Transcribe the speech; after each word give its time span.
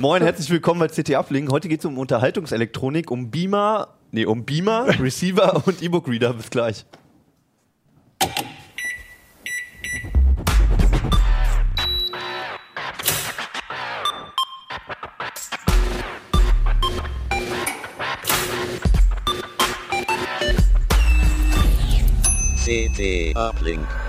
Moin, 0.00 0.22
herzlich 0.22 0.48
willkommen 0.50 0.78
bei 0.78 0.86
CT 0.86 1.16
Uplink. 1.16 1.50
Heute 1.50 1.68
geht 1.68 1.80
es 1.80 1.84
um 1.84 1.98
Unterhaltungselektronik, 1.98 3.10
um 3.10 3.32
Beamer, 3.32 3.96
nee, 4.12 4.26
um 4.26 4.44
Beamer, 4.44 4.86
Receiver 5.00 5.66
und 5.66 5.82
E-Book 5.82 6.06
Reader. 6.06 6.34
Bis 6.34 6.50
gleich. 6.50 6.86
CT 22.64 23.36
Uplink. 23.36 24.07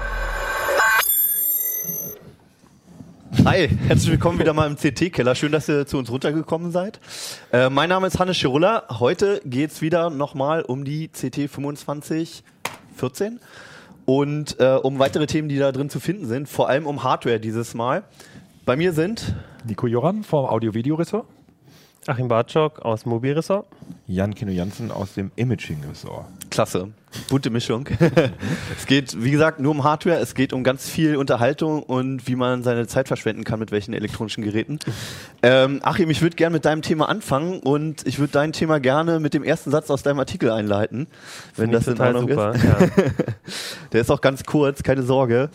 Hi, 3.46 3.70
herzlich 3.88 4.12
willkommen 4.12 4.38
wieder 4.38 4.54
mal 4.54 4.68
im 4.68 4.76
CT-Keller. 4.76 5.34
Schön, 5.34 5.54
dass 5.54 5.70
ihr 5.70 5.86
zu 5.88 5.98
uns 5.98 6.12
runtergekommen 6.12 6.72
seid. 6.72 7.00
Äh, 7.54 7.70
mein 7.70 7.88
Name 7.88 8.08
ist 8.08 8.20
Hannes 8.20 8.36
Schirulla. 8.36 8.84
Heute 9.00 9.42
geht 9.46 9.72
es 9.72 9.82
wieder 9.82 10.10
nochmal 10.10 10.62
um 10.64 10.84
die 10.84 11.08
CT 11.08 11.50
2514 11.50 13.40
und 14.06 14.60
äh, 14.60 14.76
um 14.76 15.00
weitere 15.00 15.26
Themen, 15.26 15.48
die 15.48 15.58
da 15.58 15.72
drin 15.72 15.90
zu 15.90 16.02
finden 16.02 16.26
sind. 16.28 16.50
Vor 16.50 16.68
allem 16.68 16.86
um 16.86 17.04
Hardware 17.04 17.40
dieses 17.40 17.74
Mal. 17.74 18.04
Bei 18.66 18.76
mir 18.76 18.92
sind 18.92 19.34
Nico 19.66 19.88
Joran 19.88 20.24
vom 20.24 20.46
Audio-Video-Ressort. 20.46 21.26
Achim 22.08 22.28
Bartschok 22.28 22.80
aus 22.80 23.06
Mobilressort. 23.06 23.68
Jan 24.08 24.34
Kino 24.34 24.52
Jansen 24.52 24.90
aus 24.90 25.14
dem 25.14 25.32
Imaging-Ressort. 25.36 26.26
Klasse. 26.50 26.90
Bunte 27.30 27.50
Mischung. 27.50 27.88
es 28.78 28.86
geht, 28.86 29.22
wie 29.22 29.32
gesagt, 29.32 29.60
nur 29.60 29.72
um 29.72 29.84
Hardware. 29.84 30.18
Es 30.20 30.34
geht 30.34 30.54
um 30.54 30.64
ganz 30.64 30.88
viel 30.88 31.16
Unterhaltung 31.18 31.84
und 31.84 32.28
wie 32.28 32.36
man 32.36 32.64
seine 32.64 32.88
Zeit 32.88 33.08
verschwenden 33.08 33.44
kann 33.44 33.60
mit 33.60 33.72
welchen 33.72 33.94
elektronischen 33.94 34.44
Geräten. 34.44 34.80
Ähm, 35.44 35.80
Achim, 35.84 36.10
ich 36.10 36.22
würde 36.22 36.36
gerne 36.36 36.54
mit 36.54 36.66
deinem 36.66 36.82
Thema 36.82 37.10
anfangen 37.10 37.60
und 37.60 38.06
ich 38.08 38.20
würde 38.20 38.34
dein 38.34 38.54
Thema 38.54 38.80
gerne 38.80 39.20
mit 39.20 39.34
dem 39.34 39.44
ersten 39.44 39.72
Satz 39.72 39.90
aus 39.90 40.04
deinem 40.04 40.20
Artikel 40.20 40.52
einleiten, 40.52 41.08
wenn 41.56 41.72
das 41.72 41.88
in 41.88 42.00
Ordnung 42.00 42.30
super, 42.30 42.54
ist. 42.54 42.64
Ja. 42.64 42.78
Der 43.92 44.02
ist 44.02 44.12
auch 44.12 44.22
ganz 44.22 44.44
kurz, 44.44 44.84
keine 44.84 45.04
Sorge. 45.04 45.50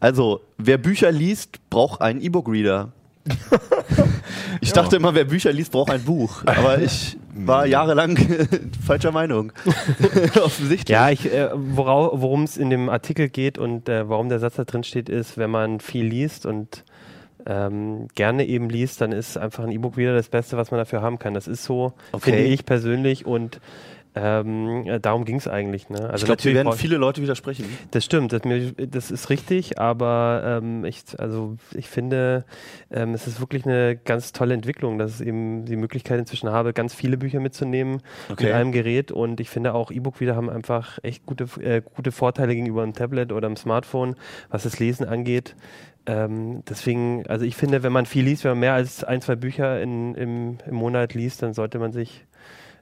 Also, 0.00 0.40
wer 0.58 0.78
Bücher 0.78 1.12
liest, 1.12 1.58
braucht 1.70 2.00
einen 2.00 2.20
E-Book-Reader. 2.20 2.92
Ich 4.60 4.72
dachte 4.72 4.96
immer, 4.96 5.14
wer 5.14 5.24
Bücher 5.24 5.52
liest, 5.52 5.72
braucht 5.72 5.90
ein 5.90 6.02
Buch. 6.02 6.42
Aber 6.46 6.78
ich 6.80 7.16
war 7.34 7.66
jahrelang 7.66 8.16
falscher 8.86 9.12
Meinung. 9.12 9.52
Offensichtlich. 10.42 10.88
Ja, 10.88 11.10
ich, 11.10 11.30
äh, 11.32 11.50
worum 11.52 12.44
es 12.44 12.56
in 12.56 12.70
dem 12.70 12.88
Artikel 12.88 13.28
geht 13.28 13.58
und 13.58 13.88
äh, 13.88 14.08
warum 14.08 14.28
der 14.28 14.38
Satz 14.38 14.54
da 14.54 14.64
drin 14.64 14.84
steht, 14.84 15.08
ist, 15.08 15.36
wenn 15.36 15.50
man 15.50 15.80
viel 15.80 16.06
liest 16.06 16.46
und 16.46 16.84
ähm, 17.46 18.08
gerne 18.14 18.46
eben 18.46 18.70
liest, 18.70 19.00
dann 19.02 19.12
ist 19.12 19.36
einfach 19.36 19.64
ein 19.64 19.72
E-Book 19.72 19.96
wieder 19.98 20.14
das 20.14 20.28
Beste, 20.28 20.56
was 20.56 20.70
man 20.70 20.78
dafür 20.78 21.02
haben 21.02 21.18
kann. 21.18 21.34
Das 21.34 21.46
ist 21.46 21.64
so, 21.64 21.92
Okay. 22.12 22.30
finde 22.30 22.44
ich 22.44 22.64
persönlich 22.64 23.26
und 23.26 23.60
ähm, 24.16 24.86
äh, 24.86 25.00
darum 25.00 25.24
ging 25.24 25.36
es 25.36 25.48
eigentlich. 25.48 25.88
Ne? 25.90 25.98
Also 26.08 26.22
ich 26.22 26.24
glaube, 26.26 26.42
hier 26.42 26.54
werden 26.54 26.72
viele 26.72 26.96
Leute 26.98 27.20
widersprechen. 27.20 27.64
Das 27.90 28.04
stimmt, 28.04 28.32
das, 28.32 28.44
mir- 28.44 28.72
das 28.72 29.10
ist 29.10 29.28
richtig, 29.30 29.78
aber 29.80 30.60
ähm, 30.62 30.84
ich, 30.84 31.02
also 31.18 31.56
ich 31.74 31.88
finde, 31.88 32.44
ähm, 32.92 33.12
es 33.14 33.26
ist 33.26 33.40
wirklich 33.40 33.66
eine 33.66 33.96
ganz 33.96 34.32
tolle 34.32 34.54
Entwicklung, 34.54 34.98
dass 34.98 35.20
ich 35.20 35.26
eben 35.26 35.64
die 35.64 35.76
Möglichkeit 35.76 36.18
inzwischen 36.20 36.50
habe, 36.50 36.72
ganz 36.72 36.94
viele 36.94 37.16
Bücher 37.16 37.40
mitzunehmen 37.40 38.02
Okay. 38.30 38.44
mit 38.44 38.52
einem 38.54 38.70
Gerät 38.72 39.10
und 39.10 39.40
ich 39.40 39.50
finde 39.50 39.74
auch 39.74 39.90
E-Book 39.90 40.20
wieder 40.20 40.36
haben 40.36 40.48
einfach 40.48 40.98
echt 41.02 41.26
gute, 41.26 41.44
äh, 41.60 41.82
gute 41.94 42.12
Vorteile 42.12 42.54
gegenüber 42.54 42.82
einem 42.82 42.92
Tablet 42.94 43.32
oder 43.32 43.46
einem 43.48 43.56
Smartphone, 43.56 44.14
was 44.48 44.62
das 44.62 44.78
Lesen 44.78 45.06
angeht. 45.06 45.56
Ähm, 46.06 46.62
deswegen, 46.68 47.26
also 47.28 47.44
ich 47.46 47.56
finde, 47.56 47.82
wenn 47.82 47.92
man 47.92 48.06
viel 48.06 48.24
liest, 48.24 48.44
wenn 48.44 48.52
man 48.52 48.60
mehr 48.60 48.74
als 48.74 49.02
ein, 49.04 49.20
zwei 49.22 49.36
Bücher 49.36 49.80
in, 49.80 50.14
im, 50.14 50.58
im 50.66 50.74
Monat 50.74 51.14
liest, 51.14 51.42
dann 51.42 51.54
sollte 51.54 51.78
man 51.78 51.92
sich 51.92 52.26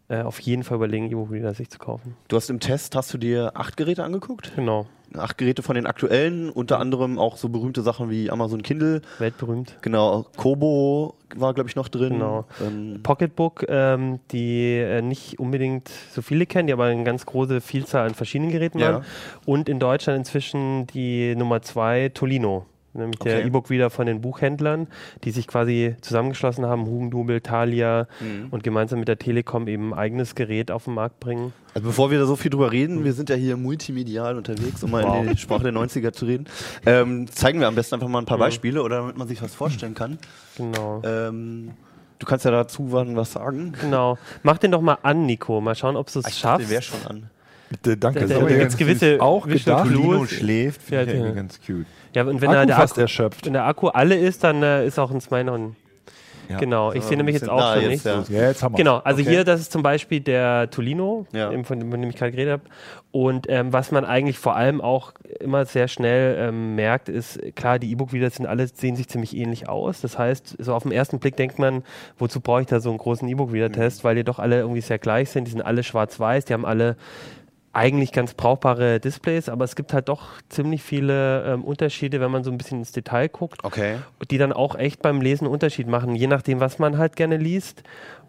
äh, 0.09 0.23
auf 0.23 0.41
jeden 0.41 0.63
Fall 0.65 0.77
überlegen, 0.77 1.11
E-Book-Reader 1.11 1.55
sich 1.55 1.71
zu 1.71 1.79
kaufen. 1.79 2.17
Du 2.29 2.37
hast 2.37 2.51
im 2.51 2.61
Test, 2.61 2.97
hast 2.97 3.13
du 3.15 3.19
dir 3.19 3.53
acht 3.55 3.77
Geräte 3.77 4.05
angeguckt? 4.05 4.53
Genau, 4.57 4.87
Acht 5.15 5.37
Geräte 5.37 5.63
von 5.63 5.75
den 5.75 5.87
aktuellen, 5.87 6.49
unter 6.49 6.79
anderem 6.81 7.19
auch 7.19 7.37
so 7.37 7.51
berühmte 7.51 7.83
Sachen 7.83 8.09
wie 8.09 8.31
Amazon 8.31 8.63
Kindle. 8.63 9.03
weltberühmt. 9.19 9.77
Genau, 9.83 10.25
Kobo 10.39 11.17
war, 11.37 11.53
glaube 11.53 11.69
ich, 11.69 11.77
noch 11.77 11.89
drin. 11.89 12.15
Genau. 12.15 12.47
Ähm, 12.63 13.01
Pocketbook, 13.03 13.67
ähm, 13.69 14.21
die 14.31 14.79
äh, 14.79 15.03
nicht 15.03 15.39
unbedingt 15.39 15.91
so 16.13 16.23
viele 16.23 16.47
kennen, 16.47 16.67
die 16.67 16.73
aber 16.73 16.85
eine 16.87 17.05
ganz 17.05 17.27
große 17.27 17.61
Vielzahl 17.61 18.07
an 18.07 18.15
verschiedenen 18.15 18.53
Geräten 18.53 18.79
Ja. 18.79 18.87
haben. 18.95 19.05
Und 19.45 19.69
in 19.69 19.79
Deutschland 19.81 20.19
inzwischen 20.19 20.87
die 20.87 21.35
Nummer 21.37 21.61
zwei, 21.61 22.09
Tolino. 22.09 22.65
Nämlich 22.95 23.19
der 23.21 23.39
Okay. 23.39 23.47
E-Book 23.47 23.71
wieder 23.71 23.89
von 23.91 24.07
den 24.07 24.21
Buchhändlern, 24.21 24.87
die 25.25 25.31
sich 25.31 25.47
quasi 25.47 25.97
zusammengeschlossen 26.03 26.67
haben, 26.67 26.85
Hugendubel, 26.87 27.41
Thalia 27.41 28.07
Mhm. 28.21 28.49
und 28.51 28.63
gemeinsam 28.63 28.99
mit 28.99 29.09
der 29.09 29.19
Telekom 29.19 29.67
eben 29.69 29.95
ein 29.95 29.99
eigenes 29.99 30.35
Gerät 30.35 30.71
auf 30.71 30.85
den 30.85 30.95
Markt 30.95 31.19
bringen. 31.21 31.53
Also 31.75 31.89
bevor 31.89 32.11
wir 32.11 32.19
da 32.19 32.27
so 32.27 32.37
viel 32.37 32.51
drüber 32.51 32.71
reden, 32.71 33.03
wir 33.05 33.15
sind 33.15 33.31
ja 33.31 33.37
hier 33.37 33.57
multimedial 33.57 34.37
unterwegs, 34.37 34.83
um 34.83 34.91
mal 34.91 35.23
in 35.25 35.31
die 35.31 35.39
Sprache 35.39 35.63
der 35.63 35.73
90er 35.73 36.13
zu 36.13 36.27
reden, 36.27 36.47
ähm, 36.85 37.27
zeigen 37.31 37.61
wir 37.61 37.69
am 37.69 37.75
besten 37.75 37.95
einfach 37.95 38.09
mal 38.09 38.19
ein 38.19 38.27
paar 38.27 38.37
Beispiele, 38.39 38.83
oder 38.83 38.97
damit 38.99 39.17
man 39.17 39.27
sich 39.27 39.41
was 39.43 39.55
vorstellen 39.55 39.95
kann. 39.95 40.19
Genau. 40.59 41.01
Ähm, 41.05 41.71
du 42.19 42.27
kannst 42.27 42.45
ja 42.45 42.51
dazu 42.51 42.93
was 42.93 43.33
sagen. 43.33 43.73
Genau. 43.81 44.19
Mach 44.43 44.59
den 44.59 44.71
doch 44.71 44.83
mal 44.83 44.99
an, 45.03 45.25
Nico. 45.25 45.63
Mal 45.63 45.75
schauen, 45.75 45.97
ob 45.97 46.13
du 46.13 46.19
es 46.19 46.27
Ich 46.27 46.35
dachte, 46.35 46.39
schaffst. 46.41 46.61
der 46.67 46.71
wäre 46.71 46.83
schon 46.83 47.07
an. 47.07 47.31
Bitte, 47.73 47.97
danke. 47.97 48.21
Aber 48.37 48.49
der 48.49 48.59
ganz 48.59 48.77
gibt's 48.77 49.01
gewisse 49.01 49.21
auch 49.21 49.47
gedacht. 49.49 49.89
Lino 49.89 50.25
schläft, 50.27 50.83
finde 50.83 51.05
Ja, 51.13 51.19
ich 51.19 51.25
ja, 51.25 51.31
ganz 51.33 51.61
cute. 51.61 51.87
Ja, 52.15 52.23
und 52.25 52.41
wenn 52.41 52.51
Akku 52.51 52.61
er 52.61 52.67
der 52.67 52.77
fast 52.77 52.93
Akku, 52.93 53.01
erschöpft. 53.03 53.47
wenn 53.47 53.53
der 53.55 53.65
Akku 53.67 53.89
alle 53.89 54.17
ist, 54.17 54.45
dann 54.45 54.63
äh, 54.63 54.87
ist 54.87 54.99
auch 54.99 55.11
ein 55.11 55.21
Smile 55.21 55.45
noch. 55.45 55.59
Ja. 56.49 56.59
Genau. 56.59 56.93
Ich 56.93 57.05
sehe 57.05 57.17
nämlich 57.17 57.35
jetzt 57.37 57.49
auch 57.49 57.59
da 57.59 57.75
schon 57.75 57.83
jetzt, 57.91 58.05
nichts. 58.05 58.29
ja. 58.29 58.41
Ja, 58.41 58.49
jetzt 58.49 58.63
haben 58.63 58.75
wir 58.75 58.79
Genau, 58.79 58.99
also 58.99 59.23
Okay. 59.23 59.31
hier, 59.31 59.45
das 59.45 59.61
ist 59.61 59.73
zum 59.73 59.83
Beispiel 59.83 60.21
der 60.21 60.69
Tolino, 60.71 61.25
Ja. 61.33 61.51
von 61.63 61.79
dem 61.81 62.11
ich 62.11 62.17
gerade 62.17 62.33
geredet 62.33 62.53
habe. 62.53 62.63
Und 63.13 63.47
ähm, 63.49 63.73
was 63.73 63.91
man 63.91 64.05
eigentlich 64.05 64.39
vor 64.39 64.57
allem 64.57 64.81
auch 64.83 65.13
immer 65.41 65.65
sehr 65.65 65.89
schnell 65.89 66.37
ähm, 66.49 66.75
merkt, 66.75 67.09
ist, 67.09 67.39
klar, 67.55 67.79
die 67.79 67.91
E-Book-Reader 67.93 68.29
sind 68.29 68.47
alle, 68.47 68.67
sehen 68.67 68.97
sich 68.97 69.09
ziemlich 69.09 69.35
ähnlich 69.37 69.69
aus. 69.69 70.01
Das 70.03 70.19
heißt, 70.19 70.57
so 70.59 70.75
auf 70.75 70.83
den 70.83 70.93
ersten 70.93 71.21
Blick 71.21 71.37
denkt 71.37 71.59
man, 71.59 71.85
wozu 72.19 72.41
brauche 72.41 72.63
ich 72.63 72.67
da 72.67 72.81
so 72.81 72.91
einen 72.91 72.99
großen 72.99 73.27
E-Book-Reader-Test, 73.29 74.05
weil 74.05 74.17
die 74.17 74.25
doch 74.25 74.39
alle 74.39 74.59
irgendwie 74.59 74.81
sehr 74.83 74.99
gleich 74.99 75.31
sind. 75.31 75.47
Die 75.47 75.53
sind 75.53 75.63
alle 75.63 75.83
schwarz-weiß, 75.83 76.45
die 76.45 76.53
haben 76.53 76.67
alle 76.67 76.97
eigentlich 77.73 78.13
ganz 78.13 78.35
brauchbare 78.35 79.01
Displays, 79.01 79.49
aber 79.49 79.65
es 79.65 79.77
gibt 79.77 79.93
halt 79.95 80.09
doch 80.09 80.41
ziemlich 80.49 80.83
viele 80.83 81.45
ähm, 81.45 81.65
Unterschiede, 81.65 82.21
wenn 82.21 82.31
man 82.31 82.45
so 82.45 82.51
ein 82.51 82.59
bisschen 82.59 82.81
ins 82.81 82.93
Detail 82.93 83.29
guckt 83.29 83.65
Okay. 83.65 83.99
die 84.31 84.39
dann 84.39 84.53
auch 84.53 84.75
echt 84.75 85.01
beim 85.01 85.21
Lesen 85.21 85.47
einen 85.47 85.55
Unterschied 85.55 85.89
machen, 85.89 86.15
je 86.15 86.27
nachdem, 86.27 86.61
was 86.61 86.79
man 86.79 86.99
halt 86.99 87.17
gerne 87.17 87.39
liest 87.39 87.83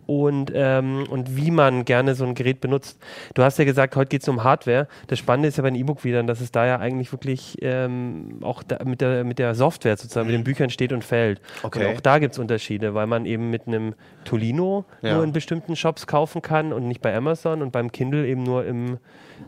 und, 0.05 0.51
ähm, 0.53 1.05
und 1.09 1.35
wie 1.37 1.51
man 1.51 1.85
gerne 1.85 2.15
so 2.15 2.25
ein 2.25 2.35
Gerät 2.35 2.59
benutzt. 2.61 2.99
Du 3.33 3.43
hast 3.43 3.57
ja 3.59 3.65
gesagt, 3.65 3.95
heute 3.95 4.09
geht 4.09 4.21
es 4.23 4.27
um 4.27 4.43
Hardware. 4.43 4.87
Das 5.07 5.19
Spannende 5.19 5.47
ist 5.47 5.57
ja 5.57 5.63
bei 5.63 5.69
den 5.69 5.79
E-Book-Readern, 5.79 6.27
dass 6.27 6.41
es 6.41 6.51
da 6.51 6.65
ja 6.65 6.79
eigentlich 6.79 7.11
wirklich 7.11 7.57
ähm, 7.61 8.39
auch 8.41 8.63
mit, 8.85 9.01
der, 9.01 9.23
mit 9.23 9.39
der 9.39 9.55
Software 9.55 9.95
sozusagen, 9.97 10.27
mit 10.27 10.35
den 10.35 10.43
Büchern 10.43 10.69
steht 10.69 10.91
und 10.93 11.03
fällt. 11.03 11.41
Okay. 11.63 11.87
Und 11.87 11.95
auch 11.97 12.01
da 12.01 12.19
gibt 12.19 12.33
es 12.33 12.39
Unterschiede, 12.39 12.93
weil 12.93 13.07
man 13.07 13.25
eben 13.25 13.49
mit 13.49 13.67
einem 13.67 13.95
Tolino 14.25 14.85
Ja. 15.01 15.15
nur 15.15 15.23
in 15.23 15.31
bestimmten 15.33 15.75
Shops 15.75 16.07
kaufen 16.07 16.41
kann 16.41 16.73
und 16.73 16.87
nicht 16.87 17.01
bei 17.01 17.15
Amazon 17.15 17.61
und 17.61 17.71
beim 17.71 17.91
Kindle 17.91 18.27
eben 18.27 18.43
nur 18.43 18.65
im 18.65 18.97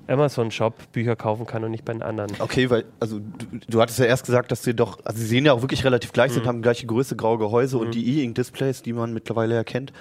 Amazon-Shop 0.07 0.91
Bücher 0.91 1.15
kaufen 1.15 1.45
kann 1.45 1.63
und 1.63 1.71
nicht 1.71 1.85
bei 1.85 1.93
den 1.93 2.01
anderen. 2.01 2.31
Okay, 2.39 2.69
weil, 2.69 2.85
also 2.99 3.19
du, 3.19 3.45
du 3.67 3.81
hattest 3.81 3.99
ja 3.99 4.05
erst 4.05 4.25
gesagt, 4.25 4.51
dass 4.51 4.63
sie 4.63 4.73
doch, 4.75 4.99
also 5.05 5.19
sie 5.19 5.25
sehen 5.25 5.45
ja 5.45 5.53
auch 5.53 5.61
wirklich 5.61 5.83
relativ 5.83 6.11
gleich 6.11 6.31
Mhm. 6.31 6.35
sind, 6.35 6.47
haben 6.47 6.61
gleiche 6.61 6.85
Größe, 6.85 7.15
graue 7.15 7.37
Gehäuse 7.37 7.77
und 7.77 7.93
die 7.95 8.19
E-Ink-Displays, 8.19 8.81
die 8.81 8.93
man 8.93 9.13
mittlerweile 9.13 9.55
erkennt. 9.55 9.93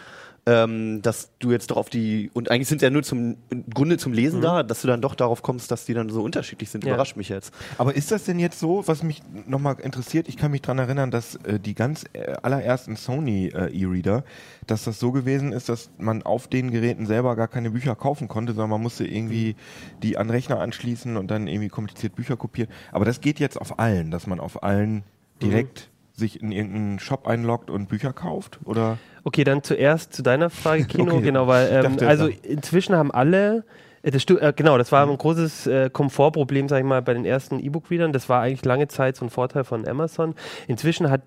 Ähm, 0.46 1.00
dass 1.00 1.30
du 1.38 1.52
jetzt 1.52 1.70
doch 1.70 1.78
auf 1.78 1.88
die, 1.88 2.30
und 2.34 2.50
eigentlich 2.50 2.68
sind 2.68 2.80
sie 2.80 2.84
ja 2.84 2.90
nur 2.90 3.02
zum 3.02 3.38
im 3.48 3.64
Grunde 3.70 3.96
zum 3.96 4.12
Lesen 4.12 4.42
da, 4.42 4.62
dass 4.62 4.82
du 4.82 4.88
dann 4.88 5.00
doch 5.00 5.14
darauf 5.14 5.40
kommst, 5.40 5.70
dass 5.70 5.86
die 5.86 5.94
dann 5.94 6.10
so 6.10 6.22
unterschiedlich 6.22 6.68
sind, 6.68 6.84
Mhm. 6.84 6.88
Ja. 6.88 6.94
überrascht 6.96 7.16
mich 7.16 7.30
jetzt. 7.30 7.54
Aber 7.78 7.94
ist 7.96 8.10
das 8.10 8.24
denn 8.24 8.38
jetzt 8.38 8.60
so, 8.60 8.86
was 8.86 9.02
mich 9.02 9.22
nochmal 9.46 9.76
interessiert? 9.80 10.28
Ich 10.28 10.36
kann 10.36 10.50
mich 10.50 10.60
daran 10.60 10.80
erinnern, 10.80 11.10
dass 11.10 11.36
äh, 11.36 11.58
die 11.58 11.74
ganz 11.74 12.04
äh, 12.12 12.34
allerersten 12.42 12.96
Sony 12.96 13.46
äh, 13.54 13.72
E-Reader, 13.74 14.22
dass 14.66 14.84
das 14.84 15.00
so 15.00 15.12
gewesen 15.12 15.52
ist, 15.52 15.70
dass 15.70 15.88
man 15.96 16.22
auf 16.22 16.46
den 16.46 16.70
Geräten 16.70 17.06
selber 17.06 17.36
gar 17.36 17.48
keine 17.48 17.70
Bücher 17.70 17.94
kaufen 17.96 18.28
konnte, 18.28 18.52
sondern 18.52 18.68
man 18.68 18.82
musste 18.82 19.06
irgendwie 19.06 19.56
die 20.02 20.18
an 20.18 20.28
Rechner 20.28 20.60
anschließen 20.60 21.16
und 21.16 21.30
dann 21.30 21.46
irgendwie 21.46 21.70
kompliziert 21.70 22.16
Bücher 22.16 22.36
kopieren. 22.36 22.70
Aber 22.92 23.06
das 23.06 23.22
geht 23.22 23.40
jetzt 23.40 23.58
auf 23.58 23.78
allen, 23.78 24.10
dass 24.10 24.26
man 24.26 24.40
auf 24.40 24.62
allen 24.62 25.04
direkt 25.40 25.88
sich 26.14 26.40
in 26.40 26.52
irgendeinen 26.52 26.98
Shop 26.98 27.26
einloggt 27.26 27.70
und 27.70 27.88
Bücher 27.88 28.12
kauft? 28.12 28.60
Oder? 28.64 28.98
Okay, 29.24 29.44
dann 29.44 29.62
zuerst 29.62 30.12
zu 30.12 30.22
deiner 30.22 30.50
Frage, 30.50 30.84
Kino, 30.86 31.14
Okay. 31.16 31.22
genau, 31.22 31.46
weil 31.48 31.68
ähm, 31.72 31.82
dachte, 31.82 32.08
also 32.08 32.26
inzwischen 32.26 32.94
haben 32.94 33.10
alle, 33.10 33.64
äh, 34.02 34.10
das 34.10 34.24
äh, 34.24 34.52
genau, 34.54 34.78
das 34.78 34.92
war 34.92 35.08
ein 35.08 35.16
großes 35.16 35.66
äh, 35.66 35.90
Komfortproblem, 35.90 36.68
sag 36.68 36.78
ich 36.78 36.84
mal, 36.84 37.02
bei 37.02 37.14
den 37.14 37.24
ersten 37.24 37.58
E-Book-Readern. 37.58 38.12
Das 38.12 38.28
war 38.28 38.40
eigentlich 38.42 38.64
lange 38.64 38.88
Zeit 38.88 39.16
so 39.16 39.24
ein 39.24 39.30
Vorteil 39.30 39.64
von 39.64 39.86
Amazon. 39.86 40.34
Inzwischen 40.68 41.10
hat 41.10 41.22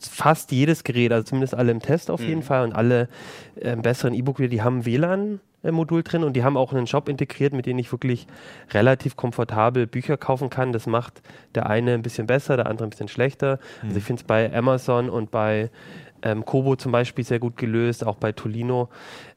fast 0.00 0.52
jedes 0.52 0.84
Gerät, 0.84 1.12
also 1.12 1.24
zumindest 1.24 1.54
alle 1.54 1.70
im 1.72 1.80
Test 1.80 2.10
auf 2.10 2.20
jeden 2.20 2.42
Fall 2.42 2.64
und 2.64 2.74
alle 2.74 3.08
ähm, 3.60 3.82
besseren 3.82 4.14
E-Book-Reader, 4.14 4.50
die 4.50 4.62
haben 4.62 4.84
WLAN-Modul 4.84 6.02
drin 6.02 6.24
und 6.24 6.34
die 6.34 6.44
haben 6.44 6.56
auch 6.56 6.72
einen 6.72 6.86
Shop 6.86 7.08
integriert, 7.08 7.52
mit 7.52 7.66
dem 7.66 7.78
ich 7.78 7.90
wirklich 7.92 8.26
relativ 8.70 9.16
komfortabel 9.16 9.86
Bücher 9.86 10.16
kaufen 10.16 10.50
kann. 10.50 10.72
Das 10.72 10.86
macht 10.86 11.22
der 11.54 11.68
eine 11.68 11.94
ein 11.94 12.02
bisschen 12.02 12.26
besser, 12.26 12.56
der 12.56 12.66
andere 12.66 12.86
ein 12.86 12.90
bisschen 12.90 13.08
schlechter. 13.08 13.58
Also 13.82 13.96
ich 13.96 14.04
finde 14.04 14.20
es 14.20 14.26
bei 14.26 14.52
Amazon 14.54 15.08
und 15.10 15.30
bei 15.30 15.70
Ähm, 16.20 16.44
Kobo 16.44 16.74
zum 16.74 16.90
Beispiel 16.90 17.24
sehr 17.24 17.38
gut 17.38 17.56
gelöst, 17.56 18.04
auch 18.04 18.16
bei 18.16 18.32
Tolino. 18.32 18.88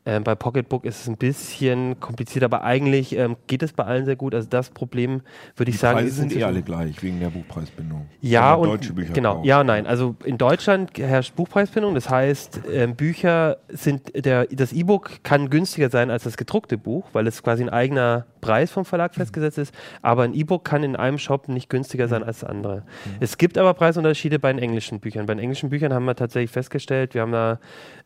Ähm, 0.03 0.23
bei 0.23 0.33
Pocketbook 0.33 0.83
ist 0.83 1.01
es 1.01 1.07
ein 1.07 1.17
bisschen 1.17 1.99
kompliziert, 1.99 2.43
aber 2.43 2.63
eigentlich 2.63 3.15
ähm, 3.15 3.35
geht 3.45 3.61
es 3.61 3.71
bei 3.71 3.83
allen 3.83 4.05
sehr 4.05 4.15
gut. 4.15 4.33
Also 4.33 4.47
das 4.49 4.71
Problem 4.71 5.21
würde 5.55 5.69
ich 5.69 5.75
Die 5.75 5.79
sagen, 5.81 5.99
Preise 5.99 6.15
sind 6.15 6.35
eh 6.35 6.43
alle 6.43 6.63
gleich, 6.63 7.03
wegen 7.03 7.19
der 7.19 7.29
Buchpreisbindung. 7.29 8.07
ja, 8.19 8.55
und 8.55 8.69
deutsche 8.69 8.93
Bücher 8.93 9.13
genau, 9.13 9.35
kauft. 9.35 9.45
ja, 9.45 9.63
nein. 9.63 9.85
Also 9.85 10.15
in 10.23 10.39
Deutschland 10.39 10.97
herrscht 10.97 11.35
Buchpreisbindung. 11.35 11.93
Das 11.93 12.09
heißt, 12.09 12.61
ähm, 12.71 12.95
Bücher 12.95 13.57
sind 13.69 14.25
der, 14.25 14.47
das 14.47 14.73
E-Book 14.73 15.23
kann 15.23 15.51
günstiger 15.51 15.91
sein 15.91 16.09
als 16.09 16.23
das 16.23 16.35
gedruckte 16.35 16.79
Buch, 16.79 17.05
weil 17.13 17.27
es 17.27 17.43
quasi 17.43 17.61
ein 17.61 17.69
eigener 17.69 18.25
Preis 18.41 18.71
vom 18.71 18.85
Verlag 18.85 19.13
festgesetzt 19.13 19.59
ist. 19.59 19.71
Aber 20.01 20.23
ein 20.23 20.33
E-Book 20.33 20.65
kann 20.65 20.81
in 20.81 20.95
einem 20.95 21.19
Shop 21.19 21.47
nicht 21.47 21.69
günstiger 21.69 22.07
sein 22.07 22.23
als 22.23 22.39
das 22.39 22.49
andere. 22.49 22.81
Es 23.19 23.37
gibt 23.37 23.55
aber 23.59 23.75
Preisunterschiede 23.75 24.39
bei 24.39 24.51
den 24.51 24.63
englischen 24.63 24.99
Büchern. 24.99 25.27
Bei 25.27 25.35
den 25.35 25.39
englischen 25.41 25.69
Büchern 25.69 25.93
haben 25.93 26.05
wir 26.05 26.15
tatsächlich 26.15 26.49
festgestellt, 26.49 27.13
wir 27.13 27.21
haben 27.21 27.31
da 27.31 27.59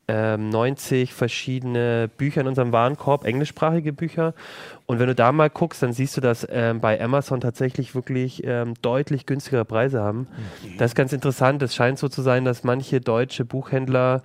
ähm, 0.07 0.49
90 0.49 1.13
verschiedene 1.13 1.84
Bücher 2.17 2.41
in 2.41 2.47
unserem 2.47 2.71
Warenkorb, 2.71 3.25
englischsprachige 3.25 3.93
Bücher. 3.93 4.33
Und 4.85 4.99
wenn 4.99 5.07
du 5.07 5.15
da 5.15 5.31
mal 5.31 5.49
guckst, 5.49 5.81
dann 5.81 5.93
siehst 5.93 6.15
du, 6.17 6.21
dass 6.21 6.47
ähm, 6.49 6.79
bei 6.79 7.01
Amazon 7.01 7.41
tatsächlich 7.41 7.95
wirklich 7.95 8.43
ähm, 8.45 8.73
deutlich 8.81 9.25
günstigere 9.25 9.65
Preise 9.65 10.01
haben. 10.01 10.27
Das 10.77 10.91
ist 10.91 10.95
ganz 10.95 11.13
interessant. 11.13 11.61
Es 11.61 11.75
scheint 11.75 11.99
so 11.99 12.07
zu 12.07 12.21
sein, 12.21 12.45
dass 12.45 12.63
manche 12.63 13.01
deutsche 13.01 13.45
Buchhändler, 13.45 14.21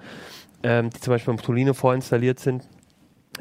ähm, 0.62 0.90
die 0.90 1.00
zum 1.00 1.12
Beispiel 1.12 1.34
beim 1.34 1.42
Tolino 1.42 1.72
vorinstalliert 1.72 2.38
sind, 2.40 2.64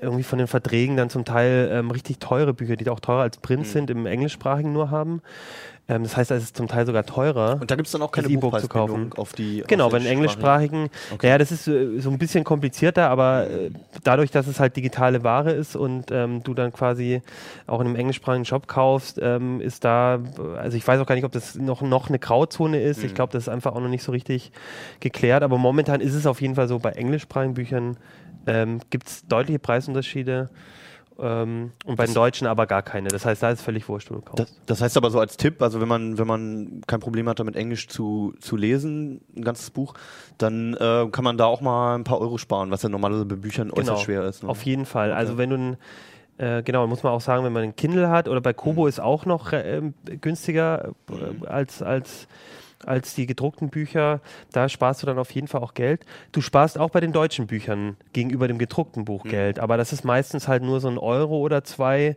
irgendwie 0.01 0.23
von 0.23 0.37
den 0.37 0.47
Verträgen 0.47 0.95
dann 0.95 1.09
zum 1.09 1.25
Teil 1.25 1.69
ähm, 1.71 1.91
richtig 1.91 2.19
teure 2.19 2.53
Bücher, 2.53 2.75
die 2.75 2.89
auch 2.89 2.99
teurer 2.99 3.21
als 3.21 3.37
Print 3.37 3.67
sind, 3.67 3.89
im 3.89 4.05
englischsprachigen 4.05 4.71
nur 4.71 4.91
haben. 4.91 5.21
Ähm, 5.89 6.03
das 6.03 6.15
heißt, 6.15 6.29
es 6.31 6.43
ist 6.43 6.57
zum 6.57 6.67
Teil 6.67 6.85
sogar 6.85 7.05
teurer. 7.05 7.57
Und 7.59 7.69
da 7.69 7.75
gibt 7.75 7.87
es 7.87 7.91
dann 7.91 8.03
auch 8.03 8.11
keine 8.11 8.27
E-Book 8.27 8.59
zu 8.59 8.67
Buchpreisbindung 8.67 9.09
kaufen. 9.09 9.19
auf 9.19 9.33
die 9.33 9.63
Genau, 9.67 9.87
auf 9.87 9.91
bei 9.91 9.99
den 9.99 10.07
englischsprachigen, 10.07 10.89
naja, 11.21 11.37
das 11.39 11.51
ist 11.51 11.67
äh, 11.67 11.99
so 11.99 12.11
ein 12.11 12.19
bisschen 12.19 12.43
komplizierter, 12.43 13.09
aber 13.09 13.49
äh, 13.49 13.71
dadurch, 14.03 14.29
dass 14.29 14.47
es 14.47 14.59
halt 14.59 14.75
digitale 14.75 15.23
Ware 15.23 15.51
ist 15.51 15.75
und 15.75 16.11
ähm, 16.11 16.43
du 16.43 16.53
dann 16.53 16.71
quasi 16.71 17.21
auch 17.65 17.81
in 17.81 17.87
einem 17.87 17.95
englischsprachigen 17.95 18.45
Shop 18.45 18.67
kaufst, 18.67 19.19
ähm, 19.21 19.59
ist 19.61 19.83
da, 19.83 20.19
also 20.57 20.77
ich 20.77 20.87
weiß 20.87 20.99
auch 21.01 21.07
gar 21.07 21.15
nicht, 21.15 21.25
ob 21.25 21.31
das 21.31 21.55
noch, 21.55 21.81
noch 21.81 22.09
eine 22.09 22.19
Grauzone 22.19 22.79
ist. 22.81 23.03
Ich 23.03 23.15
glaube, 23.15 23.33
das 23.33 23.43
ist 23.43 23.49
einfach 23.49 23.73
auch 23.73 23.81
noch 23.81 23.89
nicht 23.89 24.03
so 24.03 24.11
richtig 24.11 24.51
geklärt, 24.99 25.41
aber 25.41 25.57
momentan 25.57 26.01
ist 26.01 26.13
es 26.13 26.27
auf 26.27 26.41
jeden 26.41 26.55
Fall 26.55 26.67
so, 26.67 26.77
bei 26.77 26.91
englischsprachigen 26.91 27.55
Büchern 27.55 27.97
ähm, 28.45 28.79
gibt 28.89 29.07
es 29.07 29.25
deutliche 29.27 29.59
Preisunterschiede. 29.59 30.49
Ähm, 31.21 31.71
und 31.85 31.95
bei 31.95 32.05
den 32.05 32.13
Deutschen 32.13 32.47
aber 32.47 32.65
gar 32.65 32.81
keine. 32.81 33.09
Das 33.09 33.25
heißt, 33.25 33.43
da 33.43 33.49
ist 33.49 33.59
es 33.59 33.65
völlig 33.65 33.87
wurscht, 33.89 34.09
wo 34.09 34.15
du 34.15 34.21
kaufst. 34.21 34.39
Das, 34.39 34.61
das 34.65 34.81
heißt 34.81 34.97
aber 34.97 35.11
so 35.11 35.19
als 35.19 35.37
Tipp, 35.37 35.61
also 35.61 35.81
wenn 35.81 35.87
man, 35.87 36.17
wenn 36.17 36.27
man 36.27 36.81
kein 36.87 36.99
Problem 36.99 37.27
hat, 37.27 37.39
damit 37.39 37.55
Englisch 37.55 37.87
zu, 37.87 38.33
zu 38.39 38.55
lesen, 38.55 39.21
ein 39.35 39.43
ganzes 39.43 39.69
Buch, 39.69 39.93
dann 40.37 40.73
äh, 40.75 41.07
kann 41.11 41.23
man 41.23 41.37
da 41.37 41.45
auch 41.45 41.61
mal 41.61 41.95
ein 41.95 42.03
paar 42.03 42.19
Euro 42.21 42.37
sparen, 42.37 42.71
was 42.71 42.83
ja 42.83 42.89
normalerweise 42.89 43.25
bei 43.25 43.35
Büchern 43.35 43.71
äußerst 43.71 44.03
schwer 44.03 44.23
ist. 44.23 44.37
Ne? 44.37 44.41
Genau. 44.41 44.51
Auf 44.51 44.63
jeden 44.63 44.85
Fall. 44.85 45.11
Also 45.11 45.37
wenn 45.37 45.49
du 45.49 45.57
ein, 45.57 45.77
äh, 46.37 46.63
genau, 46.63 46.87
muss 46.87 47.03
man 47.03 47.11
auch 47.11 47.21
sagen, 47.21 47.43
wenn 47.43 47.53
man 47.53 47.63
einen 47.63 47.75
Kindle 47.75 48.09
hat 48.09 48.27
oder 48.27 48.39
bei 48.39 48.53
Kobo 48.53 48.87
ist 48.87 48.99
auch 48.99 49.25
noch 49.25 49.51
äh, 49.51 49.81
günstiger 50.21 50.93
äh, 51.09 51.45
als, 51.45 51.81
als, 51.81 52.27
als 52.85 53.13
die 53.15 53.25
gedruckten 53.25 53.69
Bücher, 53.69 54.21
da 54.51 54.69
sparst 54.69 55.01
du 55.01 55.05
dann 55.07 55.17
auf 55.19 55.31
jeden 55.31 55.47
Fall 55.47 55.61
auch 55.61 55.73
Geld. 55.73 56.05
Du 56.31 56.41
sparst 56.41 56.77
auch 56.77 56.89
bei 56.89 56.99
den 56.99 57.11
deutschen 57.11 57.47
Büchern 57.47 57.97
gegenüber 58.13 58.47
dem 58.47 58.57
gedruckten 58.57 59.05
Buch 59.05 59.23
Geld, 59.23 59.59
aber 59.59 59.77
das 59.77 59.91
ist 59.93 60.03
meistens 60.05 60.47
halt 60.47 60.63
nur 60.63 60.79
so 60.79 60.87
ein 60.87 60.97
Euro 60.97 61.37
oder 61.39 61.63
zwei, 61.63 62.15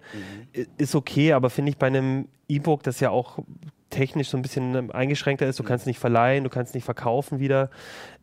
I- 0.56 0.66
ist 0.78 0.94
okay, 0.94 1.32
aber 1.32 1.50
finde 1.50 1.70
ich 1.70 1.76
bei 1.78 1.88
einem 1.88 2.28
E-Book, 2.48 2.82
das 2.82 3.00
ja 3.00 3.10
auch 3.10 3.38
technisch 3.90 4.28
so 4.28 4.36
ein 4.38 4.42
bisschen 4.42 4.74
ähm, 4.74 4.90
eingeschränkter 4.90 5.46
ist, 5.46 5.58
du 5.58 5.64
kannst 5.64 5.86
nicht 5.86 5.98
verleihen, 5.98 6.44
du 6.44 6.50
kannst 6.50 6.74
nicht 6.74 6.84
verkaufen 6.84 7.40
wieder, 7.40 7.68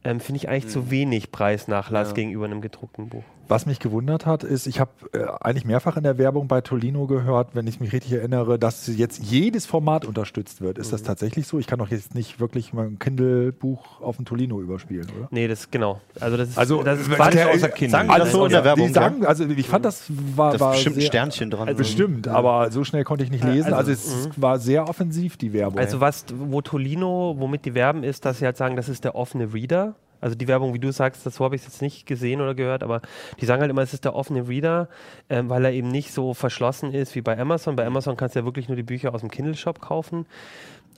ähm, 0.03 0.19
finde 0.19 0.37
ich 0.37 0.49
eigentlich 0.49 0.67
zu 0.71 0.89
wenig 0.89 1.31
Preisnachlass 1.31 2.09
Ja. 2.09 2.13
gegenüber 2.15 2.45
einem 2.45 2.61
gedruckten 2.61 3.09
Buch. 3.09 3.23
Was 3.49 3.65
mich 3.65 3.79
gewundert 3.79 4.27
hat, 4.27 4.43
ist, 4.43 4.67
ich 4.67 4.79
habe 4.79 4.91
äh, 5.11 5.25
eigentlich 5.41 5.65
mehrfach 5.65 5.97
in 5.97 6.03
der 6.03 6.19
Werbung 6.19 6.47
bei 6.47 6.61
Tolino 6.61 7.07
gehört, 7.07 7.55
wenn 7.55 7.65
ich 7.65 7.79
mich 7.79 7.91
richtig 7.91 8.13
erinnere, 8.13 8.59
dass 8.59 8.85
jetzt 8.85 9.17
jedes 9.23 9.65
Format 9.65 10.05
unterstützt 10.05 10.61
wird. 10.61 10.77
Ist 10.77 10.93
das 10.93 11.01
tatsächlich 11.01 11.47
so? 11.47 11.57
Ich 11.57 11.65
kann 11.65 11.79
doch 11.79 11.89
jetzt 11.89 12.13
nicht 12.13 12.39
wirklich 12.39 12.73
mein 12.73 12.99
Kindle-Buch 12.99 14.01
auf 14.01 14.17
dem 14.17 14.25
Tolino 14.25 14.61
überspielen, 14.61 15.07
oder? 15.17 15.27
Nee, 15.31 15.47
das 15.47 15.71
genau. 15.71 15.99
Also 16.19 16.37
das 16.37 16.49
ist, 16.49 16.57
Also, 16.59 16.83
das 16.83 16.99
ist 16.99 17.07
äh, 17.11 17.15
Quatsch. 17.15 17.33
der- 17.33 17.49
außer 17.49 17.69
Kindle. 17.69 17.89
Sagen 17.97 18.09
das 18.19 18.31
so 18.31 18.45
in 18.45 18.51
der 18.51 18.63
Werbung? 18.63 18.87
Die 18.87 18.93
sagen, 18.93 19.25
also 19.25 19.45
ich 19.45 19.67
fand 19.67 19.83
das 19.83 20.03
war, 20.35 20.49
da 20.49 20.55
ist 20.55 20.61
war 20.61 20.71
bestimmt 20.73 20.97
ein 20.97 21.01
Sternchen 21.01 21.49
dran. 21.49 21.75
Bestimmt, 21.75 22.27
aber 22.27 22.71
so 22.71 22.83
schnell 22.83 23.03
konnte 23.03 23.23
ich 23.23 23.31
nicht 23.31 23.43
lesen. 23.43 23.73
Also, 23.73 23.91
also- 23.91 23.91
es 23.91 24.29
war 24.39 24.59
sehr 24.59 24.87
offensiv, 24.87 25.37
die 25.37 25.53
Werbung. 25.53 25.79
Also 25.79 25.99
was, 25.99 26.25
wo 26.37 26.61
Tolino, 26.61 27.35
womit 27.39 27.65
die 27.65 27.73
werben, 27.73 28.03
ist, 28.03 28.25
dass 28.25 28.37
sie 28.37 28.45
halt 28.45 28.57
sagen, 28.57 28.75
das 28.75 28.89
ist 28.89 29.03
der 29.05 29.15
offene 29.15 29.53
Reader. 29.55 29.95
Also 30.21 30.35
die 30.35 30.47
Werbung, 30.47 30.73
wie 30.73 30.79
du 30.79 30.91
sagst, 30.91 31.25
das 31.25 31.35
so 31.35 31.45
habe 31.45 31.55
ich 31.55 31.63
jetzt 31.63 31.81
nicht 31.81 32.05
gesehen 32.05 32.41
oder 32.41 32.55
gehört, 32.55 32.83
aber 32.83 33.01
die 33.39 33.45
sagen 33.45 33.61
halt 33.61 33.71
immer, 33.71 33.81
es 33.81 33.93
ist 33.93 34.05
der 34.05 34.15
offene 34.15 34.47
Reader, 34.47 34.89
ähm, 35.29 35.49
weil 35.49 35.65
er 35.65 35.71
eben 35.71 35.89
nicht 35.89 36.13
so 36.13 36.33
verschlossen 36.33 36.93
ist 36.93 37.15
wie 37.15 37.21
bei 37.21 37.37
Amazon. 37.37 37.75
Bei 37.75 37.85
Amazon 37.85 38.17
kannst 38.17 38.35
du 38.35 38.39
ja 38.39 38.45
wirklich 38.45 38.67
nur 38.67 38.75
die 38.75 38.83
Bücher 38.83 39.13
aus 39.13 39.21
dem 39.21 39.31
Kindle-Shop 39.31 39.79
kaufen. 39.79 40.25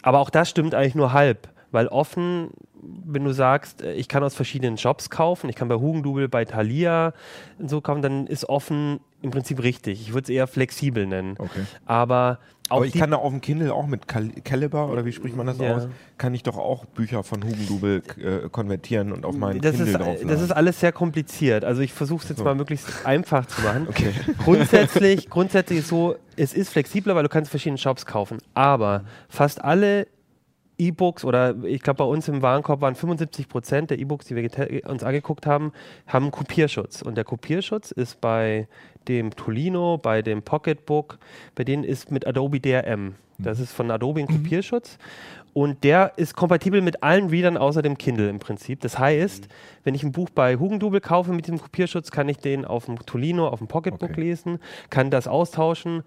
Aber 0.02 0.20
auch 0.20 0.30
das 0.30 0.50
stimmt 0.50 0.74
eigentlich 0.74 0.96
nur 0.96 1.14
halb, 1.14 1.48
weil 1.72 1.88
offen, 1.88 2.50
wenn 2.82 3.24
du 3.24 3.34
sagst, 3.34 3.82
äh, 3.82 3.94
ich 3.94 4.08
kann 4.08 4.24
aus 4.24 4.36
verschiedenen 4.36 4.78
Shops 4.78 5.10
kaufen, 5.10 5.50
ich 5.50 5.56
kann 5.56 5.68
bei 5.68 5.76
Hugendubel, 5.76 6.28
bei 6.28 6.46
Thalia 6.46 7.14
und 7.60 7.70
so 7.70 7.82
kaufen, 7.82 8.02
dann 8.02 8.28
ist 8.28 8.50
offen 8.50 9.00
im 9.22 9.32
Prinzip 9.32 9.62
richtig. 9.62 10.02
Ich 10.02 10.14
würde 10.14 10.26
es 10.26 10.30
eher 10.30 10.48
flexibel 10.48 11.06
nennen. 11.06 11.36
Okay. 11.38 11.66
Aber 11.86 12.40
Aber 12.72 12.86
ich 12.86 12.94
kann 12.94 13.12
da 13.12 13.18
auf 13.18 13.32
dem 13.32 13.42
Kindle 13.42 13.74
auch 13.74 13.86
mit 13.88 14.08
Cal 14.08 14.30
Caliber 14.44 14.90
oder 14.90 15.06
wie 15.06 15.12
spricht 15.12 15.36
man 15.36 15.46
das 15.48 15.58
Ja. 15.60 15.76
aus? 15.78 15.88
Kann 16.18 16.34
ich 16.34 16.44
doch 16.44 16.58
auch 16.58 16.86
Bücher 16.86 17.24
von 17.24 17.44
Hugendubel 17.44 18.02
äh, 18.18 18.50
konvertieren 18.50 19.12
und 19.12 19.26
auf 19.26 19.36
meinen 19.36 19.62
das 19.62 19.76
Kindle 19.76 19.94
draufladen. 19.94 20.28
das 20.28 20.42
ist 20.42 20.52
alles 20.52 20.80
sehr 20.80 20.92
kompliziert. 20.92 21.64
Also 21.66 21.82
ich 21.82 21.94
versuche 21.94 22.24
es 22.24 22.30
jetzt 22.30 22.38
So. 22.40 22.44
mal 22.44 22.56
möglichst 22.56 23.06
einfach 23.06 23.46
zu 23.46 23.62
machen. 23.62 23.88
Okay. 23.90 24.12
Grundsätzlich, 24.44 25.30
grundsätzlich 25.30 25.80
ist 25.80 25.88
so, 25.90 26.16
es 26.38 26.54
ist 26.54 26.70
flexibler, 26.70 27.16
weil 27.16 27.24
du 27.24 27.30
kannst 27.30 27.50
verschiedene 27.52 27.78
Shops 27.78 28.06
kaufen. 28.06 28.38
Aber 28.54 29.04
fast 29.30 29.64
alle 29.64 30.08
E-Books 30.78 31.24
oder 31.26 31.56
ich 31.64 31.82
glaube 31.84 31.98
bei 32.00 32.06
uns 32.06 32.28
im 32.28 32.42
Warenkorb 32.42 32.82
waren 32.82 32.96
75 32.96 33.48
Prozent 33.48 33.92
der 33.92 34.00
E-Books, 34.00 34.26
die 34.26 34.36
wir 34.36 34.90
uns 34.90 35.04
angeguckt 35.04 35.46
haben, 35.46 35.74
haben 36.08 36.32
Kopierschutz. 36.32 37.04
Und 37.04 37.16
der 37.16 37.24
Kopierschutz 37.24 37.92
ist 37.92 38.20
bei 38.20 38.68
dem 39.08 39.36
Tolino, 39.36 39.98
bei 39.98 40.22
dem 40.22 40.42
Pocketbook, 40.42 41.18
bei 41.56 41.64
denen 41.64 41.84
ist 41.84 42.12
mit 42.12 42.28
Adobe 42.28 42.60
DRM. 42.60 43.16
Das 43.38 43.60
ist 43.60 43.72
von 43.74 43.90
Adobe 43.90 44.22
ein 44.22 44.28
Kopierschutz. 44.28 44.98
Und 45.54 45.84
der 45.84 46.14
ist 46.16 46.36
kompatibel 46.36 46.82
mit 46.82 47.04
allen 47.04 47.28
Readern 47.28 47.58
außer 47.58 47.82
dem 47.82 47.98
Kindle 47.98 48.30
im 48.30 48.40
Prinzip. 48.40 48.80
Das 48.82 48.98
heißt, 48.98 49.50
wenn 49.84 49.96
ich 49.96 50.04
ein 50.04 50.14
Buch 50.14 50.30
bei 50.30 50.56
Hugendubel 50.56 51.02
kaufe 51.02 51.34
mit 51.34 51.46
diesem 51.46 51.60
Kopierschutz, 51.60 52.10
kann 52.12 52.30
ich 52.30 52.38
den 52.38 52.64
auf 52.64 52.86
dem 52.86 52.98
Tolino, 53.06 53.48
auf 53.48 53.60
dem 53.60 53.68
Pocketbook 53.68 54.12
Okay. 54.12 54.22
lesen, 54.22 54.60
kann 54.90 55.10
das 55.12 55.28
austauschen, 55.28 56.04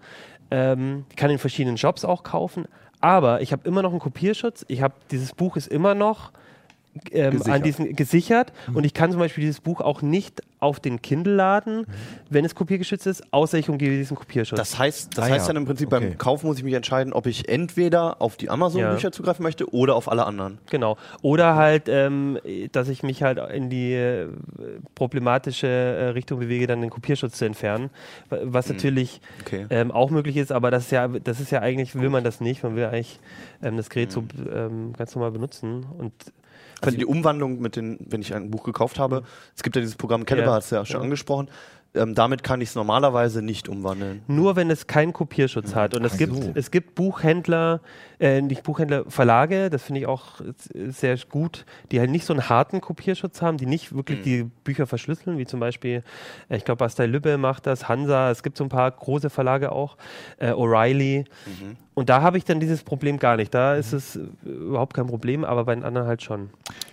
ähm, 0.49 1.05
kann 1.15 1.29
in 1.29 1.37
verschiedenen 1.37 1.77
Shops 1.77 2.05
auch 2.05 2.23
kaufen. 2.23 2.65
Aber 3.01 3.41
ich 3.41 3.51
habe 3.51 3.67
immer 3.67 3.83
noch 3.83 3.91
einen 3.91 3.99
Kopierschutz. 3.99 4.65
Ich 4.67 4.81
habe 4.81 4.95
dieses 5.11 5.33
Buch 5.33 5.57
ist 5.57 5.67
immer 5.67 5.93
noch 5.93 6.31
ähm, 7.11 7.31
Gesichert. 7.31 7.53
an 7.55 7.63
diesen 7.63 7.95
gesichert 7.95 8.53
und 8.73 8.85
ich 8.85 8.93
kann 8.93 9.11
zum 9.11 9.19
Beispiel 9.19 9.41
dieses 9.43 9.59
Buch 9.61 9.81
auch 9.81 10.01
nicht 10.01 10.41
auf 10.59 10.79
den 10.79 11.01
Kindle 11.01 11.35
laden, 11.35 11.85
wenn 12.29 12.43
es 12.45 12.55
kopiergeschützt 12.55 13.05
ist, 13.05 13.21
außer 13.31 13.57
ich 13.59 13.69
umgehe 13.69 13.89
diesen 13.91 14.17
Kopierschutz. 14.17 14.57
Das 14.57 14.79
heißt, 14.79 15.15
das 15.17 15.25
Ah, 15.25 15.29
heißt 15.29 15.47
ja. 15.47 15.53
dann 15.53 15.61
im 15.61 15.65
Prinzip 15.67 15.91
Okay. 15.93 16.07
beim 16.09 16.17
Kauf 16.17 16.43
muss 16.43 16.57
ich 16.57 16.63
mich 16.63 16.73
entscheiden, 16.73 17.13
ob 17.13 17.27
ich 17.27 17.49
entweder 17.49 18.19
auf 18.21 18.35
die 18.37 18.49
Amazon-Bücher 18.49 19.09
Ja. 19.09 19.11
zugreifen 19.11 19.43
möchte 19.43 19.71
oder 19.73 19.95
auf 19.95 20.09
alle 20.09 20.25
anderen. 20.25 20.57
Genau. 20.71 20.97
Oder 21.21 21.55
halt, 21.55 21.83
ähm, 21.87 22.39
dass 22.71 22.87
ich 22.89 23.03
mich 23.03 23.21
halt 23.21 23.37
in 23.53 23.69
die 23.69 23.93
äh, 23.93 24.27
problematische 24.95 25.67
äh, 25.67 26.05
Richtung 26.09 26.39
bewege, 26.39 26.67
dann 26.67 26.81
den 26.81 26.89
Kopierschutz 26.89 27.37
zu 27.37 27.45
entfernen. 27.45 27.89
Wa- 28.29 28.39
Was 28.43 28.69
natürlich 28.69 29.21
Okay. 29.45 29.65
ähm, 29.69 29.91
auch 29.91 30.09
möglich 30.09 30.37
ist, 30.37 30.51
aber 30.51 30.71
das 30.71 30.85
ist 30.85 30.91
ja, 30.91 31.07
das 31.07 31.39
ist 31.39 31.51
ja 31.51 31.61
eigentlich, 31.61 31.95
will 31.95 32.09
man 32.09 32.23
das 32.23 32.41
nicht. 32.41 32.63
Man 32.63 32.75
will 32.75 32.85
eigentlich 32.85 33.19
ähm, 33.61 33.77
das 33.77 33.89
Gerät 33.89 34.11
so 34.11 34.23
ähm, 34.53 34.93
ganz 34.97 35.13
normal 35.15 35.31
benutzen. 35.31 35.85
Und 35.97 36.13
Also 36.81 36.97
die 36.97 37.05
Umwandlung 37.05 37.59
mit 37.61 37.75
den, 37.75 37.97
wenn 38.09 38.21
ich 38.21 38.33
ein 38.35 38.51
Buch 38.51 38.63
gekauft 38.63 38.99
habe, 38.99 39.23
es 39.55 39.63
gibt 39.63 39.75
ja 39.75 39.81
dieses 39.81 39.95
Programm 39.95 40.25
Caliber, 40.25 40.47
Ja. 40.47 40.53
hast 40.55 40.71
du 40.71 40.75
ja 40.75 40.85
schon 40.85 40.97
Ja. 40.97 41.03
angesprochen. 41.03 41.49
Ähm, 41.97 42.13
damit 42.13 42.43
kann 42.43 42.59
ich 42.59 42.67
es 42.69 42.75
normalerweise 42.75 43.41
nicht 43.41 43.69
umwandeln. 43.69 44.21
nur 44.27 44.57
wenn 44.57 44.69
es 44.69 44.85
keinen 44.85 45.13
Kopierschutz 45.13 45.75
hat. 45.75 45.95
Und 45.95 46.03
es 46.03 46.15
Ach 46.15 46.17
gibt, 46.17 46.35
so. 46.35 46.51
es 46.53 46.69
gibt 46.69 46.93
Buchhändler, 46.93 47.79
äh, 48.19 48.41
nicht 48.41 48.63
Buchhändler, 48.63 49.05
Verlage, 49.07 49.69
das 49.69 49.83
finde 49.83 50.01
ich 50.01 50.05
auch 50.07 50.41
sehr 50.89 51.17
gut, 51.29 51.65
die 51.93 52.01
halt 52.01 52.09
nicht 52.09 52.25
so 52.25 52.33
einen 52.33 52.49
harten 52.49 52.81
Kopierschutz 52.81 53.41
haben, 53.41 53.55
die 53.55 53.65
nicht 53.65 53.95
wirklich 53.95 54.21
die 54.23 54.43
Bücher 54.65 54.87
verschlüsseln, 54.87 55.37
wie 55.37 55.45
zum 55.45 55.61
Beispiel, 55.61 56.03
äh, 56.49 56.57
ich 56.57 56.65
glaube, 56.65 56.79
Bastei 56.79 57.05
Lübbe 57.05 57.37
macht 57.37 57.65
das, 57.65 57.87
Hansa, 57.87 58.29
es 58.29 58.43
gibt 58.43 58.57
so 58.57 58.65
ein 58.65 58.69
paar 58.69 58.91
große 58.91 59.29
Verlage 59.29 59.71
auch, 59.71 59.95
äh, 60.37 60.51
O'Reilly. 60.51 61.23
Und 61.95 62.09
da 62.09 62.21
habe 62.21 62.37
ich 62.37 62.43
dann 62.43 62.59
dieses 62.59 62.83
Problem 62.83 63.17
gar 63.19 63.37
nicht. 63.37 63.53
Da 63.53 63.75
ist 63.75 63.93
es 63.93 64.17
äh, 64.17 64.19
überhaupt 64.43 64.93
kein 64.93 65.07
Problem, 65.07 65.43
aber 65.45 65.63
bei 65.63 65.73
den 65.73 65.83
anderen 65.83 66.07
halt 66.07 66.21
schon. 66.21 66.49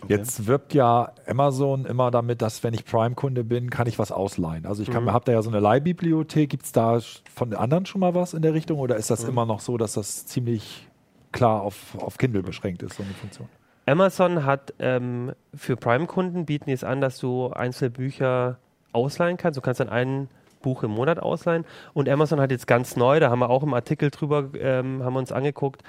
Jetzt 0.09 0.47
wirbt 0.47 0.75
ja 0.75 1.12
Amazon 1.26 1.85
immer 1.87 2.11
damit, 2.12 2.40
dass 2.40 2.62
wenn 2.62 2.73
ich 2.73 2.85
Prime-Kunde 2.85 3.42
bin, 3.44 3.68
kann 3.68 3.88
ich 3.88 3.99
was 3.99 4.12
ausleihen. 4.12 4.64
Also 4.64 4.82
ich 4.82 4.90
kann, 4.90 5.04
Mhm. 5.04 5.12
habt 5.12 5.28
ihr 5.28 5.32
ja 5.35 5.42
so 5.42 5.50
eine 5.50 5.59
Leihbibliothek. 5.61 6.49
Gibt 6.50 6.64
es 6.66 6.73
da 6.73 7.00
von 7.35 7.50
den 7.50 7.59
anderen 7.59 7.85
schon 7.85 8.00
mal 8.00 8.14
was 8.14 8.32
in 8.32 8.42
der 8.42 8.54
Richtung 8.54 8.78
oder 8.78 8.94
ist 8.97 9.11
Mhm. 9.11 9.14
das 9.14 9.25
immer 9.25 9.44
noch 9.44 9.59
so, 9.61 9.76
dass 9.76 9.94
das 9.94 10.25
ziemlich 10.26 10.88
klar 11.32 11.62
auf, 11.62 11.97
auf 11.99 12.16
Kindle 12.16 12.42
beschränkt 12.44 12.82
ist, 12.85 12.97
so 12.97 13.02
eine 13.02 13.12
Funktion? 13.12 13.49
Amazon 13.87 14.44
hat 14.47 14.73
ähm, 14.78 15.32
für 15.52 15.76
Prime-Kunden 15.76 16.47
bieten 16.47 16.66
die 16.66 16.73
es 16.73 16.85
an, 16.85 17.00
dass 17.00 17.18
du 17.18 17.50
einzelne 17.50 17.90
Bücher 17.90 18.59
ausleihen 18.92 19.37
kannst. 19.37 19.56
Du 19.56 19.61
kannst 19.62 19.80
dann 19.80 19.88
ein 19.88 20.28
Buch 20.62 20.83
im 20.83 20.92
Monat 20.92 21.21
ausleihen. 21.21 21.64
Und 21.92 22.09
Amazon 22.09 22.40
hat 22.40 22.50
jetzt 22.50 22.66
ganz 22.66 22.97
neu, 22.97 23.21
da 23.21 23.31
haben 23.31 23.40
wir 23.40 23.50
auch 23.50 23.62
im 23.62 23.75
Artikel 23.75 24.11
drüber, 24.11 24.50
ähm, 24.59 25.02
haben 25.04 25.14
wir 25.14 25.19
uns 25.19 25.33
angeguckt, 25.33 25.83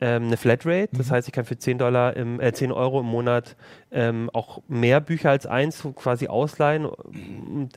ähm, 0.00 0.24
eine 0.24 0.36
Flatrate. 0.36 0.88
Das 0.92 1.10
heißt, 1.10 1.28
ich 1.28 1.32
kann 1.32 1.44
für 1.44 1.58
10 1.58 1.78
Dollar 1.78 2.16
im, 2.16 2.40
äh, 2.40 2.52
10 2.52 2.72
Euro 2.72 3.00
im 3.00 3.06
Monat 3.06 3.56
ähm, 3.90 4.30
auch 4.32 4.62
mehr 4.68 5.00
Bücher 5.00 5.30
als 5.30 5.46
eins 5.46 5.86
quasi 5.96 6.28
ausleihen. 6.28 6.86
Und, 6.86 7.70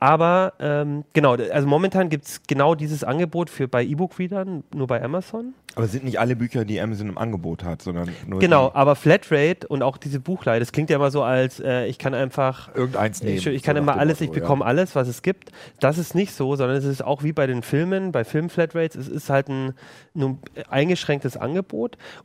aber 0.00 0.54
ähm, 0.60 1.04
genau, 1.12 1.34
also 1.34 1.66
momentan 1.66 2.08
gibt 2.08 2.26
es 2.26 2.42
genau 2.46 2.74
dieses 2.74 3.04
Angebot 3.04 3.50
für 3.50 3.68
bei 3.68 3.84
E-Book-Readern, 3.84 4.64
nur 4.74 4.86
bei 4.86 5.02
Amazon. 5.02 5.54
Aber 5.74 5.84
es 5.84 5.92
sind 5.92 6.04
nicht 6.04 6.18
alle 6.18 6.34
Bücher, 6.34 6.64
die 6.64 6.80
Amazon 6.80 7.08
im 7.08 7.18
Angebot 7.18 7.62
hat, 7.62 7.82
sondern 7.82 8.10
nur 8.26 8.40
Genau, 8.40 8.70
aber 8.74 8.96
Flatrate 8.96 9.68
und 9.68 9.82
auch 9.82 9.96
diese 9.96 10.18
Buchleihe, 10.18 10.58
das 10.58 10.72
klingt 10.72 10.90
ja 10.90 10.96
immer 10.96 11.10
so 11.10 11.22
als, 11.22 11.60
äh, 11.60 11.86
ich 11.86 11.98
kann 11.98 12.14
einfach 12.14 12.74
Irgendeins 12.74 13.22
nehmen. 13.22 13.36
ich, 13.36 13.46
ich 13.46 13.62
kann 13.62 13.76
so 13.76 13.82
immer 13.82 13.96
alles, 13.96 14.20
ich 14.20 14.30
bekomme 14.30 14.64
alles, 14.64 14.96
was 14.96 15.06
es 15.06 15.22
gibt. 15.22 15.52
Das 15.78 15.98
ist 15.98 16.14
nicht 16.14 16.32
so, 16.32 16.56
sondern 16.56 16.76
es 16.76 16.84
ist 16.84 17.04
auch 17.04 17.22
wie 17.22 17.32
bei 17.32 17.46
den 17.46 17.62
Filmen, 17.62 18.10
bei 18.10 18.24
Film-Flatrates, 18.24 18.96
es 18.96 19.08
ist 19.08 19.30
halt 19.30 19.48
ein 19.48 19.74
ein 20.18 20.38
eingeschränktes 20.68 21.36
Angebot. 21.36 21.57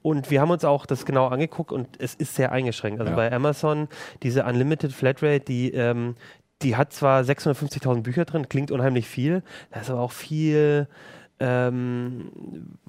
Und 0.02 0.30
wir 0.32 0.42
haben 0.42 0.52
uns 0.52 0.63
auch 0.66 0.86
das 0.86 1.06
genau 1.06 1.28
angeguckt 1.28 1.72
und 1.72 1.88
es 2.00 2.16
ist 2.16 2.36
sehr 2.36 2.52
eingeschränkt. 2.52 3.00
Also 3.00 3.12
Ja. 3.12 3.16
bei 3.16 3.32
Amazon, 3.32 3.88
diese 4.24 4.44
Unlimited 4.46 4.92
Flatrate, 4.94 5.42
die, 5.42 5.72
ähm, 5.74 6.16
die 6.62 6.75
hat 6.78 6.94
zwar 6.94 7.22
650.000 7.24 8.02
Bücher 8.04 8.25
drin, 8.25 8.48
klingt 8.50 8.72
unheimlich 8.72 9.08
viel, 9.08 9.44
da 9.72 9.82
ist 9.82 9.90
aber 9.90 10.00
auch 10.02 10.12
viel. 10.12 10.88
Ähm, 11.40 12.32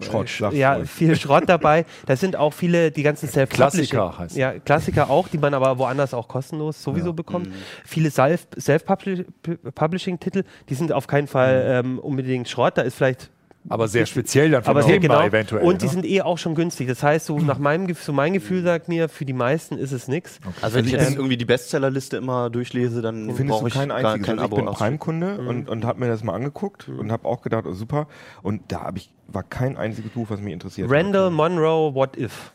Schrott, 0.00 0.28
Sch- 0.28 0.40
sag's 0.40 0.54
ja, 0.56 0.84
viel 0.84 1.16
Schrott 1.16 1.44
dabei. 1.48 1.86
Da 2.06 2.14
sind 2.14 2.36
auch 2.36 2.52
viele, 2.52 2.92
die 2.92 3.02
ganzen 3.02 3.28
self 3.28 3.48
Klassiker 3.50 4.16
heißt 4.18 4.36
Ja, 4.36 4.58
Klassiker 4.60 5.10
auch, 5.10 5.26
die 5.28 5.38
man 5.38 5.54
aber 5.54 5.78
woanders 5.78 6.14
auch 6.14 6.28
kostenlos 6.28 6.80
sowieso 6.80 7.14
bekommt. 7.14 7.48
Viele 7.84 8.10
Self- 8.10 8.46
Self-Publishing-Titel, 8.56 10.44
die 10.68 10.74
sind 10.74 10.92
auf 10.92 11.06
keinen 11.06 11.26
Fall 11.26 11.64
ähm, 11.66 11.98
unbedingt 11.98 12.48
Schrott. 12.48 12.76
Da 12.78 12.82
ist 12.82 12.94
vielleicht 12.96 13.30
Aber 13.68 13.88
sehr 13.88 14.04
speziell 14.04 14.50
dann 14.50 14.62
von 14.62 14.70
aber 14.72 14.82
sehr 14.82 14.98
genau. 14.98 15.22
eventuell. 15.22 15.62
und 15.64 15.80
die 15.80 15.86
ne? 15.86 15.92
sind 15.92 16.04
eh 16.04 16.20
auch 16.20 16.36
schon 16.36 16.54
günstig. 16.54 16.86
Das 16.86 17.02
heißt, 17.02 17.24
so 17.26 17.38
nach 17.38 17.58
meinem 17.58 17.92
so 17.94 18.12
mein 18.12 18.34
Gefühl 18.34 18.62
sagt 18.62 18.88
mir, 18.88 19.08
für 19.08 19.24
die 19.24 19.32
meisten 19.32 19.78
ist 19.78 19.92
es 19.92 20.06
nichts. 20.06 20.38
Also 20.60 20.76
wenn 20.76 20.84
ich 20.84 20.92
jetzt 20.92 21.08
Ähm, 21.12 21.16
irgendwie 21.16 21.38
die 21.38 21.46
Bestsellerliste 21.46 22.18
immer 22.18 22.50
durchlese, 22.50 23.00
dann 23.00 23.26
brauche 23.28 23.68
ich 23.68 23.74
kein 23.74 23.90
einziges. 23.90 24.26
kein 24.26 24.38
also 24.38 24.54
ich 24.54 24.60
Abo. 24.60 24.66
bin 24.66 24.74
Prime-Kunde 24.74 25.38
Mhm. 25.40 25.48
und, 25.48 25.68
und 25.70 25.84
habe 25.86 26.00
mir 26.00 26.08
das 26.08 26.22
mal 26.22 26.34
angeguckt 26.34 26.88
und 26.88 27.10
habe 27.10 27.26
auch 27.26 27.40
gedacht, 27.40 27.64
oh, 27.66 27.72
super. 27.72 28.06
Und 28.42 28.60
da 28.70 28.82
habe 28.82 28.98
ich 28.98 29.10
war 29.28 29.42
kein 29.42 29.76
einziges 29.78 30.10
Buch, 30.10 30.26
was 30.28 30.40
mich 30.40 30.52
interessiert. 30.52 30.90
Randall 30.90 31.26
hat. 31.26 31.32
Monroe, 31.32 31.94
What 31.94 32.16
If? 32.18 32.52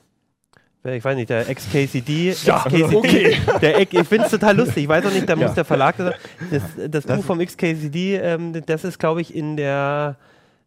Ich 0.84 1.04
weiß 1.04 1.16
nicht, 1.18 1.30
der 1.30 1.50
Ex-KCD. 1.50 2.36
Ja, 2.46 2.64
Ex-KCD, 2.66 2.96
okay. 2.96 3.38
Der, 3.62 3.80
Ex- 3.80 3.92
ich 3.94 4.08
finde 4.08 4.26
es 4.26 4.32
total 4.32 4.56
lustig. 4.56 4.84
Ich 4.84 4.88
weiß 4.90 5.06
auch 5.06 5.12
nicht, 5.12 5.28
da 5.28 5.36
muss 5.36 5.54
der 5.54 5.66
Verlag 5.66 5.98
das, 5.98 6.14
das, 6.52 6.64
das 6.90 7.06
Buch 7.06 7.24
vom 7.26 7.40
XKCD, 7.40 8.16
ähm, 8.16 8.54
das 8.66 8.84
ist, 8.86 8.98
glaube 9.00 9.20
ich, 9.22 9.36
in 9.36 9.58
der. 9.58 10.16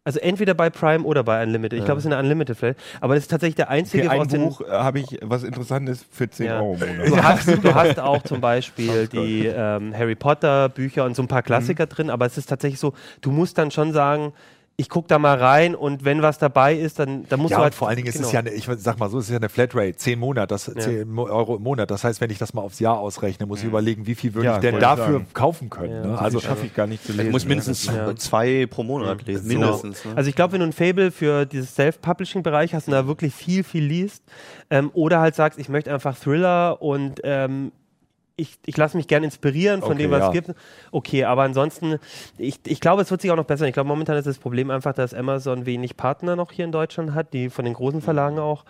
Also 0.05 0.19
entweder 0.19 0.53
bei 0.53 0.69
Prime 0.69 1.05
oder 1.05 1.23
bei 1.23 1.41
Unlimited. 1.43 1.79
Ich 1.79 1.85
glaube, 1.85 1.99
es 1.99 2.03
ist 2.03 2.05
in 2.05 2.11
der 2.11 2.19
Unlimited 2.19 2.57
vielleicht. 2.57 2.79
Aber 2.99 3.15
das 3.15 3.23
ist 3.23 3.29
tatsächlich 3.29 3.55
der 3.55 3.69
einzige 3.69 4.03
Okay, 4.03 4.11
ein 4.13 4.21
aus 4.21 4.27
den- 4.27 4.41
Buch 4.41 4.59
äh, 4.61 4.65
habe 4.69 4.99
ich, 4.99 5.17
was 5.21 5.43
interessant 5.43 5.87
ist, 5.87 6.05
für 6.11 6.29
10 6.29 6.45
Ja. 6.45 6.57
Euro 6.59 6.73
im 6.81 6.97
Monat. 6.97 7.07
Du 7.09 7.23
hast, 7.23 7.47
du 7.63 7.73
hast 7.75 7.99
auch 8.01 8.21
zum 8.23 8.41
Beispiel 8.41 9.07
die 9.07 9.45
ähm, 9.45 9.93
Harry 9.97 10.15
Potter 10.15 10.67
Bücher 10.67 11.05
und 11.05 11.15
so 11.15 11.21
ein 11.21 11.29
paar 11.29 11.41
Klassiker 11.41 11.85
drin, 11.85 12.09
aber 12.09 12.25
es 12.25 12.37
ist 12.37 12.47
tatsächlich 12.49 12.81
so, 12.81 12.93
du 13.21 13.31
musst 13.31 13.57
dann 13.57 13.71
schon 13.71 13.93
sagen, 13.93 14.33
ich 14.75 14.89
gucke 14.89 15.07
da 15.07 15.19
mal 15.19 15.37
rein 15.37 15.75
und 15.75 16.03
wenn 16.03 16.23
was 16.23 16.39
dabei 16.39 16.73
ist, 16.73 16.97
dann, 16.97 17.27
dann 17.29 17.39
musst 17.39 17.51
ja, 17.51 17.57
du 17.57 17.63
halt. 17.63 17.75
vor 17.75 17.87
allen 17.89 17.97
Dingen 17.97 18.07
ist 18.07 18.15
es 18.15 18.21
genau. 18.21 18.33
ja, 18.33 18.39
eine, 18.39 18.49
ich 18.49 18.67
sag 18.77 18.97
mal 18.97 19.07
so, 19.07 19.19
es 19.19 19.25
ist 19.25 19.29
ja 19.31 19.37
eine 19.37 19.49
Flatrate, 19.49 19.95
10 19.95 20.17
Monate, 20.17 20.47
das, 20.47 20.63
10 20.65 21.07
Mo- 21.07 21.25
Euro 21.29 21.57
im 21.57 21.61
Monat. 21.63 21.91
Das 21.91 22.03
heißt, 22.03 22.19
wenn 22.21 22.31
ich 22.31 22.39
das 22.39 22.55
mal 22.55 22.61
aufs 22.63 22.79
Jahr 22.79 22.97
ausrechne, 22.97 23.45
muss 23.45 23.59
ich 23.59 23.65
überlegen, 23.65 24.07
wie 24.07 24.15
viel 24.15 24.33
würde 24.33 24.47
Ja, 24.47 24.55
ich 24.55 24.61
denn 24.61 24.73
ich 24.75 24.81
dafür 24.81 25.05
sagen. 25.05 25.27
kaufen 25.33 25.69
können. 25.69 25.93
Ja. 25.93 26.05
Ne? 26.07 26.17
Also 26.19 26.39
schaffe 26.39 26.65
ich 26.65 26.73
gar 26.73 26.87
nicht 26.87 27.03
zu 27.05 27.11
Ich 27.11 27.17
lesen. 27.19 27.31
muss 27.31 27.43
ne? 27.43 27.49
mindestens 27.49 27.85
Ja. 27.85 28.15
zwei 28.15 28.65
pro 28.65 28.81
Monat 28.83 29.27
lesen. 29.27 29.47
Genau. 29.47 29.61
Mindestens. 29.77 30.05
Ne? 30.05 30.11
Also 30.15 30.29
ich 30.29 30.35
glaube, 30.35 30.53
wenn 30.53 30.61
du 30.61 30.65
ein 30.65 30.73
Fable 30.73 31.11
für 31.11 31.45
dieses 31.45 31.75
Self-Publishing-Bereich 31.75 32.73
hast 32.73 32.87
und 32.87 32.93
da 32.93 33.05
wirklich 33.05 33.33
viel, 33.35 33.63
viel 33.63 33.83
liest 33.83 34.23
ähm, 34.71 34.89
oder 34.93 35.19
halt 35.19 35.35
sagst, 35.35 35.59
ich 35.59 35.69
möchte 35.69 35.93
einfach 35.93 36.17
Thriller 36.17 36.81
und 36.81 37.21
ähm, 37.23 37.71
ich, 38.35 38.57
ich 38.65 38.75
lasse 38.77 38.97
mich 38.97 39.07
gern 39.07 39.23
inspirieren 39.23 39.81
von 39.81 39.91
Okay, 39.91 40.03
dem, 40.03 40.11
was 40.11 40.19
ja. 40.19 40.27
es 40.27 40.33
gibt. 40.33 40.51
Okay, 40.91 41.23
aber 41.25 41.43
ansonsten, 41.43 41.99
ich, 42.37 42.59
ich 42.65 42.79
glaube, 42.79 43.03
es 43.03 43.11
wird 43.11 43.21
sich 43.21 43.31
auch 43.31 43.35
noch 43.35 43.45
besser. 43.45 43.67
Ich 43.67 43.73
glaube, 43.73 43.87
momentan 43.87 44.17
ist 44.17 44.25
das 44.25 44.39
Problem 44.39 44.71
einfach, 44.71 44.93
dass 44.93 45.13
Amazon 45.13 45.65
wenig 45.65 45.97
Partner 45.97 46.35
noch 46.35 46.51
hier 46.51 46.65
in 46.65 46.71
Deutschland 46.71 47.13
hat, 47.13 47.33
die 47.33 47.49
von 47.49 47.65
den 47.65 47.75
großen 47.75 48.01
Verlagen 48.01 48.39
auch. 48.39 48.65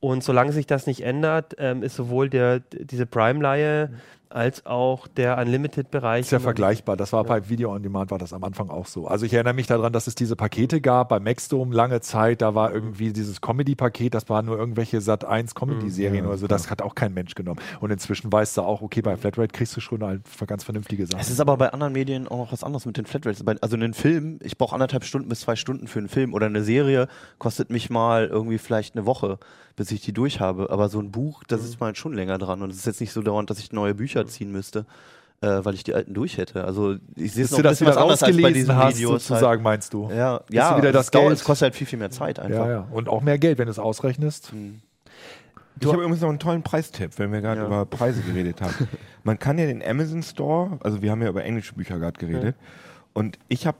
Und 0.00 0.22
solange 0.22 0.52
sich 0.52 0.66
das 0.66 0.86
nicht 0.86 1.00
ändert, 1.00 1.56
ähm, 1.58 1.82
ist 1.82 1.96
sowohl 1.96 2.30
der, 2.30 2.60
diese 2.60 3.06
Prime-Leihe 3.06 3.90
als 4.30 4.66
auch 4.66 5.06
der 5.06 5.38
Unlimited-Bereich. 5.38 6.20
ist 6.20 6.30
ja 6.32 6.38
vergleichbar. 6.38 6.96
Das 6.96 7.12
war 7.12 7.24
bei 7.24 7.48
Video 7.48 7.72
on 7.72 7.82
Demand 7.82 8.10
war 8.10 8.18
das 8.18 8.32
am 8.32 8.44
Anfang 8.44 8.70
auch 8.70 8.86
so. 8.86 9.06
Also 9.06 9.26
ich 9.26 9.32
erinnere 9.32 9.54
mich 9.54 9.66
daran, 9.66 9.92
dass 9.92 10.06
es 10.06 10.14
diese 10.14 10.36
Pakete 10.36 10.80
gab 10.80 11.08
bei 11.08 11.20
Maxdome 11.20 11.74
lange 11.74 12.00
Zeit. 12.00 12.42
Da 12.42 12.54
war 12.54 12.72
irgendwie 12.72 13.12
dieses 13.12 13.40
Comedy-Paket, 13.40 14.14
das 14.14 14.28
waren 14.28 14.46
nur 14.46 14.58
irgendwelche 14.58 15.00
Sat 15.00 15.24
1 15.24 15.54
Comedy-Serien 15.54 16.26
oder 16.26 16.36
so. 16.36 16.46
Das 16.46 16.70
hat 16.70 16.82
auch 16.82 16.94
kein 16.94 17.14
Mensch 17.14 17.34
genommen. 17.34 17.60
Und 17.80 17.90
inzwischen 17.90 18.32
weißt 18.32 18.56
du 18.56 18.62
auch, 18.62 18.82
okay, 18.82 19.02
bei 19.02 19.16
Flatrate 19.16 19.52
kriegst 19.52 19.76
du 19.76 19.80
schon 19.80 20.02
halt 20.04 20.22
ganz 20.46 20.64
vernünftige 20.64 21.06
Sachen. 21.06 21.20
Es 21.20 21.30
ist 21.30 21.40
aber 21.40 21.56
bei 21.56 21.72
anderen 21.72 21.92
Medien 21.92 22.28
auch 22.28 22.38
noch 22.38 22.52
was 22.52 22.64
anderes 22.64 22.86
mit 22.86 22.96
den 22.96 23.06
Flatrates. 23.06 23.44
Also 23.60 23.76
einen 23.76 23.94
Film, 23.94 24.38
ich 24.42 24.58
brauche 24.58 24.74
anderthalb 24.74 25.04
Stunden 25.04 25.28
bis 25.28 25.40
zwei 25.40 25.56
Stunden 25.56 25.86
für 25.88 25.98
einen 25.98 26.08
Film 26.08 26.34
oder 26.34 26.46
eine 26.46 26.62
Serie 26.62 27.08
kostet 27.38 27.70
mich 27.70 27.90
mal 27.90 28.26
irgendwie 28.26 28.58
vielleicht 28.58 28.96
eine 28.96 29.06
Woche, 29.06 29.38
bis 29.78 29.90
ich 29.92 30.02
die 30.02 30.12
durch 30.12 30.40
habe. 30.40 30.70
Aber 30.70 30.88
so 30.88 31.00
ein 31.00 31.10
Buch, 31.10 31.44
da 31.46 31.56
sitzt 31.56 31.80
man 31.80 31.88
halt 31.88 31.96
schon 31.98 32.12
länger 32.12 32.36
dran 32.36 32.60
und 32.60 32.70
es 32.70 32.78
ist 32.78 32.86
jetzt 32.86 33.00
nicht 33.00 33.12
so 33.12 33.22
dauernd, 33.22 33.48
dass 33.48 33.60
ich 33.60 33.72
neue 33.72 33.94
Bücher 33.94 34.26
ziehen 34.26 34.52
müsste, 34.52 34.84
äh, 35.40 35.46
weil 35.62 35.74
ich 35.74 35.84
die 35.84 35.94
alten 35.94 36.12
durch 36.14 36.36
hätte. 36.36 36.64
Also 36.64 36.96
ich 37.14 37.32
sehe 37.32 37.44
es 37.44 37.52
noch 37.52 37.58
ein 37.58 37.62
das 37.64 37.78
bisschen 37.78 37.86
was 37.86 37.96
anderes 37.96 38.22
als 38.22 38.36
bei 38.42 38.52
diesen 38.52 38.76
hast, 38.76 38.96
Videos. 38.96 39.26
sozusagen, 39.26 39.62
meinst 39.62 39.94
du? 39.94 40.08
Halt. 40.08 40.18
Ja, 40.18 40.40
ja 40.50 40.76
wieder 40.76 40.92
das 40.92 41.10
dauert, 41.10 41.28
Geld? 41.28 41.38
es 41.38 41.44
kostet 41.44 41.66
halt 41.66 41.76
viel, 41.76 41.86
viel 41.86 41.98
mehr 41.98 42.10
Zeit 42.10 42.38
einfach. 42.40 42.66
Ja, 42.66 42.70
ja. 42.70 42.88
Und 42.90 43.08
auch 43.08 43.22
mehr 43.22 43.38
Geld, 43.38 43.58
wenn 43.58 43.66
du 43.66 43.70
es 43.70 43.78
ausrechnest. 43.78 44.52
Ich 45.80 45.86
habe 45.86 45.98
übrigens 45.98 46.20
noch 46.20 46.28
einen 46.28 46.40
tollen 46.40 46.64
Preistipp, 46.64 47.12
wenn 47.18 47.32
wir 47.32 47.40
gerade 47.40 47.60
Ja. 47.60 47.66
über 47.68 47.86
Preise 47.86 48.20
geredet 48.22 48.60
haben. 48.60 48.74
Man 49.22 49.38
kann 49.38 49.58
ja 49.58 49.66
den 49.66 49.82
Amazon 49.82 50.24
Store, 50.24 50.78
also 50.82 51.02
wir 51.02 51.10
haben 51.12 51.22
ja 51.22 51.28
über 51.28 51.44
englische 51.44 51.74
Bücher 51.74 51.98
gerade 52.00 52.18
geredet, 52.18 52.56
und 53.12 53.38
ich 53.48 53.66
habe 53.66 53.78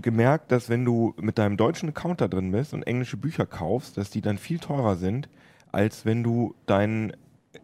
gemerkt, 0.00 0.52
dass 0.52 0.68
wenn 0.68 0.84
du 0.84 1.14
mit 1.20 1.38
deinem 1.38 1.56
deutschen 1.56 1.88
Account 1.88 2.20
da 2.20 2.28
drin 2.28 2.52
bist 2.52 2.74
und 2.74 2.82
englische 2.82 3.16
Bücher 3.16 3.46
kaufst, 3.46 3.96
dass 3.96 4.10
die 4.10 4.20
dann 4.20 4.38
viel 4.38 4.58
teurer 4.58 4.96
sind, 4.96 5.28
als 5.72 6.04
wenn 6.04 6.22
du 6.22 6.54
deinen 6.66 7.12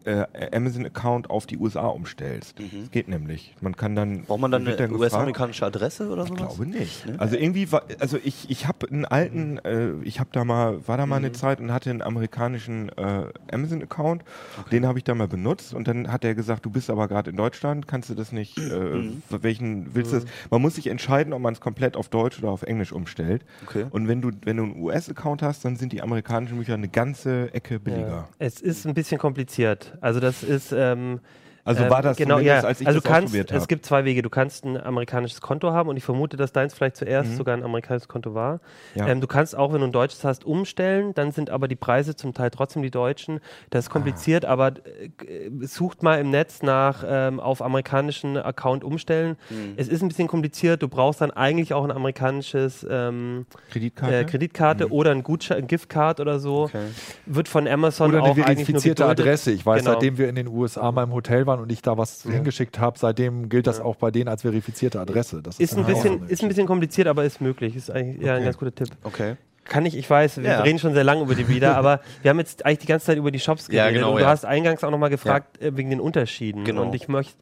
äh, 0.03 0.25
Amazon-Account 0.55 1.29
auf 1.29 1.45
die 1.45 1.57
USA 1.57 1.87
umstellst. 1.87 2.55
Das 2.59 2.91
geht 2.91 3.07
nämlich. 3.07 3.55
Man 3.61 3.75
kann 3.75 3.95
dann. 3.95 4.23
Braucht 4.23 4.41
man 4.41 4.51
dann 4.51 4.67
eine 4.67 4.91
US-amerikanische 4.91 5.65
Adresse 5.65 6.09
oder 6.09 6.23
ich 6.23 6.29
sowas? 6.29 6.55
glaube 6.57 6.65
nicht. 6.69 7.05
Ne? 7.05 7.15
Also 7.19 7.37
irgendwie 7.37 7.71
war, 7.71 7.83
also 7.99 8.17
ich, 8.23 8.49
ich 8.49 8.67
habe 8.67 8.87
einen 8.89 9.05
alten, 9.05 9.57
äh, 9.59 9.91
ich 10.03 10.19
habe 10.19 10.29
da 10.33 10.43
mal, 10.43 10.85
war 10.87 10.97
da 10.97 11.05
mal 11.05 11.19
Mhm. 11.19 11.25
eine 11.25 11.31
Zeit 11.33 11.59
und 11.61 11.71
hatte 11.71 11.89
einen 11.89 12.01
amerikanischen 12.01 12.89
äh, 12.97 13.23
Amazon-Account, 13.51 14.23
den 14.71 14.85
habe 14.85 14.97
ich 14.99 15.03
da 15.05 15.15
mal 15.15 15.27
benutzt 15.27 15.73
und 15.73 15.87
dann 15.87 16.11
hat 16.11 16.23
er 16.25 16.35
gesagt, 16.35 16.65
du 16.65 16.69
bist 16.69 16.89
aber 16.89 17.07
gerade 17.07 17.29
in 17.29 17.37
Deutschland, 17.37 17.87
kannst 17.87 18.09
du 18.09 18.13
das 18.15 18.31
nicht, 18.31 18.57
äh, 18.57 18.61
Mhm. 18.97 19.23
welchen 19.29 19.95
willst 19.95 20.11
du 20.11 20.17
das? 20.17 20.25
Man 20.49 20.61
muss 20.61 20.75
sich 20.75 20.87
entscheiden, 20.87 21.33
ob 21.33 21.41
man 21.41 21.53
es 21.53 21.61
komplett 21.61 21.95
auf 21.95 22.09
Deutsch 22.09 22.37
oder 22.39 22.49
auf 22.51 22.63
Englisch 22.63 22.91
umstellt. 22.91 23.45
Okay. 23.65 23.85
Und 23.89 24.07
wenn 24.07 24.21
du, 24.21 24.31
wenn 24.43 24.57
du 24.57 24.63
einen 24.63 24.81
US-Account 24.81 25.41
hast, 25.41 25.63
dann 25.65 25.75
sind 25.75 25.93
die 25.93 26.01
amerikanischen 26.01 26.57
Bücher 26.57 26.73
eine 26.73 26.89
ganze 26.89 27.53
Ecke 27.53 27.79
billiger. 27.79 28.07
Ja. 28.07 28.29
Es 28.39 28.59
ist 28.61 28.85
ein 28.85 28.93
bisschen 28.93 29.17
kompliziert. 29.17 29.76
Also 30.01 30.19
das 30.19 30.43
ist 30.43 30.71
ähm, 30.71 31.19
Also 31.67 31.83
ähm, 31.83 31.89
war 31.89 32.01
das 32.01 32.17
genau, 32.17 32.39
ja. 32.39 32.61
als 32.61 32.81
ich 32.81 32.87
also 32.87 32.99
das 32.99 33.07
kannst, 33.09 33.25
ausprobiert 33.27 33.51
Es 33.51 33.55
habe. 33.57 33.67
gibt 33.67 33.85
zwei 33.85 34.05
Wege. 34.05 34.21
Du 34.21 34.29
kannst 34.29 34.65
ein 34.65 34.77
amerikanisches 34.81 35.41
Konto 35.41 35.71
haben 35.71 35.89
und 35.89 35.97
ich 35.97 36.03
vermute, 36.03 36.37
dass 36.37 36.51
deins 36.53 36.73
vielleicht 36.73 36.95
zuerst 36.97 37.31
Mhm. 37.31 37.35
sogar 37.35 37.55
ein 37.57 37.63
amerikanisches 37.63 38.07
Konto 38.07 38.33
war. 38.33 38.59
Ja. 38.95 39.07
Ähm, 39.07 39.21
du 39.21 39.27
kannst 39.27 39.55
auch, 39.55 39.73
wenn 39.73 39.81
du 39.81 39.87
ein 39.87 39.91
deutsches 39.91 40.23
hast, 40.23 40.45
umstellen. 40.45 41.13
Dann 41.13 41.31
sind 41.31 41.49
aber 41.49 41.67
die 41.67 41.75
Preise 41.75 42.15
zum 42.15 42.33
Teil 42.33 42.49
trotzdem 42.49 42.81
die 42.81 42.91
deutschen. 42.91 43.39
Das 43.69 43.85
ist 43.85 43.89
kompliziert, 43.89 44.45
Ah. 44.45 44.49
aber 44.49 44.67
äh, 44.69 45.49
sucht 45.61 46.03
mal 46.03 46.19
im 46.19 46.29
Netz 46.31 46.61
nach 46.63 47.03
ähm, 47.07 47.39
auf 47.39 47.61
amerikanischen 47.61 48.37
Account 48.37 48.83
umstellen. 48.83 49.35
Mhm. 49.49 49.73
Es 49.75 49.87
ist 49.87 50.01
ein 50.01 50.07
bisschen 50.07 50.27
kompliziert. 50.27 50.81
Du 50.81 50.87
brauchst 50.87 51.21
dann 51.21 51.31
eigentlich 51.31 51.73
auch 51.73 51.83
ein 51.83 51.91
amerikanisches 51.91 52.85
ähm, 52.89 53.45
Kreditkarte? 53.71 54.15
äh, 54.15 54.23
Kreditkarte 54.23 54.91
oder 54.91 55.11
ein 55.11 55.23
Gutschein, 55.23 55.57
ein 55.57 55.67
Giftcard 55.67 56.19
oder 56.19 56.39
so. 56.39 56.63
Okay. 56.63 56.85
Wird 57.25 57.47
von 57.47 57.67
Amazon 57.67 58.11
Oder 58.11 58.23
auch 58.23 58.35
eine 58.35 58.43
verifizierte. 58.43 59.05
Adresse. 59.05 59.51
Ich 59.51 59.65
weiß, 59.65 59.81
Genau. 59.81 59.93
seitdem 59.93 60.17
wir 60.17 60.29
in 60.29 60.35
den 60.35 60.47
USA 60.47 60.91
mal 60.91 61.03
im 61.03 61.13
Hotel 61.13 61.45
waren 61.45 61.56
und 61.61 61.71
ich 61.71 61.81
da 61.81 61.97
was 61.97 62.23
hingeschickt 62.23 62.79
habe, 62.79 62.97
seitdem 62.99 63.49
gilt 63.49 63.67
das 63.67 63.79
auch 63.79 63.95
bei 63.95 64.11
denen 64.11 64.27
als 64.29 64.41
verifizierte 64.43 64.99
Adresse. 64.99 65.41
Das 65.41 65.59
Ist 65.59 65.73
ein, 65.77 65.83
dann 65.85 65.93
bisschen, 65.93 66.27
ist 66.27 66.41
ein 66.41 66.47
bisschen 66.49 66.67
kompliziert, 66.67 67.07
aber 67.07 67.23
ist 67.25 67.41
möglich. 67.41 67.75
Ist 67.75 67.89
eigentlich 67.91 68.21
ja, 68.25 68.33
ein 68.33 68.37
Okay. 68.37 68.45
ganz 68.45 68.57
guter 68.57 68.75
Tipp. 68.75 68.89
Okay. 69.03 69.35
Kann 69.65 69.85
ich, 69.85 69.97
ich 69.97 70.09
weiß, 70.09 70.37
wir 70.37 70.49
Ja. 70.49 70.61
reden 70.61 70.79
schon 70.79 70.93
sehr 70.93 71.03
lange 71.03 71.21
über 71.23 71.35
die 71.35 71.43
Reader, 71.43 71.75
aber 71.75 71.99
wir 72.21 72.29
haben 72.29 72.39
jetzt 72.39 72.65
eigentlich 72.65 72.79
die 72.79 72.85
ganze 72.87 73.07
Zeit 73.07 73.17
über 73.17 73.31
die 73.31 73.39
Shops 73.39 73.67
Ja, 73.67 73.83
geredet. 73.83 73.95
genau, 74.01 74.11
und 74.11 74.17
du 74.19 74.23
ja. 74.23 74.29
hast 74.29 74.45
eingangs 74.45 74.83
auch 74.83 74.91
nochmal 74.91 75.09
gefragt 75.09 75.61
äh, 75.61 75.75
wegen 75.75 75.89
den 75.89 75.99
Unterschieden. 75.99 76.63
Genau. 76.63 76.83
Und 76.83 76.95
ich 76.95 77.07
möchte 77.09 77.33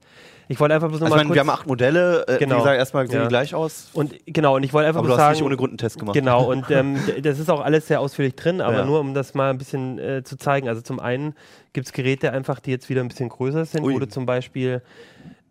Ich 0.47 0.59
wollte 0.59 0.75
einfach 0.75 0.89
bloß 0.89 1.01
Also 1.01 1.05
ich 1.05 1.09
nochmal 1.09 1.25
meine, 1.25 1.33
wir 1.35 1.39
haben 1.41 1.49
acht 1.49 1.67
Modelle, 1.67 2.25
äh, 2.27 2.37
Genau. 2.37 2.55
wie 2.55 2.59
gesagt, 2.59 2.77
erstmal 2.77 3.07
sehen 3.07 3.15
Ja. 3.17 3.21
die 3.23 3.29
gleich 3.29 3.55
aus. 3.55 3.89
Und 3.93 4.13
genau, 4.27 4.55
und 4.55 4.63
ich 4.63 4.73
wollte 4.73 4.87
einfach 4.87 4.99
Aber 4.99 5.07
du 5.07 5.13
bloß 5.13 5.17
hast 5.19 5.25
sagen, 5.25 5.33
nicht 5.37 5.45
ohne 5.45 5.57
Grund 5.57 5.71
einen 5.71 5.77
Test 5.77 5.97
gemacht. 5.99 6.13
Genau, 6.13 6.49
und 6.51 6.65
ähm, 6.71 6.97
das 7.21 7.39
ist 7.39 7.49
auch 7.49 7.61
alles 7.61 7.87
sehr 7.87 7.99
ausführlich 7.99 8.35
drin, 8.35 8.61
aber 8.61 8.77
Ja. 8.77 8.85
nur 8.85 8.99
um 8.99 9.13
das 9.13 9.33
mal 9.33 9.49
ein 9.49 9.57
bisschen 9.57 9.97
äh, 9.99 10.23
zu 10.23 10.37
zeigen. 10.37 10.67
Also 10.67 10.81
zum 10.81 10.99
einen 10.99 11.33
gibt 11.73 11.87
es 11.87 11.93
Geräte 11.93 12.31
einfach, 12.31 12.59
die 12.59 12.71
jetzt 12.71 12.89
wieder 12.89 13.01
ein 13.01 13.07
bisschen 13.07 13.29
größer 13.29 13.65
sind, 13.65 13.83
Ui. 13.83 13.93
wo 13.95 13.99
du 13.99 14.07
zum 14.07 14.25
Beispiel 14.25 14.81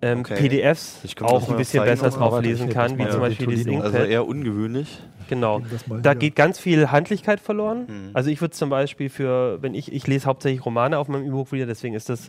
ähm, 0.02 0.20
Okay. 0.20 0.34
PDFs 0.34 1.00
auch 1.22 1.48
ein 1.48 1.56
bisschen 1.56 1.82
besser 1.84 2.10
drauf 2.10 2.40
lesen 2.42 2.68
kann, 2.68 2.98
wie 2.98 3.08
zum 3.08 3.20
Beispiel 3.20 3.46
dieses. 3.46 3.66
Also 3.66 3.86
Inkpad. 3.96 4.08
eher 4.08 4.26
ungewöhnlich. 4.26 5.00
Genau. 5.30 5.62
Da 6.02 6.12
geht 6.12 6.36
ganz 6.36 6.58
viel 6.58 6.90
Handlichkeit 6.90 7.40
verloren. 7.40 7.86
Mhm. 7.88 8.10
Also 8.12 8.28
ich 8.28 8.40
würde 8.42 8.52
zum 8.52 8.68
Beispiel 8.68 9.08
für, 9.08 9.62
wenn 9.62 9.72
ich, 9.74 9.90
ich 9.90 10.06
lese 10.06 10.26
hauptsächlich 10.26 10.66
Romane 10.66 10.98
auf 10.98 11.08
meinem 11.08 11.24
E-Book-Reader, 11.26 11.64
deswegen 11.66 11.94
ist 11.94 12.10
das 12.10 12.28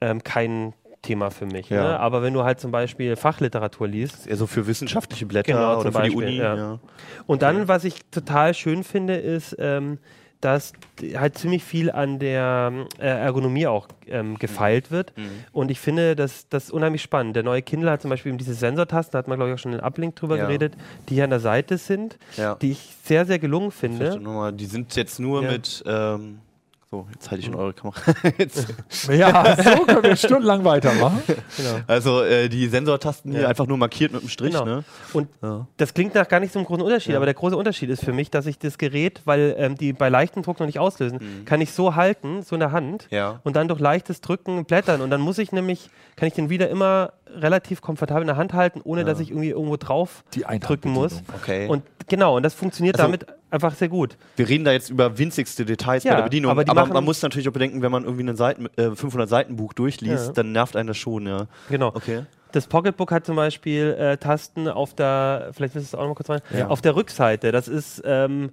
ähm, 0.00 0.22
kein 0.22 0.72
Thema 1.02 1.30
für 1.30 1.46
mich. 1.46 1.70
Mhm. 1.70 1.76
Ja. 1.76 1.82
Ne? 1.84 2.00
Aber 2.00 2.22
wenn 2.22 2.34
du 2.34 2.44
halt 2.44 2.60
zum 2.60 2.70
Beispiel 2.70 3.16
Fachliteratur 3.16 3.88
liest, 3.88 4.26
Eher 4.26 4.36
so 4.36 4.46
für 4.46 4.66
wissenschaftliche 4.66 5.26
Blätter 5.26 5.52
Genau, 5.52 5.80
oder 5.80 5.92
für 5.92 6.02
die 6.02 6.14
Uni. 6.16 6.36
ja. 6.36 6.56
Ja. 6.56 6.78
Und 7.26 7.42
dann, 7.42 7.68
was 7.68 7.84
ich 7.84 8.04
total 8.10 8.54
schön 8.54 8.84
finde, 8.84 9.14
ist, 9.16 9.56
ähm, 9.58 9.98
dass 10.42 10.72
halt 11.16 11.36
ziemlich 11.36 11.62
viel 11.64 11.90
an 11.90 12.18
der 12.18 12.72
äh, 12.98 13.06
Ergonomie 13.06 13.66
auch 13.66 13.88
ähm, 14.06 14.38
gefeilt 14.38 14.90
wird. 14.90 15.12
Mhm. 15.18 15.28
Und 15.52 15.70
ich 15.70 15.78
finde, 15.80 16.16
das, 16.16 16.48
das 16.48 16.64
ist 16.64 16.70
unheimlich 16.70 17.02
spannend. 17.02 17.36
Der 17.36 17.42
neue 17.42 17.60
Kindle 17.60 17.90
hat 17.90 18.00
zum 18.00 18.08
Beispiel 18.08 18.30
eben 18.30 18.38
diese 18.38 18.54
Sensortasten, 18.54 19.12
da 19.12 19.18
hat 19.18 19.28
man, 19.28 19.36
glaube 19.36 19.50
ich, 19.50 19.54
auch 19.54 19.58
schon 19.62 19.74
in 19.74 19.80
Uplink 19.80 20.16
drüber 20.16 20.38
Ja. 20.38 20.46
geredet, 20.46 20.74
die 21.10 21.14
hier 21.16 21.24
an 21.24 21.30
der 21.30 21.40
Seite 21.40 21.76
sind, 21.76 22.18
Ja. 22.38 22.54
die 22.54 22.70
ich 22.72 22.94
sehr, 23.04 23.26
sehr 23.26 23.38
gelungen 23.38 23.70
finde. 23.70 24.18
nochmal, 24.18 24.52
die 24.54 24.64
sind 24.64 24.96
jetzt 24.96 25.20
nur 25.20 25.42
Ja. 25.42 25.50
mit. 25.52 25.82
Ähm, 25.86 26.38
so, 26.92 27.06
jetzt 27.12 27.30
halte 27.30 27.40
ich 27.42 27.48
Mhm. 27.48 27.52
schon 27.52 27.60
eure 27.60 27.72
Kamera. 27.72 28.00
jetzt. 28.38 28.66
Ja, 29.08 29.56
so 29.56 29.84
können 29.84 30.02
wir 30.02 30.16
stundenlang 30.16 30.64
weitermachen. 30.64 31.22
Genau. 31.56 31.76
Also 31.86 32.22
äh, 32.24 32.48
die 32.48 32.66
Sensortasten 32.66 33.30
hier 33.30 33.42
Ja. 33.42 33.48
einfach 33.48 33.68
nur 33.68 33.76
markiert 33.78 34.10
mit 34.10 34.22
einem 34.22 34.28
Strich. 34.28 34.52
Genau. 34.54 34.64
Ne? 34.64 34.84
Und 35.12 35.28
Ja. 35.40 35.68
das 35.76 35.94
klingt 35.94 36.16
nach 36.16 36.26
gar 36.26 36.40
nicht 36.40 36.52
so 36.52 36.58
einem 36.58 36.66
großen 36.66 36.82
Unterschied, 36.82 37.12
Ja. 37.12 37.18
aber 37.18 37.26
der 37.26 37.34
große 37.34 37.56
Unterschied 37.56 37.90
ist 37.90 38.04
für 38.04 38.12
mich, 38.12 38.28
dass 38.32 38.46
ich 38.46 38.58
das 38.58 38.76
Gerät, 38.76 39.20
weil 39.24 39.54
ähm, 39.56 39.76
die 39.76 39.92
bei 39.92 40.08
leichtem 40.08 40.42
Druck 40.42 40.58
noch 40.58 40.66
nicht 40.66 40.80
auslösen, 40.80 41.18
Mhm. 41.20 41.44
kann 41.44 41.60
ich 41.60 41.70
so 41.70 41.94
halten, 41.94 42.42
so 42.42 42.56
in 42.56 42.60
der 42.60 42.72
Hand 42.72 43.06
Ja. 43.10 43.38
und 43.44 43.54
dann 43.54 43.68
durch 43.68 43.78
leichtes 43.78 44.20
Drücken 44.20 44.64
blättern 44.64 45.00
und 45.00 45.10
dann 45.10 45.20
muss 45.20 45.38
ich 45.38 45.52
nämlich, 45.52 45.90
kann 46.16 46.26
ich 46.26 46.34
den 46.34 46.50
wieder 46.50 46.68
immer 46.70 47.12
relativ 47.32 47.82
komfortabel 47.82 48.22
in 48.22 48.26
der 48.26 48.36
Hand 48.36 48.52
halten, 48.52 48.80
ohne 48.82 49.02
Ja. 49.02 49.06
dass 49.06 49.20
ich 49.20 49.30
irgendwie 49.30 49.50
irgendwo 49.50 49.76
drauf 49.76 50.24
drücken 50.34 50.90
muss. 50.90 51.22
Okay. 51.40 51.68
Und 51.68 51.84
genau, 52.08 52.36
und 52.36 52.42
das 52.42 52.54
funktioniert 52.54 52.96
Also- 52.98 53.06
damit 53.06 53.26
einfach 53.50 53.74
sehr 53.74 53.88
gut. 53.88 54.16
wir 54.36 54.48
reden 54.48 54.64
da 54.64 54.72
jetzt 54.72 54.90
über 54.90 55.18
winzigste 55.18 55.64
Details 55.64 56.04
Ja, 56.04 56.12
bei 56.12 56.16
der 56.18 56.24
Bedienung, 56.24 56.50
aber 56.50 56.64
aber, 56.68 56.86
man 56.86 57.04
muss 57.04 57.20
natürlich 57.22 57.48
auch 57.48 57.52
bedenken, 57.52 57.82
wenn 57.82 57.92
man 57.92 58.04
irgendwie 58.04 58.28
ein 58.28 58.36
Seiten, 58.36 58.66
äh, 58.76 58.90
500 58.94 59.28
Seiten 59.28 59.56
Buch 59.56 59.72
durchliest, 59.72 60.28
Ja. 60.28 60.32
dann 60.32 60.52
nervt 60.52 60.76
einen 60.76 60.88
das 60.88 60.96
schon. 60.96 61.26
Ja. 61.26 61.46
Genau. 61.68 61.88
Okay. 61.88 62.24
Das 62.52 62.66
Pocketbook 62.66 63.12
hat 63.12 63.24
zum 63.26 63.36
Beispiel 63.36 63.94
äh, 63.98 64.16
Tasten 64.16 64.66
auf 64.66 64.94
der, 64.94 65.50
vielleicht 65.52 65.74
willst 65.76 65.92
du 65.92 65.96
es 65.96 66.00
auch 66.00 66.02
noch 66.02 66.08
mal 66.08 66.14
kurz 66.14 66.30
rein, 66.30 66.40
Ja. 66.56 66.66
auf 66.68 66.80
der 66.80 66.96
Rückseite. 66.96 67.52
Das 67.52 67.68
ist, 67.68 68.02
ähm, 68.04 68.50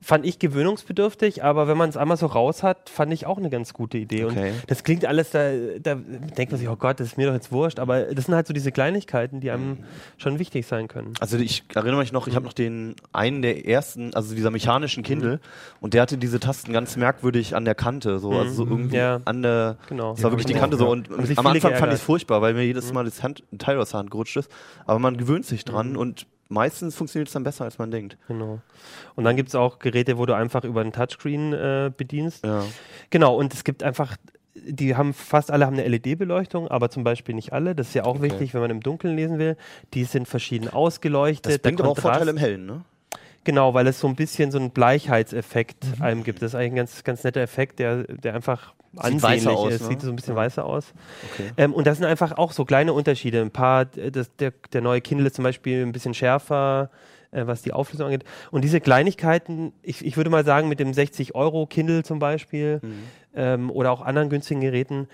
fand 0.00 0.24
ich 0.24 0.38
gewöhnungsbedürftig, 0.38 1.42
aber 1.42 1.66
wenn 1.66 1.76
man 1.76 1.88
es 1.88 1.96
einmal 1.96 2.16
so 2.16 2.26
raus 2.26 2.62
hat, 2.62 2.88
fand 2.88 3.12
ich 3.12 3.26
auch 3.26 3.36
eine 3.38 3.50
ganz 3.50 3.72
gute 3.72 3.98
Idee. 3.98 4.24
Okay. 4.26 4.50
Und 4.52 4.70
das 4.70 4.84
klingt 4.84 5.04
alles, 5.04 5.30
da, 5.30 5.50
da 5.80 5.96
denkt 5.96 6.52
man 6.52 6.58
sich, 6.60 6.68
oh 6.68 6.76
Gott, 6.76 7.00
das 7.00 7.08
ist 7.08 7.16
mir 7.16 7.26
doch 7.26 7.34
jetzt 7.34 7.50
wurscht, 7.50 7.80
aber 7.80 8.02
das 8.14 8.26
sind 8.26 8.34
halt 8.34 8.46
so 8.46 8.52
diese 8.54 8.70
Kleinigkeiten, 8.70 9.40
die 9.40 9.50
einem 9.50 9.78
schon 10.16 10.38
wichtig 10.38 10.66
sein 10.66 10.86
können. 10.88 11.14
Also 11.20 11.36
ich 11.36 11.64
erinnere 11.74 11.98
mich 12.00 12.12
noch, 12.12 12.28
ich 12.28 12.36
habe 12.36 12.44
noch 12.46 12.52
den 12.52 12.94
einen 13.12 13.42
der 13.42 13.66
ersten, 13.66 14.14
also 14.14 14.34
dieser 14.34 14.50
mechanischen 14.50 15.02
Kindle, 15.02 15.36
Mhm. 15.36 15.40
und 15.80 15.94
der 15.94 16.02
hatte 16.02 16.16
diese 16.16 16.38
Tasten 16.38 16.72
ganz 16.72 16.96
merkwürdig 16.96 17.56
an 17.56 17.64
der 17.64 17.74
Kante, 17.74 18.18
so, 18.20 18.30
also 18.32 18.52
so 18.52 18.64
Mhm. 18.66 18.70
irgendwie 18.72 18.96
Ja. 18.96 19.20
an 19.24 19.42
der, 19.42 19.78
Genau. 19.88 20.12
das 20.12 20.22
war 20.22 20.30
wirklich 20.30 20.46
die 20.46 20.54
Kante 20.54 20.76
so. 20.76 20.84
ja. 20.84 20.90
Und 20.90 21.10
Haben 21.10 21.26
sich 21.26 21.38
am 21.38 21.46
Anfang 21.46 21.74
fand 21.74 21.92
ich 21.92 21.98
es 21.98 22.04
furchtbar, 22.04 22.40
weil 22.40 22.54
mir 22.54 22.60
Mhm. 22.60 22.66
jedes 22.66 22.92
Mal 22.92 23.04
das 23.04 23.22
Hand, 23.22 23.42
ein 23.52 23.58
Teil 23.58 23.78
aus 23.78 23.90
der 23.90 23.98
Hand 23.98 24.10
gerutscht 24.12 24.36
ist. 24.36 24.50
Aber 24.86 24.98
man 25.00 25.16
gewöhnt 25.16 25.44
sich 25.44 25.64
dran 25.64 25.90
Mhm. 25.92 25.96
und 25.98 26.26
meistens 26.48 26.94
funktioniert 26.94 27.28
es 27.28 27.32
dann 27.34 27.44
besser, 27.44 27.64
als 27.64 27.78
man 27.78 27.90
denkt. 27.90 28.16
Genau. 28.28 28.60
Und 29.14 29.24
dann 29.24 29.36
gibt 29.36 29.48
es 29.50 29.54
auch 29.54 29.78
Geräte, 29.78 30.18
wo 30.18 30.26
du 30.26 30.34
einfach 30.34 30.64
über 30.64 30.82
den 30.82 30.92
Touchscreen 30.92 31.52
äh, 31.52 31.90
bedienst. 31.96 32.44
Ja. 32.44 32.64
Genau, 33.10 33.36
und 33.36 33.52
es 33.54 33.64
gibt 33.64 33.82
einfach, 33.82 34.16
die 34.54 34.96
haben 34.96 35.14
fast 35.14 35.50
alle 35.50 35.66
haben 35.66 35.78
eine 35.78 35.86
LED-Beleuchtung, 35.88 36.68
aber 36.68 36.90
zum 36.90 37.04
Beispiel 37.04 37.34
nicht 37.34 37.52
alle. 37.52 37.74
Das 37.74 37.88
ist 37.88 37.94
ja 37.94 38.04
auch 38.04 38.16
Okay. 38.16 38.22
wichtig, 38.22 38.54
wenn 38.54 38.60
man 38.60 38.70
im 38.70 38.80
Dunkeln 38.80 39.14
lesen 39.16 39.38
will. 39.38 39.56
Die 39.94 40.04
sind 40.04 40.26
verschieden 40.26 40.68
ausgeleuchtet. 40.68 41.52
Das 41.52 41.58
bringt 41.60 41.80
aber 41.80 41.90
auch 41.90 41.98
Vorteile 41.98 42.30
im 42.30 42.36
Hellen, 42.38 42.66
ne? 42.66 42.84
Genau, 43.48 43.72
weil 43.72 43.86
es 43.86 43.98
so 43.98 44.06
ein 44.06 44.14
bisschen 44.14 44.50
so 44.50 44.58
einen 44.58 44.72
Bleichheitseffekt 44.72 45.86
einem 46.00 46.22
gibt. 46.22 46.42
Das 46.42 46.50
ist 46.50 46.54
eigentlich 46.54 46.72
ein 46.72 46.76
ganz, 46.76 47.02
ganz 47.02 47.24
netter 47.24 47.40
Effekt, 47.40 47.78
der, 47.78 48.02
der 48.02 48.34
einfach 48.34 48.74
Sieht 48.92 49.02
ansehnlich 49.04 49.46
aus, 49.48 49.72
ist. 49.72 49.80
ne? 49.80 49.88
Sieht 49.88 50.02
so 50.02 50.10
ein 50.10 50.16
bisschen 50.16 50.36
weißer 50.36 50.66
aus. 50.66 50.92
Okay. 51.32 51.52
Ähm, 51.56 51.72
und 51.72 51.86
das 51.86 51.96
sind 51.96 52.06
einfach 52.06 52.32
auch 52.36 52.52
so 52.52 52.66
kleine 52.66 52.92
Unterschiede. 52.92 53.40
Ein 53.40 53.50
paar, 53.50 53.86
das, 53.86 54.36
der, 54.36 54.52
der 54.74 54.82
neue 54.82 55.00
Kindle 55.00 55.26
ist 55.28 55.36
zum 55.36 55.44
Beispiel 55.44 55.80
ein 55.82 55.92
bisschen 55.92 56.12
schärfer, 56.12 56.90
äh, 57.30 57.46
was 57.46 57.62
die 57.62 57.72
Auflösung 57.72 58.08
angeht. 58.08 58.24
Und 58.50 58.64
diese 58.64 58.82
Kleinigkeiten, 58.82 59.72
ich, 59.80 60.04
ich 60.04 60.18
würde 60.18 60.28
mal 60.28 60.44
sagen, 60.44 60.68
mit 60.68 60.78
dem 60.78 60.92
60 60.92 61.34
Euro 61.34 61.64
Kindle 61.64 62.02
zum 62.04 62.18
Beispiel 62.18 62.80
Mhm. 62.82 63.02
ähm, 63.34 63.70
oder 63.70 63.92
auch 63.92 64.02
anderen 64.02 64.28
günstigen 64.28 64.60
Geräten, 64.60 65.08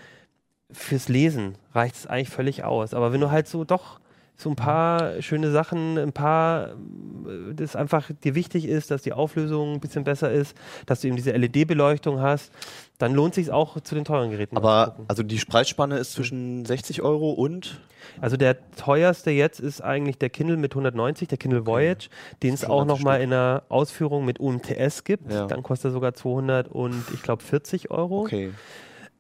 fürs 0.73 1.09
Lesen 1.09 1.55
reicht 1.73 1.95
es 1.95 2.07
eigentlich 2.09 2.31
völlig 2.31 2.65
aus. 2.65 2.95
Aber 2.95 3.13
wenn 3.13 3.21
du 3.21 3.31
halt 3.31 3.47
so 3.47 3.63
doch 3.63 4.01
so 4.37 4.51
ein 4.51 4.57
paar 4.57 5.23
schöne 5.23 5.51
Sachen, 5.51 5.97
ein 5.97 6.13
paar, 6.13 6.71
äh, 6.71 7.55
das 7.55 7.77
einfach 7.77 8.11
dir 8.25 8.35
wichtig 8.35 8.67
ist, 8.67 8.91
dass 8.91 9.03
die 9.03 9.13
Auflösung 9.13 9.75
ein 9.75 9.81
bisschen 9.81 10.05
besser 10.05 10.33
ist, 10.33 10.57
dass 10.87 11.01
du 11.01 11.09
eben 11.09 11.17
diese 11.17 11.33
LED-Beleuchtung 11.33 12.21
hast, 12.21 12.53
dann 12.99 13.15
lohnt 13.15 13.35
sich 13.35 13.51
auch 13.51 13.81
zu 13.81 13.95
den 13.95 14.05
teuren 14.05 14.31
Geräten. 14.31 14.57
Aber 14.57 14.97
also 15.09 15.23
die 15.23 15.37
Preisspanne 15.39 15.99
ist 15.99 16.13
zwischen 16.13 16.65
60 16.65 17.03
Euro 17.03 17.31
und 17.31 17.81
Also 18.21 18.37
der 18.37 18.71
teuerste 18.77 19.31
jetzt 19.31 19.61
ist 19.61 19.81
eigentlich 19.81 20.19
der 20.19 20.31
Kindle 20.31 20.57
mit 20.57 20.73
190, 20.73 21.29
der 21.29 21.39
Kindle 21.39 21.67
Voyage, 21.67 22.09
den 22.43 22.55
es 22.55 22.65
auch 22.65 22.85
nochmal 22.85 23.21
in 23.21 23.33
einer 23.33 23.63
Ausführung 23.69 24.25
mit 24.25 24.41
UMTS 24.41 25.05
gibt. 25.05 25.33
Ja. 25.33 25.47
Dann 25.47 25.63
kostet 25.63 25.91
er 25.91 25.93
sogar 25.93 26.15
200 26.15 26.69
und 26.69 27.03
ich 27.15 27.23
glaube 27.23 27.43
40 27.43 27.91
Euro. 27.91 28.23
okay. 28.23 28.53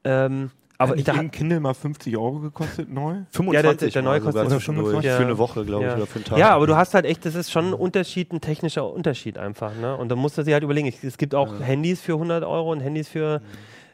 Ähm, 0.05 0.51
aber 0.85 0.93
Hat 0.93 0.99
ich 1.01 1.07
nicht 1.07 1.17
da, 1.17 1.21
ein 1.21 1.31
Kindle 1.31 1.61
mal 1.61 1.75
50 1.75 2.17
Euro 2.17 2.39
gekostet 2.41 2.89
neu? 2.93 3.17
25 3.31 3.93
der 3.93 4.03
neue 4.03 4.21
mal 4.21 4.27
sogar 4.27 4.45
kostet 4.45 4.59
zwischendurch. 4.61 4.87
25. 4.93 5.11
Für 5.13 5.23
Ja. 5.23 5.29
eine 5.29 5.39
Woche, 5.39 5.65
glaube 5.65 5.85
ich, 5.85 5.91
Ja. 5.91 5.97
oder 5.97 6.07
für 6.07 6.15
einen 6.17 6.25
Tag. 6.25 6.39
ja, 6.39 6.51
aber 6.51 6.67
du 6.67 6.77
hast 6.77 6.95
halt 6.95 7.05
echt, 7.07 7.25
das 7.27 7.35
ist 7.35 7.51
schon 7.51 7.67
ein 7.67 7.75
Unterschied, 7.75 8.33
ein 8.33 8.41
technischer 8.41 8.91
Unterschied 8.91 9.39
einfach. 9.39 9.73
Ne? 9.81 9.97
Und 9.97 10.09
da 10.11 10.17
musst 10.17 10.39
du 10.39 10.43
dir 10.43 10.55
halt 10.55 10.65
überlegen, 10.65 10.93
es 11.03 11.19
gibt 11.19 11.35
auch 11.35 11.61
Handys 11.61 12.01
für 12.01 12.13
100 12.15 12.45
Euro 12.45 12.73
und 12.73 12.81
Handys 12.81 13.09
für 13.09 13.41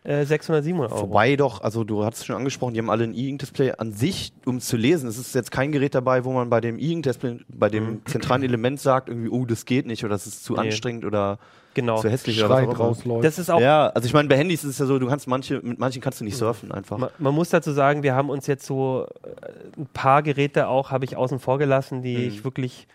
äh, 0.02 0.24
600, 0.24 0.64
700 0.64 0.92
Euro. 0.92 1.02
Wobei 1.10 1.36
doch, 1.36 1.60
also 1.60 1.84
du 1.84 2.04
hast 2.04 2.18
es 2.18 2.24
schon 2.24 2.34
angesprochen, 2.36 2.72
die 2.72 2.80
haben 2.80 2.88
alle 2.88 3.04
ein 3.04 3.12
E-Ink-Display 3.12 3.72
an 3.76 3.92
sich, 3.92 4.32
um 4.46 4.56
es 4.56 4.66
zu 4.66 4.78
lesen. 4.78 5.08
Es 5.08 5.18
ist 5.18 5.34
jetzt 5.34 5.50
kein 5.50 5.72
Gerät 5.72 5.94
dabei, 5.94 6.24
wo 6.24 6.32
man 6.32 6.48
bei 6.48 6.62
dem 6.62 6.78
E-Ink-Display, 6.78 7.40
bei 7.48 7.68
dem 7.68 8.00
zentralen 8.06 8.42
Element 8.42 8.80
sagt, 8.80 9.10
irgendwie, 9.10 9.28
oh, 9.28 9.44
das 9.44 9.66
geht 9.66 9.86
nicht 9.86 10.02
oder 10.02 10.14
das 10.14 10.26
ist 10.26 10.42
zu 10.42 10.54
Nee. 10.54 10.60
anstrengend 10.60 11.04
oder 11.04 11.38
Genau. 11.74 12.00
zu 12.00 12.08
hässlich 12.10 12.38
oder 12.38 12.48
was 12.50 12.58
Schreit 12.58 12.68
auch 12.68 12.74
immer. 12.74 12.84
rausläuft. 12.86 13.24
Das 13.24 13.38
ist 13.38 13.50
auch 13.50 13.60
Ja, 13.60 13.88
also 13.88 14.06
ich 14.06 14.12
meine, 14.12 14.28
bei 14.28 14.36
Handys 14.36 14.64
ist 14.64 14.70
es 14.70 14.78
ja 14.78 14.86
so, 14.86 14.98
du 14.98 15.06
kannst 15.08 15.26
manche, 15.28 15.60
mit 15.62 15.78
manchen 15.78 16.02
kannst 16.02 16.20
du 16.20 16.24
nicht 16.24 16.36
surfen 16.36 16.72
einfach. 16.72 16.98
Man, 16.98 17.10
man 17.18 17.34
muss 17.34 17.50
dazu 17.50 17.72
sagen, 17.72 18.02
wir 18.02 18.14
haben 18.14 18.28
uns 18.30 18.46
jetzt 18.46 18.66
so 18.66 19.06
äh, 19.22 19.80
ein 19.80 19.86
paar 19.92 20.22
Geräte 20.22 20.68
auch, 20.68 20.90
habe 20.90 21.04
ich 21.04 21.16
außen 21.16 21.38
vor 21.38 21.58
gelassen, 21.58 22.02
die 22.02 22.16
Mhm. 22.16 22.28
ich 22.28 22.44
wirklich 22.44 22.88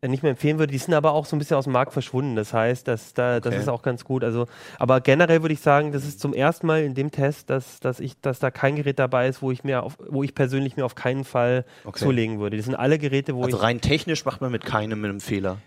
äh, 0.00 0.08
nicht 0.08 0.22
mehr 0.22 0.30
empfehlen 0.30 0.58
würde. 0.58 0.72
Die 0.72 0.78
sind 0.78 0.94
aber 0.94 1.12
auch 1.12 1.26
so 1.26 1.36
ein 1.36 1.38
bisschen 1.38 1.56
aus 1.56 1.64
dem 1.64 1.72
Markt 1.74 1.92
verschwunden. 1.92 2.34
Das 2.36 2.52
heißt, 2.52 2.88
dass 2.88 3.12
da, 3.14 3.40
das 3.40 3.52
Okay. 3.52 3.62
ist 3.62 3.68
auch 3.68 3.82
ganz 3.82 4.04
gut. 4.04 4.24
Also, 4.24 4.46
aber 4.78 5.00
generell 5.00 5.42
würde 5.42 5.52
ich 5.54 5.60
sagen, 5.60 5.92
das 5.92 6.04
ist 6.04 6.18
zum 6.20 6.32
ersten 6.34 6.66
Mal 6.66 6.82
in 6.82 6.94
dem 6.94 7.10
Test, 7.10 7.50
dass, 7.50 7.78
dass 7.80 8.00
ich, 8.00 8.18
dass 8.20 8.38
da 8.38 8.50
kein 8.50 8.76
Gerät 8.76 8.98
dabei 8.98 9.28
ist, 9.28 9.42
wo 9.42 9.50
ich 9.50 9.64
mir 9.64 9.82
auf, 9.82 9.98
wo 10.08 10.22
ich 10.22 10.34
persönlich 10.34 10.76
mir 10.76 10.84
auf 10.86 10.94
keinen 10.94 11.24
Fall 11.24 11.64
Okay. 11.84 12.04
zulegen 12.04 12.38
würde. 12.40 12.56
Die 12.56 12.62
sind 12.62 12.74
alle 12.74 12.98
Geräte, 12.98 13.34
wo 13.34 13.44
Also 13.44 13.58
ich. 13.58 13.62
rein 13.62 13.80
technisch 13.80 14.24
macht 14.24 14.40
man 14.40 14.50
mit 14.50 14.64
keinem 14.64 15.00
mit 15.00 15.10
einem 15.10 15.20
Fehler. 15.20 15.58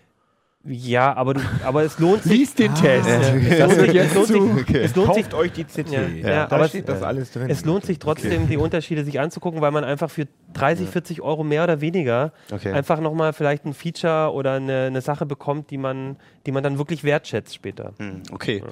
Ja, 0.64 1.14
aber 1.16 1.34
du, 1.34 1.40
aber 1.64 1.84
es 1.84 1.98
lohnt 1.98 2.24
sich. 2.24 2.32
Lies 2.32 2.54
den 2.54 2.74
Test. 2.74 3.08
Es 3.08 3.58
Das 3.58 3.76
lohnt 3.76 3.76
wird 3.76 3.86
sich, 3.86 3.94
jetzt 3.94 4.08
es 4.08 4.14
lohnt 4.14 4.26
sich, 4.26 4.66
zu. 4.66 4.74
es 4.78 4.96
lohnt 4.96 5.14
sich 5.14 5.24
Kauft 5.30 5.34
euch 5.34 5.52
die 5.52 5.64
CT. 5.64 5.88
Ja, 5.92 6.00
ja, 6.08 6.46
da 6.46 6.56
aber 6.56 6.64
es- 6.64 6.70
steht 6.70 6.88
das 6.88 7.02
alles 7.02 7.30
drin. 7.32 7.48
Es 7.48 7.64
lohnt 7.64 7.86
sich 7.86 7.98
trotzdem, 7.98 8.48
die 8.48 8.56
Unterschiede 8.56 9.04
sich 9.04 9.20
anzugucken, 9.20 9.60
weil 9.60 9.70
man 9.70 9.84
einfach 9.84 10.10
für 10.10 10.26
30, 10.54 10.88
40 10.88 11.22
Euro 11.22 11.44
mehr 11.44 11.62
oder 11.64 11.80
weniger 11.80 12.32
Okay. 12.52 12.72
einfach 12.72 13.00
nochmal 13.00 13.32
vielleicht 13.32 13.64
ein 13.66 13.72
Feature 13.72 14.32
oder 14.32 14.54
eine, 14.54 14.86
eine 14.86 15.00
Sache 15.00 15.26
bekommt, 15.26 15.70
die 15.70 15.78
man, 15.78 16.16
die 16.44 16.52
man 16.52 16.62
dann 16.64 16.76
wirklich 16.76 17.04
wertschätzt 17.04 17.54
später. 17.54 17.92
Hm, 17.98 18.22
okay. 18.32 18.62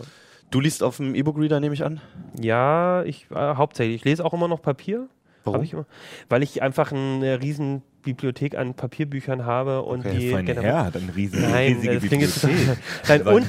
Du 0.50 0.60
liest 0.60 0.82
auf 0.82 0.96
dem 0.98 1.14
E-Book-Reader, 1.14 1.60
nehme 1.60 1.74
ich 1.74 1.84
an? 1.84 2.00
Ja, 2.38 3.04
ich 3.04 3.26
äh, 3.30 3.54
hauptsächlich. 3.54 3.96
Ich 3.96 4.04
lese 4.04 4.24
auch 4.24 4.34
immer 4.34 4.48
noch 4.48 4.60
Papier. 4.60 5.06
Warum? 5.44 5.62
Ich 5.62 5.72
immer, 5.72 5.86
weil 6.28 6.42
ich 6.42 6.62
einfach 6.62 6.90
ein 6.92 7.22
äh, 7.22 7.34
riesen 7.34 7.82
Bibliothek 8.06 8.56
an 8.56 8.72
Papierbüchern 8.74 9.44
habe 9.44 9.82
und 9.82 10.06
Okay, 10.06 10.18
die 10.18 10.28
generell- 10.30 10.62
Herr 10.62 10.84
hat 10.86 10.96
eine 10.96 11.14
riesige, 11.14 11.42
Nein, 11.46 11.72
riesige 11.74 11.94
das 11.94 12.04
klingt 12.04 12.22
jetzt 12.22 12.40
Bibliothek. 12.40 12.78
Nein, 13.08 13.22
und 13.22 13.46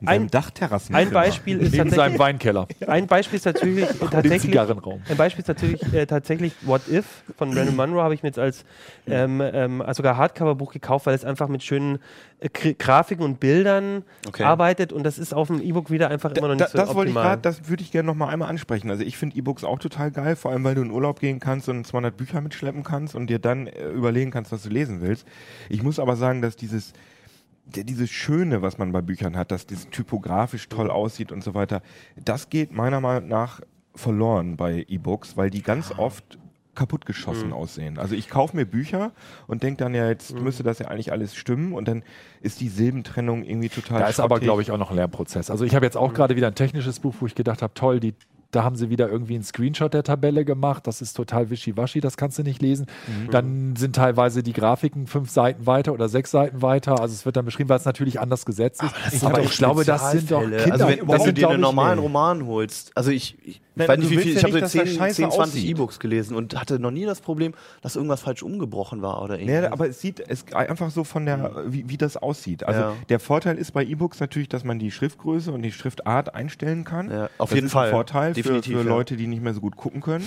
In 0.00 0.08
ein, 0.08 0.26
Dachterrassen. 0.28 0.94
ein 0.94 1.10
Beispiel 1.10 1.58
ist 1.60 1.72
Neben 1.72 1.90
seinem 1.90 1.90
tatsächlich, 1.90 2.18
Weinkeller. 2.18 2.66
ein 2.86 3.06
Beispiel 3.06 3.36
ist 3.36 3.44
natürlich 3.44 3.86
Den 4.00 4.10
tatsächlich 4.10 4.40
Zigarrenraum. 4.42 5.02
ein 5.08 5.16
Beispiel 5.16 5.42
ist 5.42 5.48
natürlich 5.48 5.92
äh, 5.92 6.06
tatsächlich 6.06 6.54
What 6.62 6.82
If 6.90 7.04
von 7.36 7.50
Brandon 7.52 7.76
Monroe 7.76 8.02
habe 8.02 8.14
ich 8.14 8.22
mir 8.22 8.30
jetzt 8.30 8.38
als 8.38 8.64
ähm, 9.06 9.40
ähm, 9.44 9.82
als 9.82 9.98
sogar 9.98 10.16
Hardcover-Buch 10.16 10.72
gekauft, 10.72 11.06
weil 11.06 11.14
es 11.14 11.24
einfach 11.24 11.48
mit 11.48 11.62
schönen 11.62 11.98
äh, 12.40 12.48
Gra- 12.48 12.74
Grafiken 12.78 13.22
und 13.24 13.38
Bildern 13.38 14.02
Okay. 14.26 14.42
arbeitet 14.44 14.92
und 14.94 15.02
das 15.04 15.18
ist 15.18 15.34
auf 15.34 15.48
dem 15.48 15.60
E-Book 15.60 15.90
wieder 15.90 16.08
einfach 16.10 16.30
immer 16.32 16.48
noch 16.48 16.56
Da, 16.56 16.64
nicht 16.64 16.72
so 16.72 16.78
das 16.78 16.88
wollte 16.94 17.10
ich 17.10 17.16
optimal. 17.16 17.24
gerade, 17.36 17.42
das 17.42 17.68
würde 17.68 17.82
ich 17.82 17.92
gerne 17.92 18.06
noch 18.06 18.14
mal 18.14 18.28
einmal 18.28 18.48
ansprechen. 18.48 18.90
Also 18.90 19.04
ich 19.04 19.18
finde 19.18 19.36
E-Books 19.36 19.62
auch 19.64 19.78
total 19.78 20.10
geil, 20.10 20.36
vor 20.36 20.50
allem 20.52 20.64
weil 20.64 20.74
du 20.74 20.80
in 20.82 20.90
Urlaub 20.90 21.20
gehen 21.20 21.38
kannst 21.40 21.68
und 21.68 21.86
200 21.86 22.16
Bücher 22.16 22.40
mitschleppen 22.40 22.82
kannst 22.82 23.14
und 23.14 23.28
dir 23.28 23.38
dann 23.38 23.66
äh, 23.66 23.73
überlegen 23.94 24.30
kannst, 24.30 24.52
was 24.52 24.62
du 24.62 24.68
lesen 24.68 25.00
willst. 25.00 25.26
Ich 25.68 25.82
muss 25.82 25.98
aber 25.98 26.16
sagen, 26.16 26.42
dass 26.42 26.56
dieses 26.56 26.92
dieses 27.66 28.10
Schöne, 28.10 28.60
was 28.60 28.76
man 28.76 28.92
bei 28.92 29.00
Büchern 29.00 29.38
hat, 29.38 29.50
dass 29.50 29.66
das 29.66 29.88
typografisch 29.88 30.68
toll 30.68 30.90
aussieht 30.90 31.32
und 31.32 31.42
so 31.42 31.54
weiter, 31.54 31.80
das 32.14 32.50
geht 32.50 32.72
meiner 32.72 33.00
Meinung 33.00 33.28
nach 33.28 33.62
verloren 33.94 34.56
bei 34.56 34.84
E-Books, 34.86 35.36
weil 35.36 35.48
die 35.48 35.62
ganz 35.62 35.90
oft 35.96 36.38
kaputtgeschossen 36.74 37.52
aussehen. 37.52 37.98
Also 37.98 38.14
ich 38.14 38.28
kaufe 38.28 38.56
mir 38.56 38.66
Bücher 38.66 39.12
und 39.46 39.62
denke 39.62 39.84
dann 39.84 39.94
ja, 39.94 40.08
jetzt 40.08 40.38
müsste 40.38 40.62
das 40.62 40.80
ja 40.80 40.88
eigentlich 40.88 41.12
alles 41.12 41.36
stimmen 41.36 41.72
und 41.72 41.86
dann 41.86 42.02
ist 42.40 42.60
die 42.60 42.68
Silbentrennung 42.68 43.44
irgendwie 43.44 43.68
total 43.68 44.00
Da 44.00 44.08
ist 44.08 44.20
aber, 44.20 44.40
glaube 44.40 44.62
ich, 44.62 44.70
auch 44.70 44.78
noch 44.78 44.90
ein 44.90 44.96
Lernprozess. 44.96 45.50
Also 45.50 45.64
ich 45.64 45.74
habe 45.74 45.86
jetzt 45.86 45.96
auch 45.96 46.12
gerade 46.12 46.36
wieder 46.36 46.48
ein 46.48 46.54
technisches 46.54 47.00
Buch, 47.00 47.14
wo 47.20 47.26
ich 47.26 47.34
gedacht 47.34 47.62
habe, 47.62 47.74
toll, 47.74 48.00
die, 48.00 48.14
da 48.54 48.64
haben 48.64 48.76
sie 48.76 48.90
wieder 48.90 49.08
irgendwie 49.08 49.34
einen 49.34 49.44
Screenshot 49.44 49.94
der 49.94 50.02
Tabelle 50.02 50.44
gemacht. 50.44 50.86
Das 50.86 51.00
ist 51.00 51.14
total 51.14 51.50
wischiwaschi, 51.50 52.00
das 52.00 52.16
kannst 52.16 52.38
du 52.38 52.42
nicht 52.42 52.62
lesen. 52.62 52.86
Dann 53.30 53.76
sind 53.76 53.96
teilweise 53.96 54.42
die 54.42 54.52
Grafiken 54.52 55.06
fünf 55.06 55.30
Seiten 55.30 55.66
weiter 55.66 55.92
oder 55.92 56.08
sechs 56.08 56.30
Seiten 56.30 56.62
weiter. 56.62 57.00
Also 57.00 57.14
es 57.14 57.24
wird 57.24 57.36
dann 57.36 57.44
beschrieben, 57.44 57.68
weil 57.68 57.78
es 57.78 57.84
natürlich 57.84 58.20
anders 58.20 58.44
gesetzt 58.46 58.82
ist. 59.12 59.24
Aber 59.24 59.38
doch 59.38 59.44
ich 59.44 59.56
glaube, 59.56 59.84
das 59.84 60.12
sind 60.12 60.30
doch. 60.30 60.40
Kinder. 60.42 60.72
Also 60.72 60.88
wenn, 60.88 61.08
wenn 61.08 61.24
du 61.24 61.32
dir 61.32 61.48
einen 61.50 61.60
normalen 61.60 61.98
nee. 61.98 62.02
Roman 62.04 62.46
holst, 62.46 62.96
also 62.96 63.10
ich, 63.10 63.36
ich 63.44 63.60
Nein, 63.76 63.88
weiß 63.88 63.96
du 63.96 64.02
nicht, 64.02 64.10
wie 64.10 64.16
willst 64.16 64.24
viel, 64.26 64.32
ja 64.34 64.38
ich 64.38 64.44
habe 64.44 64.52
nicht, 64.54 64.68
so 64.70 64.78
dass 64.78 64.84
das 64.84 64.92
10, 64.92 64.98
scheiße 64.98 65.16
10 65.16 65.30
20 65.30 65.40
aussieht. 65.40 65.70
E-Books 65.70 65.98
gelesen 65.98 66.36
und 66.36 66.60
hatte 66.60 66.78
noch 66.78 66.90
nie 66.92 67.04
das 67.04 67.20
Problem, 67.20 67.54
dass 67.82 67.96
irgendwas 67.96 68.20
falsch 68.20 68.42
umgebrochen 68.42 69.02
war 69.02 69.20
oder 69.22 69.38
irgendwie. 69.38 69.60
Nee, 69.60 69.66
aber 69.66 69.88
es 69.88 70.00
sieht 70.00 70.20
es 70.20 70.44
einfach 70.52 70.90
so 70.90 71.02
von 71.02 71.26
der, 71.26 71.64
wie, 71.66 71.88
wie 71.88 71.96
das 71.96 72.16
aussieht. 72.16 72.64
Also 72.64 72.80
Ja. 72.80 72.92
der 73.08 73.18
Vorteil 73.18 73.56
ist 73.56 73.72
bei 73.72 73.84
E-Books 73.84 74.20
natürlich, 74.20 74.48
dass 74.48 74.62
man 74.64 74.78
die 74.78 74.90
Schriftgröße 74.90 75.50
und 75.50 75.62
die 75.62 75.72
Schriftart 75.72 76.34
einstellen 76.34 76.84
kann. 76.84 77.10
Ja, 77.10 77.28
auf 77.38 77.50
das 77.50 77.56
jeden 77.56 77.66
ist 77.66 77.72
Fall. 77.72 77.88
Ein 77.88 77.92
Vorteil 77.92 78.32
Definitiv, 78.44 78.72
für, 78.76 78.82
für 78.82 78.88
ja. 78.88 78.94
Leute, 78.94 79.16
die 79.16 79.26
nicht 79.26 79.42
mehr 79.42 79.54
so 79.54 79.60
gut 79.60 79.76
gucken 79.76 80.00
können. 80.00 80.24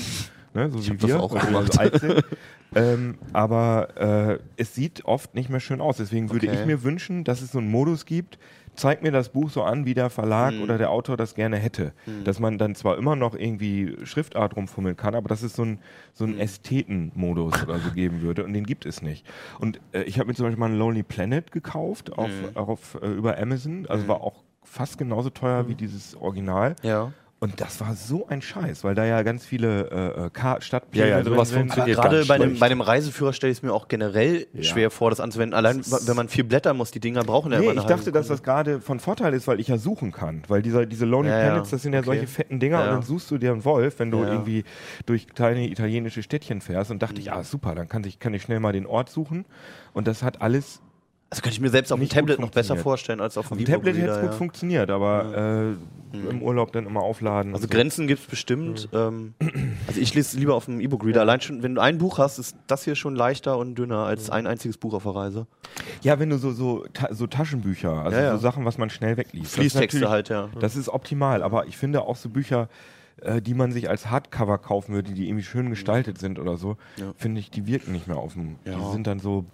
Ne, 0.53 0.69
so 0.71 0.83
wie 0.83 0.89
hab 0.89 0.97
das 0.99 1.07
wir, 1.09 1.19
auch 1.21 1.33
weil 1.33 1.41
wir 1.41 1.47
gemacht. 1.47 1.73
so 1.73 1.79
alt 1.79 1.99
sind. 1.99 2.23
ähm, 2.75 3.17
aber 3.33 3.97
äh, 3.97 4.39
es 4.55 4.73
sieht 4.73 5.05
oft 5.05 5.35
nicht 5.35 5.49
mehr 5.49 5.59
schön 5.59 5.81
aus. 5.81 5.97
Deswegen 5.97 6.31
würde 6.31 6.47
Okay. 6.47 6.57
ich 6.61 6.65
mir 6.65 6.83
wünschen, 6.83 7.23
dass 7.23 7.41
es 7.41 7.51
so 7.51 7.59
einen 7.59 7.69
Modus 7.69 8.05
gibt, 8.05 8.39
zeig 8.73 9.03
mir 9.03 9.11
das 9.11 9.29
Buch 9.29 9.49
so 9.49 9.63
an, 9.63 9.85
wie 9.85 9.93
der 9.93 10.09
Verlag 10.09 10.53
Mhm. 10.53 10.61
oder 10.61 10.77
der 10.77 10.89
Autor 10.89 11.17
das 11.17 11.35
gerne 11.35 11.57
hätte. 11.57 11.93
Dass 12.23 12.39
man 12.39 12.57
dann 12.57 12.75
zwar 12.75 12.97
immer 12.97 13.15
noch 13.15 13.35
irgendwie 13.35 13.97
Schriftart 14.03 14.55
rumfummeln 14.55 14.95
kann, 14.95 15.15
aber 15.15 15.27
dass 15.29 15.41
es 15.43 15.55
so 15.55 15.63
einen 15.63 15.79
so 16.13 16.23
einen 16.23 16.39
Ästhetenmodus 16.39 17.63
oder 17.63 17.79
so 17.79 17.91
geben 17.91 18.21
würde 18.21 18.43
und 18.43 18.53
den 18.53 18.65
gibt 18.65 18.85
es 18.85 19.01
nicht. 19.01 19.25
Und 19.59 19.79
äh, 19.91 20.03
ich 20.03 20.17
habe 20.19 20.27
mir 20.29 20.33
zum 20.35 20.45
Beispiel 20.45 20.59
mal 20.59 20.67
einen 20.67 20.79
Lonely 20.79 21.03
Planet 21.03 21.51
gekauft 21.51 22.13
auf, 22.17 22.29
auf, 22.55 22.97
äh, 23.01 23.07
über 23.07 23.37
Amazon, 23.37 23.85
also 23.87 24.07
war 24.07 24.21
auch 24.21 24.43
fast 24.63 24.97
genauso 24.97 25.29
teuer 25.29 25.67
wie 25.67 25.75
dieses 25.75 26.15
Original. 26.15 26.75
ja. 26.83 27.11
Und 27.39 27.61
das 27.61 27.79
war 27.81 27.93
so 27.93 28.25
ein 28.27 28.41
Scheiß, 28.41 28.83
weil 28.83 28.95
da 28.95 29.05
ja 29.05 29.21
ganz 29.21 29.45
viele 29.45 30.31
äh, 30.35 30.39
äh, 30.55 30.61
Stadtpläne 30.61 31.05
Ja, 31.05 31.17
ja, 31.17 31.23
drin 31.23 31.33
sowas 31.33 31.49
sind. 31.49 31.59
funktioniert 31.59 31.95
Gerade 31.95 32.25
bei, 32.25 32.39
dem, 32.39 32.47
schlecht. 32.49 32.59
bei 32.61 32.65
einem 32.65 32.81
Reiseführer 32.81 33.31
stelle 33.31 33.51
ich 33.51 33.59
es 33.59 33.61
mir 33.61 33.73
auch 33.73 33.87
generell 33.87 34.47
Ja. 34.53 34.63
schwer 34.63 34.89
vor, 34.89 35.11
das 35.11 35.19
anzuwenden. 35.19 35.53
Allein, 35.55 35.83
wenn 35.85 36.15
man 36.15 36.29
viel 36.29 36.43
blättern 36.45 36.75
muss, 36.77 36.89
die 36.89 36.99
Dinger 36.99 37.23
brauchen 37.23 37.51
ja 37.51 37.59
Nee, 37.59 37.65
immer 37.65 37.71
eine 37.73 37.81
ich 37.81 37.85
dachte, 37.85 38.11
dass 38.11 38.27
das 38.27 38.41
gerade 38.41 38.81
von 38.81 38.99
Vorteil 38.99 39.35
ist, 39.35 39.47
weil 39.47 39.59
ich 39.59 39.67
ja 39.67 39.77
suchen 39.77 40.11
kann. 40.11 40.41
Weil 40.47 40.63
dieser, 40.63 40.87
diese 40.87 41.05
Lonely 41.05 41.29
Ja. 41.29 41.39
Planets, 41.39 41.69
das 41.69 41.83
sind 41.83 41.93
ja 41.93 41.99
Okay. 41.99 42.07
solche 42.07 42.25
fetten 42.27 42.59
Dinger 42.59 42.77
Ja, 42.79 42.83
und 42.85 42.89
dann 42.89 43.01
suchst 43.03 43.29
du 43.29 43.37
dir 43.37 43.51
einen 43.51 43.63
Wolf, 43.65 43.99
wenn 43.99 44.09
du 44.09 44.23
Ja. 44.23 44.29
irgendwie 44.31 44.63
durch 45.05 45.27
kleine 45.27 45.67
italienische 45.69 46.23
Städtchen 46.23 46.59
fährst 46.61 46.89
und 46.89 47.03
dachte 47.03 47.21
ich, 47.21 47.31
ah 47.31 47.43
super, 47.43 47.75
dann 47.75 47.87
kann 47.87 48.03
ich, 48.03 48.17
kann 48.17 48.33
ich 48.33 48.41
schnell 48.41 48.59
mal 48.59 48.73
den 48.73 48.87
Ort 48.87 49.09
suchen. 49.09 49.45
Und 49.93 50.07
das 50.07 50.23
hat 50.23 50.41
alles 50.41 50.81
Also 51.29 51.41
könnte 51.41 51.55
ich 51.55 51.59
mir 51.61 51.69
selbst 51.69 51.91
auf 51.91 51.99
dem 51.99 52.07
Tablet 52.07 52.39
noch 52.39 52.51
besser 52.51 52.77
vorstellen 52.77 53.19
als 53.19 53.37
auf 53.37 53.49
dem 53.49 53.65
Tablet 53.65 53.97
hätte 53.97 54.11
es 54.11 54.21
gut 54.21 54.31
ja. 54.31 54.37
funktioniert, 54.37 54.89
aber 54.89 55.75
äh, 56.13 56.17
im 56.29 56.41
Urlaub 56.41 56.71
dann 56.71 56.85
immer 56.85 57.01
aufladen. 57.01 57.53
Also. 57.53 57.67
Grenzen 57.67 58.07
gibt 58.07 58.21
es 58.21 58.27
bestimmt. 58.27 58.87
Ähm, 58.93 59.33
also 59.87 59.99
ich 59.99 60.13
lese 60.13 60.37
lieber 60.39 60.55
auf 60.55 60.65
dem 60.65 60.79
E-Book-Reader. 60.79 61.19
Allein 61.21 61.41
schon, 61.41 61.63
wenn 61.63 61.75
du 61.75 61.81
ein 61.81 61.97
Buch 61.97 62.17
hast, 62.17 62.39
ist 62.39 62.55
das 62.67 62.85
hier 62.85 62.95
schon 62.95 63.15
leichter 63.15 63.57
und 63.57 63.75
dünner 63.75 64.05
als 64.05 64.29
ein 64.29 64.47
einziges 64.47 64.77
Buch 64.77 64.93
auf 64.93 65.03
der 65.03 65.15
Reise. 65.15 65.47
Ja, 66.01 66.17
wenn 66.17 66.29
du 66.29 66.37
so, 66.37 66.51
so, 66.51 66.85
ta 66.93 67.13
so 67.13 67.27
Taschenbücher, 67.27 67.91
also 67.91 68.17
Ja, 68.17 68.23
ja. 68.23 68.31
so 68.31 68.37
Sachen, 68.37 68.63
was 68.63 68.77
man 68.77 68.89
schnell 68.89 69.17
wegliest. 69.17 69.51
Fließtexte 69.53 70.09
halt, 70.09 70.29
ja. 70.29 70.47
Das 70.61 70.77
ist 70.77 70.87
optimal, 70.87 71.43
aber 71.43 71.67
ich 71.67 71.75
finde 71.75 72.03
auch 72.03 72.15
so 72.15 72.29
Bücher, 72.29 72.69
äh, 73.21 73.41
die 73.41 73.53
man 73.53 73.71
sich 73.71 73.89
als 73.89 74.09
Hardcover 74.09 74.59
kaufen 74.59 74.93
würde, 74.93 75.11
die 75.11 75.27
irgendwie 75.27 75.43
schön 75.43 75.69
gestaltet 75.69 76.19
sind 76.19 76.39
oder 76.39 76.55
so, 76.55 76.77
Ja. 76.97 77.13
finde 77.17 77.41
ich, 77.41 77.51
die 77.51 77.67
wirken 77.67 77.91
nicht 77.91 78.07
mehr 78.07 78.17
auf 78.17 78.33
dem. 78.33 78.55
Ja. 78.63 78.77
Die 78.77 78.91
sind 78.93 79.07
dann 79.07 79.19
so. 79.19 79.45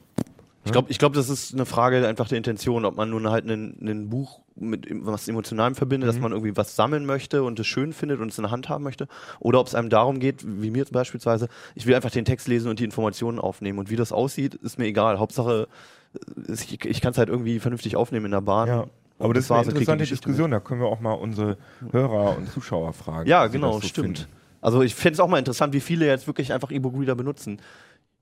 Ich 0.66 0.72
glaube, 0.72 0.92
ich 0.92 0.98
glaub, 0.98 1.14
das 1.14 1.30
ist 1.30 1.54
eine 1.54 1.66
Frage 1.66 2.08
einfach 2.08 2.28
der 2.28 2.38
Intention, 2.38 2.86
ob 2.86 2.96
man 2.96 3.10
nun 3.10 3.30
halt 3.30 3.46
ein, 3.46 4.10
Buch 4.10 4.40
mit 4.56 4.88
was 4.90 5.28
Emotionalem 5.28 5.76
verbindet, 5.76 6.08
dass 6.08 6.20
man 6.20 6.32
irgendwie 6.32 6.56
was 6.56 6.76
sammeln 6.76 7.06
möchte 7.06 7.44
und 7.44 7.60
es 7.60 7.68
schön 7.68 7.92
findet 7.92 8.20
und 8.20 8.30
es 8.30 8.38
in 8.38 8.44
der 8.44 8.52
Hand 8.52 8.70
haben 8.70 8.84
möchte, 8.84 9.08
oder 9.40 9.60
ob 9.60 9.68
es 9.68 9.76
einem 9.76 9.90
darum 9.90 10.20
geht, 10.20 10.44
wie 10.46 10.72
mir 10.72 10.86
beispielsweise, 10.86 11.50
ich 11.76 11.86
will 11.86 11.96
einfach 11.96 12.12
den 12.12 12.26
Text 12.26 12.48
lesen 12.48 12.70
und 12.70 12.80
die 12.80 12.86
Informationen 12.86 13.40
aufnehmen 13.40 13.80
und 13.80 13.90
wie 13.90 13.96
das 13.96 14.12
aussieht, 14.12 14.56
ist 14.56 14.78
mir 14.78 14.86
egal. 14.86 15.20
Hauptsache, 15.20 15.68
äh, 16.16 16.54
ich, 16.54 16.86
ich 16.86 17.02
kann 17.02 17.12
es 17.12 17.18
halt 17.18 17.30
irgendwie 17.30 17.60
vernünftig 17.60 17.96
aufnehmen 17.96 18.26
in 18.26 18.32
der 18.32 18.42
Bahn. 18.42 18.68
Ja. 18.68 18.86
Aber 19.20 19.34
das 19.34 19.46
ist 19.46 19.50
war's, 19.50 19.68
eine 19.68 19.72
interessante 19.72 20.06
Diskussion, 20.06 20.52
da 20.52 20.60
können 20.60 20.82
wir 20.82 20.88
auch 20.88 21.00
mal 21.00 21.14
unsere 21.14 21.58
Hörer 21.92 22.38
und 22.38 22.52
Zuschauer 22.52 22.94
fragen. 22.94 23.30
Ja, 23.30 23.48
genau, 23.48 23.74
das 23.74 23.84
so 23.84 23.88
stimmt. 23.88 24.20
finden. 24.20 24.32
Also 24.64 24.82
ich 24.82 24.96
fände 24.96 25.16
es 25.16 25.20
auch 25.20 25.28
mal 25.28 25.40
interessant, 25.40 25.74
wie 25.74 25.82
viele 25.82 26.08
jetzt 26.08 26.26
wirklich 26.26 26.54
einfach 26.54 26.72
E-Book-Reader 26.72 27.16
benutzen. 27.16 27.60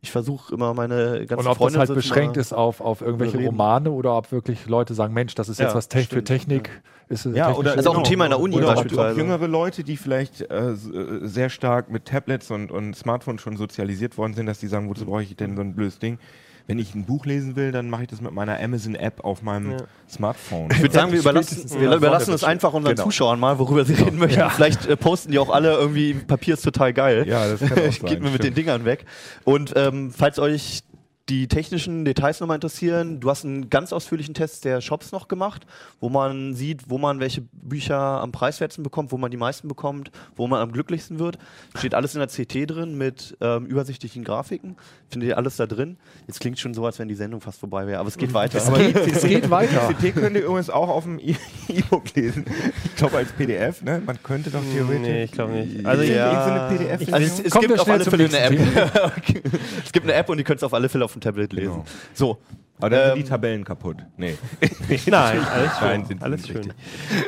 Ich 0.04 0.10
versuche 0.10 0.56
immer 0.56 0.74
meine 0.74 1.28
ganzen 1.28 1.46
Und 1.46 1.52
ob 1.52 1.58
Freunde 1.58 1.78
das 1.78 1.90
halt 1.90 1.96
beschränkt 1.96 2.36
ist 2.36 2.54
auf, 2.54 2.82
auf 2.82 3.02
irgendwelche 3.02 3.38
reden. 3.38 3.50
Romane 3.50 3.92
oder 3.92 4.18
ob 4.18 4.32
wirklich 4.32 4.66
Leute 4.66 4.96
sagen, 4.96 5.14
Mensch, 5.14 5.36
das 5.36 5.48
ist 5.48 5.60
jetzt 5.60 5.70
Ja, 5.70 5.76
was 5.76 5.90
te 5.90 6.00
für. 6.02 6.24
Technik. 6.24 6.82
Ist 7.08 7.28
es 7.28 7.36
Ja, 7.38 7.54
oder 7.54 7.76
Das 7.76 7.82
ist 7.82 7.88
auch 7.88 7.98
ein 7.98 8.04
Thema 8.04 8.26
in 8.26 8.32
der 8.32 8.40
Uni 8.40 8.56
oder 8.56 8.66
ob, 8.66 8.72
ob 8.72 8.76
beispielsweise. 8.78 9.20
jüngere 9.20 9.46
Leute, 9.48 9.84
die 9.84 9.98
vielleicht 9.98 10.42
äh, 10.42 10.72
äh, 10.72 10.76
sehr 11.22 11.50
stark 11.50 11.92
mit 11.92 12.06
Tablets 12.06 12.50
und, 12.50 12.72
und 12.72 12.96
Smartphones 12.96 13.42
schon 13.42 13.58
sozialisiert 13.58 14.18
worden 14.18 14.34
sind, 14.34 14.48
dass 14.48 14.60
die 14.60 14.68
sagen, 14.68 14.90
wozu 14.90 15.06
brauche 15.06 15.22
ich 15.22 15.36
denn 15.36 15.56
so 15.56 15.62
ein 15.62 15.76
blödes 15.76 16.00
Ding? 16.00 16.18
Wenn 16.67 16.80
ich 16.80 16.95
ein 16.95 17.06
Buch 17.06 17.26
lesen 17.26 17.56
will, 17.56 17.71
dann 17.71 17.89
mache 17.89 18.04
ich 18.04 18.08
das 18.10 18.21
mit 18.21 18.32
meiner 18.34 18.60
Amazon-App 18.60 19.24
auf 19.24 19.41
meinem 19.41 19.71
Ja. 19.71 19.78
Smartphone. 20.10 20.69
Ich 20.71 20.82
würde 20.82 20.93
sagen, 20.93 21.12
wir 21.12 21.19
überlassen, 21.19 21.80
wir 21.80 21.93
überlassen 21.95 22.34
es 22.34 22.43
einfach 22.43 22.74
unseren 22.74 22.95
Genau. 22.95 23.06
Zuschauern 23.06 23.39
mal, 23.39 23.60
worüber 23.60 23.84
sie 23.86 23.93
reden 23.93 24.17
möchten. 24.17 24.50
Vielleicht 24.52 24.86
äh, 24.86 24.95
posten 24.97 25.32
die 25.32 25.39
auch 25.39 25.50
alle 25.50 25.74
irgendwie, 25.74 26.13
Papier 26.13 26.54
ist 26.56 26.62
total 26.63 26.93
geil. 26.93 27.26
Ja, 27.28 27.47
das 27.47 27.60
kann 27.60 27.71
auch 27.71 27.76
sein, 27.91 28.06
Geht 28.06 28.21
mir 28.21 28.30
mit 28.30 28.43
den. 28.43 28.54
Dingern 28.54 28.86
weg. 28.86 29.06
Und 29.43 29.74
ähm, 29.76 30.13
falls 30.15 30.38
euch 30.39 30.84
die 31.32 31.48
technischen 31.48 32.04
Details 32.04 32.41
nochmal 32.41 32.56
interessieren, 32.56 33.22
du 33.22 33.30
hast 33.30 33.46
einen 33.46 33.70
ganz 33.70 33.94
ausführlichen 33.94 34.34
Test 34.34 34.65
der 34.65 34.82
Shops 34.82 35.13
noch 35.13 35.30
gemacht, 35.30 35.65
wo 36.02 36.10
man 36.10 36.54
sieht, 36.56 36.89
wo 36.89 36.98
man 36.98 37.22
welche 37.22 37.41
Bücher 37.54 37.98
am 37.98 38.34
preiswertesten 38.34 38.84
bekommt, 38.84 39.13
wo 39.13 39.17
man 39.17 39.32
die 39.32 39.38
meisten 39.38 39.70
bekommt, 39.70 40.12
wo 40.36 40.48
man 40.48 40.60
am 40.60 40.74
glücklichsten 40.74 41.20
wird. 41.20 41.38
Steht 41.78 41.96
alles 41.96 42.15
in 42.15 42.20
der 42.20 42.28
CT 42.28 42.70
drin 42.70 42.98
mit 42.98 43.38
ähm, 43.39 43.65
übersichtlichen 43.65 44.26
Grafiken. 44.26 44.76
Findet 45.08 45.30
ihr 45.30 45.38
alles 45.38 45.56
da 45.56 45.67
drin? 45.67 45.96
Jetzt 46.28 46.41
klingt 46.41 46.60
schon 46.60 46.74
so, 46.74 46.86
als 46.86 47.00
wenn 47.00 47.08
die 47.08 47.15
Sendung 47.15 47.39
fast 47.39 47.62
vorbei 47.62 47.88
wäre, 47.88 48.00
aber 48.00 48.10
es 48.10 48.17
geht 48.17 48.34
weiter. 48.34 48.58
es, 48.60 48.74
geht, 48.74 48.98
es 48.98 49.24
geht 49.24 49.50
weiter. 49.50 49.88
CT 49.94 50.13
könnt 50.15 50.36
ihr 50.36 50.44
übrigens 50.44 50.70
auch 50.70 50.89
auf 50.89 51.06
dem 51.06 51.17
E- 51.17 51.36
E-Book 51.70 52.13
lesen. 52.13 52.44
Ich 52.84 52.96
glaube 52.98 53.15
als 53.15 53.32
PDF, 53.32 53.82
ne? 53.84 54.02
Man 54.06 54.22
könnte 54.22 54.50
doch 54.50 54.60
theoretisch. 54.74 55.00
Nee, 55.02 55.24
ich 55.24 55.32
glaube 55.32 55.54
nicht. 55.54 55.86
Also 55.86 56.04
Ja. 56.04 56.44
so 56.46 56.52
eine 56.52 56.78
PDF. 56.78 57.13
Also 57.13 57.26
es, 57.26 57.39
es 57.39 57.54
gibt 57.54 57.80
auf 57.80 57.88
alle 57.88 58.04
Fälle 58.04 58.26
eine 58.26 58.38
App. 58.39 58.52
Okay. 59.22 59.41
es 59.86 59.91
gibt 59.94 60.06
eine 60.06 60.13
App 60.13 60.28
und 60.28 60.38
die 60.38 60.44
könnt 60.44 60.62
ihr 60.62 60.65
auf 60.65 60.74
alle 60.74 60.89
Fälle 60.89 61.06
auf 61.06 61.13
dem 61.22 61.24
Tablet 61.24 61.54
lesen. 61.54 61.72
Genau. 61.74 61.86
So. 62.14 62.38
Aber 62.80 62.90
dann 62.90 63.00
sind 63.10 63.18
Ähm, 63.18 63.24
die 63.24 63.30
Tabellen 63.30 63.64
kaputt. 63.64 63.98
Nee. 64.18 64.36
nein, 65.06 65.40
alles 65.40 65.78
schön. 65.78 65.88
Nein, 65.88 66.06
sind 66.06 66.24
alles 66.24 66.48
schön. 66.48 66.58
richtig. 66.58 66.74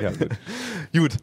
Ja, 0.02 0.10
gut. 0.12 0.30
Gut. 0.94 1.18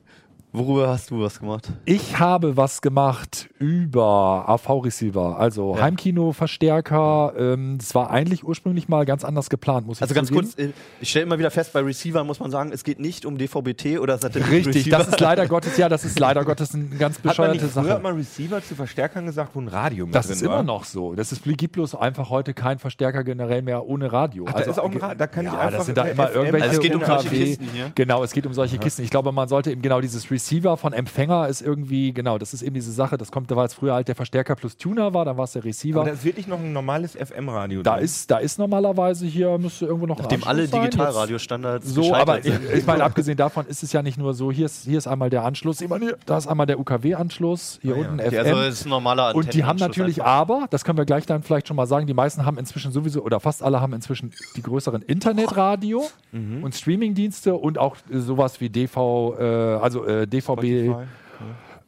Worüber 0.53 0.89
hast 0.89 1.11
du 1.13 1.21
was 1.23 1.39
gemacht? 1.39 1.69
Ich 1.85 2.19
habe 2.19 2.57
was 2.57 2.83
gemacht 2.83 3.49
über 3.61 4.45
AV-Receiver, 4.49 5.39
also 5.39 5.77
Ja. 5.77 5.83
Heimkino-Verstärker. 5.83 7.35
Ähm, 7.39 7.79
Es 7.81 7.95
war 7.95 8.11
eigentlich 8.11 8.43
ursprünglich 8.45 8.89
mal 8.89 9.05
ganz 9.07 9.25
anders 9.25 9.49
geplant, 9.49 9.87
muss 9.87 9.99
ich 9.99 10.03
Also 10.03 10.13
ganz 10.15 10.27
zugeben. 10.29 10.47
kurz, 10.49 10.59
äh, 10.59 10.73
ich 11.01 11.11
stelle 11.11 11.27
immer 11.27 11.39
wieder 11.39 11.53
fest, 11.53 11.73
bei 11.73 11.81
Receivern 11.81 12.27
muss 12.27 12.41
man 12.41 12.51
sagen, 12.51 12.73
es 12.73 12.83
geht 12.83 12.99
nicht 12.99 13.25
um 13.27 13.39
DVB-T 13.39 13.99
oder 14.01 14.19
Satellit. 14.19 14.51
Richtig, 14.67 14.89
das 14.89 15.07
ist 15.07 15.21
leider 15.21 15.47
Gottes, 15.49 15.77
ja, 15.77 15.89
das 15.89 16.05
ist 16.05 16.19
leider 16.19 16.45
Gottes 16.45 16.75
eine 16.75 16.85
ganz 16.97 17.19
Hat 17.19 17.25
man 17.25 17.31
bescheuerte 17.31 17.63
nicht 17.65 17.73
früher 17.73 17.85
Sache. 17.85 18.01
mal 18.03 18.13
Receiver 18.15 18.61
zu 18.61 18.75
Verstärkern 18.75 19.27
gesagt, 19.27 19.51
wo 19.55 19.61
ein 19.61 19.69
Radio 19.69 20.07
mit 20.07 20.15
Das 20.17 20.27
drin 20.27 20.37
ist 20.37 20.45
war? 20.47 20.55
immer 20.55 20.63
noch 20.65 20.83
so. 20.85 21.15
Das 21.15 21.31
ist, 21.31 21.45
gibt 21.45 21.73
bloß 21.75 21.95
einfach 21.95 22.29
heute 22.29 22.55
kein 22.55 22.81
Verstärker 22.81 23.23
generell 23.23 23.63
mehr 23.63 23.87
ohne 23.87 24.11
Radio. 24.13 24.47
Ach, 24.49 24.55
da 24.55 24.61
ist 24.61 24.79
auch 24.81 24.91
ein 24.91 24.97
Ra- 24.97 25.15
da 25.15 25.27
kann 25.29 25.47
ich 25.47 25.53
ja, 25.53 25.59
einfach 25.61 25.77
das 25.79 25.87
sind 25.87 25.97
da 25.97 26.03
immer 26.05 26.27
FM 26.27 26.35
irgendwelche 26.37 26.65
Also 26.67 26.77
es 26.77 26.83
geht 26.83 26.95
um 26.97 27.05
solche. 27.05 27.29
Kisten 27.29 27.69
hier. 27.73 27.93
Genau, 27.95 28.25
es 28.25 28.33
geht 28.33 28.47
um 28.47 28.53
solche 28.53 28.79
Kisten. 28.79 29.03
Ich 29.05 29.11
glaube, 29.11 29.31
man 29.31 29.47
sollte 29.49 29.71
eben 29.71 29.83
genau 29.83 30.01
dieses 30.01 30.25
Receiver 30.31 30.40
von 30.77 30.93
Empfänger 30.93 31.49
ist 31.49 31.61
irgendwie, 31.63 32.13
genau, 32.13 32.39
das 32.39 32.53
ist 32.55 32.63
eben 32.63 32.75
diese 32.75 32.93
Sache, 32.93 33.17
das 33.19 33.31
kommt, 33.31 33.51
da 33.51 33.57
war 33.57 33.65
es 33.65 33.75
früher 33.75 33.95
halt 33.95 34.09
der 34.09 34.15
Verstärker 34.15 34.55
plus 34.57 34.77
Tuner 34.77 35.13
war, 35.15 35.25
dann 35.25 35.37
war 35.37 35.45
es 35.45 35.53
der 35.53 35.65
Receiver. 35.65 36.01
Aber 36.01 36.09
da 36.11 36.15
ist 36.15 36.25
wirklich 36.25 36.47
noch 36.47 36.59
ein 36.59 36.73
normales 36.73 37.13
FM-Radio. 37.17 37.83
Da 37.83 37.95
drin. 37.97 38.05
ist, 38.05 38.31
da 38.31 38.39
ist 38.39 38.59
normalerweise 38.59 39.27
hier, 39.27 39.57
müsste 39.59 39.87
irgendwo 39.87 40.07
noch 40.07 40.19
Nachdem 40.19 40.45
alle 40.45 40.67
Digitalradiostandards 40.67 41.87
So, 41.89 42.15
aber 42.15 42.39
ich, 42.39 42.45
sind. 42.45 42.61
ich 42.75 42.87
meine, 42.87 43.05
abgesehen 43.05 43.37
davon 43.37 43.67
ist 43.67 43.83
es 43.83 43.93
ja 43.93 44.03
nicht 44.03 44.19
nur 44.19 44.35
so, 44.35 44.51
hier 44.53 44.67
ist, 44.67 44.85
hier 44.85 44.99
ist 44.99 45.07
einmal 45.07 45.31
der 45.31 45.45
Anschluss, 45.45 45.81
ich 45.81 45.89
meine, 45.89 46.05
hier- 46.07 46.19
da 46.27 46.39
ist 46.39 46.47
einmal 46.47 46.67
der 46.67 46.79
UKW-Anschluss, 46.81 47.79
hier 47.83 47.97
unten 47.97 48.21
Okay, 48.21 48.31
FM. 48.31 48.39
also 48.47 48.61
ist 48.63 48.87
ein 48.87 48.89
normaler 48.91 49.35
und 49.35 49.53
die 49.55 49.65
haben 49.65 49.79
natürlich 49.79 50.21
einfach. 50.23 50.33
aber, 50.33 50.67
das 50.71 50.85
können 50.85 50.99
wir 50.99 51.05
gleich 51.05 51.27
dann 51.27 51.43
vielleicht 51.43 51.69
schon 51.69 51.77
mal 51.77 51.87
sagen, 51.87 52.07
die 52.07 52.15
meisten 52.15 52.45
haben 52.47 52.59
inzwischen 52.59 52.93
sowieso, 52.93 53.23
oder 53.23 53.41
fast 53.41 53.63
alle 53.63 53.81
haben 53.81 53.93
inzwischen 53.93 54.33
die 54.57 54.63
größeren 54.63 55.03
Internetradio 55.03 56.05
Mhm. 56.33 56.63
und 56.63 56.75
Streamingdienste 56.75 57.55
und 57.55 57.79
auch 57.79 57.97
sowas 58.13 58.61
wie 58.61 58.69
DV, 58.71 59.35
äh, 59.39 59.43
also 59.45 60.05
äh, 60.05 60.27
DVB, 60.31 60.87
Spotify. 60.87 61.07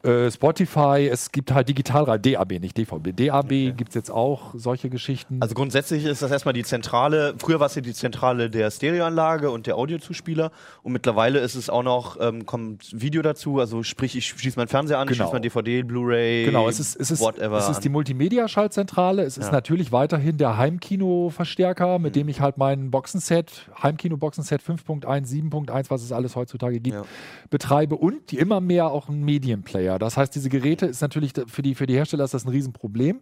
Äh, 0.03 0.29
Spotify, 0.29 1.09
es 1.11 1.31
gibt 1.31 1.53
halt 1.53 1.69
Digitalradio, 1.69 2.33
DAB, 2.37 2.59
nicht 2.59 2.77
DVB. 2.77 3.15
DAB 3.15 3.49
gibt 3.75 3.89
es 3.89 3.95
jetzt 3.95 4.11
auch 4.11 4.53
solche 4.55 4.89
Geschichten. 4.89 5.37
Also 5.41 5.55
grundsätzlich 5.55 6.05
ist 6.05 6.21
das 6.21 6.29
erstmal 6.31 6.53
die 6.53 6.63
Zentrale, 6.63 7.33
früher 7.37 7.59
war 7.59 7.67
es 7.67 7.75
ja 7.75 7.81
die 7.81 7.93
Zentrale 7.93 8.49
der 8.49 8.69
Stereoanlage 8.69 9.49
und 9.49 9.65
der 9.65 9.77
Audiozuspieler 9.77 10.51
und 10.83 10.91
mittlerweile 10.91 11.39
ist 11.39 11.55
es 11.55 11.69
auch 11.69 11.83
noch, 11.83 12.17
ähm, 12.19 12.45
kommt 12.45 12.89
Video 12.93 13.21
dazu, 13.21 13.59
also 13.59 13.81
sprich, 13.83 14.15
ich 14.17 14.27
schließe 14.27 14.59
meinen 14.59 14.67
Fernseher 14.67 14.99
an, 14.99 15.07
Genau. 15.07 15.15
schließe 15.15 15.33
mein 15.33 15.41
DVD, 15.41 15.83
Blu-ray, 15.83 16.45
Genau, 16.45 16.67
es 16.67 16.79
ist, 16.79 16.95
es 16.99 17.09
ist, 17.09 17.21
whatever. 17.21 17.57
es 17.57 17.69
ist 17.69 17.79
die. 17.79 17.89
Multimedia-Schaltzentrale. 17.93 19.23
Es 19.23 19.37
ist 19.37 19.45
Ja. 19.47 19.51
natürlich 19.51 19.91
weiterhin 19.91 20.37
der 20.37 20.57
Heimkino-Verstärker, 20.57 21.99
mit 21.99 22.15
dem 22.15 22.27
ich 22.27 22.41
halt 22.41 22.57
mein 22.57 22.91
Boxenset, 22.91 23.69
Heimkino-Boxenset 23.81 24.61
5.1, 24.61 25.27
7.1, 25.27 25.89
was 25.89 26.03
es 26.03 26.11
alles 26.11 26.35
heutzutage 26.35 26.79
gibt, 26.79 26.95
Ja. 26.97 27.03
betreibe 27.49 27.95
und 27.95 28.31
die 28.31 28.39
immer 28.39 28.61
mehr 28.61 28.87
auch 28.87 29.09
ein 29.09 29.23
Medienplayer. 29.23 29.92
Das 29.99 30.17
heißt, 30.17 30.33
diese 30.35 30.49
Geräte 30.49 30.85
ist 30.85 31.01
natürlich 31.01 31.33
für 31.47 31.61
die, 31.61 31.75
für 31.75 31.85
die 31.85 31.95
Hersteller 31.95 32.23
ist 32.23 32.33
das 32.33 32.45
ein 32.45 32.49
Riesenproblem, 32.49 33.19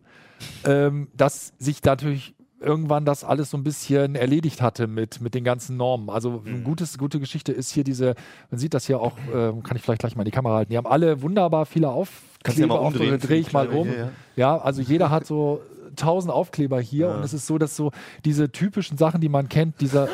ähm, 0.66 1.08
dass 1.16 1.54
sich 1.58 1.84
natürlich 1.84 2.34
irgendwann 2.60 3.06
das 3.06 3.24
alles 3.24 3.50
so 3.50 3.58
ein 3.58 3.64
bisschen 3.64 4.14
erledigt 4.14 4.62
hatte 4.62 4.86
mit, 4.86 5.20
mit 5.20 5.34
den 5.34 5.44
ganzen 5.44 5.78
Normen. 5.78 6.12
Also 6.12 6.44
eine 6.46 6.62
gutes, 6.62 7.00
gute 7.00 7.20
Geschichte 7.20 7.52
ist 7.52 7.72
hier 7.72 7.84
diese, 7.84 8.14
man 8.52 8.60
sieht 8.60 8.76
das 8.76 8.86
hier 8.86 9.00
auch, 9.00 9.18
ähm, 9.34 9.64
kann 9.64 9.76
ich 9.78 9.82
vielleicht 9.84 10.02
gleich 10.02 10.16
mal 10.16 10.22
in 10.22 10.26
die 10.26 10.32
Kamera 10.32 10.58
halten, 10.58 10.72
die 10.72 10.78
haben 10.78 10.86
alle 10.86 11.24
wunderbar 11.24 11.66
viele 11.66 11.88
du 11.88 11.92
ja 11.92 11.96
Aufkleber, 11.96 12.68
mal 12.68 12.76
auf- 12.80 12.88
umdrehen, 12.88 13.20
drehe 13.20 13.40
ich 13.40 13.52
mal 13.52 13.68
um. 13.68 13.88
Kleine, 13.88 14.12
Ja, 14.36 14.58
also 14.60 14.82
jeder 14.84 15.10
hat 15.10 15.26
so 15.26 15.62
tausend 15.96 16.34
Aufkleber 16.34 16.80
hier 16.80 17.10
und 17.10 17.24
es 17.24 17.34
ist 17.34 17.48
so, 17.48 17.58
dass 17.58 17.76
so 17.76 17.92
diese 18.26 18.52
typischen 18.52 18.98
Sachen, 18.98 19.22
die 19.22 19.30
man 19.30 19.50
kennt, 19.50 19.82
dieser, 19.82 20.08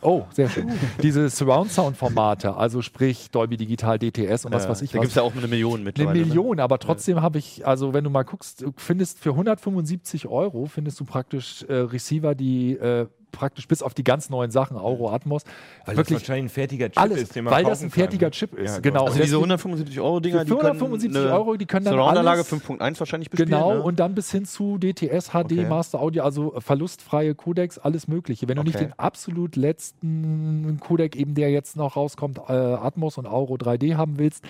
oh, 0.00 0.24
sehr 0.32 0.48
schön, 0.48 0.70
diese 1.02 1.28
Surround-Sound-Formate, 1.28 2.56
also 2.56 2.82
sprich 2.82 3.30
Dolby 3.30 3.56
Digital, 3.56 3.98
DTS 3.98 4.44
und 4.44 4.52
was 4.52 4.64
Ja, 4.64 4.70
weiß 4.70 4.82
ich 4.82 4.90
da 4.92 4.98
gibt 4.98 5.10
es 5.10 5.14
ja 5.14 5.22
auch 5.22 5.34
eine 5.34 5.48
Million 5.48 5.76
Eine 5.76 5.84
mittlerweile. 5.84 6.26
Million, 6.26 6.60
aber 6.60 6.78
trotzdem 6.78 7.22
habe 7.22 7.38
ich, 7.38 7.66
also 7.66 7.94
wenn 7.94 8.04
du 8.04 8.10
mal 8.10 8.24
guckst, 8.24 8.64
findest 8.76 9.18
für 9.18 9.30
175 9.30 10.26
Euro 10.28 10.66
findest 10.66 11.00
du 11.00 11.04
praktisch 11.04 11.64
äh, 11.68 11.74
Receiver, 11.74 12.34
die 12.34 12.72
äh, 12.72 13.06
praktisch 13.32 13.68
bis 13.68 13.82
auf 13.82 13.94
die 13.94 14.04
ganz 14.04 14.30
neuen 14.30 14.50
Sachen, 14.50 14.76
Euro 14.76 15.10
Atmos, 15.10 15.44
Weil 15.84 15.94
das 15.94 15.96
wirklich 15.96 16.20
wahrscheinlich 16.20 16.46
ein 16.46 16.48
fertiger 16.54 16.86
Chip 16.90 17.00
alles, 17.00 17.22
ist, 17.22 17.36
den 17.36 17.44
man 17.44 17.54
weil 17.54 17.64
das 17.64 17.82
ein 17.82 17.90
fertiger 17.90 18.26
kann. 18.26 18.32
Chip 18.32 18.54
ist. 18.54 18.74
Ja, 18.74 18.78
genau. 18.80 19.00
Also 19.04 19.12
Und 19.12 19.14
diese 19.14 19.22
deswegen- 19.36 19.36
175 19.52 20.00
Euro 20.00 20.20
Dinger, 20.20 20.38
Für 20.40 20.44
die 20.44 20.50
können 20.50 20.60
475 20.78 21.16
eine 21.22 21.32
Euro, 21.34 21.56
die 21.56 21.66
können 21.66 21.84
dann 21.84 21.94
Surround-Anlage 21.94 22.38
alles- 22.38 22.48
5.1 22.48 22.98
wahrscheinlich 23.00 23.30
bespielen. 23.30 23.50
Genau, 23.50 23.74
ne? 23.74 23.82
und 23.82 23.98
dann 24.00 24.14
bis 24.14 24.30
hin 24.30 24.44
zu 24.44 24.78
DTS, 24.78 25.30
HD, 25.30 25.58
Okay. 25.58 25.66
Master 25.68 26.00
Audio, 26.00 26.22
also 26.24 26.54
verlustfreie 26.58 27.34
Codecs, 27.34 27.78
alles 27.78 28.08
Mögliche. 28.08 28.48
Wenn 28.48 28.56
du 28.56 28.62
nicht 28.62 28.76
Okay. 28.76 28.86
den 28.86 28.92
absolut 28.98 29.56
letzten 29.56 30.78
Codec, 30.80 31.16
eben 31.16 31.34
der 31.34 31.50
jetzt 31.50 31.76
noch 31.76 31.96
rauskommt, 31.96 32.38
äh, 32.48 32.52
Atmos 32.52 33.18
und 33.18 33.26
Auro 33.26 33.56
3D 33.56 33.96
haben 33.96 34.18
willst, 34.18 34.44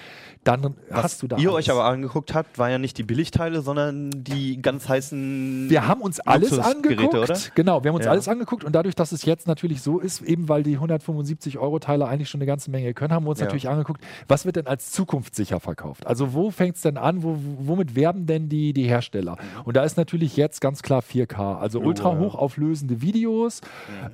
dann 0.44 0.74
hast 0.90 1.22
du 1.22 1.26
da. 1.28 1.36
ihr 1.36 1.48
alles. 1.50 1.66
euch 1.66 1.70
aber 1.70 1.84
angeguckt 1.84 2.34
habt, 2.34 2.58
war 2.58 2.70
ja 2.70 2.78
nicht 2.78 2.98
die 2.98 3.02
Billigteile, 3.02 3.60
sondern 3.62 4.10
die 4.14 4.60
ganz 4.60 4.88
heißen. 4.88 5.66
Wir 5.68 5.86
haben 5.86 6.00
uns 6.00 6.20
alles 6.20 6.58
angeguckt. 6.58 7.14
oder? 7.14 7.36
Genau, 7.54 7.82
wir 7.82 7.88
haben 7.90 7.96
uns 7.96 8.04
Ja. 8.04 8.10
alles 8.12 8.28
angeguckt 8.28 8.64
und 8.68 8.74
dadurch, 8.74 8.94
dass 8.94 9.12
es 9.12 9.24
jetzt 9.24 9.46
natürlich 9.46 9.80
so 9.80 9.98
ist, 9.98 10.20
eben 10.20 10.48
weil 10.50 10.62
die 10.62 10.74
175 10.74 11.58
Euro 11.58 11.78
Teile 11.78 12.06
eigentlich 12.06 12.28
schon 12.28 12.38
eine 12.40 12.46
ganze 12.46 12.70
Menge 12.70 12.92
können, 12.92 13.14
haben 13.14 13.24
wir 13.24 13.30
uns 13.30 13.40
Ja. 13.40 13.46
natürlich 13.46 13.68
angegucht, 13.68 14.00
was 14.28 14.44
wird 14.44 14.56
denn 14.56 14.66
als 14.66 14.90
zukunftssicher 14.90 15.58
verkauft? 15.58 16.06
Also 16.06 16.34
wo 16.34 16.50
fängt 16.50 16.76
es 16.76 16.82
denn 16.82 16.98
an? 16.98 17.22
Wo, 17.22 17.38
womit 17.60 17.96
werben 17.96 18.26
denn 18.26 18.50
die, 18.50 18.74
die 18.74 18.84
Hersteller? 18.84 19.38
Und 19.64 19.76
da 19.76 19.84
ist 19.84 19.96
natürlich 19.96 20.36
jetzt 20.36 20.60
ganz 20.60 20.82
klar 20.82 21.00
4K, 21.00 21.58
also 21.58 21.80
ultra 21.80 22.18
hochauflösende 22.18 23.00
Videos. 23.00 23.62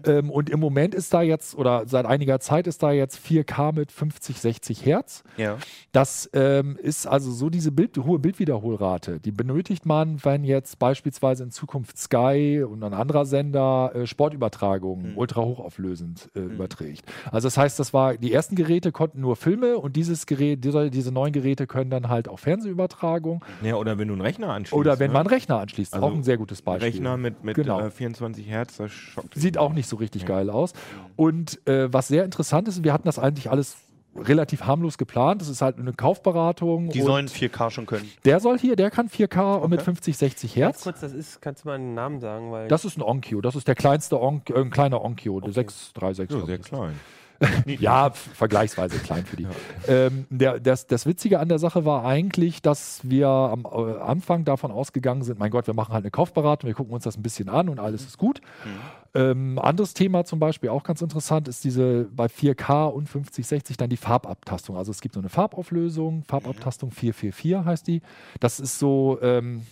Ähm, 0.07 0.31
und 0.31 0.51
im 0.51 0.61
Moment 0.61 0.95
ist 0.95 1.13
da 1.13 1.21
jetzt, 1.23 1.57
oder 1.57 1.83
seit 1.87 2.07
einiger 2.07 2.39
Zeit 2.39 2.69
ist 2.69 2.81
da 2.83 2.93
jetzt 2.93 3.19
4K 3.19 3.73
mit 3.75 3.91
50, 3.91 4.41
60 4.41 4.87
Hertz. 4.87 5.25
Ja. 5.37 5.57
Das 5.91 6.31
ähm, 6.33 6.79
ist 6.81 7.09
also 7.09 7.33
so 7.33 7.51
diese 7.51 7.73
Bild, 7.73 7.99
hohe 7.99 8.21
Bildwiederholrate. 8.21 9.19
Die 9.19 9.33
benötigt 9.33 9.85
man, 9.85 10.25
wenn 10.25 10.45
jetzt 10.45 10.79
beispielsweise 10.79 11.43
in 11.43 11.51
Zukunft 11.51 11.99
Sky 11.99 12.63
und 12.63 12.85
ein 12.85 12.95
anderer 12.95 13.27
Sender 13.27 13.91
äh, 13.95 14.07
Sportübertragungen 14.49 15.17
ultra 15.17 15.43
hochauflösend 15.43 16.31
äh, 16.35 16.41
überträgt. 16.41 17.05
Also 17.31 17.47
das 17.47 17.57
heißt, 17.57 17.79
das 17.79 17.93
war 17.95 18.17
die 18.17 18.33
ersten 18.33 18.57
Geräte 18.57 18.93
konnten 18.93 19.21
nur 19.21 19.37
Filme 19.37 19.79
und 19.79 19.97
dieses 19.97 20.27
Gerät, 20.27 20.65
diese, 20.65 20.91
diese 20.91 21.13
neuen 21.13 21.33
Geräte 21.33 21.67
können 21.67 21.91
dann 21.91 22.09
halt 22.09 22.29
auch 22.29 22.39
Fernsehübertragung 22.39 23.45
Ja, 23.63 23.77
oder 23.77 23.99
wenn 23.99 24.09
du 24.09 24.15
einen 24.15 24.21
Rechner 24.23 24.51
anschließt. 24.51 24.75
oder 24.79 24.99
wenn 24.99 25.09
ne? 25.09 25.15
man 25.15 25.21
einen 25.27 25.35
Rechner 25.35 25.59
anschließt. 25.61 25.95
Also 25.95 26.07
auch 26.07 26.13
ein 26.15 26.23
sehr 26.23 26.37
gutes 26.37 26.63
Beispiel. 26.63 26.89
Rechner 26.91 27.17
mit, 27.17 27.45
mit 27.45 27.55
Genau. 27.57 27.81
äh, 27.81 27.91
24 27.91 28.47
Hertz, 28.49 28.77
das 28.77 28.93
schockt. 28.93 29.35
Sieht 29.35 29.59
auch 29.59 29.73
nicht 29.73 29.89
so 29.89 29.97
richtig 29.97 30.27
geil 30.27 30.51
aus. 30.51 30.73
Und 31.17 31.67
äh, 31.67 31.93
was 31.93 32.09
sehr 32.09 32.25
interessant 32.25 32.69
ist, 32.69 32.85
wir 32.85 32.93
hatten 32.93 33.07
das 33.07 33.19
eigentlich 33.19 33.51
alles 33.51 33.77
relativ 34.17 34.65
harmlos 34.65 34.99
geplant. 34.99 35.41
Das 35.41 35.49
ist 35.49 35.63
halt 35.63 35.79
eine 35.79 35.93
Kaufberatung. 35.93 36.91
Die 36.91 37.01
und 37.01 37.07
sollen 37.07 37.29
4K 37.29 37.71
schon 37.71 37.87
können. 37.87 38.11
Der 38.25 38.41
soll 38.41 38.59
hier, 38.59 38.77
der 38.77 38.91
kann 38.91 39.09
4K 39.09 39.57
und 39.57 39.71
mit 39.71 39.83
50, 39.83 40.17
60 40.17 40.55
Ganz 40.55 40.57
Hertz. 40.57 40.83
kurz, 40.85 41.01
das 41.01 41.13
ist, 41.13 41.41
kannst 41.41 41.65
du 41.65 41.69
mal 41.69 41.75
einen 41.75 41.95
Namen 41.95 42.21
sagen? 42.21 42.51
Weil 42.53 42.69
Das 42.69 42.85
ist 42.85 42.97
ein 42.97 43.03
Onkyo. 43.03 43.41
Das 43.41 43.57
ist 43.57 43.69
der 43.69 43.75
kleinste 43.75 44.21
Onk, 44.21 44.51
äh, 44.51 44.55
ein 44.61 44.71
kleiner 44.71 45.03
Onkyo. 45.05 45.37
Okay. 45.37 45.53
636. 45.53 46.31
So, 46.31 46.47
sehr 46.47 46.59
klein. 46.59 46.99
Ja, 47.67 48.11
vergleichsweise 48.11 48.99
klein 48.99 49.25
für 49.27 49.37
die. 49.37 49.47
Ähm, 49.89 50.27
der, 50.31 50.61
das, 50.61 50.87
das 50.87 51.07
Witzige 51.07 51.41
an 51.41 51.49
der 51.49 51.59
Sache 51.59 51.85
war 51.85 52.05
eigentlich, 52.05 52.63
dass 52.63 53.01
wir 53.03 53.29
am 53.29 53.65
äh, 53.65 54.01
Anfang 54.01 54.45
davon 54.45 54.71
ausgegangen 54.71 55.23
sind, 55.23 55.39
mein 55.39 55.51
Gott, 55.51 55.67
wir 55.67 55.75
machen 55.75 55.93
halt 55.93 56.05
eine 56.05 56.11
Kaufberatung, 56.11 56.69
wir 56.69 56.75
gucken 56.75 56.95
uns 56.95 57.05
das 57.05 57.17
ein 57.17 57.23
bisschen 57.23 57.49
an 57.49 57.69
und 57.69 57.79
alles 57.79 58.03
ist 58.03 58.19
gut. 58.19 58.41
Ähm, 59.15 59.59
anderes 59.61 59.95
Thema 59.95 60.25
zum 60.25 60.41
Beispiel, 60.41 60.71
auch 60.71 60.83
ganz 60.83 61.01
interessant, 61.01 61.47
ist 61.47 61.63
diese 61.63 62.09
bei 62.11 62.27
4K 62.27 62.87
und 62.87 63.09
5060 63.09 63.77
dann 63.77 63.89
die 63.89 63.97
Farbabtastung. 63.97 64.77
Also 64.77 64.91
es 64.91 65.01
gibt 65.01 65.15
so 65.15 65.21
eine 65.21 65.29
Farbauflösung, 65.29 66.25
Farbabtastung 66.25 66.91
444 66.91 67.65
heißt 67.65 67.87
die. 67.87 68.03
Das 68.41 68.59
ist 68.59 68.79
so, 68.81 69.19
ähm, 69.23 69.63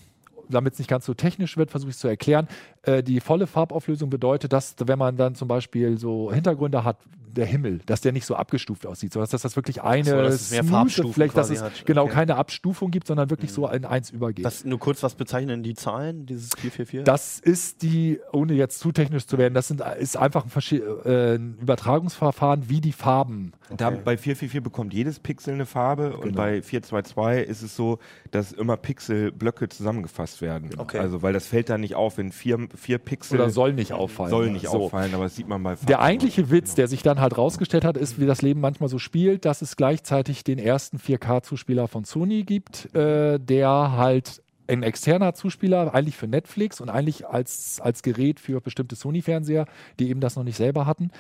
damit 0.49 0.75
es 0.75 0.79
nicht 0.79 0.89
ganz 0.89 1.07
so 1.07 1.15
technisch 1.15 1.57
wird, 1.57 1.71
versuche 1.71 1.91
ich 1.91 1.97
es 1.97 2.01
zu 2.01 2.09
erklären. 2.09 2.47
Äh, 2.85 3.03
die 3.03 3.21
volle 3.21 3.47
Farbauflösung 3.47 4.11
bedeutet, 4.11 4.53
dass 4.53 4.75
wenn 4.85 4.99
man 4.99 5.17
dann 5.17 5.35
zum 5.35 5.49
Beispiel 5.49 5.99
so 5.99 6.33
Hintergründe 6.33 6.85
hat, 6.85 6.97
der 7.33 7.47
Himmel, 7.47 7.81
dass 7.87 8.01
der 8.03 8.13
nicht 8.13 8.27
so 8.27 8.35
abgestuft 8.35 8.87
aussieht, 8.87 9.13
sondern 9.13 9.31
dass 9.31 9.43
das 9.43 9.57
wirklich 9.57 9.83
eine 9.83 10.05
so, 10.05 10.17
dass 10.17 10.35
es 10.35 10.51
mehr 10.51 10.65
Farbstufen 10.65 11.31
dass 11.35 11.49
es 11.51 11.63
hat. 11.63 11.87
genau 11.87 12.03
Okay. 12.03 12.11
Mhm. 12.11 12.15
keine 12.15 12.37
Abstufung 12.37 12.91
gibt, 12.91 13.07
sondern 13.07 13.31
wirklich 13.31 13.53
so 13.53 13.67
in 13.69 13.85
eins 13.85 14.11
übergeht. 14.11 14.45
Was, 14.45 14.65
nur 14.65 14.79
kurz, 14.79 15.03
was 15.03 15.15
bezeichnen 15.15 15.63
die 15.63 15.75
Zahlen, 15.75 16.27
dieses 16.27 16.51
444? 16.59 17.05
Das 17.05 17.39
ist 17.41 17.83
die, 17.83 18.21
ohne 18.33 18.53
jetzt 18.55 18.81
zu 18.81 18.93
technisch 18.93 19.27
zu 19.27 19.39
werden, 19.39 19.55
das 19.55 19.69
sind, 19.69 19.81
ist 19.99 20.17
einfach 20.17 20.45
ein, 20.45 20.83
äh, 21.05 21.35
ein 21.37 21.57
Übertragungsverfahren 21.61 22.69
wie 22.69 22.81
die 22.81 22.93
Farben. 22.93 23.53
Da, 23.77 23.91
bei 23.91 24.17
444 24.19 24.63
bekommt 24.63 24.93
jedes 24.93 25.19
Pixel 25.19 25.55
eine 25.55 25.65
Farbe 25.67 26.11
Genau. 26.11 26.23
und 26.23 26.35
bei 26.37 26.61
422 26.61 27.49
ist 27.49 27.63
es 27.63 27.75
so, 27.77 27.99
dass 28.31 28.53
immer 28.53 28.77
Pixelblöcke 28.77 29.69
zusammengefasst 29.69 30.43
werden. 30.43 30.71
Okay. 30.77 30.99
Also, 30.99 31.23
weil 31.23 31.33
das 31.33 31.47
fällt 31.47 31.71
da 31.71 31.79
nicht 31.79 31.95
auf, 31.95 32.19
wenn 32.19 32.33
vier, 32.33 32.59
vier 32.77 32.99
Pixel 32.99 33.41
Oder 33.41 33.51
soll 33.51 33.73
nicht 33.73 33.93
auffallen. 33.93 34.31
soll 34.31 34.51
nicht 34.51 34.67
So. 34.67 34.85
auffallen, 34.85 35.15
aber 35.15 35.25
das 35.25 35.37
sieht 35.37 35.49
man 35.49 35.63
bei 35.63 35.77
Farben. 35.77 35.87
Der 35.87 36.01
eigentliche 36.01 36.51
Witz, 36.51 36.75
der 36.75 36.89
sich 36.89 37.03
dann 37.03 37.21
halt 37.21 37.37
rausgestellt 37.39 37.85
hat, 37.85 37.97
ist, 37.97 38.21
wie 38.21 38.27
das 38.27 38.43
Leben 38.43 38.61
manchmal 38.61 38.89
so 38.89 38.99
spielt, 38.99 39.45
dass 39.45 39.63
es 39.63 39.77
gleichzeitig 39.77 40.45
den 40.45 40.59
ersten 40.59 40.99
4K-Zuspieler 40.99 41.89
von 41.89 42.05
Sony 42.05 42.43
gibt, 42.45 42.95
äh, 42.95 43.39
der 43.39 43.69
halt 43.97 44.43
ein 44.69 44.83
externer 44.83 45.35
Zuspieler, 45.35 45.93
eigentlich 45.95 46.17
für 46.17 46.29
Netflix 46.29 46.81
und 46.81 46.89
eigentlich 46.89 47.27
als, 47.27 47.81
als 47.81 48.03
Gerät 48.03 48.41
für 48.41 48.61
bestimmte 48.61 48.95
Sony-Fernseher, 48.97 49.67
die 49.99 50.09
eben 50.09 50.21
das 50.21 50.37
noch 50.37 50.45
nicht 50.45 50.57
selber 50.57 50.87
hatten, 50.87 51.11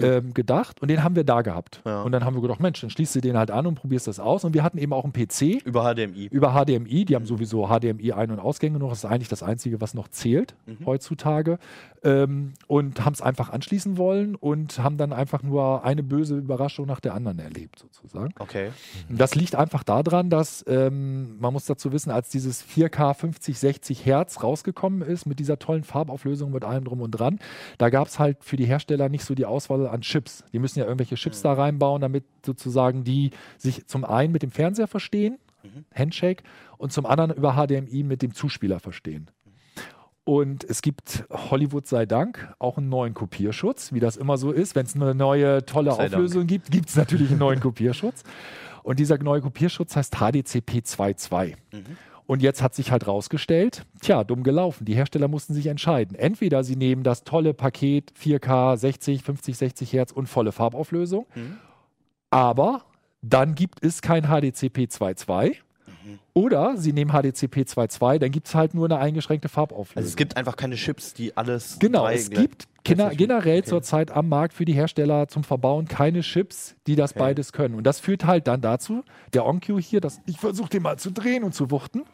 ähm, 0.00 0.34
gedacht. 0.34 0.82
Und 0.82 0.88
den 0.88 1.02
haben 1.02 1.16
wir 1.16 1.24
da 1.24 1.42
gehabt. 1.42 1.80
Ja. 1.84 2.02
Und 2.02 2.12
dann 2.12 2.24
haben 2.24 2.34
wir 2.34 2.42
gedacht, 2.42 2.60
Mensch, 2.60 2.80
dann 2.80 2.90
schließt 2.90 3.14
du 3.16 3.20
den 3.20 3.36
halt 3.36 3.50
an 3.50 3.66
und 3.66 3.76
probierst 3.76 4.06
das 4.06 4.20
aus. 4.20 4.44
Und 4.44 4.54
wir 4.54 4.62
hatten 4.62 4.78
eben 4.78 4.92
auch 4.92 5.04
einen 5.04 5.12
PC 5.12 5.64
Über 5.64 5.94
HDMI. 5.94 6.26
über 6.30 6.52
HDMI. 6.52 7.04
Die 7.04 7.14
haben 7.14 7.26
sowieso 7.26 7.68
HDMI 7.68 8.12
Ein- 8.12 8.30
und 8.30 8.38
Ausgänge 8.40 8.78
noch. 8.78 8.90
Das 8.90 8.98
ist 8.98 9.04
eigentlich 9.06 9.28
das 9.28 9.42
Einzige, 9.42 9.80
was 9.80 9.94
noch 9.94 10.08
zählt 10.08 10.54
heutzutage. 10.84 11.58
Ähm, 12.04 12.52
und 12.66 13.04
haben 13.04 13.14
es 13.14 13.22
einfach 13.22 13.50
anschließen 13.50 13.96
wollen 13.98 14.34
und 14.36 14.78
haben 14.78 14.96
dann 14.96 15.12
einfach 15.12 15.42
nur 15.42 15.84
eine 15.84 16.02
böse 16.02 16.36
Überraschung 16.36 16.86
nach 16.86 17.00
der 17.00 17.14
anderen 17.14 17.38
erlebt, 17.38 17.78
sozusagen. 17.80 18.32
Okay. 18.38 18.70
Und 19.08 19.18
Das 19.20 19.34
liegt 19.34 19.54
einfach 19.56 19.82
daran, 19.82 20.30
dass 20.30 20.64
ähm, 20.68 21.36
man 21.40 21.52
muss 21.52 21.64
dazu 21.64 21.92
wissen, 21.92 22.10
als 22.10 22.28
dieses 22.28 22.62
4K 22.64 23.14
50, 23.14 23.58
60 23.58 24.06
Hertz 24.06 24.42
rausgekommen 24.42 25.02
ist, 25.02 25.26
mit 25.26 25.38
dieser 25.38 25.58
tollen 25.58 25.82
Farbauflösung, 25.84 26.52
mit 26.52 26.64
allem 26.64 26.84
drum 26.84 27.00
und 27.00 27.10
dran, 27.12 27.38
da 27.78 27.88
gab 27.90 28.06
es 28.06 28.18
halt 28.18 28.38
für 28.44 28.56
die 28.56 28.66
Hersteller 28.66 29.08
nicht 29.08 29.24
so 29.24 29.34
die 29.34 29.46
Auswahl 29.46 29.85
An 29.90 30.00
Chips. 30.00 30.44
Die 30.52 30.58
müssen 30.58 30.78
ja 30.78 30.84
irgendwelche 30.84 31.16
Chips 31.16 31.42
da 31.42 31.52
reinbauen, 31.52 32.00
damit 32.00 32.24
sozusagen 32.44 33.04
die 33.04 33.30
sich 33.58 33.86
zum 33.86 34.04
einen 34.04 34.32
mit 34.32 34.42
dem 34.42 34.50
Fernseher 34.50 34.86
verstehen, 34.86 35.38
Handshake, 35.94 36.42
und 36.78 36.92
zum 36.92 37.06
anderen 37.06 37.32
über 37.32 37.54
HDMI 37.54 38.02
mit 38.02 38.22
dem 38.22 38.34
Zuspieler 38.34 38.80
verstehen. 38.80 39.30
Und 40.24 40.64
es 40.64 40.82
gibt, 40.82 41.24
Hollywood 41.30 41.86
sei 41.86 42.04
Dank, 42.04 42.52
auch 42.58 42.78
einen 42.78 42.88
neuen 42.88 43.14
Kopierschutz, 43.14 43.92
wie 43.92 44.00
das 44.00 44.16
immer 44.16 44.38
so 44.38 44.50
ist. 44.50 44.74
Wenn 44.74 44.84
es 44.84 44.96
eine 44.96 45.14
neue, 45.14 45.64
tolle 45.64 45.92
Sei 45.92 46.08
Dank. 46.08 46.14
Auflösung 46.14 46.48
gibt, 46.48 46.72
gibt 46.72 46.88
es 46.88 46.96
natürlich 46.96 47.30
einen 47.30 47.38
neuen 47.38 47.60
Kopierschutz. 47.60 48.24
Und 48.82 48.98
dieser 48.98 49.18
neue 49.22 49.40
Kopierschutz 49.40 49.94
heißt 49.94 50.16
HDCP 50.16 50.78
2.2. 50.78 51.54
Und 52.26 52.42
jetzt 52.42 52.62
hat 52.62 52.74
sich 52.74 52.90
halt 52.90 53.06
rausgestellt, 53.06 53.86
tja, 54.00 54.24
dumm 54.24 54.42
gelaufen. 54.42 54.84
Die 54.84 54.94
Hersteller 54.94 55.28
mussten 55.28 55.54
sich 55.54 55.66
entscheiden. 55.68 56.16
Entweder 56.16 56.64
sie 56.64 56.76
nehmen 56.76 57.04
das 57.04 57.22
tolle 57.22 57.54
Paket 57.54 58.12
4K, 58.20 58.76
60, 58.76 59.22
50, 59.22 59.56
60 59.56 59.92
Hertz 59.92 60.12
und 60.12 60.26
volle 60.26 60.52
Farbauflösung, 60.52 61.26
aber 62.30 62.84
dann 63.22 63.54
gibt 63.54 63.82
es 63.84 64.02
kein 64.02 64.24
HDCP 64.24 64.86
2.2. 64.86 65.56
Oder 66.34 66.76
sie 66.76 66.92
nehmen 66.92 67.10
HDCP 67.10 67.62
2.2, 67.62 68.18
dann 68.18 68.30
gibt 68.30 68.46
es 68.46 68.54
halt 68.54 68.74
nur 68.74 68.84
eine 68.84 68.98
eingeschränkte 68.98 69.48
Farbauflösung. 69.48 69.96
Also 69.96 70.08
es 70.08 70.16
gibt 70.16 70.36
einfach 70.36 70.56
keine 70.56 70.76
Chips, 70.76 71.14
die 71.14 71.36
alles. 71.36 71.78
Genau, 71.78 72.06
es 72.06 72.30
gibt 72.30 72.68
gleichzeitig- 72.94 73.18
generell 73.18 73.58
okay. 73.60 73.68
zurzeit 73.68 74.10
am 74.10 74.28
Markt 74.28 74.54
für 74.54 74.64
die 74.64 74.72
Hersteller 74.72 75.28
zum 75.28 75.44
Verbauen 75.44 75.86
keine 75.88 76.20
Chips, 76.20 76.76
die 76.86 76.96
das 76.96 77.10
Okay. 77.12 77.18
beides 77.20 77.52
können. 77.52 77.74
Und 77.74 77.84
das 77.84 78.00
führt 78.00 78.24
halt 78.26 78.46
dann 78.46 78.60
dazu, 78.60 79.02
der 79.34 79.44
OnQ 79.46 79.80
hier, 79.80 80.00
das, 80.00 80.20
ich 80.26 80.38
versuche 80.38 80.68
den 80.68 80.82
mal 80.82 80.98
zu 80.98 81.10
drehen 81.10 81.44
und 81.44 81.54
zu 81.54 81.70
wuchten, 81.70 82.04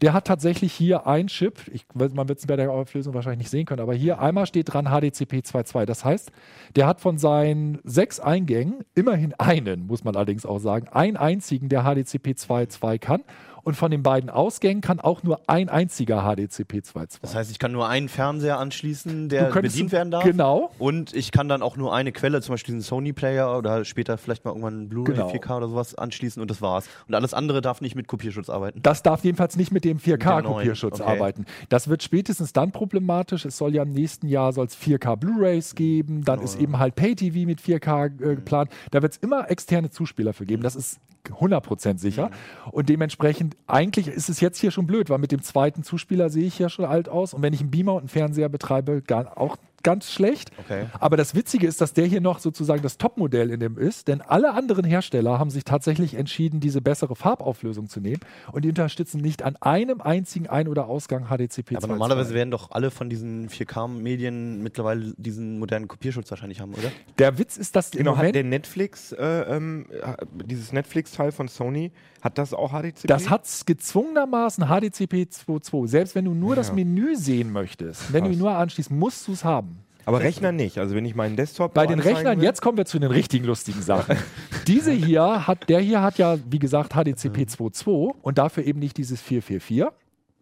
der 0.00 0.12
hat 0.12 0.26
tatsächlich 0.26 0.72
hier 0.72 1.06
ein 1.06 1.26
Chip, 1.28 1.60
ich, 1.72 1.84
man 1.94 2.28
wird 2.28 2.38
es 2.38 2.46
bei 2.46 2.56
der 2.56 2.70
Auflösung 2.70 3.14
wahrscheinlich 3.14 3.40
nicht 3.40 3.50
sehen 3.50 3.66
können, 3.66 3.80
aber 3.80 3.94
hier 3.94 4.20
einmal 4.20 4.46
steht 4.46 4.72
dran 4.72 4.86
HDCP 4.86 5.40
2.2. 5.42 5.84
Das 5.84 6.04
heißt, 6.04 6.30
der 6.76 6.86
hat 6.86 7.00
von 7.00 7.18
seinen 7.18 7.78
sechs 7.84 8.20
Eingängen 8.20 8.84
immerhin 8.94 9.34
einen, 9.38 9.86
muss 9.86 10.04
man 10.04 10.16
allerdings 10.16 10.46
auch 10.46 10.58
sagen, 10.58 10.88
einen 10.88 11.16
einzigen, 11.16 11.68
der 11.68 11.82
HDCP 11.82 12.30
2.2 12.32 12.98
kann. 12.98 13.22
Und 13.64 13.76
von 13.76 13.90
den 13.90 14.02
beiden 14.02 14.28
Ausgängen 14.28 14.80
kann 14.80 14.98
auch 14.98 15.22
nur 15.22 15.40
ein 15.46 15.68
einziger 15.68 16.22
HDCP 16.22 16.78
2.2. 16.78 17.18
Das 17.22 17.34
heißt, 17.34 17.50
ich 17.50 17.58
kann 17.58 17.72
nur 17.72 17.88
einen 17.88 18.08
Fernseher 18.08 18.58
anschließen, 18.58 19.28
der 19.28 19.44
bedient 19.50 19.92
werden 19.92 20.10
darf. 20.10 20.24
Genau. 20.24 20.70
Und 20.78 21.14
ich 21.14 21.30
kann 21.30 21.48
dann 21.48 21.62
auch 21.62 21.76
nur 21.76 21.94
eine 21.94 22.12
Quelle, 22.12 22.40
zum 22.40 22.54
Beispiel 22.54 22.74
diesen 22.74 22.86
Sony-Player 22.86 23.56
oder 23.56 23.84
später 23.84 24.18
vielleicht 24.18 24.44
mal 24.44 24.50
irgendwann 24.50 24.74
einen 24.74 24.88
Blu-ray 24.88 25.14
Genau. 25.14 25.30
4K 25.30 25.56
oder 25.58 25.68
sowas 25.68 25.94
anschließen 25.94 26.40
und 26.42 26.50
das 26.50 26.60
war's. 26.62 26.88
Und 27.06 27.14
alles 27.14 27.34
andere 27.34 27.60
darf 27.60 27.80
nicht 27.80 27.94
mit 27.94 28.08
Kopierschutz 28.08 28.48
arbeiten. 28.50 28.80
Das 28.82 29.02
darf 29.02 29.22
jedenfalls 29.24 29.56
nicht 29.56 29.72
mit 29.72 29.84
dem 29.84 29.98
Der 29.98 30.18
4K-Kopierschutz 30.18 30.98
neuen, 30.98 31.08
okay. 31.08 31.20
arbeiten. 31.20 31.46
Das 31.68 31.88
wird 31.88 32.02
spätestens 32.02 32.52
dann 32.52 32.72
problematisch. 32.72 33.44
Es 33.44 33.56
soll 33.58 33.74
ja 33.74 33.82
im 33.82 33.92
nächsten 33.92 34.26
Jahr 34.26 34.52
soll's 34.52 34.76
4K 34.76 35.16
Blu-rays 35.16 35.74
geben. 35.74 36.24
Dann 36.24 36.40
ist 36.40 36.58
eben 36.60 36.78
halt 36.78 36.94
Pay-TV 36.96 37.46
mit 37.46 37.60
4K 37.60 38.06
äh, 38.06 38.34
geplant. 38.36 38.70
Da 38.90 39.02
wird 39.02 39.12
es 39.12 39.18
immer 39.18 39.50
externe 39.50 39.90
Zuspieler 39.90 40.32
für 40.32 40.46
geben. 40.46 40.62
Das 40.62 40.76
ist 40.76 40.98
100% 41.28 41.98
sicher. 41.98 42.30
Und 42.70 42.88
dementsprechend, 42.88 43.56
eigentlich 43.66 44.08
ist 44.08 44.28
es 44.28 44.40
jetzt 44.40 44.58
hier 44.58 44.70
schon 44.70 44.86
blöd, 44.86 45.10
weil 45.10 45.18
mit 45.18 45.32
dem 45.32 45.42
zweiten 45.42 45.82
Zuspieler 45.82 46.30
sehe 46.30 46.46
ich 46.46 46.58
ja 46.58 46.68
schon 46.68 46.84
alt 46.84 47.08
aus. 47.08 47.34
Und 47.34 47.42
wenn 47.42 47.52
ich 47.52 47.60
einen 47.60 47.70
Beamer 47.70 47.94
und 47.94 48.00
einen 48.00 48.08
Fernseher 48.08 48.48
betreibe, 48.48 49.02
gar, 49.02 49.38
auch 49.38 49.56
ganz 49.82 50.10
schlecht. 50.12 50.50
Okay. 50.58 50.86
Aber 51.00 51.16
das 51.16 51.34
Witzige 51.34 51.66
ist, 51.66 51.80
dass 51.80 51.92
der 51.92 52.06
hier 52.06 52.20
noch 52.20 52.38
sozusagen 52.38 52.82
das 52.82 52.98
Topmodell 52.98 53.50
in 53.50 53.60
dem 53.60 53.78
ist, 53.78 54.08
denn 54.08 54.20
alle 54.20 54.54
anderen 54.54 54.84
Hersteller 54.84 55.38
haben 55.38 55.50
sich 55.50 55.64
tatsächlich 55.64 56.14
entschieden, 56.14 56.60
diese 56.60 56.80
bessere 56.80 57.16
Farbauflösung 57.16 57.88
zu 57.88 58.00
nehmen 58.00 58.20
und 58.52 58.64
die 58.64 58.68
unterstützen 58.68 59.20
nicht 59.20 59.42
an 59.42 59.56
einem 59.60 60.00
einzigen 60.00 60.46
Ein- 60.48 60.68
oder 60.68 60.86
Ausgang 60.86 61.26
HDCP 61.28 61.76
Aber 61.76 61.86
2.2. 61.86 61.88
normalerweise 61.88 62.34
werden 62.34 62.50
doch 62.50 62.70
alle 62.70 62.90
von 62.90 63.08
diesen 63.10 63.48
4K-Medien 63.48 64.62
mittlerweile 64.62 65.12
diesen 65.16 65.58
modernen 65.58 65.88
Kopierschutz 65.88 66.30
wahrscheinlich 66.30 66.60
haben, 66.60 66.72
oder? 66.74 66.90
Der 67.18 67.38
Witz 67.38 67.56
ist, 67.56 67.76
dass 67.76 67.90
Genau, 67.90 68.12
im 68.12 68.16
hat 68.16 68.22
Moment, 68.22 68.34
der 68.36 68.44
Netflix, 68.44 69.12
äh, 69.12 69.24
ähm, 69.24 69.86
ha- 70.02 70.16
dieses 70.44 70.72
Netflix-Teil 70.72 71.32
von 71.32 71.48
Sony, 71.48 71.92
hat 72.22 72.38
das 72.38 72.54
auch 72.54 72.70
HDCP? 72.72 73.06
das 73.08 73.28
hat 73.28 73.46
gezwungenermaßen 73.66 74.64
HDCP 74.66 75.24
2.2. 75.30 75.86
Selbst 75.88 76.14
wenn 76.14 76.24
du 76.24 76.32
nur 76.34 76.56
das 76.56 76.68
Ja. 76.68 76.74
Menü 76.74 77.16
sehen 77.16 77.52
möchtest, 77.52 78.12
wenn 78.12 78.24
du 78.24 78.30
Krass. 78.30 78.36
ihn 78.36 78.40
nur 78.40 78.52
anschließt, 78.54 78.90
musst 78.90 79.28
du 79.28 79.32
es 79.32 79.44
haben. 79.44 79.78
Aber 80.04 80.18
Rechner 80.20 80.50
nicht. 80.50 80.78
Also 80.78 80.96
wenn 80.96 81.04
ich 81.04 81.14
meinen 81.14 81.36
Desktop 81.36 81.74
Bei 81.74 81.86
den 81.86 82.00
Rechnern, 82.00 82.38
will- 82.38 82.44
jetzt 82.44 82.60
kommen 82.60 82.76
wir 82.76 82.86
zu 82.86 82.98
den 82.98 83.10
richtigen 83.12 83.44
lustigen 83.44 83.82
Sachen. 83.82 84.16
Diese 84.66 84.90
hier 84.90 85.46
hat, 85.46 85.68
der 85.68 85.78
hier 85.80 86.02
hat 86.02 86.18
ja, 86.18 86.38
wie 86.50 86.58
gesagt, 86.58 86.92
HDCP 86.94 87.42
2.2 87.46 88.12
und 88.20 88.38
dafür 88.38 88.64
eben 88.64 88.80
nicht 88.80 88.96
dieses 88.96 89.20
444. 89.22 89.86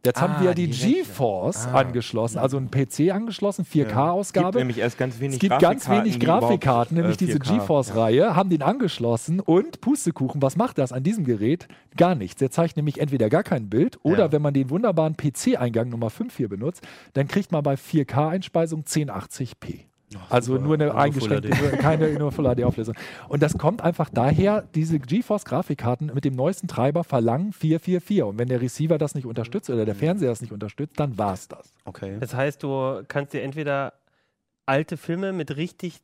Jetzt 0.04 0.20
haben 0.22 0.36
Ah, 0.38 0.42
wir 0.42 0.54
die, 0.54 0.68
die. 0.68 0.94
GeForce 1.02 1.66
Ah. 1.66 1.74
angeschlossen, 1.80 2.38
also 2.38 2.56
ein 2.56 2.70
PC 2.70 3.10
angeschlossen, 3.10 3.66
gibt 3.70 3.90
4K-Ausgabe. 3.90 4.58
nämlich 4.58 4.78
erst 4.78 4.96
ganz 4.96 5.20
wenig 5.20 5.34
Es 5.34 5.40
gibt 5.40 5.58
ganz 5.58 5.88
wenig 5.90 6.18
Grafikkarten, 6.18 6.96
nämlich 6.96 7.16
äh, 7.16 7.26
diese 7.26 7.38
4K 7.38 7.58
GeForce-Reihe, 7.58 8.34
haben 8.34 8.48
den 8.48 8.62
angeschlossen 8.62 9.40
und 9.40 9.82
Pustekuchen, 9.82 10.40
was 10.40 10.56
macht 10.56 10.78
das 10.78 10.92
an 10.92 11.02
diesem 11.02 11.24
Gerät? 11.24 11.68
Gar 11.98 12.14
nichts. 12.14 12.38
Der 12.38 12.50
zeigt 12.50 12.76
nämlich 12.78 12.98
entweder 12.98 13.28
gar 13.28 13.42
kein 13.42 13.68
Bild 13.68 13.98
oder 14.02 14.24
Ja. 14.26 14.32
wenn 14.32 14.40
man 14.40 14.54
den 14.54 14.70
wunderbaren 14.70 15.16
PC-Eingang 15.18 15.90
Nummer 15.90 16.08
5 16.08 16.34
hier 16.34 16.48
benutzt, 16.48 16.82
dann 17.12 17.28
kriegt 17.28 17.52
man 17.52 17.62
bei 17.62 17.74
4K-Einspeisung 17.76 18.84
1080p. 18.84 19.89
Also 20.28 20.54
super. 20.54 20.64
nur 20.64 20.74
eine 20.74 20.94
eingeschränkte, 20.94 21.50
HD. 21.50 21.60
nur, 21.60 21.70
keine 21.78 22.10
nur 22.18 22.32
Full 22.32 22.52
HD-Auflösung. 22.54 22.94
Und 23.28 23.42
das 23.42 23.56
kommt 23.56 23.82
einfach 23.82 24.10
daher, 24.10 24.64
diese 24.74 24.98
GeForce-Grafikkarten 24.98 26.12
mit 26.14 26.24
dem 26.24 26.34
neuesten 26.34 26.68
Treiber 26.68 27.04
verlangen 27.04 27.52
444. 27.52 28.22
Und 28.24 28.38
wenn 28.38 28.48
der 28.48 28.60
Receiver 28.60 28.98
das 28.98 29.14
nicht 29.14 29.26
unterstützt 29.26 29.70
oder 29.70 29.84
der 29.84 29.94
Fernseher 29.94 30.30
das 30.30 30.40
nicht 30.40 30.52
unterstützt, 30.52 30.98
dann 30.98 31.16
war 31.18 31.34
es 31.34 31.48
das. 31.48 31.72
Okay. 31.84 32.16
Das 32.18 32.34
heißt, 32.34 32.62
du 32.62 33.02
kannst 33.06 33.32
dir 33.32 33.42
entweder 33.42 33.92
alte 34.66 34.96
Filme 34.96 35.32
mit 35.32 35.56
richtig 35.56 36.00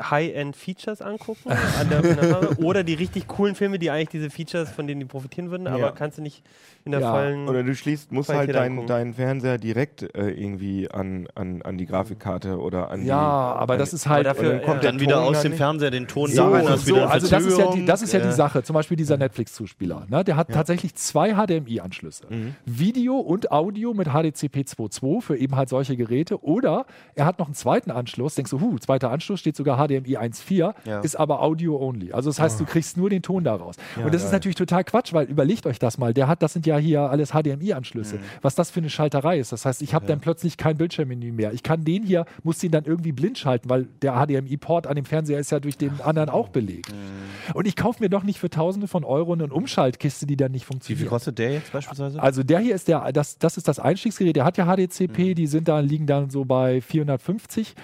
High-End-Features 0.00 1.02
angucken 1.02 1.50
an 1.50 1.88
der, 1.88 2.02
der 2.02 2.58
oder 2.64 2.82
die 2.84 2.94
richtig 2.94 3.26
coolen 3.28 3.54
Filme, 3.54 3.78
die 3.78 3.90
eigentlich 3.90 4.08
diese 4.10 4.30
Features, 4.30 4.70
von 4.70 4.86
denen 4.86 5.00
die 5.00 5.06
profitieren 5.06 5.50
würden, 5.50 5.66
aber 5.66 5.78
Ja. 5.78 5.90
kannst 5.92 6.18
du 6.18 6.22
nicht 6.22 6.42
in 6.84 6.92
der 6.92 7.00
Ja. 7.00 7.10
vollen. 7.12 7.48
Oder 7.48 7.62
du 7.62 7.74
schließt, 7.74 8.12
musst 8.12 8.30
Qualität 8.30 8.56
halt 8.56 8.64
deinen 8.72 8.86
deinen 8.86 9.14
Fernseher 9.14 9.58
direkt 9.58 10.02
äh, 10.16 10.30
irgendwie 10.30 10.90
an, 10.90 11.28
an, 11.34 11.62
an 11.62 11.78
die 11.78 11.86
Grafikkarte 11.86 12.58
oder 12.58 12.90
an 12.90 13.00
die. 13.02 13.06
Ja, 13.08 13.18
aber 13.18 13.76
das 13.76 13.92
ist 13.92 14.06
halt. 14.08 14.26
Dafür- 14.26 14.52
dann 14.54 14.62
kommt 14.62 14.84
ja. 14.84 14.90
Dann 14.90 15.00
wieder 15.00 15.16
Ton 15.16 15.24
aus 15.24 15.32
dann 15.34 15.42
dem 15.42 15.50
nicht. 15.52 15.58
Fernseher 15.58 15.90
den 15.90 16.06
Ton 16.08 16.30
So, 16.30 16.36
da 16.42 16.48
rein, 16.50 16.78
so, 16.78 16.96
also 17.04 17.28
das 17.28 17.44
ist, 17.44 17.58
ja 17.58 17.70
die, 17.72 17.84
das 17.84 18.02
ist 18.02 18.12
ja 18.12 18.20
die 18.20 18.28
Äh, 18.28 18.32
Sache. 18.32 18.62
Zum 18.62 18.74
Beispiel 18.74 18.96
dieser 18.96 19.16
Netflix-Zuspieler. 19.16 20.06
Ne? 20.08 20.24
Der 20.24 20.36
hat 20.36 20.50
tatsächlich 20.50 20.94
zwei 20.94 21.34
HDMI-Anschlüsse. 21.34 22.26
Mhm. 22.28 22.54
Video 22.64 23.16
und 23.18 23.50
Audio 23.50 23.94
mit 23.94 24.08
HDCP 24.08 24.60
2.2 24.64 25.20
für 25.22 25.36
eben 25.36 25.56
halt 25.56 25.68
solche 25.68 25.96
Geräte. 25.96 26.42
Oder 26.42 26.86
er 27.14 27.26
hat 27.26 27.38
noch 27.38 27.46
einen 27.46 27.54
zweiten 27.54 27.90
Anschluss. 27.90 28.34
Denkst 28.34 28.50
du, 28.50 28.60
huh, 28.60 28.78
zweiter 28.78 29.10
Anschluss 29.10 29.40
steht 29.40 29.56
sogar 29.56 29.77
HDMI 29.78 30.18
1.4, 30.18 30.74
Ja. 30.84 31.00
ist 31.00 31.16
aber 31.18 31.40
Audio 31.42 31.76
only. 31.80 32.12
Also 32.12 32.28
das 32.30 32.38
heißt, 32.40 32.60
du 32.60 32.64
kriegst 32.66 32.96
nur 32.96 33.08
den 33.10 33.22
Ton 33.22 33.44
daraus. 33.44 33.76
Ja, 33.96 34.04
und 34.04 34.12
das 34.14 34.22
ist 34.22 34.28
geil. 34.28 34.36
natürlich 34.36 34.56
total 34.56 34.84
Quatsch, 34.84 35.12
weil 35.12 35.26
überlegt 35.26 35.64
euch 35.66 35.78
das 35.78 35.96
mal. 35.98 36.12
Der 36.12 36.28
hat, 36.28 36.42
das 36.42 36.52
sind 36.52 36.66
ja 36.66 36.76
hier 36.78 37.02
alles 37.02 37.30
HDMI-Anschlüsse. 37.32 38.16
Mhm. 38.16 38.20
Was 38.42 38.54
das 38.54 38.70
für 38.70 38.80
eine 38.80 38.90
Schalterei 38.90 39.38
ist. 39.38 39.52
Das 39.52 39.64
heißt, 39.64 39.80
ich 39.82 39.94
habe 39.94 40.06
dann 40.06 40.20
plötzlich 40.20 40.56
kein 40.56 40.76
Bildschirmmenü 40.76 41.32
mehr. 41.32 41.52
Ich 41.52 41.62
kann 41.62 41.84
den 41.84 42.02
hier, 42.02 42.24
muss 42.42 42.58
den 42.58 42.70
dann 42.72 42.84
irgendwie 42.84 43.12
blind 43.12 43.38
schalten, 43.38 43.70
weil 43.70 43.86
der 44.02 44.14
HDMI-Port 44.14 44.86
an 44.86 44.96
dem 44.96 45.04
Fernseher 45.04 45.38
ist 45.38 45.50
ja 45.52 45.60
durch 45.60 45.76
den 45.78 46.00
anderen 46.00 46.28
auch 46.28 46.48
belegt. 46.48 46.92
Mhm. 46.92 47.54
Und 47.54 47.66
ich 47.66 47.76
kaufe 47.76 48.02
mir 48.02 48.08
doch 48.10 48.24
nicht 48.24 48.38
für 48.38 48.50
Tausende 48.50 48.88
von 48.88 49.04
Euro 49.04 49.32
eine 49.32 49.46
Umschaltkiste, 49.46 50.26
die 50.26 50.36
dann 50.36 50.52
nicht 50.52 50.62
Wie 50.64 50.66
viel 50.66 50.74
funktioniert. 50.74 51.08
kostet 51.08 51.38
der 51.38 51.52
jetzt 51.52 51.72
beispielsweise? 51.72 52.22
Also 52.22 52.42
der 52.42 52.58
hier 52.60 52.74
ist 52.74 52.88
der, 52.88 53.10
das, 53.12 53.38
das 53.38 53.56
ist 53.56 53.68
das 53.68 53.78
Einstiegsgerät, 53.78 54.36
der 54.36 54.44
hat 54.44 54.56
ja 54.58 54.66
HDCP, 54.66 55.34
die 55.34 55.46
sind 55.46 55.68
da, 55.68 55.80
liegen 55.80 56.06
dann 56.06 56.30
so 56.30 56.44
bei 56.44 56.80
450 56.80 57.74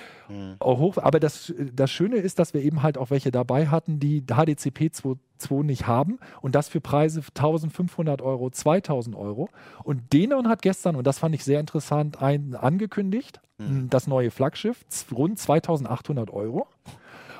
auch 0.58 0.78
hoch. 0.78 0.98
Aber 0.98 1.20
das, 1.20 1.52
das 1.72 1.90
Schöne 1.90 2.16
ist, 2.16 2.38
dass 2.38 2.54
wir 2.54 2.62
eben 2.62 2.82
halt 2.82 2.98
auch 2.98 3.10
welche 3.10 3.30
dabei 3.30 3.68
hatten, 3.68 4.00
die 4.00 4.22
HDCP 4.22 4.90
2.2 4.92 5.62
nicht 5.64 5.86
haben 5.86 6.18
und 6.40 6.54
das 6.54 6.68
für 6.68 6.80
Preise 6.80 7.20
1500 7.20 8.22
Euro, 8.22 8.50
2000 8.50 9.16
Euro. 9.16 9.48
Und 9.82 10.12
Denon 10.12 10.48
hat 10.48 10.62
gestern, 10.62 10.96
und 10.96 11.06
das 11.06 11.18
fand 11.18 11.34
ich 11.34 11.44
sehr 11.44 11.60
interessant, 11.60 12.22
ein, 12.22 12.54
angekündigt, 12.54 13.40
das 13.88 14.08
neue 14.08 14.32
Flaggschiff, 14.32 14.84
rund 15.12 15.38
2800 15.38 16.30
Euro 16.30 16.66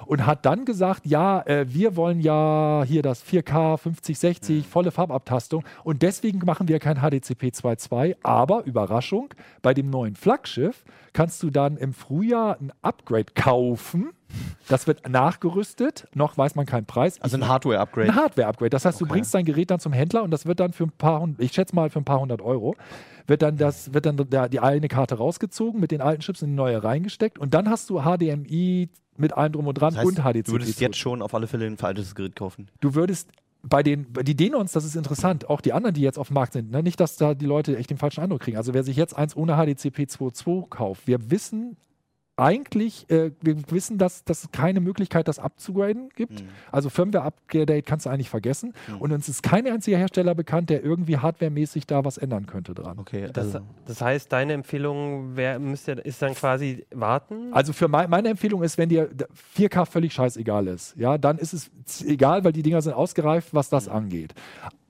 und 0.07 0.27
hat 0.27 0.45
dann 0.47 0.65
gesagt, 0.65 1.07
ja, 1.07 1.41
äh, 1.43 1.67
wir 1.69 1.97
wollen 1.97 2.21
ja 2.21 2.85
hier 2.87 3.03
das 3.03 3.25
4K 3.25 3.77
50, 3.77 4.19
60, 4.19 4.67
volle 4.67 4.91
Farbabtastung 4.91 5.65
und 5.85 6.03
deswegen 6.03 6.39
machen 6.45 6.69
wir 6.69 6.79
kein 6.79 6.97
HDCP 6.99 7.49
2.2, 7.49 8.17
aber 8.23 8.65
Überraschung, 8.65 9.29
bei 9.63 9.75
dem 9.75 9.91
neuen 9.91 10.17
Flaggschiff 10.17 10.85
kannst 11.13 11.43
du 11.43 11.51
dann 11.51 11.77
im 11.77 11.93
Frühjahr 11.93 12.57
ein 12.61 12.73
Upgrade 12.83 13.27
kaufen. 13.35 14.11
Das 14.69 14.87
wird 14.89 15.09
nachgerüstet, 15.09 16.09
noch 16.15 16.37
weiß 16.37 16.57
man 16.57 16.67
keinen 16.67 16.87
Preis. 16.87 17.21
also 17.21 17.37
ein 17.37 17.47
Hardware-Upgrade. 17.47 18.09
ein 18.09 18.15
Hardware-Upgrade. 18.17 18.71
Das 18.71 18.85
heißt, 18.85 19.01
du 19.01 19.05
Okay. 19.05 19.13
bringst 19.13 19.33
dein 19.35 19.45
Gerät 19.45 19.71
dann 19.71 19.79
zum 19.79 19.93
Händler 19.93 20.23
und 20.25 20.31
das 20.33 20.45
wird 20.47 20.59
dann 20.59 20.73
für 20.73 20.85
ein 20.85 20.91
paar 20.91 21.29
ich 21.39 21.53
schätze 21.53 21.75
mal 21.77 21.89
für 21.91 22.01
ein 22.01 22.05
paar 22.05 22.19
hundert 22.21 22.43
Euro, 22.43 22.75
wird 23.27 23.43
dann 23.43 23.57
das, 23.57 23.95
wird 23.95 24.07
dann 24.07 24.17
der, 24.17 24.49
die 24.49 24.61
eine 24.61 24.89
Karte 24.89 25.17
rausgezogen, 25.17 25.81
mit 25.81 25.91
den 25.91 26.01
alten 26.01 26.21
Chips 26.23 26.43
in 26.43 26.51
die 26.51 26.57
neue 26.57 26.83
reingesteckt 26.83 27.39
und 27.39 27.55
dann 27.55 27.69
hast 27.69 27.91
du 27.91 28.01
HDMI 28.03 28.89
mit 29.17 29.33
allem 29.33 29.53
drum 29.53 29.67
und 29.67 29.75
dran 29.75 29.95
Das 29.95 30.05
heißt, 30.05 30.07
und 30.07 30.25
HDCP. 30.25 30.47
du 30.47 30.53
würdest 30.53 30.81
jetzt 30.81 30.97
schon 30.99 31.23
auf 31.23 31.35
alle 31.35 31.47
Fälle 31.47 31.67
ein 31.67 31.77
veraltetes 31.77 32.15
Gerät 32.15 32.37
kaufen. 32.37 32.69
Du 32.81 32.95
würdest 32.95 33.31
bei 33.63 33.83
den, 33.83 34.07
die 34.23 34.35
Denons, 34.37 34.73
das 34.73 34.85
ist 34.85 34.95
interessant, 34.95 35.49
auch 35.49 35.61
die 35.61 35.73
anderen, 35.73 35.95
die 35.95 36.03
jetzt 36.03 36.19
auf 36.19 36.29
dem 36.29 36.35
Markt 36.35 36.53
sind, 36.53 36.71
ne? 36.71 36.83
nicht, 36.83 37.01
dass 37.01 37.17
da 37.17 37.35
die 37.35 37.47
Leute 37.47 37.79
echt 37.79 37.89
den 37.89 37.97
falschen 37.97 38.21
Eindruck 38.21 38.43
kriegen. 38.43 38.59
Also 38.59 38.75
wer 38.75 38.85
sich 38.85 38.97
jetzt 38.97 39.17
eins 39.17 39.37
ohne 39.37 39.55
HDCP 39.55 40.01
2.2 40.03 40.69
kauft, 40.69 41.07
wir 41.07 41.31
wissen 41.31 41.77
eigentlich, 42.37 43.09
äh, 43.11 43.31
wir 43.41 43.57
wissen, 43.71 43.99
dass 43.99 44.25
dass 44.25 44.45
es 44.45 44.51
keine 44.53 44.81
Möglichkeit, 44.81 45.29
das 45.29 45.39
abzugraden 45.39 46.09
gibt. 46.17 46.43
Mhm. 46.43 46.49
Also 46.73 46.91
Firmware-Upgrade 46.91 47.83
kannst 47.83 48.07
du 48.07 48.11
eigentlich 48.11 48.29
vergessen. 48.31 48.73
Mhm. 48.89 48.97
Und 48.99 49.13
uns 49.13 49.29
ist 49.29 49.43
kein 49.43 49.67
einziger 49.67 49.99
Hersteller 49.99 50.35
bekannt, 50.35 50.71
der 50.71 50.83
irgendwie 50.83 51.19
hardwaremäßig 51.19 51.87
da 51.87 52.05
was 52.05 52.19
ändern 52.19 52.47
könnte 52.47 52.75
dran. 52.75 52.99
Okay, 52.99 53.29
Das, 53.33 53.47
also, 53.55 53.61
das 53.87 54.01
heißt, 54.01 54.33
deine 54.33 54.53
Empfehlung 54.55 55.37
wär, 55.37 55.59
müsste, 55.59 55.93
ist 55.93 56.21
dann 56.23 56.35
quasi 56.35 56.85
warten? 56.93 57.53
Also 57.53 57.73
für 57.73 57.89
mein, 57.89 58.11
meine 58.11 58.29
Empfehlung 58.31 58.63
ist, 58.63 58.79
wenn 58.79 58.89
dir 58.89 59.07
d- 59.07 59.27
4K 59.57 59.85
völlig 59.87 60.13
scheißegal 60.13 60.67
ist, 60.67 60.97
ja, 60.97 61.19
dann 61.19 61.39
ist 61.39 61.53
es 61.53 61.71
egal, 62.05 62.45
weil 62.45 62.53
die 62.53 62.63
Dinger 62.63 62.83
sind 62.83 62.95
ausgereift, 62.95 63.49
was 63.53 63.69
das 63.69 63.89
angeht. 63.89 64.35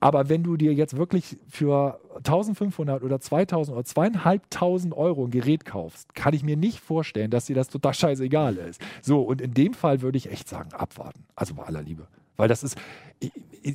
Aber 0.05 0.29
wenn 0.29 0.43
du 0.43 0.55
dir 0.55 0.71
jetzt 0.71 0.97
wirklich 0.97 1.35
für 1.49 1.99
1500 2.17 3.01
oder 3.01 3.19
2000 3.19 3.75
oder 3.75 3.83
2500 3.83 4.95
Euro 4.95 5.25
ein 5.25 5.31
Gerät 5.31 5.65
kaufst, 5.65 6.13
kann 6.13 6.35
ich 6.35 6.43
mir 6.43 6.55
nicht 6.55 6.79
vorstellen, 6.79 7.31
dass 7.31 7.45
dir 7.45 7.55
das 7.55 7.69
total 7.69 7.95
scheißegal 7.95 8.57
ist. 8.57 8.79
So, 9.01 9.23
und 9.23 9.41
in 9.41 9.55
dem 9.55 9.73
Fall 9.73 10.03
würde 10.03 10.19
ich 10.19 10.29
echt 10.29 10.47
sagen, 10.47 10.71
abwarten. 10.73 11.23
Also 11.35 11.55
bei 11.55 11.63
aller 11.63 11.81
Liebe. 11.81 12.05
Weil 12.37 12.47
das 12.47 12.61
ist, 12.61 12.77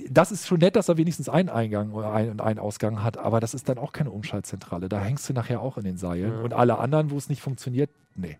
das 0.09 0.31
ist 0.31 0.47
schon 0.47 0.61
nett, 0.61 0.77
dass 0.77 0.89
er 0.89 0.99
wenigstens 0.99 1.29
einen 1.29 1.49
Eingang 1.49 1.91
und 1.91 2.05
einen 2.05 2.61
Ausgang 2.61 3.03
hat, 3.03 3.19
aber 3.19 3.41
das 3.41 3.53
ist 3.53 3.69
dann 3.69 3.79
auch 3.79 3.93
keine 3.93 4.13
Umschaltzentrale. 4.13 4.89
Da 4.89 5.01
hängst 5.01 5.29
du 5.29 5.33
nachher 5.33 5.61
auch 5.61 5.79
in 5.79 5.83
den 5.83 5.97
Seilen. 5.97 6.43
Und 6.43 6.55
alle 6.55 6.79
anderen, 6.79 7.11
wo 7.11 7.17
es 7.17 7.29
nicht 7.29 7.43
funktioniert, 7.43 7.91
nee. 8.15 8.39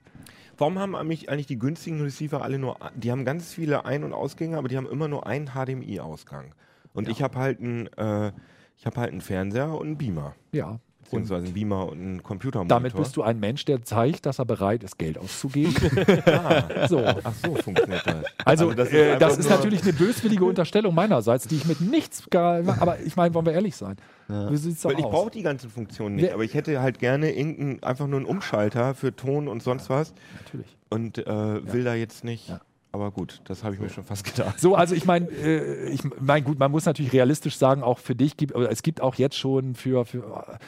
Warum 0.59 0.79
haben 0.79 0.95
eigentlich, 0.95 1.29
eigentlich 1.29 1.49
die 1.49 1.59
günstigen 1.59 2.01
Receiver 2.01 2.41
alle 2.41 2.61
nur, 2.61 2.77
die 2.95 3.11
haben 3.11 3.25
ganz 3.25 3.53
viele 3.53 3.85
Ein- 3.85 4.05
und 4.05 4.13
Ausgänge, 4.13 4.59
aber 4.59 4.69
die 4.69 4.77
haben 4.77 4.89
immer 4.89 5.09
nur 5.09 5.27
einen 5.27 5.49
HDMI-Ausgang. 5.57 6.55
Und 6.95 7.09
ich 7.09 7.23
habe 7.23 7.39
halt 7.39 7.61
einen, 7.61 7.87
äh, 7.97 8.33
ich 8.77 8.87
habe 8.87 9.01
halt 9.01 9.13
einen 9.13 9.21
Fernseher 9.21 9.75
und 9.75 9.87
einen 9.87 9.99
Beamer. 9.99 10.35
Ja. 10.53 10.81
Beziehungsweise 11.11 11.47
einen 11.47 11.55
Beamer 11.55 11.89
und 11.89 12.01
einen 12.01 12.23
Computermonitor. 12.23 12.79
Damit 12.79 12.95
bist 12.95 13.17
du 13.17 13.23
ein 13.23 13.41
Mensch, 13.41 13.65
der 13.65 13.83
zeigt, 13.83 14.27
dass 14.27 14.39
er 14.39 14.45
bereit 14.45 14.85
ist, 14.85 14.97
Geld 14.97 15.19
auszugeben. 15.19 15.75
so. 16.89 17.05
Ach 17.05 17.35
so, 17.35 17.55
funktioniert 17.57 18.07
das. 18.07 18.25
Also, 18.45 18.73
das 18.73 18.89
ist 18.89 18.95
äh, 18.95 19.19
das 19.19 19.39
ist 19.39 19.51
natürlich 19.51 19.83
eine 19.83 19.93
böswillige 19.93 20.45
Unterstellung 20.45 20.95
meinerseits, 20.95 21.49
die 21.49 21.57
ich 21.57 21.65
mit 21.65 21.81
nichts 21.81 22.31
gar. 22.31 22.61
Aber 22.81 23.01
ich 23.01 23.17
meine, 23.17 23.35
wollen 23.35 23.47
wir 23.47 23.53
ehrlich 23.55 23.75
sein? 23.75 23.97
Da 24.29 24.49
Weil 24.49 25.01
ich 25.01 25.05
brauche 25.05 25.31
die 25.31 25.43
ganzen 25.43 25.69
Funktionen 25.69 26.15
nicht, 26.15 26.33
aber 26.33 26.45
ich 26.45 26.55
hätte 26.55 26.81
halt 26.81 27.01
gerne 27.01 27.33
irgendein, 27.33 27.83
einfach 27.83 28.07
nur 28.07 28.21
einen 28.21 28.27
Umschalter 28.27 28.95
für 28.95 29.15
Ton 29.17 29.49
und 29.49 29.63
sonst 29.65 29.91
was 29.91 30.15
Natürlich. 30.45 30.77
und 30.91 31.19
äh, 31.19 31.73
will 31.73 31.83
da 31.83 31.95
jetzt 31.95 32.23
nicht. 32.23 32.51
Ja. 32.51 32.61
Aber 32.93 33.11
gut, 33.13 33.41
das 33.45 33.63
habe 33.63 33.75
ich 33.75 33.81
mir 33.81 33.89
schon 33.89 34.05
fast 34.05 34.25
gedacht. 34.25 34.59
So, 34.59 34.75
also 34.75 34.95
ich 34.95 35.05
meine, 35.05 35.27
äh, 35.27 35.91
ich 35.91 36.01
mein, 36.21 36.43
gut, 36.43 36.59
man 36.59 36.71
muss 36.71 36.87
natürlich 36.87 37.13
realistisch 37.13 37.57
sagen, 37.57 37.83
auch 37.83 37.99
für 37.99 38.17
dich 38.17 38.37
gibt, 38.37 38.55
es 38.55 38.83
gibt 38.83 39.01
auch 39.01 39.15
jetzt 39.15 39.37
schon 39.37 39.77
für, 39.77 40.05
für, 40.05 40.59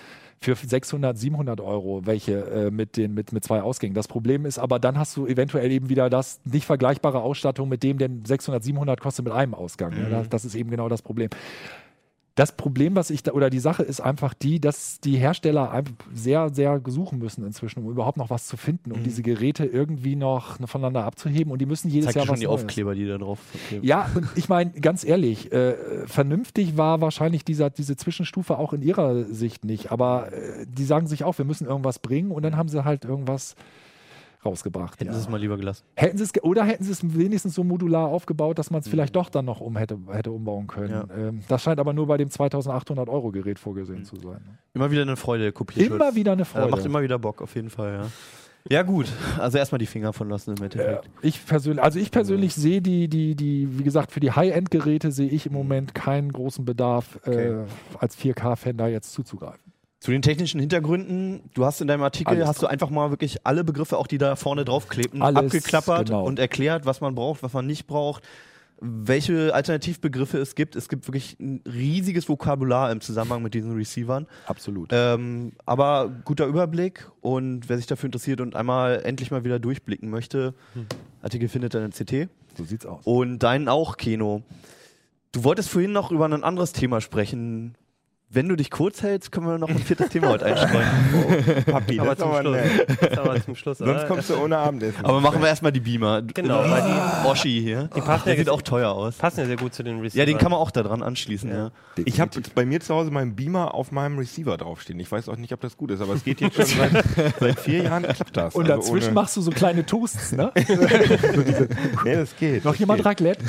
für 0.40 0.54
600, 0.54 1.18
700 1.18 1.60
Euro 1.60 2.06
welche 2.06 2.44
äh, 2.44 2.70
mit, 2.70 2.96
den, 2.96 3.14
mit, 3.14 3.32
mit 3.32 3.42
zwei 3.44 3.62
Ausgängen. 3.62 3.94
Das 3.94 4.06
Problem 4.06 4.46
ist 4.46 4.58
aber, 4.58 4.78
dann 4.78 4.98
hast 4.98 5.16
du 5.16 5.26
eventuell 5.26 5.70
eben 5.72 5.88
wieder 5.88 6.10
das 6.10 6.40
nicht 6.44 6.64
vergleichbare 6.64 7.20
Ausstattung 7.20 7.68
mit 7.68 7.82
dem, 7.82 7.98
den 7.98 8.24
600, 8.24 8.62
700 8.62 9.00
kostet 9.00 9.24
mit 9.24 9.34
einem 9.34 9.54
Ausgang. 9.54 9.92
Ja, 9.96 10.08
das, 10.08 10.28
das 10.28 10.44
ist 10.44 10.54
eben 10.54 10.70
genau 10.70 10.88
das 10.88 11.02
Problem. 11.02 11.30
Das 12.35 12.57
Problem, 12.57 12.97
was 12.97 13.11
ich 13.11 13.22
da, 13.22 13.33
oder 13.33 13.51
die 13.51 13.59
Sache 13.59 13.83
ist 13.83 14.01
einfach 14.01 14.33
die, 14.33 14.59
dass 14.59 15.01
die 15.01 15.16
Hersteller 15.16 15.70
einfach 15.70 15.93
sehr, 16.14 16.49
sehr 16.49 16.80
suchen 16.87 17.18
müssen 17.18 17.45
inzwischen, 17.45 17.80
um 17.85 17.91
überhaupt 17.91 18.16
noch 18.16 18.30
was 18.30 18.47
zu 18.47 18.57
finden, 18.57 18.93
um 18.93 19.03
diese 19.03 19.22
Geräte 19.22 19.66
irgendwie 19.66 20.16
noch 20.16 20.57
voneinander 20.66 21.05
abzuheben. 21.05 21.53
Und 21.53 21.61
die 21.61 21.66
müssen 21.66 21.91
jedes 21.91 22.07
zeigt 22.07 22.16
Jahr 22.16 22.26
schon 22.26 22.33
was 22.35 22.41
die 22.41 22.47
Neues. 22.47 22.62
Aufkleber, 22.62 22.95
die 22.95 23.07
da 23.07 23.18
drauf 23.18 23.39
kleben. 23.68 23.87
Ja, 23.87 24.11
und 24.14 24.26
ich 24.35 24.49
meine, 24.49 24.70
ganz 24.70 25.05
ehrlich, 25.05 25.53
äh, 25.53 26.07
vernünftig 26.07 26.78
war 26.78 27.03
wahrscheinlich 27.03 27.45
dieser, 27.45 27.68
diese 27.68 27.97
Zwischenstufe 27.97 28.59
auch 28.59 28.72
in 28.72 28.80
ihrer 28.80 29.24
Sicht 29.24 29.66
nicht. 29.66 29.93
Aber 29.93 30.33
äh, 30.33 30.64
die 30.66 30.85
sagen 30.85 31.07
sich 31.07 31.24
auch, 31.24 31.37
wir 31.37 31.45
müssen 31.45 31.66
irgendwas 31.66 31.99
bringen 31.99 32.30
und 32.30 32.43
dann 32.43 32.57
haben 32.57 32.68
sie 32.68 32.85
halt 32.85 33.05
irgendwas 33.05 33.57
rausgebracht. 34.45 34.95
Hätten 35.01 35.11
Ja. 35.11 35.14
sie 35.14 35.20
es 35.20 35.28
mal 35.28 35.38
lieber 35.40 35.57
gelassen. 35.57 35.84
Hätten 35.97 36.18
sie 36.18 36.24
es 36.24 36.43
oder 36.43 36.64
hätten 36.64 36.84
sie 36.84 36.93
es 36.93 37.16
wenigstens 37.16 37.55
so 37.55 37.64
modular 37.64 38.09
aufgebaut, 38.09 38.59
dass 38.59 38.70
man 38.70 38.80
es 38.80 38.88
vielleicht 38.88 39.14
doch 39.16 39.28
dann 39.30 39.45
noch 39.45 39.61
um 39.61 39.76
hätte, 39.76 39.99
hätte 40.11 40.30
umbauen 40.32 40.66
können. 40.66 40.90
Ja. 40.90 41.05
Ähm, 41.16 41.40
das 41.49 41.62
scheint 41.62 41.78
aber 41.80 41.93
nur 41.93 42.07
bei 42.07 42.16
dem 42.16 42.30
2800 42.30 43.09
Euro 43.09 43.30
Gerät 43.30 43.59
vorgesehen 43.59 44.05
zu 44.05 44.16
sein. 44.16 44.43
ne? 44.45 44.59
Immer 44.74 44.90
wieder 44.90 45.03
eine 45.03 45.16
Freude, 45.16 45.45
der 45.45 45.53
Kopierschutz. 45.53 45.95
Immer 45.95 46.14
wieder 46.14 46.32
eine 46.32 46.43
Äh, 46.43 46.47
Freude. 46.47 46.70
macht 46.70 46.84
immer 46.84 47.03
wieder 47.03 47.18
Bock, 47.18 47.40
auf 47.43 47.55
jeden 47.55 47.70
Fall, 47.70 47.93
ja. 47.93 48.07
Ja, 48.70 48.82
gut. 48.82 49.07
Also 49.40 49.59
erstmal 49.59 49.80
die 49.80 49.86
Finger 49.86 50.12
von 50.12 50.28
lassen 50.28 50.55
im 50.57 50.62
Endeffekt. 50.62 51.11
ich 51.20 51.45
persönlich, 51.45 51.82
also 51.82 51.99
ich 51.99 52.12
persönlich 52.12 52.55
sehe 52.55 52.80
die, 52.80 53.09
die, 53.09 53.34
die, 53.34 53.76
wie 53.76 53.82
gesagt, 53.82 54.12
für 54.12 54.20
die 54.20 54.30
High-End-Geräte 54.30 55.11
sehe 55.11 55.28
ich 55.28 55.47
im 55.47 55.53
Moment 55.53 55.97
keinen 55.97 56.30
großen 56.32 56.64
Bedarf, 56.64 57.18
äh, 57.24 57.30
Okay. 57.30 57.55
als 57.99 58.16
4K-Fan 58.16 58.76
da 58.76 58.86
jetzt 58.86 59.12
zuzugreifen. 59.14 59.61
Zu 60.03 60.11
den 60.11 60.20
technischen 60.20 60.59
Hintergründen, 60.59 61.42
du 61.55 61.64
hast 61.64 61.80
in 61.80 61.86
deinem 61.86 62.03
Artikel, 62.03 62.30
Alles 62.34 62.48
hast 62.48 62.61
du 62.61 62.66
einfach 62.66 62.90
mal 62.90 63.11
wirklich 63.11 63.46
alle 63.46 63.62
Begriffe, 63.62 63.96
auch 63.98 64.09
die 64.09 64.18
da 64.18 64.34
vorne 64.34 64.64
draufkleben, 64.64 65.22
Alles, 65.22 65.44
abgeklappert 65.44 66.09
genau. 66.09 66.24
und 66.24 66.40
erklärt, 66.40 66.86
was 66.86 67.00
man 67.00 67.14
braucht, 67.14 67.44
was 67.44 67.53
man 67.53 67.68
nicht 67.68 67.86
braucht, 67.86 68.24
welche 68.80 69.55
Alternativbegriffe 69.55 70.38
es 70.38 70.57
gibt. 70.57 70.74
Es 70.74 70.88
gibt 70.88 71.07
wirklich 71.07 71.38
ein 71.38 71.62
riesiges 71.72 72.28
Vokabular 72.28 72.90
im 72.90 73.00
Zusammenhang 73.00 73.44
mit 73.44 73.55
diesen 73.55 73.76
Receivern. 73.76 74.26
Absolut. 74.46 74.88
Ähm, 74.90 75.53
aber 75.66 76.11
guter 76.24 76.46
Überblick 76.46 77.09
und 77.20 77.68
wer 77.68 77.76
sich 77.76 77.86
dafür 77.86 78.09
interessiert 78.09 78.40
und 78.40 78.57
einmal 78.57 79.03
endlich 79.05 79.30
mal 79.30 79.44
wieder 79.44 79.61
durchblicken 79.61 80.11
möchte, 80.11 80.55
Artikel 81.22 81.48
findet 81.48 81.76
er 81.76 81.84
in 81.84 81.92
CT. 81.92 82.28
so 82.59 82.64
sieht's 82.64 82.86
aus. 82.86 83.07
Und 83.07 83.38
deinen 83.38 83.68
auch, 83.68 83.96
Keno. 83.98 84.42
Du 85.30 85.44
wolltest 85.44 85.68
vorhin 85.68 85.92
noch 85.92 86.11
über 86.11 86.24
ein 86.24 86.42
anderes 86.42 86.72
Thema 86.72 87.00
sprechen. 87.00 87.76
Wenn 88.35 88.49
du 88.49 88.57
dich 88.57 88.70
kurz 88.70 89.03
hältst, 89.03 89.30
können 89.30 89.47
wir 89.47 89.59
noch 89.59 89.68
ein 89.68 89.78
viertes 89.78 90.09
Thema 90.09 90.28
heute 90.30 90.47
einstreuen. 90.47 90.87
Papi, 91.66 92.01
aber 92.01 92.11
das 92.14 92.18
zum 92.20 92.30
aber. 92.33 92.43
Das 93.01 93.18
aber 93.18 93.45
zum 93.45 93.55
Schluss. 93.55 93.76
Sonst 93.78 94.07
kommst 94.09 94.30
du 94.30 94.37
ohne 94.37 94.57
Abendessen. 94.57 95.05
Aber 95.05 95.20
machen 95.20 95.43
wir 95.43 95.49
erstmal 95.49 95.70
die 95.70 95.80
Beamer. 95.80 96.22
Genau, 96.22 96.61
weil 96.61 96.83
die 96.83 97.28
Oschi 97.28 97.61
hier. 97.61 97.91
Die 97.95 98.01
passen 98.01 98.24
Der 98.24 98.33
ja 98.35 98.39
sieht 98.39 98.49
auch 98.49 98.62
teuer 98.62 98.91
aus. 98.91 99.16
passen 99.16 99.41
ja 99.41 99.47
sehr 99.47 99.57
gut 99.57 99.74
zu 99.74 99.83
den 99.83 100.01
Receivern. 100.01 100.18
Ja, 100.18 100.24
den 100.33 100.39
kann 100.39 100.51
man 100.51 100.61
auch 100.61 100.70
da 100.70 100.83
dran 100.83 101.03
anschließen, 101.03 101.51
ja. 101.51 101.70
Ich 102.07 102.20
habe 102.20 102.41
bei 102.55 102.64
mir 102.64 102.80
zu 102.80 102.95
Hause 102.95 103.11
meinen 103.11 103.37
Beamer 103.37 103.74
auf 103.74 103.93
meinem 103.93 104.18
Receiver 104.18 104.57
draufstehen. 104.57 104.99
Ich 104.99 105.12
weiß 105.12 105.28
auch 105.28 105.37
nicht, 105.37 105.53
ob 105.53 105.61
das 105.61 105.76
gut 105.76 105.91
ist, 105.91 106.01
aber 106.01 106.14
es 106.14 106.24
geht 106.24 106.41
jetzt 106.41 106.57
schon 106.57 106.64
seit, 106.64 107.05
seit 107.41 107.61
vier 107.61 107.83
Jahren 107.83 108.05
klappt 108.05 108.35
das. 108.37 108.55
Und 108.55 108.70
Also 108.70 108.83
dazwischen 108.93 109.12
machst 109.14 109.37
du 109.37 109.43
so 109.43 109.51
kleine 109.51 109.85
Toasts, 109.85 110.33
ne? 110.33 110.51
Nee, 112.05 112.14
das 112.16 112.35
geht. 112.37 112.64
Noch 112.64 112.72
das 112.72 112.78
jemand 112.80 112.99
geht. 113.01 113.07
Raclette? 113.07 113.45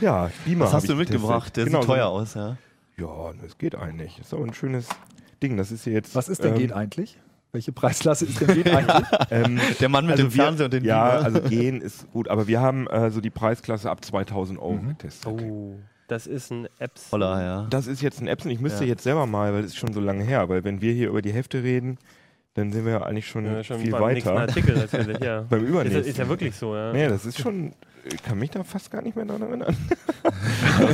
Ja, 0.00 0.30
Beamer. 0.44 0.64
Was 0.66 0.72
hab 0.72 0.76
hast 0.82 0.88
du 0.88 0.94
mitgebracht? 0.94 1.56
Der 1.56 1.64
Genau, 1.64 1.80
sieht 1.80 1.88
so 1.88 1.92
teuer 1.94 2.06
ein- 2.06 2.12
aus, 2.12 2.34
ja. 2.34 2.56
Ja, 2.98 3.32
das 3.42 3.58
geht 3.58 3.74
eigentlich. 3.74 4.18
Ist 4.18 4.32
aber 4.32 4.44
ein 4.44 4.54
schönes 4.54 4.88
Ding. 5.42 5.56
Das 5.56 5.70
ist 5.70 5.84
hier 5.84 5.92
jetzt. 5.92 6.14
Was 6.14 6.28
ist 6.28 6.42
denn 6.42 6.52
ähm, 6.54 6.58
geht 6.58 6.72
eigentlich? 6.72 7.18
Welche 7.52 7.72
Preisklasse 7.72 8.24
ist 8.26 8.40
denn 8.40 8.54
geht 8.54 8.70
eigentlich? 8.74 9.08
Ähm, 9.30 9.60
Der 9.80 9.88
Mann 9.88 10.04
mit 10.06 10.12
also 10.12 10.24
dem 10.24 10.30
Fernseher 10.30 10.64
und 10.66 10.72
den 10.72 10.84
Ja, 10.84 11.10
Beamer. 11.20 11.24
also 11.24 11.40
gehen 11.48 11.80
ist 11.80 12.10
gut, 12.12 12.28
aber 12.28 12.46
wir 12.46 12.60
haben 12.60 12.86
äh, 12.86 13.10
so 13.10 13.20
die 13.20 13.30
Preisklasse 13.30 13.90
ab 13.90 14.04
2000 14.04 14.58
Euro 14.58 14.72
Mhm. 14.74 14.88
getestet. 14.88 15.26
Oh, 15.32 15.74
das 16.08 16.26
ist 16.26 16.50
ein 16.50 16.68
Apps. 16.78 17.08
Voller, 17.08 17.42
ja. 17.42 17.66
Das 17.70 17.86
ist 17.86 18.00
jetzt 18.00 18.20
ein 18.20 18.28
Epson. 18.28 18.50
Ich 18.50 18.60
müsste 18.60 18.84
Ja. 18.84 18.90
jetzt 18.90 19.02
selber 19.02 19.26
mal, 19.26 19.52
weil 19.52 19.60
es 19.60 19.66
ist 19.72 19.76
schon 19.76 19.92
so 19.92 20.00
lange 20.00 20.24
her. 20.24 20.48
Weil 20.48 20.64
wenn 20.64 20.80
wir 20.80 20.92
hier 20.92 21.08
über 21.10 21.20
die 21.22 21.32
Hefte 21.32 21.62
reden, 21.62 21.98
dann 22.56 22.72
sind 22.72 22.84
wir 22.84 22.92
ja 22.92 23.02
eigentlich 23.02 23.28
schon, 23.28 23.44
Ja, 23.46 23.62
schon 23.62 23.78
viel 23.78 23.92
beim 23.92 24.12
nächsten 24.12 24.30
weiter. 24.30 24.40
Artikel 24.40 24.76
natürlich, 24.92 25.18
ja. 25.20 25.42
Beim 25.48 25.62
Ist, 25.64 25.68
übernächsten. 25.70 26.02
ja- 26.04 26.08
ist 26.10 26.18
ja 26.18 26.28
wirklich 26.28 26.54
so, 26.56 26.74
ja. 26.74 26.92
Nee, 26.92 27.06
das 27.08 27.24
ist 27.24 27.38
schon. 27.38 27.72
Ich 28.12 28.22
kann 28.22 28.38
mich 28.38 28.50
da 28.50 28.62
fast 28.62 28.88
gar 28.92 29.02
nicht 29.02 29.16
mehr 29.16 29.24
daran 29.24 29.42
erinnern. 29.42 29.76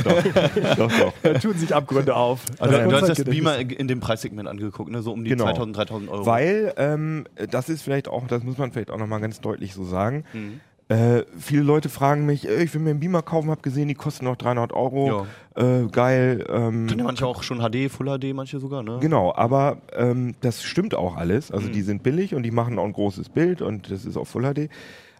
doch, 0.03 0.23
doch, 0.65 0.75
doch, 0.77 0.91
doch. 0.99 1.13
Da 1.21 1.33
tun 1.35 1.53
sich 1.53 1.73
Abgründe 1.73 2.15
auf. 2.15 2.41
Also, 2.59 2.75
du 2.89 2.91
hast 2.91 3.07
das. 3.09 3.23
Beamer 3.23 3.57
in 3.59 3.87
dem 3.87 3.99
Preissegment 3.99 4.47
angeguckt, 4.49 4.91
ne? 4.91 5.01
so 5.03 5.13
um 5.13 5.23
die 5.23 5.29
Genau. 5.29 5.45
2000, 5.45 5.77
3000 5.77 6.09
Euro. 6.09 6.25
Weil, 6.25 6.73
ähm, 6.77 7.25
das 7.51 7.69
ist 7.69 7.83
vielleicht 7.83 8.07
auch, 8.07 8.25
das 8.27 8.43
muss 8.43 8.57
man 8.57 8.71
vielleicht 8.71 8.89
auch 8.89 8.97
nochmal 8.97 9.19
ganz 9.21 9.39
deutlich 9.41 9.73
so 9.75 9.83
sagen. 9.85 10.23
Mhm. 10.33 10.59
Äh, 10.89 11.23
viele 11.39 11.63
Leute 11.63 11.87
fragen 11.89 12.25
mich, 12.25 12.47
äh, 12.47 12.61
ich 12.63 12.73
will 12.73 12.81
mir 12.81 12.89
einen 12.91 12.99
Beamer 12.99 13.21
kaufen, 13.21 13.49
habe 13.49 13.61
gesehen, 13.61 13.87
die 13.87 13.93
kosten 13.95 14.25
noch 14.25 14.35
300 14.35 14.73
Euro. 14.73 15.25
Äh, 15.55 15.87
geil. 15.91 16.45
Ähm, 16.49 16.87
Können 16.87 16.99
ja 16.99 17.05
manche 17.05 17.25
auch 17.25 17.41
schon 17.43 17.59
HD, 17.59 17.89
Full 17.89 18.07
HD, 18.19 18.33
manche 18.33 18.59
sogar, 18.59 18.83
ne? 18.83 18.97
Genau, 19.01 19.33
aber 19.33 19.77
ähm, 19.93 20.35
das 20.41 20.61
stimmt 20.63 20.93
auch 20.93 21.15
alles. 21.15 21.51
Also 21.51 21.67
Mhm. 21.69 21.73
die 21.73 21.81
sind 21.83 22.03
billig 22.03 22.35
und 22.35 22.43
die 22.43 22.51
machen 22.51 22.77
auch 22.79 22.85
ein 22.85 22.93
großes 22.93 23.29
Bild 23.29 23.61
und 23.61 23.89
das 23.91 24.05
ist 24.05 24.17
auch 24.17 24.25
Full 24.27 24.43
HD. 24.53 24.69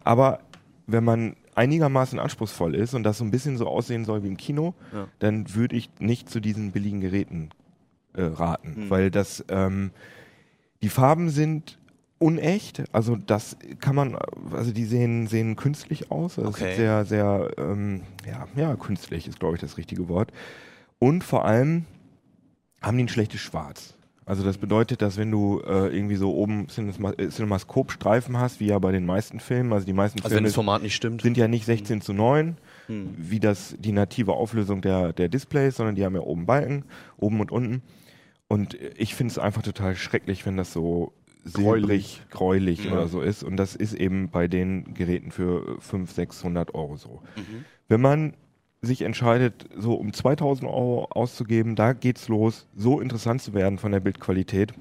Aber 0.04 0.40
wenn 0.86 1.04
man 1.06 1.36
einigermaßen 1.56 2.20
anspruchsvoll 2.20 2.76
ist 2.76 2.94
und 2.94 3.04
das 3.04 3.20
so 3.20 3.24
ein 3.24 3.32
bisschen 3.32 3.58
so 3.58 3.68
aussehen 3.68 4.04
soll 4.06 4.24
wie 4.24 4.28
im 4.28 4.38
Kino, 4.38 4.74
Ja. 4.94 5.08
dann 5.20 5.56
würde 5.56 5.76
ich 5.78 5.90
nicht 6.00 6.30
zu 6.30 6.40
diesen 6.42 6.72
billigen 6.72 7.00
Geräten 7.00 7.50
äh, 8.16 8.24
raten, 8.24 8.74
Mhm. 8.86 8.90
weil 8.90 9.12
das 9.12 9.46
ähm, 9.50 9.92
die 10.82 10.90
Farben 10.90 11.30
sind 11.30 11.78
unecht, 12.24 12.84
also 12.94 13.16
das 13.16 13.58
kann 13.80 13.96
man, 13.96 14.16
also 14.52 14.72
die 14.72 14.86
sehen, 14.86 15.28
sehen 15.28 15.56
künstlich 15.56 16.10
aus, 16.12 16.38
also 16.40 16.50
Okay. 16.50 16.72
ist 16.72 16.78
sehr, 16.78 17.06
sehr, 17.06 17.52
ähm, 17.58 18.02
ja, 18.26 18.48
ja, 18.56 18.76
künstlich 18.76 19.28
ist, 19.28 19.40
glaube 19.40 19.56
ich, 19.56 19.62
das 19.62 19.78
richtige 19.78 20.08
Wort. 20.08 20.32
Und 21.00 21.24
vor 21.24 21.46
allem 21.46 21.86
haben 22.82 22.98
die 22.98 23.04
ein 23.04 23.10
schlechtes 23.10 23.42
Schwarz. 23.42 23.96
Also 24.26 24.42
das 24.46 24.58
bedeutet, 24.58 25.02
dass 25.02 25.18
wenn 25.18 25.32
du 25.32 25.60
äh, 25.68 25.88
irgendwie 25.94 26.16
so 26.16 26.34
oben 26.34 26.68
Cinema- 26.70 27.12
äh, 27.20 27.28
Cinemascope-Streifen 27.30 28.38
hast, 28.38 28.62
wie 28.62 28.68
ja 28.68 28.80
bei 28.80 28.94
den 28.94 29.06
meisten 29.06 29.42
Filmen, 29.42 29.74
also 29.74 29.86
die 29.86 29.92
meisten 29.92 30.20
Also 30.20 30.30
wenn 30.30 30.38
Filme 30.38 30.48
das 30.48 30.56
Format 30.56 30.82
nicht 30.82 30.96
stimmt. 30.96 31.22
sind 31.24 31.36
ja 31.36 31.50
nicht 31.50 31.66
16 31.66 32.00
zu 32.00 32.14
9, 32.14 32.56
Hm. 32.88 33.10
wie 33.18 33.42
das 33.42 33.76
die 33.80 33.92
native 33.92 34.32
Auflösung 34.34 34.82
der, 34.82 35.12
der 35.12 35.28
Displays, 35.28 35.76
sondern 35.76 35.96
die 35.96 36.06
haben 36.06 36.16
ja 36.16 36.22
oben 36.22 36.46
Balken, 36.46 36.86
oben 37.18 37.42
und 37.42 37.52
unten. 37.52 37.82
Und 38.48 38.78
ich 38.98 39.14
finde 39.16 39.32
es 39.32 39.40
einfach 39.40 39.62
total 39.62 39.96
schrecklich, 39.96 40.46
wenn 40.46 40.56
das 40.58 40.72
so 40.72 41.12
silbrig, 41.44 42.22
gräulich 42.30 42.86
Ja. 42.86 42.94
oder 42.94 43.08
so 43.08 43.22
ist. 43.22 43.44
Und 43.44 43.58
das 43.58 43.76
ist 43.76 43.94
eben 43.94 44.30
bei 44.30 44.48
den 44.48 44.94
Geräten 44.94 45.32
für 45.32 45.78
500, 45.82 46.10
600 46.16 46.76
Euro 46.76 46.98
so. 46.98 47.22
Mhm. 47.36 47.66
Wenn 47.88 48.02
man 48.02 48.34
sich 48.82 49.02
entscheidet, 49.02 49.70
so 49.78 49.94
um 49.96 50.12
2000 50.14 50.70
Euro 50.70 51.06
auszugeben, 51.12 51.76
da 51.76 51.94
geht's 51.94 52.28
los, 52.28 52.68
so 52.76 53.00
interessant 53.00 53.42
zu 53.42 53.54
werden 53.54 53.78
von 53.78 53.92
der 53.92 54.00
Bildqualität, 54.02 54.74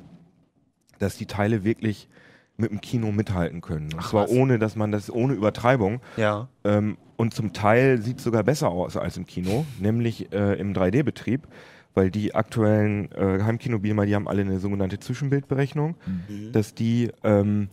dass 0.99 1.17
die 1.17 1.27
Teile 1.27 1.65
wirklich 1.65 2.09
mit 2.57 2.71
dem 2.71 2.81
Kino 2.81 3.13
mithalten 3.13 3.61
können. 3.61 3.87
Und 3.93 4.01
Ach, 4.01 4.11
zwar 4.11 4.25
was. 4.25 4.31
ohne, 4.31 4.59
dass 4.59 4.77
man 4.77 4.93
das, 4.93 5.11
ohne 5.11 5.35
Übertreibung. 5.35 6.01
Ja. 6.17 6.49
Ähm, 6.65 6.97
und 7.17 7.33
zum 7.35 7.53
Teil 7.53 8.01
sieht 8.03 8.19
es 8.19 8.25
sogar 8.25 8.43
besser 8.43 8.69
aus 8.71 8.97
als 8.97 9.17
im 9.17 9.27
Kino, 9.27 9.65
nämlich 9.81 10.33
äh, 10.33 10.55
im 10.61 10.75
3D-Betrieb, 10.75 11.47
weil 11.95 12.11
die 12.11 12.35
aktuellen 12.35 13.11
äh, 13.13 13.43
Heimkinobeamer, 13.43 14.07
die 14.07 14.15
haben 14.15 14.29
alle 14.29 14.43
eine 14.43 14.59
sogenannte 14.61 14.99
Zwischenbildberechnung, 14.99 15.97
Mhm. 16.29 16.53
dass 16.53 16.75
die 16.75 17.11
ähm, 17.25 17.69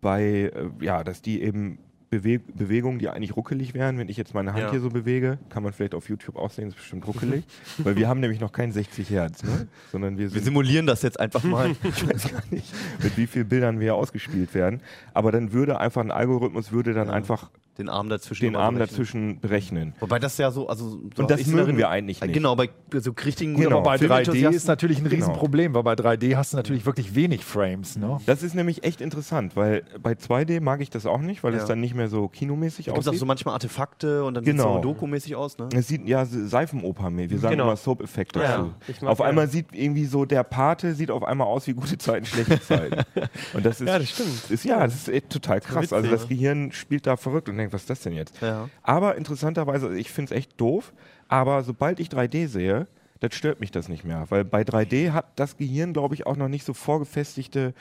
bei, 0.00 0.22
äh, 0.54 0.70
ja, 0.84 1.04
dass 1.04 1.22
die 1.22 1.42
eben 1.42 1.78
Bewe 2.10 2.40
Bewegungen, 2.40 2.98
die 2.98 3.08
eigentlich 3.08 3.36
ruckelig 3.36 3.72
wären, 3.72 3.96
wenn 3.96 4.10
ich 4.10 4.18
jetzt 4.18 4.34
meine 4.34 4.52
Hand 4.52 4.64
Ja. 4.64 4.70
hier 4.70 4.80
so 4.80 4.90
bewege, 4.90 5.38
kann 5.48 5.62
man 5.62 5.72
vielleicht 5.72 5.94
auf 5.94 6.10
YouTube 6.10 6.36
auch 6.36 6.50
sehen, 6.50 6.68
ist 6.68 6.74
bestimmt 6.74 7.06
ruckelig, 7.06 7.44
weil 7.78 7.96
wir 7.96 8.06
haben 8.06 8.20
nämlich 8.20 8.38
noch 8.38 8.52
kein 8.52 8.70
60 8.70 9.08
Hertz, 9.08 9.42
ne? 9.42 9.66
sondern 9.92 10.18
wir 10.18 10.34
Wir 10.34 10.42
simulieren 10.42 10.86
das 10.86 11.00
jetzt 11.00 11.18
einfach 11.18 11.42
mal. 11.44 11.70
ich 11.84 12.06
weiß 12.06 12.30
gar 12.30 12.42
nicht, 12.50 12.70
mit 13.02 13.16
wie 13.16 13.26
vielen 13.26 13.48
Bildern 13.48 13.80
wir 13.80 13.94
ausgespielt 13.94 14.52
werden. 14.52 14.80
Aber 15.14 15.32
dann 15.32 15.52
würde 15.54 15.80
einfach 15.80 16.02
ein 16.02 16.10
Algorithmus 16.10 16.70
würde 16.70 16.92
dann 16.92 17.08
Ja. 17.08 17.14
einfach 17.14 17.50
den 17.78 17.88
Arm 17.88 18.08
dazwischen. 18.08 18.44
den 18.44 18.56
Arm 18.56 18.74
berechnen. 18.74 18.96
dazwischen 18.96 19.40
berechnen. 19.40 19.94
Wobei 20.00 20.18
das 20.18 20.36
ja 20.38 20.50
so, 20.50 20.68
also 20.68 20.90
so 20.90 21.22
Und 21.22 21.30
das 21.30 21.46
mögen 21.46 21.76
wir 21.78 21.88
eigentlich 21.88 22.20
nicht. 22.20 22.32
Genau, 22.34 22.54
bei 22.54 22.68
so 22.92 23.12
richtigen 23.24 23.54
Genau. 23.56 23.78
Aber 23.78 23.82
bei 23.82 23.96
3D 23.96 24.30
Filmenthusiasten- 24.32 24.54
ist 24.54 24.68
natürlich 24.68 24.98
ein 24.98 25.04
Genau. 25.04 25.14
Riesenproblem, 25.16 25.74
weil 25.74 25.82
bei 25.82 25.94
3D 25.94 26.36
hast 26.36 26.52
du 26.52 26.58
natürlich 26.58 26.84
wirklich 26.86 27.14
wenig 27.14 27.44
Frames. 27.44 27.96
Ne? 27.96 28.18
Das 28.26 28.42
ist 28.42 28.54
nämlich 28.54 28.84
echt 28.84 29.00
interessant, 29.00 29.56
weil 29.56 29.84
bei 30.02 30.12
2D 30.14 30.60
mag 30.60 30.80
ich 30.82 30.90
das 30.90 31.06
auch 31.06 31.20
nicht, 31.20 31.42
weil 31.44 31.54
Ja. 31.54 31.60
es 31.60 31.64
dann 31.66 31.80
nicht 31.80 31.94
mehr 31.94 32.08
so 32.08 32.28
kinomäßig 32.28 32.86
Da 32.86 32.92
gibt 32.92 33.02
es 33.02 33.06
auch 33.08 33.10
aussieht. 33.12 33.20
so 33.20 33.26
manchmal 33.26 33.54
Artefakte 33.54 34.24
und 34.24 34.34
dann 34.34 34.44
Genau. 34.44 34.74
sieht 34.74 34.82
so 34.82 34.88
dokumäßig 34.92 35.36
aus, 35.36 35.56
ne? 35.58 35.68
es 35.74 35.88
sieht 35.88 36.06
ja 36.06 36.24
Seifenoper 36.26 37.10
mehr. 37.10 37.30
Wir 37.30 37.38
sagen 37.38 37.52
Genau. 37.52 37.64
immer 37.64 37.76
Soap-Effekt 37.76 38.36
Ja. 38.36 38.42
dazu. 38.42 38.74
Mag 39.02 39.10
Auf 39.12 39.18
ja- 39.20 39.24
einmal 39.26 39.48
sieht 39.48 39.68
irgendwie 39.72 40.04
so 40.04 40.24
der 40.24 40.44
Pate 40.44 40.94
sieht 40.94 41.10
auf 41.10 41.24
einmal 41.24 41.46
aus 41.46 41.66
wie 41.66 41.72
gute 41.74 41.96
Zeiten, 41.98 42.26
schlechte 42.26 42.60
Zeiten. 42.60 43.02
Und 43.54 43.64
das 43.64 43.80
ist 43.80 43.88
Ja, 43.88 43.98
das 43.98 44.10
stimmt. 44.10 44.50
Ist, 44.50 44.64
ja, 44.64 44.80
das 44.84 44.94
ist 44.94 45.08
echt 45.08 45.30
total 45.30 45.60
krass. 45.60 45.84
witzig, 45.84 45.92
also 45.94 46.10
das? 46.10 46.28
Gehirn 46.28 46.72
spielt 46.72 47.06
da 47.06 47.16
verrückt 47.16 47.48
und 47.48 47.58
denkt, 47.62 47.74
was 47.74 47.82
ist 47.82 47.90
das 47.90 48.00
denn 48.00 48.12
jetzt? 48.12 48.40
Ja. 48.40 48.68
Aber 48.82 49.16
interessanterweise, 49.16 49.96
ich 49.96 50.10
finde 50.10 50.34
es 50.34 50.38
echt 50.38 50.60
doof, 50.60 50.92
aber 51.28 51.62
sobald 51.62 52.00
ich 52.00 52.08
3D 52.08 52.48
sehe, 52.48 52.86
das 53.20 53.34
stört 53.34 53.60
mich 53.60 53.70
das 53.70 53.88
nicht 53.88 54.04
mehr. 54.04 54.26
Weil 54.28 54.44
bei 54.44 54.62
3D 54.62 55.12
hat 55.12 55.26
das 55.36 55.56
Gehirn, 55.56 55.92
glaube 55.92 56.14
ich, 56.14 56.26
auch 56.26 56.36
noch 56.36 56.48
nicht 56.48 56.64
so 56.64 56.74
vorgefestigte 56.74 57.74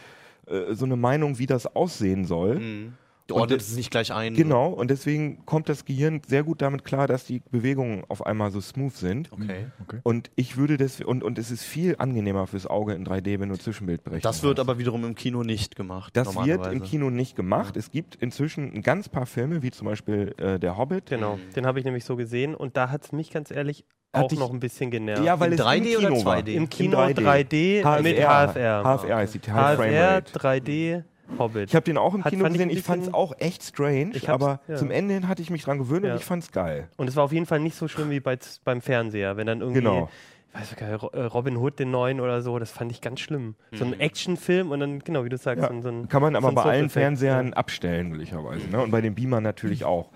äh, 0.48 0.74
so 0.74 0.86
eine 0.86 0.96
Meinung, 0.96 1.40
wie 1.40 1.46
das 1.46 1.76
aussehen 1.76 2.26
soll. 2.26 2.60
Mhm. 2.60 2.94
Du 3.28 3.46
das- 3.46 3.70
es 3.70 3.76
nicht 3.78 3.92
gleich 3.92 4.12
ein. 4.14 4.34
Genau, 4.36 4.70
und 4.70 4.90
deswegen 4.92 5.46
kommt 5.46 5.70
das 5.70 5.86
Gehirn 5.86 6.22
sehr 6.28 6.44
gut 6.44 6.62
damit 6.62 6.84
klar, 6.84 7.08
dass 7.08 7.24
die 7.26 7.42
Bewegungen 7.52 8.04
auf 8.10 8.26
einmal 8.26 8.52
so 8.52 8.60
smooth 8.60 8.94
sind. 8.94 9.32
Okay. 9.32 9.68
Okay. 9.82 10.00
Und 10.04 10.32
ich 10.36 10.58
würde 10.58 10.78
das, 10.78 11.00
und, 11.02 11.24
und 11.24 11.38
es 11.40 11.50
ist 11.52 11.64
viel 11.64 11.96
angenehmer 11.98 12.48
fürs 12.48 12.68
Auge 12.68 12.94
in 12.94 13.06
3D, 13.06 13.40
wenn 13.40 13.50
du 13.50 13.58
Zwischenbildberechnung 13.58 14.22
Das 14.30 14.44
wird 14.44 14.60
hast. 14.60 14.68
aber 14.68 14.80
wiederum 14.80 15.06
im 15.06 15.16
Kino 15.16 15.44
nicht 15.44 15.76
gemacht. 15.76 16.16
Das 16.18 16.36
wird 16.46 16.68
im 16.68 16.82
Kino 16.84 17.10
nicht 17.10 17.36
gemacht. 17.36 17.78
Es 17.78 17.92
gibt 17.92 18.16
inzwischen 18.16 18.74
ein 18.74 18.82
ganz 18.82 19.08
paar 19.08 19.26
Filme, 19.26 19.62
wie 19.64 19.72
zum 19.72 19.88
Beispiel 19.88 20.34
äh, 20.38 20.60
Der 20.60 20.78
Hobbit. 20.78 21.06
Genau, 21.10 21.38
Mhm. 21.38 21.54
den 21.56 21.66
habe 21.66 21.80
ich 21.80 21.86
nämlich 21.86 22.04
so 22.04 22.16
gesehen 22.16 22.54
und 22.56 22.76
da 22.76 22.90
hat 22.90 23.06
es 23.06 23.12
mich 23.12 23.32
ganz 23.32 23.52
ehrlich 23.52 23.86
Hat 24.14 24.26
auch 24.26 24.32
noch 24.34 24.52
ein 24.52 24.60
bisschen 24.60 24.92
genervt. 24.92 25.24
Ja, 25.24 25.40
weil 25.40 25.54
In 25.54 25.60
es 25.60 25.66
3D 25.66 25.94
im 25.94 26.00
oder 26.00 26.08
Kino 26.10 26.26
war. 26.26 26.38
2D? 26.38 26.48
Im 26.54 26.70
Kino 26.70 26.98
3D, 26.98 27.82
3D. 27.82 28.02
mit 28.02 28.18
HFR. 28.18 28.84
HFR 28.84 29.24
ist 29.24 29.34
die 29.36 29.52
High 29.52 29.78
Frame 29.78 29.90
HFR 29.94 30.16
Rate. 30.16 30.34
3D 30.40 31.04
Hobbit. 31.38 31.70
Ich 31.70 31.76
habe 31.76 31.84
den 31.84 31.98
auch 31.98 32.14
im 32.14 32.24
Hat- 32.24 32.32
Kino 32.32 32.44
fand 32.44 32.56
ich 32.56 32.60
gesehen. 32.60 32.70
ein 32.70 32.78
Ich 32.78 32.84
fand 32.84 33.04
es 33.04 33.14
auch 33.14 33.34
echt 33.40 33.64
strange, 33.64 34.12
Ich 34.14 34.30
aber 34.30 34.60
ja. 34.68 34.76
zum 34.76 34.92
Ende 34.92 35.14
hin 35.14 35.28
hatte 35.28 35.42
ich 35.42 35.50
mich 35.50 35.64
dran 35.64 35.78
gewöhnt 35.78 36.06
Ja. 36.06 36.14
und 36.14 36.20
ich 36.20 36.26
fand 36.26 36.44
es 36.44 36.52
geil. 36.52 36.88
Und 36.98 37.08
es 37.08 37.16
war 37.16 37.24
auf 37.24 37.32
jeden 37.32 37.46
Fall 37.46 37.60
nicht 37.60 37.76
so 37.76 37.88
schlimm 37.88 38.10
wie 38.10 38.20
bei, 38.20 38.38
beim 38.64 38.82
Fernseher, 38.82 39.38
wenn 39.38 39.48
dann 39.48 39.62
irgendwie, 39.62 39.80
Genau. 39.80 40.10
ich 40.54 40.60
weiß 40.62 40.76
gar 40.76 40.92
nicht, 40.92 41.14
äh, 41.14 41.22
Robin 41.24 41.58
Hood 41.58 41.80
den 41.80 41.92
neuen 41.92 42.20
oder 42.20 42.42
so, 42.42 42.60
das 42.60 42.72
fand 42.72 42.92
ich 42.92 43.02
ganz 43.02 43.20
schlimm. 43.22 43.56
So 43.72 43.86
ein 43.86 43.92
Mhm. 43.92 44.00
Actionfilm 44.02 44.72
und 44.72 44.80
dann, 44.82 45.00
genau 45.00 45.24
wie 45.26 45.30
du 45.30 45.38
sagst, 45.38 45.64
Ja. 45.64 45.82
so, 45.82 45.88
ein- 45.90 46.08
Kann 46.10 46.22
man 46.22 46.36
aber 46.36 46.50
so 46.50 46.56
bei 46.56 46.64
allen 46.64 46.90
Fernsehern 46.90 47.48
ja. 47.50 47.54
abstellen, 47.54 48.10
möglicherweise. 48.10 48.68
Ne? 48.70 48.82
Und 48.82 48.92
bei 48.92 49.02
den 49.02 49.16
Beamern 49.16 49.44
natürlich 49.44 49.84
auch. 49.86 50.10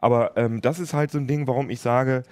Aber 0.00 0.36
ähm, 0.36 0.60
das 0.60 0.78
ist 0.78 0.94
halt 0.94 1.10
so 1.10 1.18
ein 1.18 1.26
Ding, 1.26 1.46
warum 1.46 1.70
ich 1.70 1.80
sage, 1.80 2.22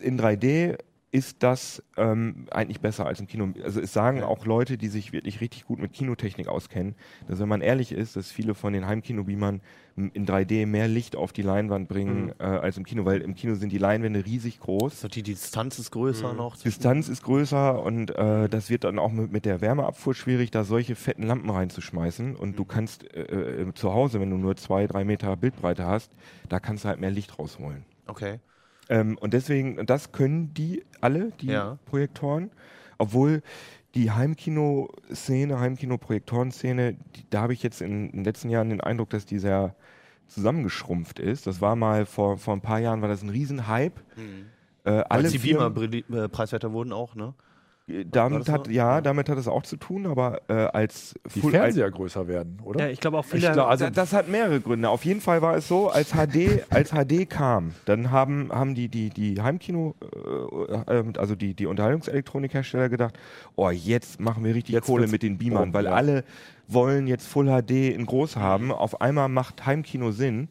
in 0.00 0.18
3D 0.18 0.78
ist 1.14 1.44
das 1.44 1.80
ähm, 1.96 2.46
eigentlich 2.50 2.80
besser 2.80 3.06
als 3.06 3.20
im 3.20 3.28
Kino. 3.28 3.48
Also 3.62 3.80
es 3.80 3.92
sagen 3.92 4.24
auch 4.24 4.46
Leute, 4.46 4.76
die 4.76 4.88
sich 4.88 5.12
wirklich 5.12 5.40
richtig 5.40 5.64
gut 5.64 5.78
mit 5.78 5.92
Kinotechnik 5.92 6.48
auskennen, 6.48 6.96
dass 7.28 7.38
wenn 7.38 7.48
man 7.48 7.60
ehrlich 7.60 7.92
ist, 7.92 8.16
dass 8.16 8.32
viele 8.32 8.54
von 8.56 8.72
den 8.72 8.84
Heimkinobeamern 8.88 9.60
in 9.96 10.26
3D 10.26 10.66
mehr 10.66 10.88
Licht 10.88 11.14
auf 11.14 11.32
die 11.32 11.42
Leinwand 11.42 11.88
bringen 11.88 12.24
Mhm. 12.24 12.32
äh, 12.40 12.42
als 12.42 12.76
im 12.78 12.84
Kino, 12.84 13.04
weil 13.04 13.20
im 13.20 13.36
Kino 13.36 13.54
sind 13.54 13.70
die 13.70 13.78
Leinwände 13.78 14.24
riesig 14.26 14.58
groß. 14.58 15.02
So, 15.02 15.06
die 15.06 15.22
Distanz 15.22 15.78
ist 15.78 15.92
größer 15.92 16.32
Mhm. 16.32 16.36
noch. 16.36 16.56
Distanz 16.56 17.08
ist 17.08 17.22
größer 17.22 17.80
und 17.80 18.10
äh, 18.10 18.48
das 18.48 18.68
wird 18.68 18.82
dann 18.82 18.98
auch 18.98 19.12
mit, 19.12 19.30
mit 19.30 19.44
der 19.44 19.60
Wärmeabfuhr 19.60 20.14
schwierig, 20.16 20.50
da 20.50 20.64
solche 20.64 20.96
fetten 20.96 21.22
Lampen 21.22 21.48
reinzuschmeißen. 21.48 22.34
Und 22.34 22.58
du 22.58 22.64
kannst 22.64 23.04
äh, 23.14 23.60
äh, 23.62 23.72
zu 23.74 23.94
Hause, 23.94 24.18
wenn 24.18 24.30
du 24.30 24.36
nur 24.36 24.56
zwei, 24.56 24.88
drei 24.88 25.04
Meter 25.04 25.36
Bildbreite 25.36 25.86
hast, 25.86 26.10
da 26.48 26.58
kannst 26.58 26.82
du 26.84 26.88
halt 26.88 26.98
mehr 27.00 27.12
Licht 27.12 27.38
rausholen. 27.38 27.84
Okay. 28.08 28.40
Ähm, 28.88 29.16
und 29.18 29.34
deswegen, 29.34 29.84
das 29.86 30.12
können 30.12 30.52
die 30.54 30.84
alle, 31.00 31.32
die 31.40 31.46
Ja. 31.46 31.78
Projektoren, 31.86 32.50
obwohl 32.98 33.42
die 33.94 34.10
Heimkino-Szene, 34.10 35.58
Heimkino-Projektoren-Szene, 35.60 36.96
da 37.30 37.42
habe 37.42 37.52
ich 37.52 37.62
jetzt 37.62 37.80
in, 37.80 38.06
in 38.06 38.12
den 38.12 38.24
letzten 38.24 38.50
Jahren 38.50 38.70
den 38.70 38.80
Eindruck, 38.80 39.10
dass 39.10 39.24
die 39.24 39.38
sehr 39.38 39.74
zusammengeschrumpft 40.26 41.18
ist. 41.18 41.46
Das 41.46 41.60
war 41.60 41.76
mal 41.76 42.06
vor, 42.06 42.38
vor 42.38 42.54
ein 42.54 42.60
paar 42.60 42.80
Jahren, 42.80 43.02
war 43.02 43.08
das 43.08 43.22
ein 43.22 43.28
Riesenhype. 43.28 44.00
Mhm. 44.16 44.46
Äh, 44.84 44.90
Alle 44.90 45.04
alle 45.08 45.28
die 45.30 45.38
Beamer 45.38 46.28
preiswerter 46.28 46.72
wurden 46.72 46.92
auch, 46.92 47.14
ne? 47.14 47.34
Äh, 47.86 48.04
Damit 48.10 48.48
hat, 48.48 48.68
ja, 48.68 49.00
damit 49.02 49.28
hat 49.28 49.36
es 49.36 49.46
auch 49.46 49.62
zu 49.62 49.76
tun, 49.76 50.06
aber 50.06 50.40
äh, 50.48 50.54
als 50.54 51.14
Die 51.34 51.40
Full- 51.40 51.50
Fernseher 51.50 51.90
größer 51.90 52.26
werden, 52.28 52.58
oder? 52.64 52.86
Ja, 52.86 52.90
ich 52.90 52.98
glaube 53.00 53.18
auch 53.18 53.24
Ich 53.24 53.30
viele. 53.32 53.52
glaub, 53.52 53.68
also 53.68 53.90
das, 53.90 54.12
hat 54.14 54.28
mehrere 54.28 54.60
Gründe. 54.60 54.88
Auf 54.88 55.04
jeden 55.04 55.20
Fall 55.20 55.42
war 55.42 55.56
es 55.56 55.68
so, 55.68 55.90
als 55.90 56.12
HD, 56.12 56.64
als 56.70 56.92
HD 56.92 57.28
kam, 57.28 57.74
dann 57.84 58.10
haben, 58.10 58.50
haben 58.50 58.74
die, 58.74 58.88
die, 58.88 59.10
die 59.10 59.40
Heimkino, 59.42 59.94
äh, 60.88 60.98
äh, 60.98 61.04
also 61.18 61.34
die, 61.34 61.52
die 61.54 61.66
Unterhaltungselektronikhersteller 61.66 62.88
gedacht, 62.88 63.18
oh, 63.56 63.70
jetzt 63.70 64.18
machen 64.20 64.44
wir 64.44 64.54
richtig 64.54 64.74
Jetzt 64.74 64.86
Kohle 64.86 65.06
mit 65.06 65.22
den 65.22 65.36
Beamern, 65.38 65.64
Bomben, 65.64 65.74
weil 65.74 65.84
ja. 65.84 65.92
alle 65.92 66.24
wollen 66.68 67.06
jetzt 67.06 67.26
Full 67.26 67.46
HD 67.46 67.92
in 67.94 68.06
groß 68.06 68.36
haben. 68.36 68.72
Auf 68.72 69.02
einmal 69.02 69.28
macht 69.28 69.66
Heimkino 69.66 70.10
Sinn. 70.12 70.48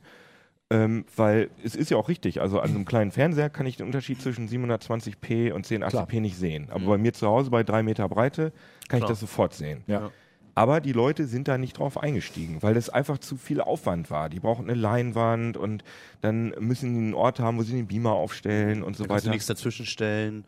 Ähm, 0.74 1.06
weil 1.16 1.50
es 1.64 1.76
ist 1.76 1.92
ja 1.92 1.98
auch 1.98 2.10
richtig, 2.10 2.42
also 2.42 2.60
an 2.60 2.70
einem 2.72 2.84
kleinen 2.86 3.12
Fernseher 3.12 3.50
kann 3.52 3.66
ich 3.68 3.78
den 3.78 3.86
Unterschied 3.86 4.20
zwischen 4.22 4.48
720p 4.50 5.52
und 5.52 5.68
1080p 5.68 5.90
Klar. 5.90 6.22
nicht 6.22 6.36
sehen. 6.38 6.68
Aber 6.72 6.80
Mhm. 6.80 6.88
bei 6.88 6.98
mir 6.98 7.14
zu 7.14 7.28
Hause 7.28 7.52
bei 7.52 7.64
drei 7.64 7.84
Meter 7.84 8.10
Breite 8.10 8.52
kann 8.90 9.00
Klar. 9.00 9.02
ich 9.02 9.08
das 9.14 9.20
sofort 9.20 9.54
sehen. 9.54 9.84
ja. 9.88 10.10
Aber 10.56 10.82
die 10.82 10.92
Leute 10.92 11.26
sind 11.26 11.48
da 11.48 11.58
nicht 11.58 11.80
drauf 11.80 11.98
eingestiegen, 11.98 12.62
weil 12.62 12.76
das 12.76 12.88
einfach 12.92 13.18
zu 13.18 13.38
viel 13.38 13.60
Aufwand 13.60 14.12
war. 14.12 14.30
Die 14.30 14.40
brauchen 14.40 14.70
eine 14.70 14.80
Leinwand 14.80 15.58
und 15.58 15.84
dann 16.22 16.54
müssen 16.60 16.94
die 16.94 17.00
einen 17.00 17.14
Ort 17.16 17.40
haben, 17.40 17.58
wo 17.58 17.64
sie 17.64 17.74
den 17.74 17.88
Beamer 17.88 18.12
aufstellen 18.12 18.84
und 18.84 18.96
so 18.96 19.04
Da 19.06 19.08
kannst 19.10 19.26
du 19.26 19.30
weiter. 19.30 19.34
nichts 19.34 19.48
dazwischen 19.48 19.88
stellen. 19.88 20.44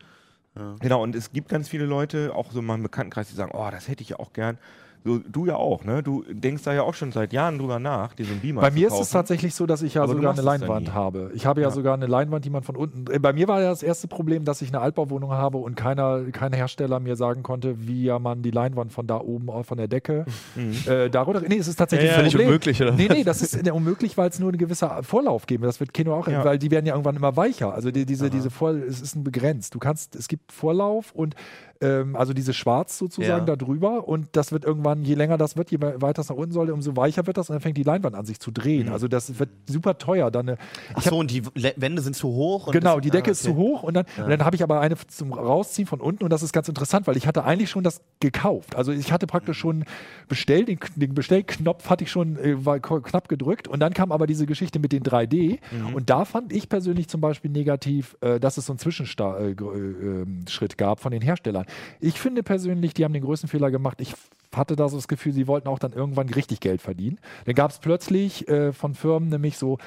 Ja. 0.56 0.76
Genau, 0.78 1.02
und 1.02 1.16
es 1.16 1.32
gibt 1.32 1.48
ganz 1.48 1.68
viele 1.68 1.86
Leute, 1.86 2.36
auch 2.36 2.52
so 2.52 2.60
in 2.60 2.66
meinem 2.66 2.84
Bekanntenkreis, 2.84 3.28
die 3.30 3.34
sagen, 3.34 3.50
oh, 3.52 3.68
das 3.72 3.88
hätte 3.88 4.02
ich 4.04 4.10
ja 4.10 4.20
auch 4.20 4.32
gern. 4.32 4.58
So, 5.06 5.18
du 5.18 5.46
ja 5.46 5.54
auch, 5.54 5.84
ne? 5.84 6.02
Du 6.02 6.24
denkst 6.28 6.64
da 6.64 6.74
ja 6.74 6.82
auch 6.82 6.94
schon 6.94 7.12
seit 7.12 7.32
Jahren 7.32 7.58
drüber 7.58 7.78
nach, 7.78 8.14
einen 8.18 8.40
Beamer 8.40 8.60
Bei 8.60 8.70
zu 8.70 8.74
mir 8.74 8.88
ist 8.88 8.98
es 9.00 9.10
tatsächlich 9.10 9.54
so, 9.54 9.64
dass 9.64 9.80
ich 9.82 9.94
ja 9.94 10.02
Aber 10.02 10.14
sogar 10.14 10.32
eine 10.32 10.42
Leinwand 10.42 10.92
habe. 10.92 11.30
Ich 11.32 11.46
habe 11.46 11.60
ja, 11.60 11.68
Ja. 11.68 11.70
sogar 11.72 11.94
eine 11.94 12.06
Leinwand, 12.06 12.44
die 12.44 12.50
man 12.50 12.64
von 12.64 12.74
unten. 12.74 13.04
äh, 13.12 13.18
Bei 13.20 13.32
mir 13.32 13.46
war 13.46 13.62
ja 13.62 13.70
das 13.70 13.84
erste 13.84 14.08
Problem, 14.08 14.44
dass 14.44 14.62
ich 14.62 14.68
eine 14.70 14.80
Altbauwohnung 14.80 15.30
habe 15.30 15.58
und 15.58 15.76
keiner, 15.76 16.24
kein 16.32 16.52
Hersteller 16.52 16.98
mir 16.98 17.14
sagen 17.14 17.44
konnte, 17.44 17.86
wie 17.86 18.02
ja 18.02 18.18
man 18.18 18.42
die 18.42 18.50
Leinwand 18.50 18.92
von 18.92 19.06
da 19.06 19.20
oben 19.20 19.48
äh, 19.48 19.62
von 19.62 19.78
der 19.78 19.86
Decke 19.88 20.24
Mhm. 20.56 20.74
äh, 20.90 21.08
darunter. 21.08 21.40
Nee, 21.46 21.58
es 21.58 21.68
ist 21.68 21.76
tatsächlich 21.76 22.10
Ja, 22.10 22.16
ein 22.18 22.24
ja. 22.24 22.30
Problem. 22.30 22.48
unmöglich, 22.48 22.82
oder? 22.82 22.92
Nee, 22.92 23.08
nee, 23.08 23.22
das 23.22 23.42
ist 23.42 23.64
äh, 23.64 23.70
unmöglich, 23.70 24.16
weil 24.18 24.28
es 24.30 24.40
nur 24.40 24.48
einen 24.48 24.58
gewissen 24.58 24.88
Vorlauf 25.02 25.46
geben. 25.46 25.62
Das 25.62 25.78
wird 25.78 25.94
Kino 25.94 26.14
auch, 26.14 26.26
Ja. 26.26 26.44
weil 26.44 26.58
die 26.58 26.70
werden 26.72 26.86
ja 26.86 26.94
irgendwann 26.94 27.14
immer 27.16 27.36
weicher. 27.36 27.72
Also 27.72 27.92
die, 27.92 28.06
diese, 28.06 28.24
Aha. 28.26 28.30
diese 28.34 28.50
Vor, 28.50 28.70
es 28.70 29.00
ist 29.00 29.14
ein 29.14 29.22
begrenzt. 29.22 29.72
Du 29.74 29.78
kannst, 29.78 30.16
es 30.16 30.26
gibt 30.26 30.50
Vorlauf 30.50 31.12
und 31.14 31.36
ähm, 31.80 32.16
also 32.16 32.32
diese 32.32 32.52
Schwarz 32.54 32.98
sozusagen 32.98 33.46
Ja. 33.46 33.54
da 33.54 33.56
drüber 33.56 34.06
und 34.08 34.28
das 34.32 34.52
wird 34.52 34.64
irgendwann, 34.64 35.02
je 35.04 35.14
länger 35.14 35.38
das 35.38 35.56
wird, 35.56 35.70
je 35.70 35.78
weiter 35.80 36.20
es 36.22 36.28
nach 36.28 36.36
unten 36.36 36.52
soll, 36.52 36.70
umso 36.70 36.96
weicher 36.96 37.26
wird 37.26 37.36
das 37.36 37.50
und 37.50 37.54
dann 37.54 37.60
fängt 37.60 37.76
die 37.76 37.82
Leinwand 37.82 38.14
an 38.16 38.24
sich 38.26 38.40
zu 38.40 38.50
drehen. 38.50 38.86
Mhm. 38.86 38.92
Also 38.92 39.08
das 39.08 39.38
wird 39.38 39.50
super 39.66 39.98
teuer. 39.98 40.30
Dann 40.30 40.48
eine, 40.48 40.58
Ach 40.94 41.02
so, 41.02 41.16
und 41.16 41.30
die 41.30 41.42
Wände 41.76 42.02
sind 42.02 42.16
zu 42.16 42.28
hoch. 42.28 42.66
Und 42.68 42.72
Genau, 42.72 43.00
die 43.00 43.10
Decke 43.10 43.28
ah, 43.28 43.32
ist 43.32 43.44
okay. 43.44 43.52
zu 43.54 43.56
hoch 43.60 43.82
und 43.82 43.94
dann, 43.94 44.06
Ja. 44.16 44.24
und 44.24 44.30
dann 44.30 44.44
habe 44.44 44.56
ich 44.56 44.62
aber 44.62 44.80
eine 44.80 44.96
zum 45.08 45.32
Rausziehen 45.32 45.86
von 45.86 46.00
unten 46.00 46.24
und 46.24 46.30
das 46.30 46.42
ist 46.42 46.52
ganz 46.52 46.68
interessant, 46.68 47.06
weil 47.06 47.16
ich 47.16 47.26
hatte 47.26 47.44
eigentlich 47.44 47.70
schon 47.70 47.84
das 47.84 48.00
gekauft. 48.20 48.76
Also 48.76 48.92
ich 48.92 49.12
hatte 49.12 49.26
praktisch 49.26 49.58
schon 49.58 49.84
bestellt, 50.28 50.68
den, 50.68 50.78
den 50.96 51.14
Bestellknopf 51.14 51.88
hatte 51.90 52.04
ich 52.04 52.10
schon 52.10 52.36
äh, 52.38 52.56
knapp 52.80 53.28
gedrückt 53.28 53.68
und 53.68 53.80
dann 53.80 53.92
kam 53.94 54.12
aber 54.12 54.26
diese 54.26 54.46
Geschichte 54.46 54.78
mit 54.78 54.92
den 54.92 55.02
3D 55.02 55.58
Mhm. 55.72 55.94
und 55.94 56.10
da 56.10 56.24
fand 56.24 56.52
ich 56.52 56.68
persönlich 56.68 57.08
zum 57.08 57.20
Beispiel 57.20 57.50
negativ, 57.50 58.16
äh, 58.20 58.40
dass 58.40 58.56
es 58.56 58.66
so 58.66 58.72
einen 58.72 58.78
Zwischenschritt 58.78 59.20
äh, 59.20 59.50
äh, 59.50 60.22
ähm, 60.22 60.44
gab 60.76 61.00
von 61.00 61.12
den 61.12 61.22
Herstellern. 61.22 61.65
Ich 62.00 62.20
finde 62.20 62.42
persönlich, 62.42 62.94
die 62.94 63.04
haben 63.04 63.12
den 63.12 63.24
größten 63.24 63.48
Fehler 63.48 63.70
gemacht. 63.70 64.00
Ich 64.00 64.14
hatte 64.54 64.76
da 64.76 64.88
so 64.88 64.96
das 64.96 65.08
Gefühl, 65.08 65.32
sie 65.32 65.46
wollten 65.46 65.68
auch 65.68 65.78
dann 65.78 65.92
irgendwann 65.92 66.28
richtig 66.28 66.60
Geld 66.60 66.80
verdienen. 66.80 67.18
Dann 67.44 67.54
gab 67.54 67.70
es 67.70 67.78
plötzlich 67.78 68.48
äh, 68.48 68.72
von 68.72 68.94
Firmen 68.94 69.28
nämlich 69.28 69.58
so 69.58 69.78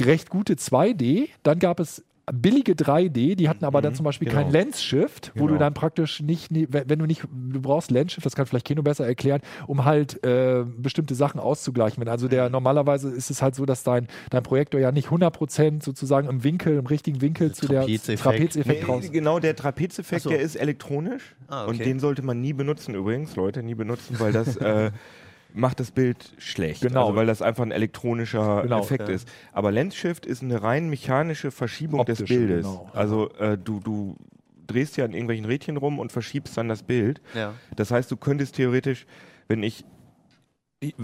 recht 0.00 0.30
gute 0.30 0.54
2D, 0.54 1.28
dann 1.42 1.58
gab 1.58 1.80
es 1.80 2.04
billige 2.32 2.72
3D, 2.72 3.34
die 3.34 3.48
hatten 3.48 3.64
aber 3.64 3.82
dann 3.82 3.94
zum 3.94 4.04
Beispiel 4.04 4.28
genau. 4.28 4.42
kein 4.42 4.50
Lens 4.50 4.82
Shift, 4.82 5.32
wo 5.34 5.40
Genau. 5.44 5.52
du 5.54 5.58
dann 5.58 5.74
praktisch 5.74 6.20
nicht, 6.20 6.50
nie- 6.50 6.66
wenn 6.70 6.98
du 6.98 7.04
nicht, 7.06 7.22
du 7.22 7.60
brauchst 7.60 7.90
Lens 7.90 8.12
Shift, 8.12 8.24
das 8.24 8.34
kann 8.34 8.46
vielleicht 8.46 8.66
Keno 8.66 8.82
besser 8.82 9.06
erklären, 9.06 9.42
um 9.66 9.84
halt 9.84 10.24
äh, 10.24 10.64
bestimmte 10.78 11.14
Sachen 11.14 11.38
auszugleichen. 11.38 12.00
Wenn 12.00 12.08
also 12.08 12.26
der 12.28 12.48
normalerweise 12.48 13.10
ist 13.10 13.30
es 13.30 13.42
halt 13.42 13.54
so, 13.54 13.66
dass 13.66 13.82
dein, 13.82 14.08
dein 14.30 14.42
Projektor 14.42 14.80
ja 14.80 14.90
nicht 14.90 15.08
100% 15.08 15.82
sozusagen 15.84 16.28
im 16.28 16.44
Winkel, 16.44 16.78
im 16.78 16.86
richtigen 16.86 17.20
Winkel 17.20 17.52
zu 17.52 17.66
der 17.68 17.80
Trapezeffekt. 17.82 18.22
Trapezeffekt 18.22 18.82
Nee, 18.82 18.88
raus. 18.88 19.04
genau, 19.12 19.38
der 19.38 19.54
Trapezeffekt, 19.54 20.22
so. 20.22 20.30
der 20.30 20.40
ist 20.40 20.56
elektronisch 20.56 21.34
Ah, 21.48 21.64
und 21.66 21.74
okay. 21.74 21.84
den 21.84 22.00
sollte 22.00 22.22
man 22.22 22.40
nie 22.40 22.54
benutzen 22.54 22.94
übrigens, 22.94 23.36
Leute, 23.36 23.62
nie 23.62 23.74
benutzen, 23.74 24.16
weil 24.18 24.32
das 24.32 24.56
äh, 24.56 24.90
macht 25.54 25.80
das 25.80 25.92
Bild 25.92 26.34
schlecht. 26.38 26.82
Genau. 26.82 27.04
Also 27.06 27.16
weil 27.16 27.26
das 27.26 27.40
einfach 27.40 27.62
ein 27.62 27.70
elektronischer 27.70 28.62
Genau, 28.62 28.80
Effekt 28.80 29.08
ja. 29.08 29.14
ist. 29.14 29.28
Aber 29.52 29.70
Lens 29.72 29.94
Shift 29.96 30.26
ist 30.26 30.42
eine 30.42 30.62
rein 30.62 30.90
mechanische 30.90 31.50
Verschiebung 31.50 32.04
des 32.04 32.20
Optische, 32.20 32.38
Bildes. 32.38 32.66
genau. 32.66 32.90
Also 32.92 33.30
äh, 33.38 33.56
du, 33.56 33.80
du 33.80 34.16
drehst 34.66 34.96
ja 34.96 35.04
an 35.04 35.12
irgendwelchen 35.12 35.44
Rädchen 35.46 35.76
rum 35.76 35.98
und 35.98 36.10
verschiebst 36.12 36.56
dann 36.56 36.68
das 36.68 36.82
Bild. 36.82 37.20
Ja. 37.34 37.54
Das 37.76 37.90
heißt, 37.90 38.10
du 38.10 38.16
könntest 38.16 38.56
theoretisch, 38.56 39.06
wenn 39.48 39.62
ich 39.62 39.84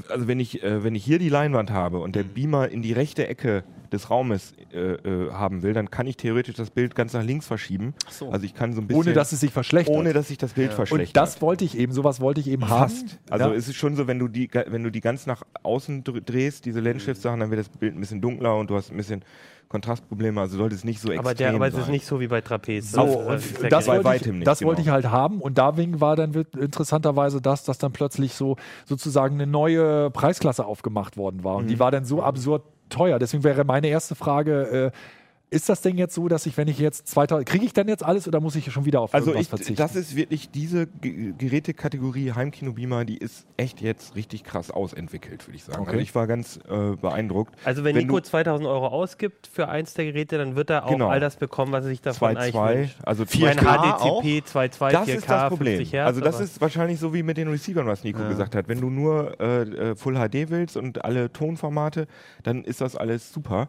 also 0.09 0.29
wenn 0.29 0.41
ich, 0.41 0.63
äh, 0.63 0.83
wenn 0.85 0.95
ich 0.95 1.05
hier 1.05 1.19
die 1.19 1.29
Leinwand 1.29 1.71
habe 1.71 1.99
und 2.01 2.15
der 2.17 2.25
Mhm. 2.25 2.29
Beamer 2.35 2.69
in 2.69 2.83
die 2.83 2.93
rechte 2.93 3.27
Ecke 3.29 3.65
des 3.93 4.09
Raumes 4.11 4.53
äh, 4.73 4.79
äh, 4.79 5.33
haben 5.33 5.63
will, 5.63 5.73
dann 5.73 5.91
kann 5.91 6.07
ich 6.07 6.17
theoretisch 6.17 6.55
das 6.55 6.71
Bild 6.71 6.95
ganz 6.95 7.13
nach 7.13 7.25
links 7.25 7.47
verschieben. 7.47 7.95
So. 8.09 8.31
Also 8.31 8.45
ich 8.47 8.55
kann 8.55 8.73
so 8.73 8.81
ein 8.81 8.87
bisschen 8.87 9.03
Ohne 9.03 9.13
dass 9.15 9.33
es 9.33 9.41
sich 9.41 9.51
verschlechtert. 9.51 9.97
ohne 9.97 10.13
dass 10.13 10.29
sich 10.29 10.39
das 10.39 10.53
Bild 10.53 10.71
Ja. 10.71 10.77
verschlechtert. 10.77 11.21
und 11.21 11.27
das 11.29 11.43
wollte 11.43 11.65
ich 11.65 11.77
eben, 11.77 11.93
sowas 11.93 12.21
wollte 12.21 12.41
ich 12.41 12.49
eben 12.49 12.69
haben. 12.69 12.91
Fast. 12.91 13.19
Also 13.31 13.47
ja. 13.51 13.55
es 13.55 13.67
ist 13.69 13.77
schon 13.77 13.97
so, 13.97 14.07
wenn 14.07 14.19
du 14.21 14.29
die, 14.29 14.49
wenn 14.69 14.85
du 14.85 14.91
die 14.91 15.01
ganz 15.01 15.27
nach 15.27 15.43
außen 15.65 16.05
dr- 16.05 16.21
drehst, 16.21 16.65
diese 16.67 16.79
Lens-Shift-Sachen, 16.81 17.41
dann 17.41 17.51
wird 17.51 17.61
das 17.61 17.69
Bild 17.69 17.97
ein 17.97 18.01
bisschen 18.01 18.21
dunkler 18.21 18.57
und 18.57 18.71
du 18.71 18.77
hast 18.77 18.91
ein 18.93 18.97
bisschen 18.97 19.25
Kontrastprobleme. 19.71 20.39
Also 20.41 20.59
sollte 20.59 20.75
es 20.75 20.85
nicht 20.85 21.01
so 21.01 21.09
Aber, 21.09 21.31
extrem 21.31 21.37
der, 21.37 21.55
aber 21.55 21.69
es 21.69 21.73
sein. 21.75 21.83
ist 21.85 21.89
nicht 21.89 22.05
so 22.05 22.21
wie 22.21 22.27
bei 22.27 22.41
Trapez. 22.43 22.91
So, 22.93 23.23
Das 23.27 23.53
äh, 23.63 23.69
das, 23.71 23.87
bei 23.87 24.05
weitem 24.05 24.33
ich, 24.33 24.39
nicht, 24.41 24.47
das 24.47 24.59
genau. 24.59 24.69
wollte 24.71 24.83
ich 24.83 24.89
halt 24.91 25.07
haben 25.11 25.41
und 25.41 25.57
deswegen 25.57 26.01
war 26.01 26.17
dann 26.17 26.33
interessanterweise 26.59 27.41
das, 27.41 27.65
dass 27.65 27.79
dann 27.79 27.93
plötzlich 27.93 28.35
so 28.35 28.57
sozusagen 28.85 29.37
eine 29.37 29.47
neue 29.47 30.11
Preisklasse 30.11 30.67
aufgemacht 30.67 31.17
worden 31.17 31.45
war 31.45 31.57
und 31.57 31.65
Mhm. 31.65 31.69
die 31.69 31.79
war 31.79 31.91
dann 31.91 32.05
so 32.05 32.23
absurd 32.23 32.63
teuer. 32.91 33.19
Deswegen 33.21 33.45
wäre 33.45 33.65
meine 33.65 33.87
erste 33.87 34.15
Frage, 34.17 34.93
äh, 34.93 35.20
ist 35.51 35.69
das 35.69 35.83
Ding 35.83 35.97
jetzt 35.99 36.15
so, 36.15 36.29
dass 36.29 36.47
ich, 36.47 36.57
wenn 36.57 36.69
ich 36.69 36.79
jetzt 36.79 37.09
2000, 37.09 37.47
kriege 37.49 37.65
ich 37.65 37.73
dann 37.73 37.89
jetzt 37.89 38.05
alles 38.05 38.29
oder 38.29 38.41
muss 38.41 38.55
ich 38.55 38.71
schon 38.73 38.85
wieder 38.85 39.01
auf 39.01 39.13
Also 39.13 39.31
irgendwas 39.33 39.43
ich, 39.43 39.49
verzichten? 39.49 39.77
das 39.77 39.97
ist 39.97 40.15
wirklich 40.15 40.51
diese 40.51 40.87
Ge 40.87 41.33
Gerätekategorie 41.37 42.33
Heimkino-Beamer, 42.33 43.05
die 43.05 43.19
ist 43.19 43.47
echt 43.57 43.81
jetzt 43.81 44.15
richtig 44.15 44.45
krass 44.45 44.71
ausentwickelt, 44.71 45.47
würde 45.49 45.57
ich 45.57 45.65
sagen. 45.65 45.81
Okay. 45.83 45.91
Also 45.91 46.01
ich 46.03 46.15
war 46.15 46.27
ganz 46.27 46.59
äh, 46.69 46.97
beeindruckt. 46.97 47.55
Also 47.65 47.83
wenn, 47.85 47.97
Wenn 47.97 48.07
Nico 48.07 48.21
du- 48.21 48.25
2000 48.25 48.69
Euro 48.69 48.87
ausgibt 48.89 49.49
für 49.49 49.69
eins 49.69 49.95
der 49.95 50.05
Geräte, 50.07 50.39
dann 50.39 50.55
wird 50.57 50.71
er 50.71 50.87
auch 50.87 50.91
Genau. 50.91 51.09
all 51.09 51.21
das 51.21 51.37
bekommen, 51.37 51.73
was 51.73 51.85
er 51.85 51.89
sich 51.91 52.01
davon 52.01 52.37
eigentlich 52.37 52.55
2.2, 52.55 52.75
wünscht. 52.79 52.97
also 53.05 53.25
Mein 53.41 53.59
4K 53.59 54.23
HDCP 54.23 54.43
2.2, 54.47 54.91
Das 54.93 55.09
4K, 55.09 55.15
ist 55.17 55.29
das 55.31 55.49
Problem. 55.49 55.77
50 55.77 55.93
Hertz. 55.93 56.07
also 56.07 56.21
das 56.21 56.41
ist 56.41 56.61
wahrscheinlich 56.61 56.99
so 57.01 57.13
wie 57.13 57.23
mit 57.23 57.37
den 57.37 57.49
Receivern, 57.49 57.87
was 57.87 58.05
Nico 58.05 58.21
Ja. 58.23 58.29
gesagt 58.29 58.55
hat. 58.55 58.69
Wenn 58.69 58.81
du 58.81 58.89
nur 58.89 59.39
äh, 59.41 59.63
äh, 59.63 59.97
Full 59.97 60.15
HD 60.15 60.49
willst 60.51 60.77
und 60.77 61.05
alle 61.05 61.33
Tonformate, 61.33 62.07
dann 62.45 62.63
ist 62.65 62.81
das 62.81 62.95
alles 62.95 63.33
super. 63.33 63.69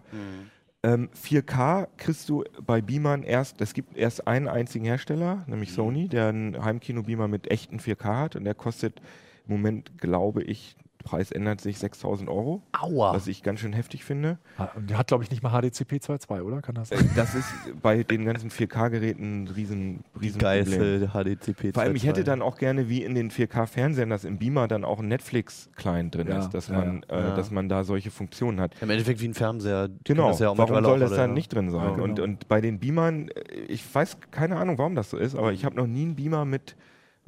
Ähm, 0.83 1.09
4K 1.15 1.87
kriegst 1.97 2.27
du 2.27 2.43
bei 2.65 2.81
Beamern 2.81 3.21
erst, 3.21 3.61
es 3.61 3.73
gibt 3.73 3.95
erst 3.95 4.27
einen 4.27 4.47
einzigen 4.47 4.85
Hersteller, 4.85 5.43
nämlich 5.47 5.73
Sony, 5.73 6.07
der 6.07 6.29
einen 6.29 6.63
Heimkino-Beamer 6.63 7.27
mit 7.27 7.51
echten 7.51 7.77
4K 7.77 8.17
hat 8.17 8.35
und 8.35 8.45
der 8.45 8.55
kostet 8.55 8.99
im 9.47 9.53
Moment, 9.53 9.99
glaube 9.99 10.41
ich, 10.43 10.75
Preis 11.03 11.31
ändert 11.31 11.61
sich 11.61 11.79
6000 11.79 12.29
Euro, 12.29 12.61
Aua. 12.79 13.13
was 13.13 13.27
ich 13.27 13.43
ganz 13.43 13.59
schön 13.59 13.73
heftig 13.73 14.03
finde. 14.03 14.37
Und 14.75 14.89
der 14.89 14.97
hat, 14.97 15.07
glaube 15.07 15.23
ich, 15.23 15.31
nicht 15.31 15.43
mal 15.43 15.49
HDCP 15.51 15.95
2.2, 15.97 16.41
oder? 16.41 16.61
Kann 16.61 16.75
das 16.75 16.89
sein? 16.89 16.99
Äh, 16.99 17.03
Das 17.15 17.35
ist 17.35 17.47
bei 17.81 18.03
den 18.03 18.25
ganzen 18.25 18.49
4K-Geräten 18.49 19.43
ein 19.43 19.47
riesen, 19.47 20.03
riesen 20.19 20.39
Problem. 20.39 20.65
Geilste 20.65 21.09
HDCP. 21.13 21.73
Vor 21.73 21.83
allem, 21.83 21.95
ich 21.95 22.03
2.2. 22.03 22.07
hätte 22.07 22.23
dann 22.23 22.41
auch 22.41 22.57
gerne, 22.57 22.89
wie 22.89 23.03
in 23.03 23.15
den 23.15 23.31
4K-Fernsehern, 23.31 24.09
dass 24.09 24.23
im 24.25 24.37
Beamer 24.37 24.67
dann 24.67 24.83
auch 24.83 24.99
ein 24.99 25.07
Netflix-Client 25.07 26.15
drin 26.15 26.27
Ja, 26.27 26.39
ist, 26.39 26.49
dass, 26.49 26.67
ja, 26.67 26.75
man, 26.75 27.05
ja. 27.09 27.33
Äh, 27.33 27.35
dass 27.35 27.51
man 27.51 27.69
da 27.69 27.83
solche 27.83 28.11
Funktionen 28.11 28.59
hat. 28.59 28.73
Im 28.81 28.89
Endeffekt 28.89 29.21
wie 29.21 29.27
ein 29.27 29.33
Fernseher. 29.33 29.89
Genau, 30.03 30.29
das 30.29 30.39
ja 30.39 30.49
auch 30.49 30.57
warum 30.57 30.83
soll 30.83 30.99
das 30.99 31.11
dann 31.11 31.31
ja. 31.31 31.33
nicht 31.33 31.53
drin 31.53 31.69
sein? 31.69 31.81
Ja, 31.81 31.89
genau. 31.91 32.03
und, 32.03 32.19
und 32.19 32.47
bei 32.47 32.61
den 32.61 32.79
Beamern, 32.79 33.29
äh, 33.29 33.41
ich 33.67 33.83
weiß 33.93 34.17
keine 34.31 34.57
Ahnung, 34.57 34.77
warum 34.77 34.95
das 34.95 35.09
so 35.09 35.17
ist, 35.17 35.35
aber 35.35 35.51
ich 35.53 35.65
habe 35.65 35.75
noch 35.75 35.87
nie 35.87 36.03
einen 36.03 36.15
Beamer 36.15 36.45
mit, 36.45 36.75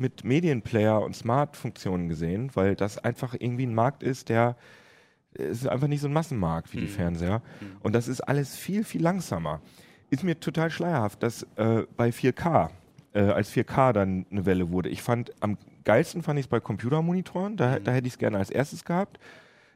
mit 0.04 0.26
Medienplayer 0.26 1.02
und 1.02 1.16
Smart-Funktionen 1.16 2.10
gesehen, 2.10 2.52
weil 2.56 2.76
das 2.76 2.98
einfach 2.98 3.36
irgendwie 3.40 3.66
ein 3.66 3.74
Markt 3.74 4.04
ist, 4.04 4.28
der 4.28 4.58
äh, 5.40 5.48
ist 5.50 5.66
einfach 5.66 5.88
nicht 5.88 6.02
so 6.02 6.08
ein 6.08 6.14
Massenmarkt 6.14 6.74
wie 6.74 6.82
die 6.82 6.88
Fernseher. 6.88 7.42
Und 7.80 7.96
das 7.96 8.10
ist 8.10 8.20
alles 8.20 8.58
viel, 8.58 8.84
viel 8.84 9.02
langsamer. 9.02 9.62
Ist 10.10 10.24
mir 10.24 10.38
total 10.38 10.70
schleierhaft, 10.70 11.24
dass 11.24 11.44
äh, 11.56 11.84
bei 11.96 12.10
4K, 12.10 12.70
äh, 13.14 13.22
als 13.22 13.54
4K 13.54 13.94
dann 13.94 14.26
eine 14.30 14.46
Welle 14.46 14.72
wurde, 14.72 14.90
ich 14.90 15.02
fand, 15.02 15.32
am 15.40 15.58
geilsten 15.86 16.22
fand 16.22 16.38
ich 16.38 16.48
es 16.48 16.50
bei 16.50 16.60
Computermonitoren, 16.60 17.56
da, 17.56 17.80
da 17.80 17.94
hätte 17.94 18.08
ich 18.08 18.14
es 18.14 18.20
gerne 18.20 18.38
als 18.38 18.50
erstes 18.50 18.84
gehabt. 18.84 19.20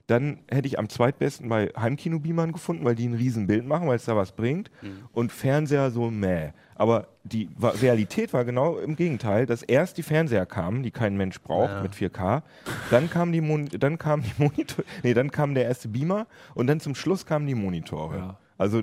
Dann 0.08 0.39
hätte 0.49 0.68
ich 0.68 0.80
am 0.80 0.88
zweitbesten 0.88 1.49
bei 1.49 1.70
Heimkino-Beamern 1.78 2.53
gefunden, 2.53 2.86
weil 2.86 2.95
die 2.95 3.08
ein 3.08 3.14
Riesenbild 3.14 3.66
machen, 3.68 3.88
weil 3.89 3.97
es 3.97 4.05
da 4.05 4.16
was 4.16 4.32
bringt. 4.32 4.72
Und 5.12 5.32
Fernseher 5.34 5.91
so 5.91 6.10
mäh. 6.10 6.51
Aber 6.76 7.08
die 7.26 7.49
Realität 7.62 8.32
war 8.34 8.45
genau 8.45 8.78
im 8.78 8.95
Gegenteil, 8.95 9.45
dass 9.45 9.64
erst 9.64 9.97
die 9.97 10.03
Fernseher 10.03 10.45
kamen, 10.45 10.82
die 10.84 10.91
kein 10.91 11.18
Mensch 11.18 11.41
braucht 11.41 11.72
Ja. 11.72 11.82
mit 11.82 11.93
4K. 11.93 12.41
Dann 12.89 13.10
kam 13.10 13.32
die 13.34 13.41
Mon 13.41 13.66
dann 13.68 13.97
kam 13.97 14.22
die 14.24 14.32
Monitor, 14.38 14.86
nee, 15.03 15.14
dann 15.14 15.30
kam 15.32 15.53
der 15.55 15.66
erste 15.66 15.89
Beamer 15.89 16.26
und 16.55 16.68
dann 16.68 16.80
zum 16.80 16.95
Schluss 16.95 17.26
kamen 17.26 17.45
die 17.47 17.55
Monitore. 17.55 18.18
Ja. 18.18 18.38
Also 18.60 18.82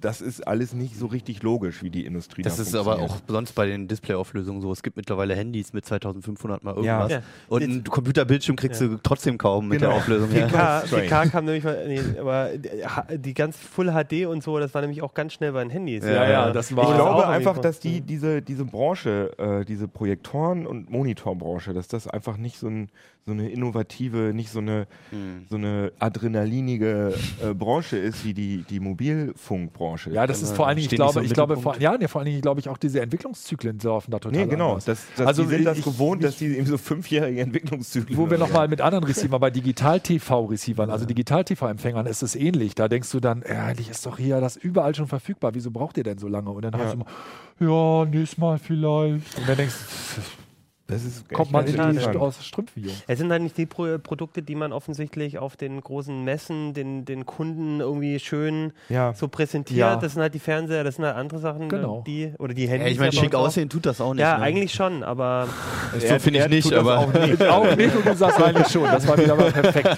das 0.00 0.20
ist 0.20 0.46
alles 0.46 0.72
nicht 0.74 0.96
so 0.98 1.06
richtig 1.06 1.42
logisch, 1.44 1.82
wie 1.84 1.90
die 1.90 2.04
Industrie 2.04 2.42
Das 2.42 2.56
da 2.56 2.62
ist 2.62 2.74
aber 2.74 2.98
auch 2.98 3.18
sonst 3.28 3.52
bei 3.54 3.64
den 3.66 3.86
Displayauflösungen 3.86 4.60
so. 4.60 4.72
Es 4.72 4.82
gibt 4.82 4.96
mittlerweile 4.96 5.36
Handys 5.36 5.72
mit 5.72 5.86
2500 5.86 6.64
mal 6.64 6.74
irgendwas. 6.74 7.12
Ja. 7.12 7.22
Und 7.48 7.62
einen 7.62 7.84
Computerbildschirm 7.84 8.56
kriegst 8.56 8.80
du 8.80 8.98
trotzdem 9.02 9.38
kaum 9.38 9.68
mit 9.68 9.78
Genau. 9.78 9.92
der 9.92 9.98
Auflösung. 9.98 10.32
Ja. 10.32 10.46
4K, 10.48 10.86
Strange. 10.86 11.02
4K 11.08 11.30
kam 11.30 11.44
nämlich 11.44 11.62
mal, 11.62 11.86
nee, 11.86 12.00
aber 12.18 12.50
die- 13.16 13.34
ganz 13.34 13.56
Full 13.56 13.92
HD 13.92 14.26
und 14.26 14.42
so, 14.42 14.58
das 14.58 14.74
war 14.74 14.80
nämlich 14.80 15.00
auch 15.02 15.14
ganz 15.14 15.32
schnell 15.34 15.52
bei 15.52 15.62
den 15.62 15.70
Handys. 15.70 16.04
Ja, 16.04 16.28
ja, 16.28 16.50
das 16.50 16.74
war- 16.74 16.88
Ich 16.88 16.94
glaube 16.96 17.28
einfach, 17.28 17.58
dass 17.58 17.78
die, 17.78 18.00
diese, 18.00 18.42
diese 18.42 18.64
Branche, 18.64 19.30
äh, 19.38 19.64
diese 19.64 19.86
Projektoren- 19.86 20.66
und 20.66 20.90
Monitorbranche, 20.90 21.72
dass 21.72 21.86
das 21.88 22.08
einfach 22.08 22.36
nicht 22.36 22.58
so, 22.58 22.66
ein, 22.68 22.88
so 23.26 23.32
eine 23.32 23.48
innovative, 23.48 24.32
nicht 24.34 24.50
so 24.50 24.58
eine, 24.58 24.86
Hm. 25.10 25.46
so 25.48 25.56
eine 25.56 25.92
adrenalinige 25.98 27.14
äh, 27.42 27.54
Branche 27.54 27.96
ist 27.96 28.22
wie 28.24 28.34
die, 28.34 28.64
die 28.68 28.80
Mobilfunkbranche. 28.80 30.10
Ja, 30.10 30.26
das 30.26 30.42
ist 30.42 30.54
vor 30.54 30.66
allen 30.66 30.76
Dingen, 30.76 30.84
ich 30.86 30.90
so 30.90 30.96
glaube, 30.96 31.20
im 31.20 31.24
ich 31.26 31.32
glaube, 31.32 31.56
vor, 31.56 31.78
ja, 31.80 31.96
nee, 31.96 32.06
vor 32.06 32.20
allen 32.20 32.26
Dingen, 32.30 32.42
glaube 32.42 32.60
ich, 32.60 32.68
auch 32.68 32.76
diese 32.76 33.00
Entwicklungszyklen 33.00 33.78
laufen 33.82 34.10
da 34.10 34.18
total 34.18 34.40
Nee, 34.40 34.46
genau. 34.50 34.74
Das, 34.74 34.84
das, 35.16 35.26
Also 35.26 35.44
die 35.44 35.48
sind 35.48 35.64
das 35.64 35.78
ich- 35.78 35.84
gewohnt, 35.84 36.20
ich- 36.22 36.26
dass 36.28 36.36
die 36.36 36.46
eben 36.56 36.66
so 36.66 36.76
fünfjährige 36.76 37.40
Entwicklungszyklen 37.40 38.18
Wo 38.18 38.30
wir 38.30 38.36
nochmal 38.36 38.68
mit 38.68 38.80
anderen 38.82 39.04
Receivern, 39.04 39.40
bei 39.40 39.50
Digital-TV-Receivern, 39.50 40.90
also 40.90 41.06
Digital-TV-Empfängern 41.06 42.06
ist 42.06 42.22
es 42.22 42.36
ähnlich. 42.36 42.74
Da 42.74 42.88
denkst 42.88 43.10
du 43.10 43.20
dann, 43.20 43.42
ja, 43.48 43.64
eigentlich 43.64 43.88
ist 43.88 44.04
doch 44.04 44.18
hier 44.18 44.40
das 44.42 44.56
überall 44.56 44.94
schon 44.94 45.06
verfügbar. 45.06 45.54
Wieso 45.54 45.70
braucht 45.70 45.96
ihr 45.96 46.04
denn 46.04 46.18
so 46.18 46.28
lange? 46.28 46.50
Und 46.50 46.62
dann 46.62 46.76
hast 46.76 46.94
du 46.94 46.98
immer, 46.98 47.06
ja, 47.72 48.04
nächstes 48.04 48.38
Mal 48.38 48.58
vielleicht. 48.58 49.38
Und 49.38 49.48
dann 49.48 49.56
denkst 49.56 49.74
du, 50.16 50.20
Das 50.86 51.02
ist 51.02 51.26
kommt 51.32 51.50
man. 51.50 51.66
St 51.66 51.78
aus 52.16 52.44
Strümpfen, 52.44 52.84
Jungs. 52.84 53.02
Es 53.06 53.18
sind 53.18 53.30
halt 53.30 53.42
nicht 53.42 53.56
die 53.56 53.64
Pro 53.64 53.96
Produkte, 53.98 54.42
die 54.42 54.54
man 54.54 54.70
offensichtlich 54.70 55.38
auf 55.38 55.56
den 55.56 55.80
großen 55.80 56.22
Messen 56.24 56.74
den, 56.74 57.06
den 57.06 57.24
Kunden 57.24 57.80
irgendwie 57.80 58.18
schön 58.18 58.72
Ja. 58.90 59.14
so 59.14 59.28
präsentiert. 59.28 59.78
Ja. 59.78 59.96
Das 59.96 60.12
sind 60.12 60.20
halt 60.20 60.34
die 60.34 60.38
Fernseher, 60.38 60.84
das 60.84 60.96
sind 60.96 61.06
halt 61.06 61.16
andere 61.16 61.38
Sachen, 61.40 61.70
Genau. 61.70 62.04
die 62.06 62.34
oder 62.38 62.52
die 62.52 62.64
Ja, 62.64 62.72
Handys. 62.72 62.92
ich 62.92 62.98
meine, 62.98 63.12
ja 63.14 63.20
schick 63.22 63.34
aussehen 63.34 63.70
tut 63.70 63.86
das 63.86 63.98
auch 64.02 64.12
nicht. 64.12 64.20
Ja, 64.22 64.36
ne? 64.36 64.44
eigentlich 64.44 64.74
schon, 64.74 65.02
aber 65.02 65.48
So 65.98 66.18
finde 66.18 66.40
ich 66.40 66.48
nicht, 66.48 66.62
tut 66.64 66.72
das 66.72 66.80
aber. 66.80 66.98
auch 66.98 67.12
nicht. 67.14 67.42
Auch 67.54 67.76
nicht, 67.76 67.96
und 67.96 68.04
du 68.06 68.14
sagst 68.14 68.42
eigentlich 68.42 68.68
schon. 68.68 68.82
Das 68.84 69.08
war 69.08 69.16
wieder 69.16 69.36
mal 69.36 69.50
perfekt. 69.52 69.96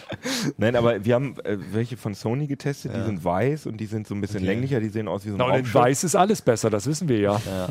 Nein, 0.58 0.76
aber 0.76 1.02
wir 1.04 1.14
haben 1.14 1.36
äh, 1.44 1.56
welche 1.72 1.96
von 1.96 2.14
Sony 2.14 2.46
getestet, 2.46 2.92
die 2.94 2.98
Ja. 2.98 3.06
sind 3.06 3.24
weiß 3.24 3.66
und 3.66 3.78
die 3.78 3.86
sind 3.86 4.06
so 4.06 4.14
ein 4.14 4.20
bisschen 4.20 4.38
Okay. 4.38 4.46
länglicher, 4.46 4.80
die 4.80 4.88
sehen 4.88 5.08
aus 5.08 5.24
wie 5.24 5.30
so 5.30 5.36
ein 5.36 5.62
Na. 5.64 5.74
Weiß 5.74 6.04
ist 6.04 6.14
alles 6.14 6.42
besser, 6.42 6.68
das 6.68 6.86
wissen 6.86 7.08
wir 7.08 7.18
ja. 7.20 7.40
Ja. 7.46 7.68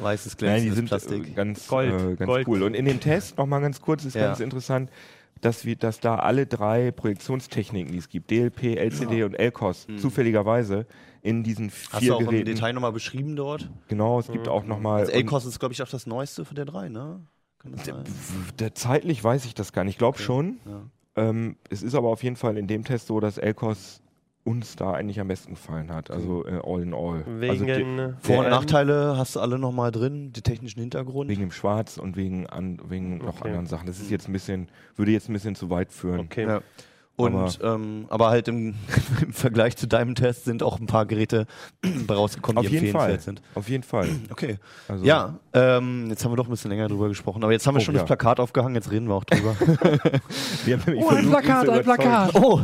Weißes 0.00 0.32
Nein, 0.32 0.38
glänzendes 0.38 0.62
die 0.70 0.76
sind 0.76 0.88
Plastik. 0.88 1.26
äh, 1.28 1.30
ganz, 1.30 1.66
Gold, 1.68 1.92
äh, 1.92 2.01
ganz 2.16 2.26
Gold. 2.26 2.48
cool. 2.48 2.62
Und 2.62 2.74
in 2.74 2.84
dem 2.84 3.00
Test, 3.00 3.38
nochmal 3.38 3.60
ganz 3.60 3.80
kurz, 3.80 4.04
ist 4.04 4.14
Ja. 4.14 4.26
ganz 4.26 4.40
interessant, 4.40 4.90
dass, 5.40 5.64
wir, 5.64 5.74
dass 5.76 5.98
da 6.00 6.16
alle 6.16 6.46
drei 6.46 6.92
Projektionstechniken, 6.92 7.90
die 7.92 7.98
es 7.98 8.08
gibt, 8.08 8.30
DLP, 8.30 8.76
LCD 8.76 9.24
und 9.24 9.34
LCOS, 9.34 9.86
zufälligerweise 9.96 10.86
in 11.22 11.42
diesen 11.42 11.66
Hm. 11.66 11.72
Hast 11.90 11.98
vier 12.00 12.08
du 12.10 12.14
auch 12.16 12.20
im 12.20 12.26
Geräten. 12.26 12.46
Detail 12.46 12.72
nochmal 12.72 12.92
beschrieben 12.92 13.34
dort? 13.36 13.70
Genau, 13.88 14.18
es 14.20 14.30
gibt 14.30 14.48
auch 14.48 14.64
nochmal. 14.64 15.00
Das 15.00 15.10
L-Kost 15.10 15.46
ist, 15.46 15.58
glaube 15.58 15.72
ich, 15.72 15.82
auch 15.82 15.88
das 15.88 16.06
neueste 16.06 16.44
von 16.44 16.54
der 16.54 16.64
drei, 16.64 16.88
ne? 16.88 17.20
Kann 17.58 17.72
das 17.72 17.86
sein? 17.86 18.04
Der, 18.58 18.74
zeitlich 18.74 19.22
weiß 19.22 19.44
ich 19.44 19.54
das 19.54 19.72
gar 19.72 19.84
nicht. 19.84 19.94
Ich 19.94 19.98
glaube 19.98 20.18
schon. 20.18 20.58
Ja. 20.66 20.82
Ähm, 21.14 21.56
es 21.70 21.82
ist 21.82 21.94
aber 21.94 22.08
auf 22.08 22.22
jeden 22.22 22.36
Fall 22.36 22.56
in 22.56 22.66
dem 22.66 22.84
Test 22.84 23.06
so, 23.06 23.20
dass 23.20 23.36
LCOS 23.36 24.00
uns 24.44 24.74
da 24.76 24.92
eigentlich 24.92 25.20
am 25.20 25.28
besten 25.28 25.54
gefallen 25.54 25.92
hat. 25.92 26.10
Also 26.10 26.44
äh, 26.46 26.60
all 26.64 26.82
in 26.82 26.94
all. 26.94 27.24
Wegen 27.40 27.50
also 27.50 27.64
äh, 27.64 28.12
Vor- 28.20 28.38
und 28.44 28.50
Nachteile 28.50 29.16
hast 29.16 29.36
du 29.36 29.40
alle 29.40 29.58
nochmal 29.58 29.92
drin, 29.92 30.32
die 30.32 30.42
technischen 30.42 30.80
Hintergrund. 30.80 31.30
wegen 31.30 31.40
dem 31.42 31.52
Schwarz 31.52 31.96
und 31.96 32.16
wegen, 32.16 32.46
an, 32.48 32.80
wegen 32.88 33.18
noch 33.18 33.36
Okay. 33.38 33.48
anderen 33.48 33.66
Sachen. 33.66 33.86
Das 33.86 34.00
ist 34.00 34.10
jetzt 34.10 34.28
ein 34.28 34.32
bisschen, 34.32 34.68
würde 34.96 35.12
jetzt 35.12 35.28
ein 35.28 35.32
bisschen 35.32 35.54
zu 35.54 35.70
weit 35.70 35.92
führen. 35.92 36.20
Okay. 36.20 36.44
Ja. 36.46 36.60
Und 37.22 37.60
aber, 37.62 37.74
ähm, 37.74 38.04
aber 38.08 38.30
halt 38.30 38.48
im, 38.48 38.74
im 39.22 39.32
Vergleich 39.32 39.76
zu 39.76 39.86
deinem 39.86 40.14
Test 40.14 40.44
sind 40.44 40.62
auch 40.62 40.78
ein 40.80 40.86
paar 40.86 41.06
Geräte 41.06 41.46
rausgekommen, 42.10 42.58
Auf 42.58 42.66
die 42.66 42.72
jeden 42.72 42.92
Fall. 42.92 43.10
empfehlenswert 43.10 43.22
sind. 43.22 43.42
Auf 43.54 43.68
jeden 43.68 43.82
Fall. 43.84 44.08
Okay. 44.30 44.58
Also, 44.88 45.04
Ja, 45.04 45.38
ähm, 45.52 46.06
jetzt 46.08 46.24
haben 46.24 46.32
wir 46.32 46.36
doch 46.36 46.46
ein 46.46 46.50
bisschen 46.50 46.70
länger 46.70 46.88
drüber 46.88 47.08
gesprochen, 47.08 47.42
aber 47.44 47.52
jetzt 47.52 47.66
haben 47.66 47.74
wir 47.74 47.80
Oh, 47.80 47.84
schon 47.84 47.94
ja. 47.94 48.00
das 48.00 48.06
Plakat 48.06 48.40
aufgehangen, 48.40 48.74
jetzt 48.74 48.90
reden 48.90 49.08
wir 49.08 49.14
auch 49.14 49.24
drüber. 49.24 49.54
Wir 50.64 50.78
Oh, 50.96 51.08
ein 51.10 51.28
Plakat, 51.28 51.68
ein. 51.68 51.82
Plakat. 51.82 52.34
oh! 52.34 52.60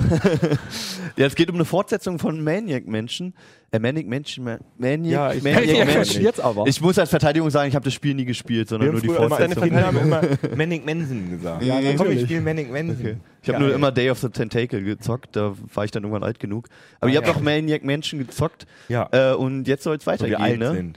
ja, 1.16 1.26
es 1.26 1.34
geht 1.34 1.48
um 1.50 1.56
eine 1.56 1.64
Fortsetzung 1.64 2.18
von 2.18 2.42
Maniac 2.42 2.86
Menschen. 2.86 3.34
Äh, 3.70 3.78
Maniac 3.80 4.06
Menschen, 4.06 4.44
Ma 4.44 4.58
Maniac, 4.78 5.12
Ja, 5.12 5.32
ich- 5.32 5.42
Maniac 5.42 5.76
Ja, 5.76 5.84
Menschen. 5.84 6.22
jetzt 6.22 6.40
aber. 6.40 6.66
Ich 6.66 6.80
muss 6.80 6.98
als 6.98 7.10
Verteidigung 7.10 7.50
sagen, 7.50 7.68
ich 7.68 7.74
habe 7.74 7.84
das 7.84 7.92
Spiel 7.94 8.14
nie 8.14 8.24
gespielt, 8.24 8.68
sondern 8.68 8.88
Wir 8.88 8.92
nur 8.92 9.14
haben 9.16 9.22
die 9.22 9.28
Fortsetzung. 9.36 9.62
Kinder 9.64 9.86
haben 9.86 9.98
immer 9.98 10.20
Manning 10.56 10.84
Mensen 10.84 11.30
gesagt. 11.30 11.62
Ja, 11.62 11.74
Komm, 11.74 11.84
ich 11.86 11.98
natürlich. 11.98 12.22
spiele 12.24 12.40
Manning 12.40 12.70
Mensen. 12.72 13.00
Okay. 13.00 13.16
Ich 13.48 13.54
habe 13.54 13.64
nur 13.64 13.74
immer 13.74 13.92
Day 13.92 14.10
of 14.10 14.18
the 14.18 14.28
Tentacle 14.28 14.82
gezockt, 14.82 15.36
da 15.36 15.54
war 15.74 15.84
ich 15.84 15.90
dann 15.90 16.02
irgendwann 16.02 16.22
alt 16.22 16.38
genug. 16.38 16.68
Aber 17.00 17.10
Ah, 17.10 17.14
ihr 17.14 17.18
habt 17.18 17.28
auch 17.28 17.40
Maniac 17.40 17.82
Menschen 17.84 18.18
gezockt 18.18 18.66
Ja, 18.88 19.08
äh, 19.12 19.34
und 19.34 19.66
jetzt 19.66 19.84
soll 19.84 19.96
es 19.96 20.06
weitergehen, 20.06 20.40
alt 20.40 20.58
ne? 20.58 20.92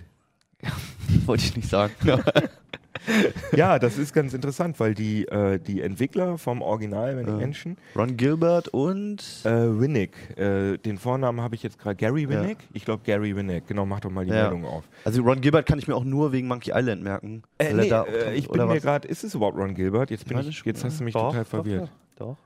Wollte 1.25 1.45
ich 1.45 1.55
nicht 1.55 1.69
sagen. 1.69 1.93
Ja, 3.55 3.79
das 3.79 3.97
ist 3.97 4.13
ganz 4.13 4.33
interessant, 4.33 4.79
weil 4.79 4.93
die, 4.93 5.27
äh, 5.27 5.59
die 5.59 5.81
Entwickler 5.81 6.37
vom 6.37 6.61
Original 6.61 7.15
Manning 7.15 7.33
Ja. 7.33 7.37
Menschen, 7.37 7.77
Ron 7.95 8.15
Gilbert 8.17 8.67
und 8.69 9.21
äh, 9.43 9.49
Winnick, 9.49 10.37
äh, 10.37 10.77
den 10.77 10.97
Vornamen 10.97 11.41
habe 11.41 11.55
ich 11.55 11.63
jetzt 11.63 11.79
gerade, 11.79 11.95
Gary 11.95 12.29
Winnick? 12.29 12.57
Ich 12.73 12.85
glaube 12.85 13.01
Gary 13.05 13.35
Winnick, 13.35 13.67
genau, 13.67 13.85
mach 13.85 13.99
doch 14.01 14.11
mal 14.11 14.25
die 14.25 14.31
Ja. 14.31 14.43
Meldung 14.43 14.65
auf. 14.65 14.83
also 15.03 15.21
Ron 15.23 15.41
Gilbert 15.41 15.65
kann 15.65 15.79
ich 15.79 15.87
mir 15.87 15.95
auch 15.95 16.03
nur 16.03 16.31
wegen 16.31 16.47
Monkey 16.47 16.71
Island 16.73 17.03
merken. 17.03 17.43
Äh, 17.57 17.73
nee, 17.73 17.89
äh, 17.89 18.33
ich 18.35 18.47
bin 18.49 18.67
mir 18.67 18.79
gerade, 18.79 19.07
ist 19.07 19.23
es 19.23 19.33
überhaupt 19.35 19.57
Ron 19.57 19.73
Gilbert? 19.73 20.11
Jetzt, 20.11 20.27
bin 20.27 20.37
ich, 20.39 20.63
jetzt 20.63 20.83
hast 20.83 20.99
du 20.99 21.03
mich 21.03 21.13
Doch, 21.13 21.27
total 21.29 21.43
doch, 21.43 21.49
verwirrt. 21.49 21.91
Doch. 22.17 22.37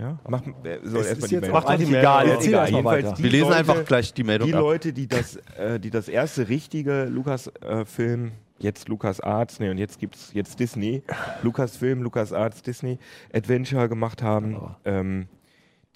Ja? 0.00 0.18
Mach, 0.28 0.42
äh, 0.64 0.78
soll 0.82 1.00
Es 1.00 1.12
ist 1.18 1.30
jetzt 1.30 1.40
Meldung. 1.40 1.50
auch 1.50 1.54
Mach 1.54 1.64
die 1.64 1.68
eigentlich 1.72 1.90
Meldung. 1.90 2.00
egal. 2.12 2.38
Egal. 2.42 2.68
Jedenfalls 2.70 3.14
die 3.14 3.22
Wir 3.22 3.30
lesen 3.30 3.44
Leute, 3.48 3.56
einfach 3.56 3.84
gleich 3.86 4.12
die 4.14 4.24
Meldung 4.24 4.48
Die 4.48 4.54
ab. 4.54 4.60
Leute, 4.60 4.92
die 4.92 5.06
das, 5.06 5.36
äh, 5.58 5.80
die 5.80 5.90
das 5.90 6.08
erste 6.08 6.48
richtige 6.50 7.04
Lukas-Film, 7.06 8.32
jetzt 8.58 8.88
Lukas 8.88 9.20
Arts, 9.20 9.58
nee, 9.58 9.70
und 9.70 9.78
jetzt 9.78 9.98
gibt's 9.98 10.30
jetzt 10.34 10.60
Disney, 10.60 11.02
Lukas-Film, 11.42 12.02
Lukas 12.02 12.32
Arts, 12.34 12.62
Disney, 12.62 12.98
Adventure 13.32 13.88
gemacht 13.88 14.22
haben, 14.22 14.56
Oh. 14.56 14.70
ähm, 14.84 15.28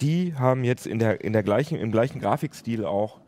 die 0.01 0.33
haben 0.35 0.63
jetzt 0.63 0.87
in 0.87 0.97
der, 0.97 1.23
in 1.23 1.31
der 1.33 1.43
gleichen, 1.43 1.77
im 1.77 1.91
gleichen 1.91 2.19
Grafikstil 2.19 2.85
auch, 2.85 3.19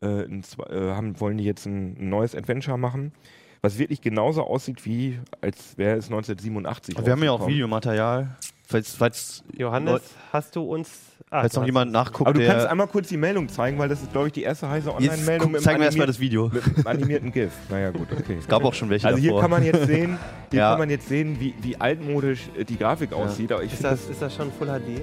äh, 0.00 0.06
ein, 0.24 0.42
äh, 0.70 0.92
haben, 0.92 1.20
wollen 1.20 1.36
die 1.36 1.44
jetzt 1.44 1.66
ein, 1.66 1.96
ein 1.98 2.08
neues 2.08 2.34
Adventure 2.34 2.78
machen, 2.78 3.12
was 3.60 3.78
wirklich 3.78 4.00
genauso 4.00 4.42
aussieht 4.44 4.86
wie, 4.86 5.18
als 5.42 5.76
wäre 5.76 5.96
es 5.98 6.06
1987 6.06 6.96
Wir 7.04 7.12
haben 7.12 7.22
ja 7.22 7.32
auch. 7.32 7.46
Videomaterial. 7.46 8.36
Falls, 8.66 8.94
falls, 8.94 9.44
Johannes, 9.56 10.00
hast 10.32 10.56
du 10.56 10.62
uns. 10.62 10.88
Ah, 11.30 11.40
falls 11.40 11.52
du 11.54 11.60
noch 11.60 11.66
jemand 11.66 11.92
nachguckt, 11.92 12.28
Aber 12.28 12.38
du 12.38 12.46
kannst 12.46 12.66
einmal 12.66 12.86
kurz 12.86 13.08
die 13.08 13.16
Meldung 13.16 13.48
zeigen, 13.48 13.78
weil 13.78 13.88
das 13.88 14.02
ist, 14.02 14.12
glaube 14.12 14.28
ich, 14.28 14.32
die 14.32 14.42
erste 14.42 14.68
heiße 14.68 14.92
Online-Meldung 14.94 15.58
zeigen 15.58 15.80
wir 15.80 15.86
erstmal 15.86 16.06
das 16.06 16.18
Video. 16.20 16.48
mit 16.52 16.64
einem 16.64 16.86
animierten 16.86 17.30
GIF. 17.32 17.52
Naja, 17.68 17.90
gut, 17.90 18.08
okay. 18.12 18.36
Es 18.38 18.46
gab 18.48 18.64
auch 18.64 18.72
schon 18.72 18.88
welche 18.88 19.06
Also 19.06 19.18
hier 19.18 19.30
davor. 19.30 19.42
kann 19.42 19.50
man 19.50 19.64
jetzt 19.64 19.86
sehen, 19.86 20.18
hier 20.50 20.60
Ja. 20.60 20.70
kann 20.70 20.78
man 20.78 20.90
jetzt 20.90 21.08
sehen, 21.08 21.38
wie, 21.40 21.54
wie 21.60 21.76
altmodisch 21.80 22.48
äh, 22.56 22.64
die 22.64 22.78
Grafik 22.78 23.12
aussieht. 23.12 23.52
Aber 23.52 23.62
ich 23.62 23.72
Ist 23.72 23.84
das, 23.84 24.08
ist 24.08 24.22
das 24.22 24.34
schon 24.34 24.50
Full 24.52 24.68
HD? 24.68 25.02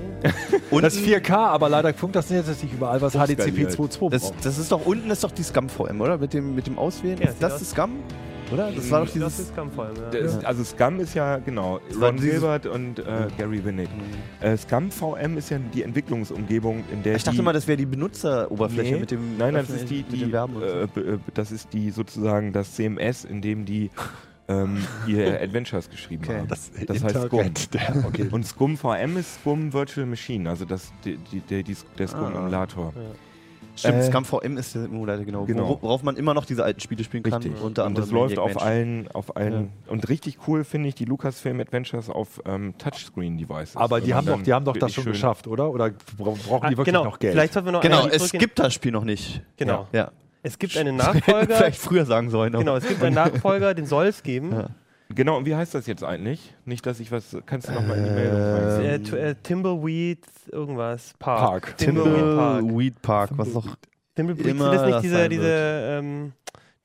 Und 0.71 0.81
Das 0.83 0.95
ist 0.95 1.05
4K, 1.05 1.33
aber 1.33 1.69
leider 1.69 1.93
funkt 1.93 2.15
das 2.15 2.29
jetzt 2.29 2.47
nicht 2.63 2.73
überall, 2.73 3.01
was 3.01 3.13
HDCP 3.13 3.65
Hochskaliert. 3.67 3.71
2.2 3.73 4.09
das, 4.09 4.21
braucht. 4.31 4.45
das 4.45 4.57
ist 4.57 4.71
doch 4.71 4.85
unten 4.85 5.09
ist 5.11 5.23
doch 5.23 5.31
die 5.31 5.43
Scum 5.43 5.69
VM, 5.69 6.01
oder? 6.01 6.17
Mit 6.17 6.33
dem, 6.33 6.55
mit 6.55 6.65
dem 6.65 6.77
Auswählen. 6.79 7.19
Ja, 7.21 7.29
ist 7.29 7.41
das 7.43 7.59
das 7.59 7.71
Scum? 7.71 7.91
Oder? 8.51 8.71
Das 8.71 8.89
war 8.91 8.99
doch 8.99 9.05
Das 9.05 9.13
dieses. 9.13 9.39
ist 9.39 9.55
Kampfvoll, 9.55 9.91
ja. 10.13 10.19
Das, 10.21 10.43
also 10.43 10.63
Scum 10.63 10.99
ist 10.99 11.13
ja, 11.13 11.37
genau, 11.37 11.79
Ron 11.99 12.17
Gilbert 12.17 12.65
und 12.65 12.99
äh, 12.99 13.27
Gary 13.37 13.63
Winnick. 13.63 13.89
Äh, 14.41 14.57
Scum 14.57 14.91
VM 14.91 15.37
ist 15.37 15.49
ja 15.49 15.57
die 15.73 15.83
Entwicklungsumgebung, 15.83 16.83
in 16.91 17.03
der 17.03 17.15
Ich 17.15 17.23
dachte 17.23 17.37
die, 17.37 17.43
mal, 17.43 17.53
das 17.53 17.67
wäre 17.67 17.77
die 17.77 17.85
Benutzeroberfläche 17.85 18.93
Nee, 18.95 18.99
mit 18.99 19.11
dem. 19.11 19.37
Nein, 19.37 19.53
das 19.53 19.69
Öffnen- 19.69 19.75
ist 19.77 19.89
die, 19.89 20.03
die 20.03 20.31
äh, 20.31 20.83
äh, 20.83 21.17
das 21.33 21.51
ist 21.51 21.71
die 21.73 21.91
sozusagen 21.91 22.51
das 22.53 22.73
CMS, 22.75 23.23
in 23.25 23.41
dem 23.41 23.65
die 23.65 23.89
ähm, 24.47 24.77
ihre 25.07 25.39
Adventures 25.41 25.89
geschrieben 25.89 26.23
Okay. 26.25 26.39
haben. 26.39 26.47
Das, 26.47 26.71
Das 26.87 27.03
heißt 27.03 27.15
Scum. 27.27 27.39
Internet, 27.39 27.73
der- 27.73 28.05
okay. 28.05 28.27
Und 28.31 28.45
Scum 28.45 28.75
VM 28.77 29.17
ist 29.17 29.35
Scum 29.41 29.71
Virtual 29.71 30.05
Machine, 30.05 30.49
also 30.49 30.65
das, 30.65 30.91
die, 31.05 31.17
die, 31.17 31.39
der, 31.41 31.63
die, 31.63 31.75
der 31.97 32.07
Scum-Emulator. 32.07 32.93
Stimmt, 33.81 33.99
äh, 33.99 34.03
Scum 34.03 34.25
VM 34.25 34.57
ist 34.57 34.73
der 34.75 34.85
Emulator, 34.85 35.25
genau. 35.25 35.45
genau. 35.45 35.67
Wor- 35.67 35.81
Worauf 35.81 36.03
man 36.03 36.15
immer 36.15 36.33
noch 36.33 36.45
diese 36.45 36.63
alten 36.63 36.79
Spiele 36.79 37.03
spielen 37.03 37.23
kann. 37.23 37.41
Richtig. 37.41 37.61
Unter 37.61 37.83
und 37.83 37.87
anderem 37.87 38.05
das 38.05 38.11
läuft 38.11 38.39
auf 38.39 38.61
allen, 38.61 39.07
auf 39.13 39.35
allen. 39.35 39.69
Und 39.87 40.07
richtig 40.09 40.39
cool 40.47 40.63
finde 40.63 40.89
ich 40.89 40.95
die 40.95 41.05
Lucasfilm 41.05 41.59
Adventures 41.59 42.09
auf 42.09 42.41
ähm, 42.45 42.73
Touchscreen-Devices. 42.77 43.75
Aber 43.77 43.99
die 44.01 44.09
man 44.09 44.17
haben 44.17 44.25
doch, 44.27 44.41
die 44.41 44.53
haben 44.53 44.65
doch 44.65 44.77
das 44.77 44.93
schon 44.93 45.05
geschafft, 45.05 45.47
oder? 45.47 45.69
Oder 45.71 45.89
bra- 45.89 45.97
brauchen 46.17 46.39
die 46.47 46.53
Ah, 46.53 46.69
wirklich 46.69 46.85
genau, 46.85 47.03
noch 47.03 47.19
Geld? 47.19 47.33
vielleicht 47.33 47.53
sollten 47.53 47.67
wir 47.67 47.71
noch 47.73 47.81
Genau, 47.81 48.07
es 48.07 48.17
zurückgehen. 48.17 48.39
gibt 48.39 48.59
das 48.59 48.73
Spiel 48.73 48.91
noch 48.91 49.03
nicht. 49.03 49.41
Genau. 49.57 49.87
Ja. 49.91 50.11
Es 50.43 50.57
gibt 50.57 50.75
einen 50.77 50.95
Nachfolger. 50.97 51.55
Vielleicht 51.55 51.79
früher 51.79 52.05
sagen 52.05 52.29
sollen. 52.29 52.51
genau, 52.53 52.75
es 52.75 52.87
gibt 52.87 53.03
einen 53.03 53.13
Nachfolger, 53.23 53.73
den 53.73 53.85
soll 53.85 54.07
es 54.07 54.23
geben. 54.23 54.51
Ja. 54.51 54.67
Genau, 55.15 55.37
und 55.37 55.45
wie 55.45 55.55
heißt 55.55 55.73
das 55.73 55.87
jetzt 55.87 56.03
eigentlich? 56.03 56.53
Nicht, 56.65 56.85
dass 56.85 56.99
ich 56.99 57.11
was. 57.11 57.37
Kannst 57.45 57.69
du 57.69 57.73
nochmal 57.73 57.97
in 57.97 58.05
die 58.05 58.09
Meldung 58.11 58.39
rein? 58.39 58.81
Äh, 58.81 59.29
äh, 59.29 59.35
Timbleweed, 59.41 60.25
irgendwas. 60.51 61.13
Park. 61.19 61.39
Park. 61.39 61.77
Timbleweed 61.77 62.37
Park. 62.37 62.59
Timbleweed 62.59 63.01
Park, 63.01 63.29
was 63.33 63.53
noch. 63.53 63.75
Timbleweed, 64.15 64.45
immer 64.47 64.69
sind 64.71 64.81
das 64.81 64.91
nicht 64.91 65.03
diese, 65.03 65.29
diese, 65.29 65.99
ähm, 65.99 66.33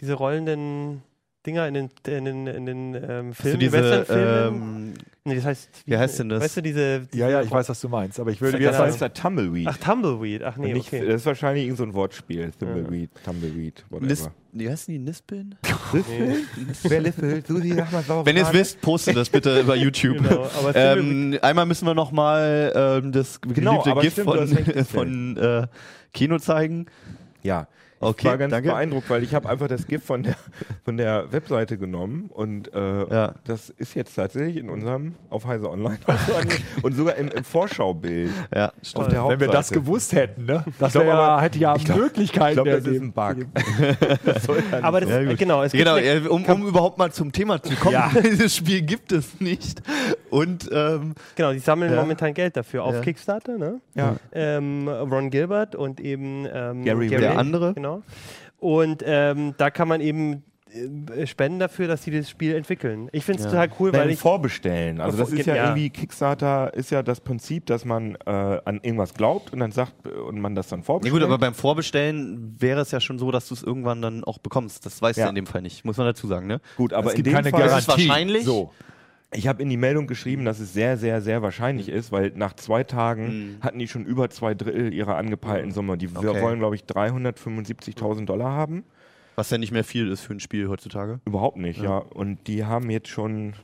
diese 0.00 0.14
rollenden 0.14 1.02
Dinger 1.47 1.68
in 1.68 1.74
den, 1.74 1.90
in 2.07 2.24
den, 2.24 2.47
in 2.47 2.66
den 2.66 2.94
ähm, 2.94 3.32
Filmen, 3.34 3.61
diese, 3.61 3.72
Westernfilmen? 3.72 4.55
ähm, 4.88 4.94
nee, 5.24 5.36
das 5.36 5.44
heißt, 5.44 5.68
wie 5.86 5.97
heißt 5.97 6.18
denn 6.18 6.28
das? 6.28 6.42
Weißt 6.42 6.57
du, 6.57 6.62
diese, 6.62 7.01
diese 7.12 7.18
ja, 7.18 7.28
ja, 7.30 7.42
ich 7.42 7.51
weiß, 7.51 7.68
was 7.68 7.80
du 7.80 7.88
meinst. 7.88 8.18
Aber 8.20 8.30
ich 8.30 8.40
würde 8.40 8.59
Das 8.59 8.64
jetzt 8.72 8.78
heißt 8.78 9.01
da 9.03 9.09
Tumbleweed. 9.09 9.68
Ach, 9.68 9.76
Tumbleweed. 9.78 10.42
Ach 10.42 10.57
nee, 10.57 10.72
Nicht, 10.72 10.88
okay. 10.88 11.07
Das 11.07 11.16
ist 11.16 11.26
wahrscheinlich 11.26 11.64
irgend 11.64 11.78
so 11.78 11.84
ein 11.84 11.94
Wortspiel. 11.94 12.51
Tumbleweed, 12.59 13.11
Tumbleweed, 13.24 13.84
Nis 14.01 14.20
whatever. 14.24 14.34
wie 14.53 14.68
heißen 14.68 14.92
die? 14.92 14.99
Nispeln? 14.99 15.55
Wer 16.82 17.01
liffelt? 17.01 17.47
Susi, 17.47 17.72
sag 17.74 17.92
mal 17.92 18.03
sauber. 18.03 18.26
Wenn 18.26 18.36
ihr 18.36 18.42
es 18.42 18.53
wisst, 18.53 18.80
postet 18.80 19.16
das 19.16 19.30
bitte 19.30 19.61
über 19.61 19.76
YouTube. 19.76 20.16
Genau, 20.18 20.49
Ähm, 20.74 21.38
einmal 21.42 21.66
müssen 21.66 21.86
wir 21.86 21.94
noch 21.94 22.12
mal 22.12 23.01
ähm, 23.03 23.12
das 23.12 23.40
Genau, 23.40 23.82
geliebte 23.82 23.90
aber 23.92 24.01
GIF 24.03 24.12
stimmt, 24.12 24.30
von, 24.30 24.84
von 24.84 25.36
äh, 25.36 25.66
Kino 26.12 26.38
zeigen. 26.38 26.86
Ja. 27.42 27.68
Okay, 27.99 28.18
ich 28.18 28.24
war 28.26 28.36
ganz 28.36 28.51
danke. 28.51 28.68
beeindruckt, 28.68 29.09
weil 29.09 29.22
ich 29.22 29.34
habe 29.34 29.49
einfach 29.49 29.68
das 29.68 29.86
GIF 29.86 30.05
von 30.05 30.22
der, 30.22 30.34
von 30.84 30.99
der 30.99 31.32
Webseite 31.32 31.78
genommen 31.78 32.28
und 32.32 32.72
äh, 32.74 33.05
Ja. 33.11 33.34
das 33.44 33.70
ist 33.70 33.94
jetzt 33.94 34.14
tatsächlich 34.14 34.59
in 34.59 34.68
unserem 34.68 35.14
auf 35.30 35.47
Heise 35.47 35.70
Online 35.70 35.99
und 36.82 36.92
sogar 36.94 37.14
im, 37.16 37.28
im 37.28 37.42
Vorschaubild 37.42 38.30
Ja, 38.55 38.66
auf 38.68 38.72
stimmt. 38.82 39.12
der 39.12 39.28
wenn 39.28 39.40
wir 39.40 39.49
das 39.49 39.70
gewusst 39.70 40.12
hätten, 40.12 40.44
ne? 40.44 40.62
Das 40.78 40.92
glaub 40.92 41.07
aber- 41.07 41.40
hätte 41.40 41.59
ja 41.59 41.74
ich 41.74 41.84
glaub- 41.86 41.99
Möglichkeiten 41.99 42.59
Ich 42.59 42.64
glaube, 42.64 42.70
das 42.82 42.86
ist 42.86 43.01
ein 43.01 43.12
Bug. 43.12 43.36
Das 44.24 44.44
soll 44.44 44.62
ja 44.70 44.82
aber 44.82 45.01
nicht 45.01 45.12
das, 45.12 45.24
Ja, 45.24 45.32
genau, 45.34 45.62
es 45.62 45.72
Genau, 45.72 45.94
eine- 45.94 46.28
um, 46.28 46.44
um 46.44 46.66
überhaupt 46.68 46.99
mal 46.99 47.11
zum 47.12 47.32
Thema 47.32 47.62
zu 47.62 47.74
kommen, 47.76 47.94
Ja. 47.94 48.11
dieses 48.22 48.55
Spiel 48.57 48.82
gibt 48.82 49.11
es 49.12 49.40
nicht. 49.40 49.80
Und 50.28 50.68
ähm, 50.70 51.14
genau, 51.34 51.53
die 51.53 51.61
sammeln 51.61 51.92
Ja. 51.94 52.01
momentan 52.03 52.34
Geld 52.34 52.57
dafür 52.59 52.84
auf 52.84 52.94
Ja. 52.97 53.01
Kickstarter, 53.01 53.57
ne? 53.57 53.80
Ja. 53.94 54.16
ähm, 54.32 54.86
Ron 54.88 55.30
Gilbert 55.30 55.74
und 55.74 55.99
eben 56.01 56.47
ähm, 56.53 56.84
Gary 56.84 57.09
der 57.09 57.38
andere. 57.38 57.72
Genau. 57.72 57.95
Und 58.59 59.03
ähm, 59.07 59.55
da 59.59 59.70
kann 59.70 59.86
man 59.88 60.01
eben 60.01 60.42
äh, 61.14 61.26
spenden 61.26 61.59
dafür, 61.59 61.88
dass 61.88 62.03
sie 62.03 62.11
das 62.11 62.28
Spiel 62.28 62.55
entwickeln. 62.55 63.09
Ich 63.12 63.24
finde 63.24 63.38
es 63.40 63.44
Ja. 63.44 63.51
total 63.51 63.68
cool, 63.78 63.92
weil 63.92 64.01
Nein, 64.01 64.11
ich 64.11 64.18
vorbestellen. 64.18 65.01
Also 65.01 65.18
das 65.18 65.30
ist 65.30 65.47
ja, 65.47 65.55
Ja. 65.55 65.64
irgendwie 65.66 65.90
Kickstarter 65.90 66.72
ist 66.74 66.90
ja 66.90 67.03
das 67.03 67.20
Prinzip, 67.20 67.66
dass 67.66 67.84
man 67.84 68.16
äh, 68.26 68.30
an 68.30 68.80
irgendwas 68.82 69.14
glaubt 69.14 69.53
und 69.53 69.61
dann 69.61 69.72
sagt 69.72 70.07
und 70.09 70.40
man 70.40 70.55
das 70.55 70.68
dann 70.68 70.80
ja 70.80 70.84
vorbestellt. 70.84 71.14
gut, 71.20 71.22
aber 71.22 71.38
beim 71.38 71.55
Vorbestellen 71.55 72.57
wäre 72.59 72.80
es 72.80 72.90
ja 72.90 73.01
schon 73.01 73.18
so, 73.18 73.30
dass 73.30 73.47
du 73.49 73.55
es 73.55 73.62
irgendwann 73.62 74.03
dann 74.03 74.24
auch 74.24 74.38
bekommst. 74.38 74.84
Das 74.86 75.01
weißt 75.01 75.18
Ja. 75.18 75.26
du 75.26 75.28
in 75.30 75.34
dem 75.36 75.47
Fall 75.47 75.62
nicht, 75.62 75.84
muss 75.84 75.97
man 75.99 76.07
dazu 76.07 76.26
sagen, 76.26 76.47
ne? 76.47 76.61
gut, 76.76 76.92
aber 76.92 77.09
Es 77.09 77.12
in 77.12 77.16
gibt 77.18 77.26
dem 77.28 77.34
keine 77.34 77.51
Fall 77.51 77.62
Das 77.62 77.78
ist 77.80 77.86
Garantie. 77.86 78.09
wahrscheinlich. 78.09 78.44
So. 78.44 78.72
Ich 79.32 79.48
habe 79.48 79.60
in 79.62 79.68
die 79.68 79.76
Meldung 79.76 80.06
geschrieben, 80.06 80.44
dass 80.44 80.60
es 80.60 80.72
sehr, 80.72 80.96
sehr, 80.96 81.20
sehr 81.20 81.42
wahrscheinlich 81.42 81.88
ist, 81.88 82.12
weil 82.12 82.32
nach 82.36 82.52
zwei 82.54 82.84
Tagen 82.84 83.56
Mhm. 83.56 83.56
hatten 83.60 83.78
die 83.78 83.88
schon 83.88 84.04
über 84.04 84.30
zwei 84.30 84.54
Drittel 84.54 84.92
ihrer 84.94 85.16
angepeilten 85.16 85.72
Summe. 85.72 85.98
Die 85.98 86.12
wir 86.14 86.30
Okay. 86.30 86.42
wollen, 86.42 86.58
glaube 86.60 86.76
ich, 86.76 86.84
375.000 86.84 88.26
Dollar 88.28 88.52
haben. 88.52 88.84
Was 89.34 89.50
ja 89.50 89.58
nicht 89.58 89.72
mehr 89.72 89.84
viel 89.84 90.10
ist 90.10 90.20
für 90.22 90.32
ein 90.32 90.40
Spiel 90.40 90.68
heutzutage. 90.68 91.20
Überhaupt 91.26 91.58
nicht, 91.58 91.78
Ja. 91.78 91.84
ja. 91.84 91.98
Und 91.98 92.46
die 92.46 92.64
haben 92.64 92.88
jetzt 92.88 93.08
schon 93.08 93.54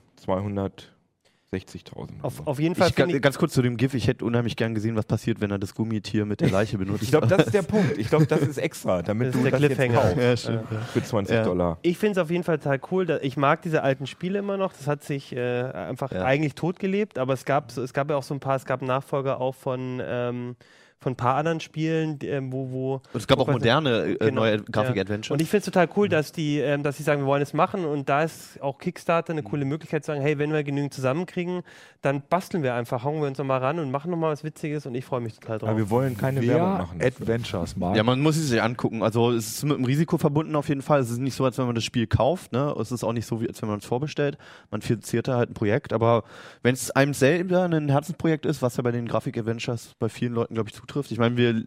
260.000. 1.53 2.09
auf, 2.23 2.47
auf 2.47 2.59
jeden 2.59 2.75
Fall 2.75 2.89
Ich, 2.89 2.99
ich, 2.99 3.21
ganz 3.23 3.37
kurz 3.37 3.53
zu 3.53 3.61
dem 3.61 3.77
GIF, 3.77 3.93
ich 3.95 4.07
hätte 4.07 4.25
unheimlich 4.25 4.57
gern 4.57 4.75
gesehen, 4.75 4.97
was 4.97 5.05
passiert, 5.05 5.41
wenn 5.43 5.51
er 5.51 5.59
das 5.59 5.75
Gummitier 5.75 6.25
mit 6.25 6.41
der 6.41 6.51
Leiche 6.51 6.79
benutzt. 6.79 7.03
Ich 7.03 7.11
glaube, 7.11 7.27
das 7.27 7.47
ist 7.47 7.55
der 7.55 7.63
Punkt. 7.63 7.99
Ich 7.99 8.09
glaube, 8.09 8.27
das 8.27 8.41
ist 8.41 8.57
extra, 8.57 9.03
damit 9.03 9.29
Das 9.29 9.33
du 9.35 9.39
ist 9.41 9.45
der 9.45 9.51
das 9.53 9.61
jetzt 9.61 9.77
Cliffhanger. 9.77 10.01
kaufst 10.01 10.17
ja, 10.17 10.37
stimmt. 10.37 10.65
ja. 10.71 10.79
für 10.81 11.03
20 11.03 11.35
Ja. 11.37 11.45
Dollar. 11.45 11.79
ich 11.83 11.99
finde 11.99 12.13
es 12.13 12.25
auf 12.25 12.31
jeden 12.31 12.45
Fall 12.45 12.59
total 12.59 12.81
cool. 12.91 13.21
Ich 13.23 13.37
mag 13.37 13.61
diese 13.63 13.83
alten 13.83 14.07
Spiele 14.07 14.39
immer 14.39 14.57
noch. 14.57 14.73
Das 14.73 14.87
hat 14.87 15.05
sich 15.05 15.35
äh, 15.37 15.63
einfach 15.63 16.11
Ja. 16.13 16.25
eigentlich 16.25 16.55
totgelebt, 16.55 17.19
aber 17.19 17.35
es 17.35 17.45
gab, 17.45 17.71
so- 17.71 17.83
es 17.83 17.93
gab 17.93 18.09
ja 18.09 18.17
auch 18.17 18.23
so 18.23 18.33
ein 18.35 18.41
paar, 18.41 18.57
es 18.57 18.65
gab 18.65 18.81
Nachfolger 18.81 19.39
auch 19.41 19.55
von, 19.55 20.01
ähm, 20.05 20.57
von 21.03 21.13
ein 21.13 21.17
paar 21.17 21.37
anderen 21.37 21.61
Spielen, 21.61 22.19
ähm, 22.23 22.53
wo, 22.53 22.71
wo. 22.71 22.95
Und 22.95 23.21
es 23.21 23.27
gab 23.27 23.39
auch 23.39 23.49
moderne 23.49 24.05
äh, 24.05 24.17
Genau, 24.17 24.43
neue 24.43 24.57
ja. 24.57 24.63
Grafik-Adventures. 24.71 25.33
Und 25.33 25.43
ich 25.43 25.49
finde 25.49 25.59
es 25.61 25.65
total 25.67 25.89
cool, 25.97 26.09
dass 26.09 26.33
die, 26.33 26.59
ähm, 26.59 26.83
dass 26.83 26.97
sie 26.97 27.03
sagen, 27.03 27.23
wir 27.23 27.27
wollen 27.27 27.43
es 27.43 27.53
machen 27.53 27.85
und 27.85 28.09
da 28.09 28.23
ist 28.23 28.61
auch 28.63 28.79
Kickstarter 28.79 29.33
eine 29.33 29.43
coole 29.43 29.65
Möglichkeit 29.65 30.05
zu 30.05 30.13
sagen, 30.13 30.23
hey, 30.23 30.39
wenn 30.39 30.53
wir 30.53 30.63
genügend 30.65 30.95
zusammenkriegen, 30.95 31.63
dann 32.01 32.23
basteln 32.29 32.63
wir 32.63 32.75
einfach, 32.75 33.05
hauen 33.05 33.21
wir 33.21 33.29
uns 33.29 33.39
nochmal 33.39 33.61
ran 33.61 33.79
und 33.79 33.91
machen 33.91 34.11
nochmal 34.11 34.33
was 34.33 34.45
Witziges 34.45 34.87
und 34.87 34.95
ich 34.95 35.05
freue 35.05 35.21
mich 35.21 35.35
total 35.35 35.59
drauf. 35.59 35.69
Aber 35.69 35.79
wir 35.79 35.91
wollen 35.91 36.17
keine 36.17 36.41
Werbung 36.47 36.69
Wer 36.69 36.79
machen. 36.79 37.03
Adventures 37.03 37.77
mag. 37.77 37.97
Ja, 37.97 38.03
man 38.03 38.21
muss 38.21 38.37
es 38.37 38.49
sich 38.49 38.63
angucken. 38.63 39.03
Also 39.03 39.31
es 39.33 39.49
ist 39.49 39.65
mit 39.65 39.77
einem 39.77 39.85
Risiko 39.85 40.19
verbunden 40.19 40.57
auf 40.57 40.69
jeden 40.69 40.83
Fall. 40.83 41.01
Es 41.01 41.11
ist 41.11 41.19
nicht 41.19 41.35
so, 41.35 41.45
als 41.45 41.59
wenn 41.59 41.67
man 41.67 41.75
das 41.75 41.85
Spiel 41.85 42.07
kauft. 42.07 42.53
Ne? 42.53 42.75
Es 42.81 42.93
ist 42.93 43.05
auch 43.05 43.13
nicht 43.13 43.27
so, 43.27 43.41
wie 43.41 43.49
als 43.49 43.61
wenn 43.63 43.69
man 43.69 43.79
es 43.79 43.85
vorbestellt. 43.85 44.39
Man 44.71 44.83
finanziert 44.83 45.29
da 45.29 45.37
halt 45.37 45.51
ein 45.51 45.55
Projekt. 45.55 45.93
Aber 45.93 46.25
wenn 46.63 46.75
es 46.75 46.91
einem 46.91 47.15
selber 47.15 47.65
ein 47.65 47.89
Herzensprojekt 47.89 48.47
ist, 48.47 48.63
was 48.63 48.77
ja 48.77 48.83
bei 48.83 48.93
den 48.93 49.07
Grafik-Adventures 49.07 49.95
bei 49.99 50.09
vielen 50.09 50.35
Leuten, 50.35 50.55
glaube 50.55 50.71
ich, 50.71 50.75
zutrifft. 50.75 50.92
Ich 51.11 51.19
meine, 51.19 51.37
wir 51.37 51.65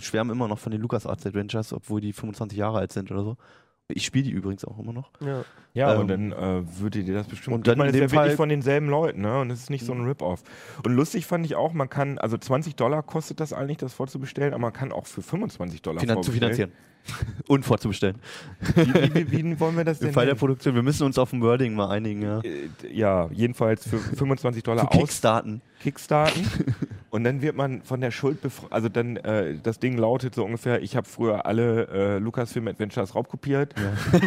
schwärmen 0.00 0.30
immer 0.32 0.48
noch 0.48 0.58
von 0.58 0.72
den 0.72 0.80
LucasArts 0.80 1.26
Adventures, 1.26 1.72
obwohl 1.72 2.00
die 2.00 2.12
25 2.12 2.58
Jahre 2.58 2.78
alt 2.78 2.92
sind 2.92 3.10
oder 3.10 3.22
so. 3.24 3.36
Ich 3.90 4.04
spiele 4.04 4.24
die 4.24 4.32
übrigens 4.32 4.64
auch 4.66 4.78
immer 4.78 4.92
noch. 4.92 5.10
ja. 5.20 5.44
Ja, 5.74 5.94
Ähm, 5.94 6.00
und 6.00 6.08
dann 6.08 6.32
äh, 6.32 6.62
würdet 6.80 7.06
ihr 7.06 7.14
das 7.14 7.26
bestimmt. 7.28 7.54
und 7.54 7.66
dann 7.68 7.78
man 7.78 7.86
ist 7.88 7.94
ja 7.94 8.00
dem 8.00 8.10
wirklich 8.10 8.20
Fall- 8.30 8.36
von 8.36 8.48
denselben 8.48 8.88
Leuten, 8.88 9.20
ne? 9.20 9.38
Und 9.40 9.50
es 9.50 9.60
ist 9.60 9.70
nicht 9.70 9.84
so 9.86 9.92
ein 9.92 10.04
Rip-Off. 10.04 10.42
Und 10.82 10.92
lustig 10.92 11.24
fand 11.26 11.46
ich 11.46 11.54
auch, 11.54 11.72
man 11.72 11.88
kann, 11.88 12.18
also 12.18 12.36
20 12.36 12.74
Dollar 12.74 13.02
kostet 13.04 13.38
das 13.38 13.52
eigentlich, 13.52 13.76
das 13.76 13.94
vorzubestellen, 13.94 14.54
aber 14.54 14.60
man 14.62 14.72
kann 14.72 14.90
auch 14.92 15.06
für 15.06 15.22
25 15.22 15.80
Dollar 15.82 16.00
Finan 16.00 16.22
zu 16.22 16.32
finanzieren. 16.32 16.72
Und 17.46 17.64
vorzubestellen. 17.64 18.16
Wie, 18.74 18.92
wie, 19.14 19.32
wie, 19.32 19.44
wie 19.44 19.60
wollen 19.60 19.76
wir 19.76 19.84
das 19.84 20.00
denn? 20.00 20.08
Im 20.08 20.14
Fall 20.14 20.24
der 20.26 20.34
nennen? 20.34 20.40
Produktion. 20.40 20.74
Wir 20.74 20.82
müssen 20.82 21.04
uns 21.06 21.16
auf 21.16 21.32
ein 21.32 21.40
Wording 21.40 21.74
mal 21.74 21.88
einigen. 21.90 22.22
Ja. 22.22 22.40
Äh, 22.40 22.68
ja, 22.92 23.30
jedenfalls 23.30 23.88
für 23.88 23.98
25 23.98 24.62
Zu 24.64 24.70
Dollar 24.70 24.84
aus 24.90 24.98
Kickstarten. 24.98 25.62
Kickstarten 25.80 26.44
und 27.10 27.24
dann 27.24 27.40
wird 27.42 27.56
man 27.56 27.82
von 27.82 28.00
der 28.00 28.10
Schuld 28.10 28.40
befreit. 28.42 28.72
Also 28.72 28.88
dann, 28.88 29.16
äh, 29.16 29.54
das 29.62 29.78
Ding 29.78 29.96
lautet 29.96 30.34
so 30.34 30.44
ungefähr, 30.44 30.82
ich 30.82 30.96
habe 30.96 31.06
früher 31.08 31.46
alle 31.46 31.88
äh, 31.88 32.18
Lucasfilm 32.18 32.68
Adventures 32.68 33.14
raubkopiert 33.14 33.74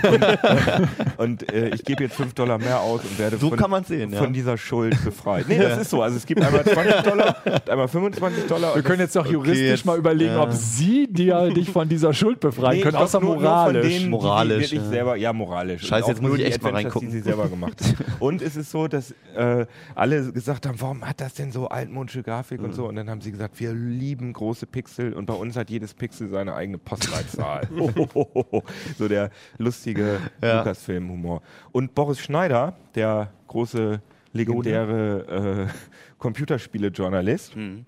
und, 0.09 1.17
und 1.17 1.53
äh, 1.53 1.69
ich 1.69 1.83
gebe 1.83 2.03
jetzt 2.03 2.15
5 2.15 2.33
Dollar 2.33 2.57
mehr 2.57 2.79
aus 2.81 3.01
und 3.03 3.17
werde 3.19 3.37
So 3.37 3.49
von, 3.49 3.57
kann 3.57 3.69
man 3.71 3.83
sehen, 3.83 4.11
ja. 4.13 4.19
von 4.19 4.33
dieser 4.33 4.57
Schuld 4.57 5.03
befreit. 5.03 5.47
Nee, 5.47 5.57
das 5.57 5.77
ist 5.79 5.89
so. 5.89 6.01
Also 6.01 6.17
es 6.17 6.25
gibt 6.25 6.41
einmal 6.41 6.63
20 6.63 7.01
Dollar, 7.01 7.35
einmal 7.69 7.87
25 7.87 8.45
Dollar. 8.47 8.71
Wir 8.71 8.77
und 8.77 8.83
können 8.83 8.99
jetzt 9.01 9.15
doch 9.15 9.25
juristisch 9.25 9.59
jetzt, 9.69 9.85
mal 9.85 9.97
überlegen, 9.97 10.33
ja. 10.33 10.43
ob 10.43 10.51
sie 10.51 11.07
dir 11.07 11.49
dich 11.49 11.69
von 11.69 11.87
dieser 11.87 12.13
Schuld 12.13 12.39
befreien 12.39 12.77
Nee, 12.77 12.81
können, 12.83 12.97
außer 12.97 13.19
nur- 13.19 13.35
nur 13.35 13.41
moralisch. 13.43 13.81
Von 13.83 13.91
denen, 13.99 14.09
Moralisch, 14.09 14.69
Die, 14.69 14.77
die 14.77 14.83
ja. 14.83 14.89
selber, 14.89 15.15
ja, 15.15 15.33
moralisch. 15.33 15.85
Scheiße, 15.87 16.05
Und 16.05 16.09
jetzt 16.11 16.21
muss 16.21 16.29
nur 16.29 16.39
ich 16.39 16.45
echt 16.45 16.63
mal 16.63 16.73
reingucken. 16.73 17.09
Die 17.09 17.13
sie 17.17 17.21
selber 17.21 17.47
gemacht. 17.47 17.77
Und 18.19 18.41
es 18.41 18.55
ist 18.55 18.71
so, 18.71 18.87
dass 18.87 19.13
äh, 19.35 19.65
alle 19.95 20.31
gesagt 20.31 20.65
haben, 20.65 20.79
warum 20.79 21.05
hat 21.07 21.21
das 21.21 21.33
denn 21.35 21.51
so 21.51 21.67
altmodische 21.67 22.23
Grafik. 22.23 22.59
Und 22.71 22.75
so? 22.75 22.87
Und 22.87 22.95
dann 22.95 23.09
haben 23.09 23.21
sie 23.21 23.31
gesagt, 23.31 23.59
wir 23.59 23.73
lieben 23.73 24.33
große 24.33 24.65
Pixel 24.65 25.13
und 25.13 25.25
bei 25.25 25.33
uns 25.33 25.55
hat 25.55 25.69
jedes 25.69 25.93
Pixel 25.93 26.29
seine 26.29 26.55
eigene 26.55 26.77
Postleitzahl. 26.77 27.67
so 28.97 29.07
der 29.07 29.29
lustige 29.57 30.19
Ja. 30.41 30.59
Lucasfilm-Humor. 30.59 31.41
Und 31.71 31.93
Boris 31.95 32.19
Schneider, 32.19 32.75
der 32.95 33.31
große, 33.47 34.01
legendäre 34.33 35.67
äh, 35.69 35.73
Computerspiele-Journalist, 36.17 37.55
Mhm. 37.55 37.85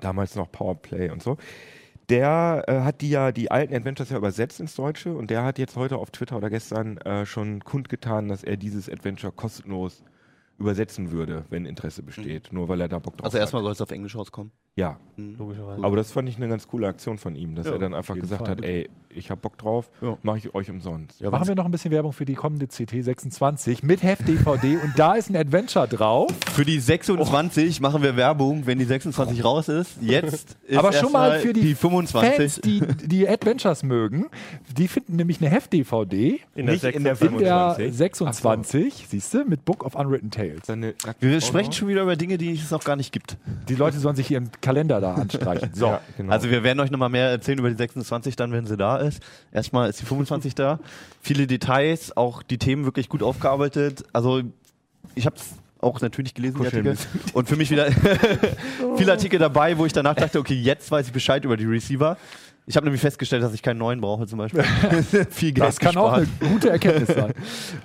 damals 0.00 0.34
noch 0.34 0.50
Powerplay 0.50 1.10
und 1.10 1.22
so. 1.22 1.36
Der 2.08 2.64
äh, 2.66 2.80
hat 2.80 3.00
die 3.02 3.10
ja 3.10 3.30
die 3.30 3.50
alten 3.50 3.74
Adventures 3.74 4.10
ja 4.10 4.16
übersetzt 4.16 4.58
ins 4.58 4.74
Deutsche 4.74 5.14
und 5.14 5.30
der 5.30 5.44
hat 5.44 5.58
jetzt 5.58 5.76
heute 5.76 5.96
auf 5.96 6.10
Twitter 6.10 6.36
oder 6.36 6.50
gestern 6.50 6.98
äh, 6.98 7.24
schon 7.24 7.60
kundgetan, 7.62 8.28
dass 8.28 8.42
er 8.42 8.56
dieses 8.56 8.88
Adventure 8.88 9.32
kostenlos 9.32 10.02
übersetzen 10.60 11.10
würde, 11.10 11.44
wenn 11.50 11.64
Interesse 11.66 12.02
besteht, 12.02 12.52
nur 12.52 12.68
weil 12.68 12.80
er 12.80 12.88
da 12.88 12.98
Bock 12.98 13.16
drauf 13.16 13.24
Also 13.24 13.36
hat. 13.36 13.40
erstmal 13.40 13.62
soll 13.62 13.72
es 13.72 13.80
auf 13.80 13.90
Englisch 13.90 14.14
rauskommen. 14.14 14.52
Ja, 14.76 14.98
Logischerweise. 15.16 15.82
aber 15.82 15.96
das 15.96 16.12
fand 16.12 16.28
ich 16.28 16.36
eine 16.36 16.48
ganz 16.48 16.68
coole 16.68 16.86
Aktion 16.86 17.18
von 17.18 17.34
ihm, 17.34 17.54
dass 17.56 17.66
Ja, 17.66 17.72
er 17.72 17.78
dann 17.78 17.92
einfach 17.94 18.14
gesagt 18.14 18.42
Fall. 18.46 18.50
hat, 18.56 18.64
ey, 18.64 18.88
ich 19.12 19.30
hab 19.30 19.42
Bock 19.42 19.58
drauf, 19.58 19.90
Ja. 20.00 20.16
mache 20.22 20.38
ich 20.38 20.54
euch 20.54 20.70
umsonst. 20.70 21.20
Machen 21.22 21.48
wir 21.48 21.54
noch 21.56 21.64
ein 21.64 21.70
bisschen 21.72 21.90
Werbung 21.90 22.12
für 22.12 22.24
die 22.24 22.34
kommende 22.34 22.66
CT26 22.66 23.84
mit 23.84 24.02
Heft-DVD 24.02 24.76
und 24.84 24.92
da 24.96 25.14
ist 25.14 25.28
ein 25.30 25.36
Adventure 25.36 25.88
drauf. 25.88 26.30
Für 26.52 26.64
die 26.64 26.78
26 26.78 27.80
machen 27.80 28.02
wir 28.02 28.16
Werbung, 28.16 28.66
wenn 28.66 28.78
die 28.78 28.84
26 28.84 29.44
raus 29.44 29.68
ist. 29.68 29.96
Jetzt 30.00 30.56
ist 30.66 30.78
Aber 30.78 30.92
schon 30.92 31.10
mal 31.12 31.32
erstmal 31.32 31.40
für 31.40 31.52
die, 31.52 31.60
die 31.62 31.74
25. 31.74 32.36
Fans, 32.36 32.60
die 32.60 32.80
die 33.06 33.28
Adventures 33.28 33.82
mögen, 33.82 34.26
die 34.76 34.88
finden 34.88 35.16
nämlich 35.16 35.40
eine 35.40 35.50
Heft-DVD 35.50 36.40
In 36.54 36.66
der 36.66 36.74
Nicht 36.74 36.84
in 36.84 37.02
der 37.04 37.16
26. 37.16 37.38
in 37.40 37.44
der 37.44 37.74
25. 37.74 37.96
26, 37.96 39.06
siehst 39.08 39.34
du, 39.34 39.44
mit 39.44 39.64
Book 39.64 39.84
of 39.84 39.94
Unwritten 39.94 40.30
Tales. 40.30 40.49
Seine 40.64 40.94
wir 41.20 41.40
sprechen 41.40 41.72
schon 41.72 41.88
wieder 41.88 42.02
über 42.02 42.16
Dinge, 42.16 42.38
die 42.38 42.52
es 42.52 42.70
noch 42.70 42.84
gar 42.84 42.96
nicht 42.96 43.12
gibt. 43.12 43.36
Die 43.68 43.74
Leute 43.74 43.98
sollen 43.98 44.16
sich 44.16 44.30
ihren 44.30 44.50
Kalender 44.60 45.00
da 45.00 45.14
anstreichen. 45.14 45.70
So. 45.74 45.86
Ja, 45.90 46.00
genau. 46.16 46.32
Also 46.32 46.50
wir 46.50 46.62
werden 46.62 46.78
euch 46.80 46.90
nochmal 46.90 47.08
mehr 47.08 47.30
erzählen 47.30 47.58
über 47.58 47.70
die 47.70 47.76
26 47.76 48.36
dann, 48.36 48.52
wenn 48.52 48.66
sie 48.66 48.76
da 48.76 48.98
ist. 48.98 49.20
Erstmal 49.52 49.90
ist 49.90 50.00
die 50.00 50.06
25 50.06 50.54
da. 50.54 50.78
Viele 51.20 51.46
Details, 51.46 52.16
auch 52.16 52.42
die 52.42 52.58
Themen 52.58 52.84
wirklich 52.84 53.08
gut 53.08 53.22
aufgearbeitet. 53.22 54.04
Also 54.12 54.42
ich 55.14 55.26
habe 55.26 55.36
es 55.36 55.54
auch 55.80 56.00
natürlich 56.00 56.34
gelesen, 56.34 56.58
die 56.58 56.64
Kuscheln 56.64 56.86
Artikel. 56.86 57.08
Und 57.32 57.48
für 57.48 57.56
mich 57.56 57.70
wieder 57.70 57.90
viele 58.96 59.12
Artikel 59.12 59.38
dabei, 59.38 59.78
wo 59.78 59.86
ich 59.86 59.92
danach 59.92 60.14
dachte, 60.14 60.38
okay, 60.38 60.54
jetzt 60.54 60.90
weiß 60.90 61.06
ich 61.06 61.12
Bescheid 61.12 61.44
über 61.44 61.56
die 61.56 61.64
Receiver. 61.64 62.16
Ich 62.66 62.76
habe 62.76 62.86
nämlich 62.86 63.00
festgestellt, 63.00 63.42
dass 63.42 63.52
ich 63.54 63.62
keinen 63.62 63.78
neuen 63.78 64.00
brauche 64.00 64.26
zum 64.26 64.38
Beispiel. 64.38 64.62
Viel 65.30 65.52
Geld 65.52 65.66
Das 65.66 65.80
kann 65.80 65.96
auch 65.96 66.14
gespart. 66.16 66.28
eine 66.40 66.50
gute 66.50 66.70
Erkenntnis 66.70 67.16
sein. 67.16 67.32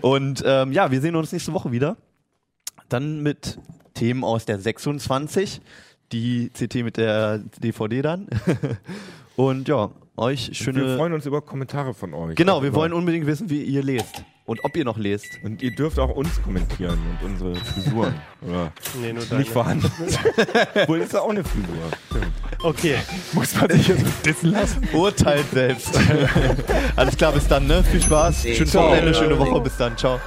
Und 0.02 0.44
ähm, 0.46 0.72
ja, 0.74 0.92
wir 0.92 1.02
sehen 1.02 1.16
uns 1.16 1.32
nächste 1.32 1.54
Woche 1.54 1.72
wieder. 1.72 1.98
Dann 2.90 3.22
mit 3.24 3.58
Themen 3.94 4.24
aus 4.24 4.46
der 4.46 4.60
26, 4.60 5.62
die 6.12 6.50
CT 6.50 6.76
mit 6.84 6.98
der 6.98 7.40
DVD 7.62 8.02
dann. 8.02 8.28
Und 9.36 9.68
ja, 9.68 9.90
euch 10.18 10.48
wir 10.50 10.56
schöne. 10.56 10.96
freuen 10.98 11.14
uns 11.14 11.26
über 11.26 11.42
Kommentare 11.42 11.94
von 11.94 12.14
euch. 12.14 12.36
Genau, 12.36 12.62
wir 12.62 12.70
Über- 12.70 12.78
wollen 12.78 12.94
unbedingt 12.94 13.26
wissen, 13.28 13.50
wie 13.50 13.62
ihr 13.64 13.84
lest. 13.84 14.24
Und 14.46 14.64
ob 14.64 14.78
ihr 14.78 14.86
noch 14.86 15.00
lest. 15.00 15.26
Und 15.44 15.64
ihr 15.64 15.74
dürft 15.74 15.98
auch 15.98 16.12
uns 16.16 16.40
kommentieren 16.44 17.00
und 17.20 17.32
unsere 17.32 17.56
Frisuren. 17.56 18.14
Oder 18.48 18.72
Nee, 19.02 19.12
nur 19.12 19.26
deine. 19.26 19.40
nicht 19.40 19.52
vorhanden. 19.52 19.90
Wohl 20.88 21.00
ist 21.00 21.14
ja 21.14 21.22
auch 21.22 21.32
eine 21.32 21.44
Frisur. 21.44 22.22
Okay. 22.62 22.96
Muss 23.34 23.56
man 23.60 23.72
sich 23.72 23.88
jetzt 23.88 24.24
dissen 24.24 24.52
lassen? 24.52 24.88
Urteilt 24.94 25.50
selbst. 25.52 26.00
Alles 26.96 27.18
klar, 27.18 27.32
bis 27.32 27.48
dann, 27.48 27.66
ne? 27.66 27.84
Viel 27.84 28.04
Spaß. 28.04 28.44
Schönes. 28.44 28.76
Wochenende, 28.76 29.16
schöne 29.16 29.40
Woche. 29.40 29.60
Bis 29.62 29.76
dann. 29.78 29.98
Ciao. 29.98 30.20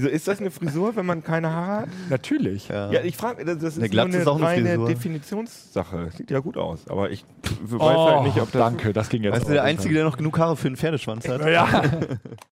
Wieso 0.00 0.08
ist 0.08 0.26
das 0.28 0.40
eine 0.40 0.50
Frisur, 0.50 0.96
wenn 0.96 1.04
man 1.04 1.22
keine 1.22 1.50
Haare 1.50 1.82
hat? 1.82 1.88
Natürlich. 2.08 2.68
Ja. 2.68 2.90
Ja, 2.90 3.02
ich 3.02 3.18
frage, 3.18 3.44
das 3.44 3.58
das 3.58 3.76
ist 3.76 3.78
Eine 3.78 3.84
nur 3.84 3.90
Glatze 3.90 4.08
eine 4.08 4.18
ist 4.22 4.26
auch 4.28 4.36
eine 4.36 4.46
reine 4.46 4.68
Frisur. 4.70 4.88
Definitionssache. 4.88 6.08
Sieht 6.16 6.30
ja 6.30 6.38
gut 6.38 6.56
aus, 6.56 6.88
aber 6.88 7.10
ich 7.10 7.24
weiß 7.62 7.80
Oh, 7.80 8.06
halt 8.10 8.22
nicht, 8.24 8.40
ob 8.40 8.50
das 8.50 8.60
danke, 8.62 8.94
das 8.94 9.10
ging 9.10 9.22
jetzt 9.24 9.42
du, 9.42 9.42
auch 9.42 9.50
der. 9.50 9.62
Einzige, 9.64 9.94
der 9.94 10.04
noch 10.04 10.16
genug 10.16 10.38
Haare 10.38 10.56
für 10.56 10.68
einen 10.68 10.76
Pferdeschwanz 10.76 11.28
hat? 11.28 11.46
Ja. 11.46 11.68